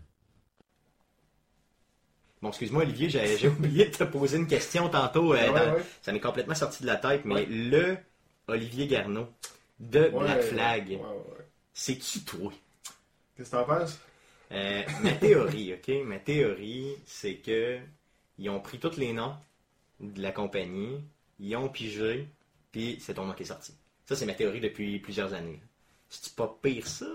Bon, 2.40 2.48
excuse-moi, 2.50 2.82
Olivier, 2.82 3.08
j'ai 3.10 3.48
oublié 3.48 3.86
de 3.86 3.96
te 3.96 4.04
poser 4.04 4.36
une 4.38 4.46
question 4.46 4.88
tantôt. 4.88 5.34
euh, 5.34 5.36
Ouais, 5.36 5.46
dans- 5.48 5.74
ouais. 5.74 5.82
Ça 6.02 6.12
m'est 6.12 6.20
complètement 6.20 6.54
sorti 6.54 6.82
de 6.82 6.86
la 6.86 6.96
tête, 6.96 7.24
mais 7.24 7.34
Ouais. 7.34 7.46
le 7.46 7.96
Olivier 8.46 8.86
Garneau 8.86 9.28
de 9.80 10.08
Black 10.08 10.42
Flag, 10.42 10.98
c'est 11.74 11.96
qui 11.96 12.24
toi? 12.24 12.52
Qu'est-ce 13.36 13.50
que 13.50 13.56
t'en 13.56 13.64
penses? 13.64 13.98
Euh, 14.52 14.82
ma 15.02 15.12
théorie, 15.12 15.74
ok? 15.74 15.88
Ma 16.04 16.18
théorie, 16.18 16.94
c'est 17.06 17.34
que 17.36 17.78
ils 18.38 18.48
ont 18.50 18.60
pris 18.60 18.78
tous 18.78 18.96
les 18.96 19.12
noms 19.12 19.34
de 20.00 20.22
la 20.22 20.30
compagnie, 20.32 21.00
ils 21.40 21.56
ont 21.56 21.68
pigé, 21.68 22.28
puis 22.72 22.98
c'est 23.00 23.14
ton 23.14 23.26
nom 23.26 23.34
qui 23.34 23.42
est 23.42 23.46
sorti. 23.46 23.74
Ça, 24.06 24.16
c'est 24.16 24.26
ma 24.26 24.34
théorie 24.34 24.60
depuis 24.60 24.98
plusieurs 25.00 25.34
années. 25.34 25.60
C'est 26.08 26.34
pas 26.34 26.56
pire 26.62 26.86
ça? 26.86 27.06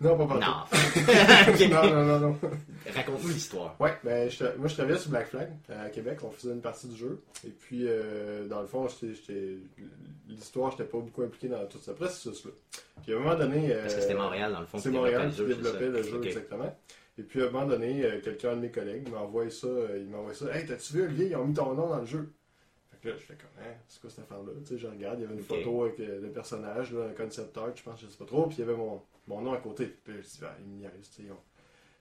Non, 0.00 0.16
pas 0.16 0.26
partout. 0.26 0.44
Non. 0.44 1.68
Non, 1.70 1.90
non, 1.94 2.04
non, 2.04 2.18
non. 2.20 2.38
Raconte-nous 2.94 3.28
l'histoire. 3.28 3.76
Ouais, 3.80 3.92
ben, 4.02 4.30
je- 4.30 4.56
moi 4.58 4.66
je 4.68 4.74
travaillais 4.74 4.98
sur 4.98 5.10
Black 5.10 5.28
Flag 5.28 5.50
à 5.68 5.90
Québec, 5.90 6.18
on 6.22 6.30
faisait 6.30 6.52
une 6.54 6.62
partie 6.62 6.88
du 6.88 6.96
jeu. 6.96 7.22
Et 7.46 7.50
puis, 7.50 7.84
euh, 7.86 8.46
dans 8.48 8.60
le 8.62 8.66
fond, 8.66 8.86
l'histoire, 10.28 10.70
j'étais 10.70 10.84
pas 10.84 10.98
beaucoup 10.98 11.22
impliqué 11.22 11.48
dans 11.48 11.64
tout 11.66 11.78
ce 11.78 11.90
processus-là. 11.90 12.50
Puis 13.02 13.12
à 13.12 13.16
un 13.16 13.20
moment 13.20 13.34
donné. 13.36 13.68
Parce 13.74 13.94
que 13.94 13.98
euh, 13.98 14.02
c'était 14.02 14.14
Montréal, 14.14 14.52
dans 14.52 14.60
le 14.60 14.66
fond, 14.66 14.78
C'est 14.78 14.90
Montréal 14.90 15.30
qui 15.30 15.40
le 15.40 15.46
jeu, 15.48 15.54
c'est 15.54 15.62
développait 15.62 15.86
le 15.88 16.02
ça? 16.02 16.10
jeu, 16.10 16.24
exactement. 16.24 16.78
Et 17.18 17.22
puis 17.22 17.42
à 17.42 17.46
un 17.46 17.50
moment 17.50 17.66
donné, 17.66 18.04
euh, 18.04 18.20
quelqu'un 18.22 18.56
de 18.56 18.60
mes 18.62 18.70
collègues 18.70 19.10
m'a 19.10 19.18
envoyé 19.18 19.50
ça. 19.50 19.66
euh, 19.66 19.98
il 20.00 20.08
m'a 20.08 20.18
envoyé 20.18 20.36
ça. 20.38 20.46
Hey, 20.56 20.64
t'as-tu 20.66 20.92
vu, 20.94 21.02
Olivier, 21.04 21.26
ils 21.28 21.36
ont 21.36 21.44
mis 21.44 21.54
ton 21.54 21.74
nom 21.74 21.88
dans 21.88 21.98
le 22.00 22.06
jeu? 22.06 22.32
Fait 22.90 22.96
que 23.02 23.08
là, 23.08 23.14
je 23.18 23.22
fais 23.24 23.34
comme, 23.34 23.64
hein, 23.64 23.74
c'est 23.88 24.00
quoi 24.00 24.10
cette 24.10 24.20
affaire-là? 24.24 24.52
Tu 24.64 24.74
sais, 24.74 24.78
je 24.78 24.86
regarde, 24.86 25.18
il 25.18 25.22
y 25.22 25.24
avait 25.26 25.34
une 25.34 25.42
photo 25.42 25.82
avec 25.84 26.00
euh, 26.00 26.20
le 26.22 26.28
personnage, 26.30 26.92
là, 26.92 27.06
un 27.10 27.12
concept 27.24 27.56
art, 27.58 27.70
je 27.74 27.82
pense, 27.82 28.00
je 28.00 28.06
sais 28.06 28.16
pas 28.18 28.24
trop. 28.24 28.46
Puis 28.46 28.56
il 28.58 28.60
y 28.60 28.62
avait 28.64 28.76
mon, 28.76 29.02
mon 29.30 29.40
nom 29.40 29.52
à 29.52 29.58
côté. 29.58 29.86
Puis 29.86 30.14
là, 30.14 30.20
je 30.22 30.26
dis, 30.28 30.38
ah, 30.42 30.54
ils 30.60 30.66
me 30.66 30.78
niaisent, 30.80 31.10
ils 31.18 31.30
ont, 31.32 31.36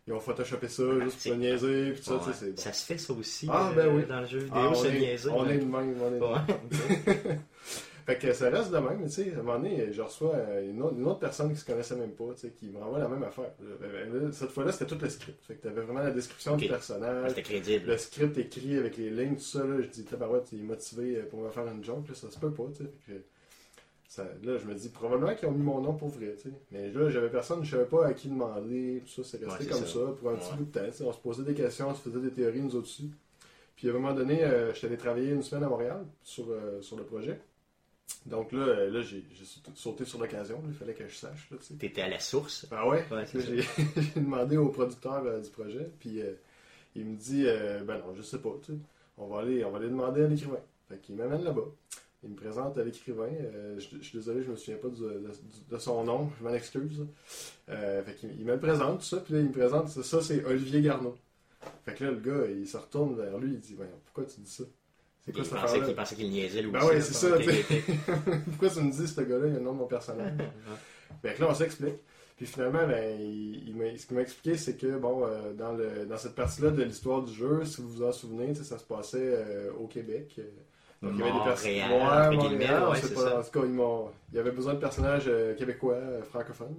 ils 0.08 0.14
ont 0.14 0.20
photoshopé 0.20 0.68
ça 0.68 0.84
juste 1.02 1.20
c'est- 1.20 1.30
pour 1.30 1.38
me 1.38 1.44
niaiser. 1.44 1.92
Puis 1.92 2.00
tout 2.02 2.06
ça, 2.06 2.14
Ouais. 2.16 2.20
tu 2.26 2.32
sais, 2.32 2.38
c'est 2.40 2.50
bon. 2.52 2.58
Ça 2.58 2.74
se 2.74 2.86
fait 2.86 2.98
ça 2.98 3.14
aussi 3.14 3.48
Ah, 3.50 3.70
euh, 3.70 3.76
ben 3.76 3.96
oui. 3.96 4.06
dans 4.08 4.22
le 4.22 4.26
jeu 4.28 4.40
vidéo, 4.40 4.54
Ah, 4.56 4.70
on, 4.72 4.76
se 4.76 4.88
est, 4.88 5.00
niaiser. 5.00 5.30
on 5.30 5.46
ouais. 5.46 5.56
est 5.56 5.60
de 5.60 5.66
même, 5.66 5.96
on 6.02 6.14
est 6.16 6.20
de 6.20 6.24
Ouais. 6.24 7.26
même. 7.28 7.40
Fait 8.10 8.18
que 8.18 8.34
ça 8.34 8.50
reste 8.50 8.72
de 8.72 8.78
même, 8.80 8.98
mais 9.02 9.06
tu 9.08 9.12
sais, 9.24 9.34
à 9.36 9.40
un 9.40 9.44
moment 9.44 9.60
donné, 9.60 9.94
je 9.94 10.02
reçois 10.02 10.34
euh, 10.34 10.68
une 10.68 10.82
autre, 10.82 10.96
une 10.98 11.06
autre 11.06 11.20
personne 11.20 11.52
qui 11.54 11.60
se 11.60 11.66
connaissait 11.66 11.96
même 11.96 12.10
pas, 12.14 12.24
tu 12.34 12.40
sais, 12.40 12.50
qui 12.50 12.66
me 12.70 12.80
renvoie 12.80 12.98
la 12.98 13.08
même 13.08 13.22
affaire. 13.22 13.52
Ben, 13.80 14.32
Cette 14.32 14.50
fois-là, 14.50 14.72
c'était 14.72 14.88
tout 14.88 14.98
le 15.00 15.10
script. 15.10 15.40
Fait 15.46 15.54
que 15.54 15.62
t'avais 15.62 15.82
vraiment 15.82 16.00
la 16.00 16.10
description 16.10 16.56
du 16.58 16.68
personnage, 16.68 17.30
C'était 17.30 17.44
crédible. 17.44 17.86
le 17.86 17.98
script 18.00 18.36
écrit 18.40 18.78
avec 18.78 18.98
les 18.98 19.12
lignes, 19.12 19.36
tout 19.36 19.44
ça, 19.44 19.64
là, 19.64 19.76
je 19.80 19.88
dis, 19.90 20.06
tabarouette, 20.06 20.48
il 20.54 20.62
est 20.62 20.64
motivé 20.64 21.18
euh, 21.18 21.30
pour 21.30 21.42
me 21.42 21.50
faire 21.52 21.68
une 21.68 21.84
joke, 21.84 22.08
là, 22.08 22.16
ça 22.16 22.32
se 22.32 22.40
peut 22.40 22.52
pas, 22.52 22.64
tu 22.76 22.84
sais. 22.84 23.22
Ça, 24.10 24.24
là, 24.44 24.58
je 24.58 24.66
me 24.66 24.74
dis, 24.74 24.90
probablement 24.90 25.36
qu'ils 25.36 25.48
ont 25.48 25.52
mis 25.52 25.62
mon 25.64 25.82
nom 25.82 25.94
pour 25.94 26.08
vrai, 26.10 26.34
tu 26.36 26.50
sais. 26.50 26.56
Mais 26.72 26.90
là, 26.92 27.10
j'avais 27.12 27.30
personne, 27.30 27.64
je 27.64 27.70
savais 27.70 27.86
pas 27.86 28.08
à 28.08 28.14
qui 28.16 28.28
demander, 28.28 29.04
tout 29.06 29.22
ça, 29.24 29.30
c'est 29.38 29.46
resté 29.46 29.66
Ouais, 29.66 29.70
comme 29.70 29.86
ça. 29.86 29.94
ça. 29.94 30.00
pour 30.20 30.30
un 30.32 30.36
petit 30.36 30.54
bout 30.58 30.66
de 30.66 30.72
temps, 30.72 30.86
tu 30.88 30.94
sais. 30.98 31.04
On 31.04 31.14
se 31.14 31.20
posait 31.20 31.44
des 31.44 31.54
questions, 31.54 31.90
on 31.90 31.94
se 31.94 32.02
faisait 32.02 32.20
des 32.20 32.32
théories, 32.32 32.60
nous 32.62 32.76
autres 32.76 32.88
aussi. 32.88 33.12
Puis 33.76 33.88
à 33.88 33.92
un 33.92 33.94
moment 33.94 34.14
donné, 34.14 34.44
euh, 34.44 34.74
je 34.74 34.80
suis 34.80 34.88
allé 34.88 34.98
travailler 34.98 35.30
une 35.30 35.44
semaine 35.44 35.64
à 35.64 35.70
Montréal 35.70 36.04
sur, 36.24 36.50
euh, 36.50 36.82
sur 36.82 36.98
le 36.98 37.04
projet. 37.04 37.40
Donc 38.26 38.52
là, 38.52 38.62
euh, 38.62 38.90
là 38.90 39.02
j'ai 39.02 39.24
sauté- 39.76 40.06
sur 40.06 40.20
l'occasion, 40.20 40.60
il 40.68 40.74
fallait 40.74 40.96
que 40.96 41.08
je 41.08 41.14
sache, 41.16 41.48
tu 41.48 41.56
sais. 41.62 41.76
T'étais 41.76 42.02
à 42.02 42.10
la 42.10 42.20
source. 42.20 42.66
Ah 42.72 42.88
ouais? 42.90 43.06
J'ai 43.36 44.20
demandé 44.20 44.58
au 44.58 44.70
producteur 44.70 45.24
du 45.40 45.50
projet, 45.52 45.88
puis 46.00 46.20
il 46.96 47.06
me 47.06 47.16
dit 47.16 47.44
Ben 47.86 48.00
non, 48.00 48.16
je 48.16 48.24
sais 48.24 48.40
pas, 48.40 48.56
tu 48.66 48.74
sais. 48.74 48.80
On 49.20 49.28
va 49.28 49.42
aller, 49.42 49.64
on 49.64 49.70
va 49.70 49.78
aller 49.78 49.90
demander 49.90 50.24
à 50.24 50.28
l'écrivain. 50.28 50.58
Fait 50.90 50.98
qu'il 50.98 51.16
m'amène 51.16 51.44
là-bas. 51.44 51.66
Il 52.24 52.30
me 52.32 52.36
présente 52.36 52.78
à 52.78 52.84
l'écrivain. 52.84 53.30
euh, 53.32 53.80
je, 53.80 53.98
je 53.98 54.04
suis 54.04 54.18
désolé, 54.18 54.44
je 54.44 54.52
me 54.52 54.56
souviens 54.58 54.78
pas 54.78 54.90
de, 54.90 55.24
de 55.72 55.78
son 55.78 56.04
nom, 56.04 56.30
je 56.38 56.44
m'en 56.44 56.54
excuse. 56.54 57.06
Euh, 57.70 58.04
fait 58.04 58.16
qu'il 58.16 58.38
il 58.38 58.46
me 58.46 58.54
le 58.54 58.60
présente, 58.60 59.00
tout 59.00 59.06
ça, 59.06 59.18
puis 59.18 59.34
là, 59.36 59.40
il 59.40 59.46
me 59.48 59.52
présente, 59.52 59.88
ça, 59.88 60.04
ça, 60.04 60.22
c'est 60.22 60.44
Olivier 60.46 60.82
Garneau. 60.82 61.16
Fait 61.86 61.94
que 61.94 62.04
là, 62.04 62.12
le 62.12 62.20
gars, 62.20 62.46
il 62.50 62.68
se 62.68 62.78
retourne 62.78 63.16
vers 63.16 63.38
lui, 63.38 63.54
il 63.54 63.60
dit 63.60 63.76
pourquoi 64.06 64.26
tu 64.26 64.42
dis 64.42 64.52
ça? 64.52 64.64
C'est 65.26 65.32
Il 65.32 65.34
quoi 65.36 65.44
cette 65.44 65.54
pensait 65.60 65.82
qu'il 65.82 65.96
pensait 65.96 66.16
qu'il 66.16 66.30
niaisait 66.30 66.62
lui 66.62 66.72
Ben 66.72 66.86
ouais, 66.86 67.02
c'est 67.02 67.14
ça. 67.14 67.38
Pourquoi 68.48 68.70
tu 68.70 68.82
me 68.82 68.92
dis 68.92 69.08
ce 69.08 69.22
gars-là, 69.22 69.48
il 69.48 69.56
a 69.56 69.60
le 69.60 69.64
nom 69.64 69.74
de 69.74 69.78
mon 69.80 69.88
personnage? 69.88 70.34
Fait 71.22 71.34
que 71.34 71.42
là, 71.42 71.50
on 71.50 71.54
s'explique. 71.54 71.96
Puis 72.38 72.46
finalement, 72.46 72.88
ben, 72.88 73.20
il, 73.20 73.68
il 73.68 74.00
ce 74.00 74.06
qu'il 74.08 74.16
m'a 74.16 74.22
expliqué, 74.22 74.58
c'est 74.58 74.78
que, 74.78 74.98
bon, 74.98 75.26
euh, 75.26 75.52
dans, 75.54 75.74
le, 75.74 76.06
dans 76.06 76.18
cette 76.18 76.36
partie-là 76.36 76.72
de 76.72 76.84
l'histoire 76.84 77.22
du 77.22 77.34
jeu, 77.34 77.66
si 77.66 77.82
vous 77.82 77.90
vous 77.90 78.04
en 78.04 78.14
souvenez, 78.14 78.56
ça 78.56 78.78
se 78.78 78.86
passait 78.86 79.18
euh, 79.22 79.72
au 79.74 79.88
Québec. 79.88 80.40
Donc, 81.02 81.14
il 81.14 81.20
y 81.20 81.22
avait 81.24 81.32
des 81.32 81.44
personnes. 81.46 81.72
Montréal, 81.90 82.30
Ouais, 82.30 82.36
Montréal, 82.36 82.90
ouais, 82.90 82.98
c'est 83.02 83.14
pas. 83.14 83.40
En 83.40 83.44
tout 83.44 83.60
cas, 83.60 84.12
il 84.32 84.36
y 84.36 84.40
avait 84.40 84.52
besoin 84.52 84.74
de 84.74 84.80
personnages 84.80 85.26
euh, 85.28 85.56
québécois, 85.56 85.94
euh, 85.96 86.22
francophones. 86.24 86.76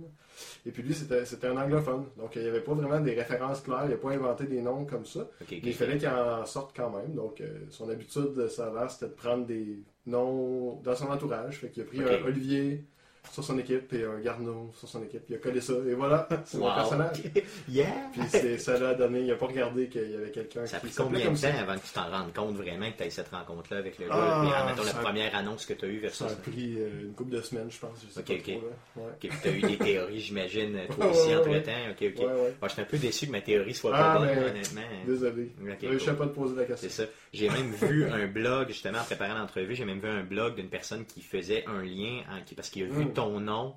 Et 0.67 0.71
puis 0.71 0.83
lui, 0.83 0.93
c'était 0.93 1.25
c'était 1.25 1.47
un 1.47 1.57
anglophone. 1.57 2.05
Donc, 2.19 2.37
il 2.37 2.43
n'y 2.43 2.49
avait 2.49 2.61
pas 2.61 2.75
vraiment 2.75 3.01
des 3.01 3.15
références 3.15 3.63
claires. 3.63 3.85
Il 3.85 3.91
n'a 3.91 3.97
pas 3.97 4.11
inventé 4.11 4.45
des 4.45 4.61
noms 4.61 4.85
comme 4.85 5.07
ça. 5.07 5.27
Mais 5.51 5.61
il 5.63 5.75
fallait 5.75 5.97
qu'il 5.97 6.09
en 6.09 6.45
sorte 6.45 6.77
quand 6.77 6.91
même. 6.91 7.15
Donc, 7.15 7.41
euh, 7.41 7.65
son 7.71 7.89
habitude, 7.89 8.47
ça 8.49 8.67
a 8.67 8.75
l'air, 8.75 8.91
c'était 8.91 9.07
de 9.07 9.17
prendre 9.17 9.47
des 9.47 9.83
noms 10.07 10.81
dans 10.85 10.95
son 10.95 11.09
entourage. 11.11 11.59
Fait 11.59 11.71
qu'il 11.71 11.83
a 11.83 11.87
pris 11.87 12.01
un 12.03 12.25
Olivier 12.27 12.85
sur 13.33 13.45
son 13.45 13.59
équipe 13.59 13.93
et 13.93 14.05
un 14.05 14.19
Garneau 14.21 14.73
sur 14.75 14.89
son 14.89 15.03
équipe. 15.05 15.23
Il 15.29 15.35
a 15.37 15.39
collé 15.39 15.61
ça. 15.61 15.75
Et 15.89 15.95
voilà, 15.95 16.29
c'est 16.45 16.59
mon 16.59 16.67
Wow. 16.69 16.75
personnage. 16.75 17.23
Yeah! 17.69 17.87
Puis 18.13 18.23
c'est- 18.29 18.59
ça 18.59 18.79
l'a 18.79 18.95
donné. 18.95 19.21
Il 19.21 19.31
a 19.31 19.37
pas 19.37 19.47
regardé 19.47 19.89
qu'il 19.89 20.11
y 20.11 20.15
avait 20.17 20.31
quelqu'un 20.31 20.67
Ça 20.67 20.79
a 20.79 20.81
qui 20.81 20.87
pris 20.87 20.95
combien 20.97 21.25
comme 21.25 21.35
de 21.35 21.39
ça. 21.39 21.51
temps 21.53 21.59
avant 21.59 21.75
que 21.79 21.87
tu 21.87 21.93
t'en 21.93 22.11
rendes 22.11 22.33
compte 22.35 22.57
vraiment 22.57 22.91
que 22.91 22.97
tu 22.97 23.03
as 23.03 23.07
eu 23.07 23.11
cette 23.11 23.29
rencontre-là 23.29 23.79
avec 23.79 23.99
le 23.99 24.09
gars? 24.09 24.15
Ah, 24.17 24.41
Puis 24.43 24.51
en 24.63 24.67
mettant 24.67 24.83
la 24.97 25.03
première 25.05 25.37
annonce 25.37 25.67
que 25.67 25.75
tu 25.75 25.85
as 25.85 25.89
eue 25.89 25.99
versus. 26.01 26.27
Ça 26.27 26.33
a 26.33 26.37
pris 26.37 26.77
euh, 26.79 27.03
une 27.03 27.13
couple 27.15 27.31
de 27.31 27.41
semaines, 27.43 27.71
je 27.71 27.79
pense. 27.79 28.05
Je 28.07 28.13
sais 28.13 28.21
Ok, 28.21 28.27
pas 28.27 28.35
ok. 28.35 28.43
trop. 28.43 29.03
Ouais. 29.03 29.13
Puis 29.21 29.31
t'as 29.43 29.51
eu 29.53 29.61
des 29.61 29.79
théories, 29.79 30.21
j'imagine, 30.21 30.79
toi 30.97 31.07
aussi 31.11 31.29
ouais, 31.29 31.37
entre 31.37 31.51
ouais. 31.51 31.63
temps. 31.63 31.71
Ok, 31.91 32.13
ok. 32.17 32.23
Moi, 32.25 32.51
je 32.65 32.69
suis 32.69 32.83
un 32.83 32.85
peu 32.85 32.99
déçu 32.99 33.27
que 33.27 33.33
ma 33.33 33.41
théorie 33.43 33.75
soit 33.75 33.93
Ah, 33.95 34.15
pas 34.15 34.19
bonne, 34.27 34.39
honnêtement. 34.45 34.81
Désolé. 35.07 35.53
Je 35.61 35.87
ne 35.87 35.99
cool. 35.99 36.17
pas 36.17 36.27
te 36.27 36.35
poser 36.35 36.57
la 36.57 36.65
question. 36.65 36.89
C'est 36.91 37.03
ça. 37.05 37.09
J'ai 37.33 37.49
même 37.49 37.71
vu 37.73 38.07
un 38.11 38.27
blog, 38.27 38.69
justement, 38.69 38.99
en 38.99 39.05
préparant 39.05 39.35
l'entrevue, 39.39 39.75
j'ai 39.77 39.85
même 39.85 40.01
vu 40.01 40.09
un 40.09 40.25
blog 40.25 40.57
d'une 40.57 40.69
personne 40.69 41.05
qui 41.05 41.21
faisait 41.23 41.65
un 41.69 41.83
lien, 41.83 42.23
en- 42.29 42.55
parce 42.57 42.71
qu'il 42.71 42.83
a 42.85 42.87
vu. 42.87 43.05
Ton 43.13 43.41
nom 43.41 43.77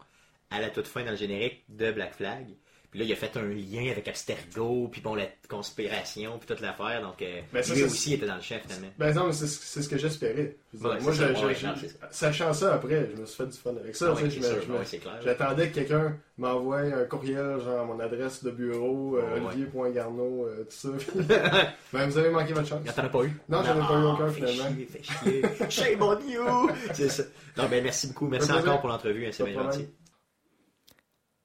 à 0.50 0.62
la 0.62 0.70
toute 0.70 0.88
fin 0.88 1.04
dans 1.04 1.12
le 1.12 1.18
générique 1.18 1.64
de 1.70 1.92
Black 1.92 2.14
Flag. 2.14 2.56
Puis 2.94 3.00
là, 3.00 3.06
il 3.08 3.12
a 3.12 3.16
fait 3.16 3.36
un 3.38 3.42
lien 3.48 3.90
avec 3.90 4.08
Abstergo, 4.08 4.88
puis 4.92 5.02
bon, 5.02 5.16
la 5.16 5.26
conspiration, 5.50 6.38
puis 6.38 6.46
toute 6.48 6.60
l'affaire. 6.60 7.02
Donc, 7.02 7.20
euh, 7.24 7.42
Ben, 7.52 7.64
ça, 7.64 7.74
lui 7.74 7.82
aussi 7.86 8.14
était 8.14 8.28
dans 8.28 8.36
le 8.36 8.42
chef, 8.42 8.62
finalement. 8.68 8.90
Ben 9.00 9.16
non, 9.16 9.26
mais 9.26 9.34
c'est 9.34 9.48
c'est 9.48 9.82
ce 9.82 9.90
que 9.90 9.98
j'espérais. 9.98 10.56
Je 10.76 10.78
Ouais, 10.88 11.00
Moi, 11.02 11.12
ça, 11.16 11.34
je- 11.34 11.46
ouais, 11.46 11.56
je- 11.56 11.66
non, 11.66 11.74
je- 11.76 11.82
c'est 11.82 11.88
ça. 11.88 12.08
sachant 12.12 12.54
ça 12.54 12.76
après, 12.76 13.10
je 13.16 13.20
me 13.20 13.26
suis 13.26 13.36
fait 13.38 13.48
du 13.48 13.58
fun 13.58 13.72
avec 13.72 13.96
ça. 13.96 14.14
Ah. 14.16 15.20
J'attendais 15.24 15.70
que 15.70 15.74
quelqu'un 15.76 16.18
m'envoie 16.38 16.82
un 16.82 17.04
courriel, 17.06 17.60
genre 17.66 17.86
mon 17.88 18.00
adresse 18.00 18.44
de 18.44 18.52
bureau, 18.52 19.18
euh, 19.18 19.40
olivier.garneau, 19.48 20.46
euh, 20.48 20.64
tout 20.70 20.70
ça. 20.70 20.90
ben, 21.94 22.08
vous 22.10 22.18
avez 22.20 22.30
manqué 22.30 22.54
votre 22.54 22.68
chance. 22.68 22.82
Ah, 22.88 22.92
T'en 22.94 23.04
as 23.06 23.10
pas 23.10 23.24
eu? 23.24 23.32
Non, 23.50 23.64
j'en 23.64 23.76
ai 23.76 23.88
pas 23.88 24.00
eu 24.00 24.04
aucun, 24.04 24.30
fais 24.30 24.48
finalement. 24.48 24.76
chier, 24.76 24.86
fais 24.86 25.04
chier. 25.04 25.70
Shame 25.70 26.02
on 26.04 26.20
you! 26.28 26.70
C'est 26.94 27.10
ça. 27.10 27.24
Non, 27.58 27.66
ben, 27.70 27.84
merci 27.84 28.08
beaucoup. 28.08 28.28
Merci 28.28 28.52
encore 28.52 28.80
pour 28.82 28.90
l'entrevue. 28.90 29.26
hein, 29.26 29.30
C'est 29.32 29.44
bien 29.46 29.64
gentil. 29.64 29.88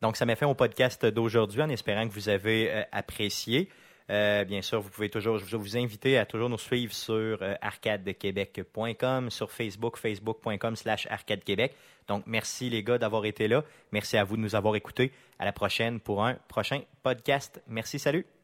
Donc, 0.03 0.17
ça 0.17 0.27
m'a 0.27 0.37
fait 0.37 0.45
au 0.45 0.55
podcast 0.55 1.05
d'aujourd'hui 1.07 1.63
en 1.63 1.69
espérant 1.69 2.07
que 2.09 2.13
vous 2.13 2.29
avez 2.29 2.71
euh, 2.71 2.83
apprécié. 2.93 3.69
Euh, 4.11 4.45
bien 4.45 4.63
sûr, 4.63 4.81
vous 4.81 4.89
pouvez 4.89 5.11
toujours, 5.11 5.39
je 5.39 5.57
vous 5.57 5.77
inviter 5.77 6.17
à 6.17 6.25
toujours 6.25 6.49
nous 6.49 6.59
suivre 6.59 6.95
sur 6.95 7.43
euh, 7.43 7.55
arcadequebec.com, 7.61 9.31
sur 9.31 9.51
Facebook, 9.51 9.99
facebook.com 9.99 10.77
slash 10.77 11.07
arcadequebec. 11.11 11.75
Donc, 12.07 12.25
merci 12.27 12.71
les 12.71 12.83
gars 12.83 12.97
d'avoir 12.97 13.27
été 13.27 13.49
là. 13.49 13.65
Merci 13.93 14.17
à 14.17 14.25
vous 14.25 14.37
de 14.37 14.43
nous 14.43 14.55
avoir 14.55 14.77
écoutés. 14.77 15.13
À 15.39 15.45
la 15.45 15.53
prochaine 15.53 16.01
pour 16.01 16.25
un 16.25 16.35
prochain 16.49 16.81
podcast. 17.03 17.63
Merci, 17.69 17.99
salut! 17.99 18.38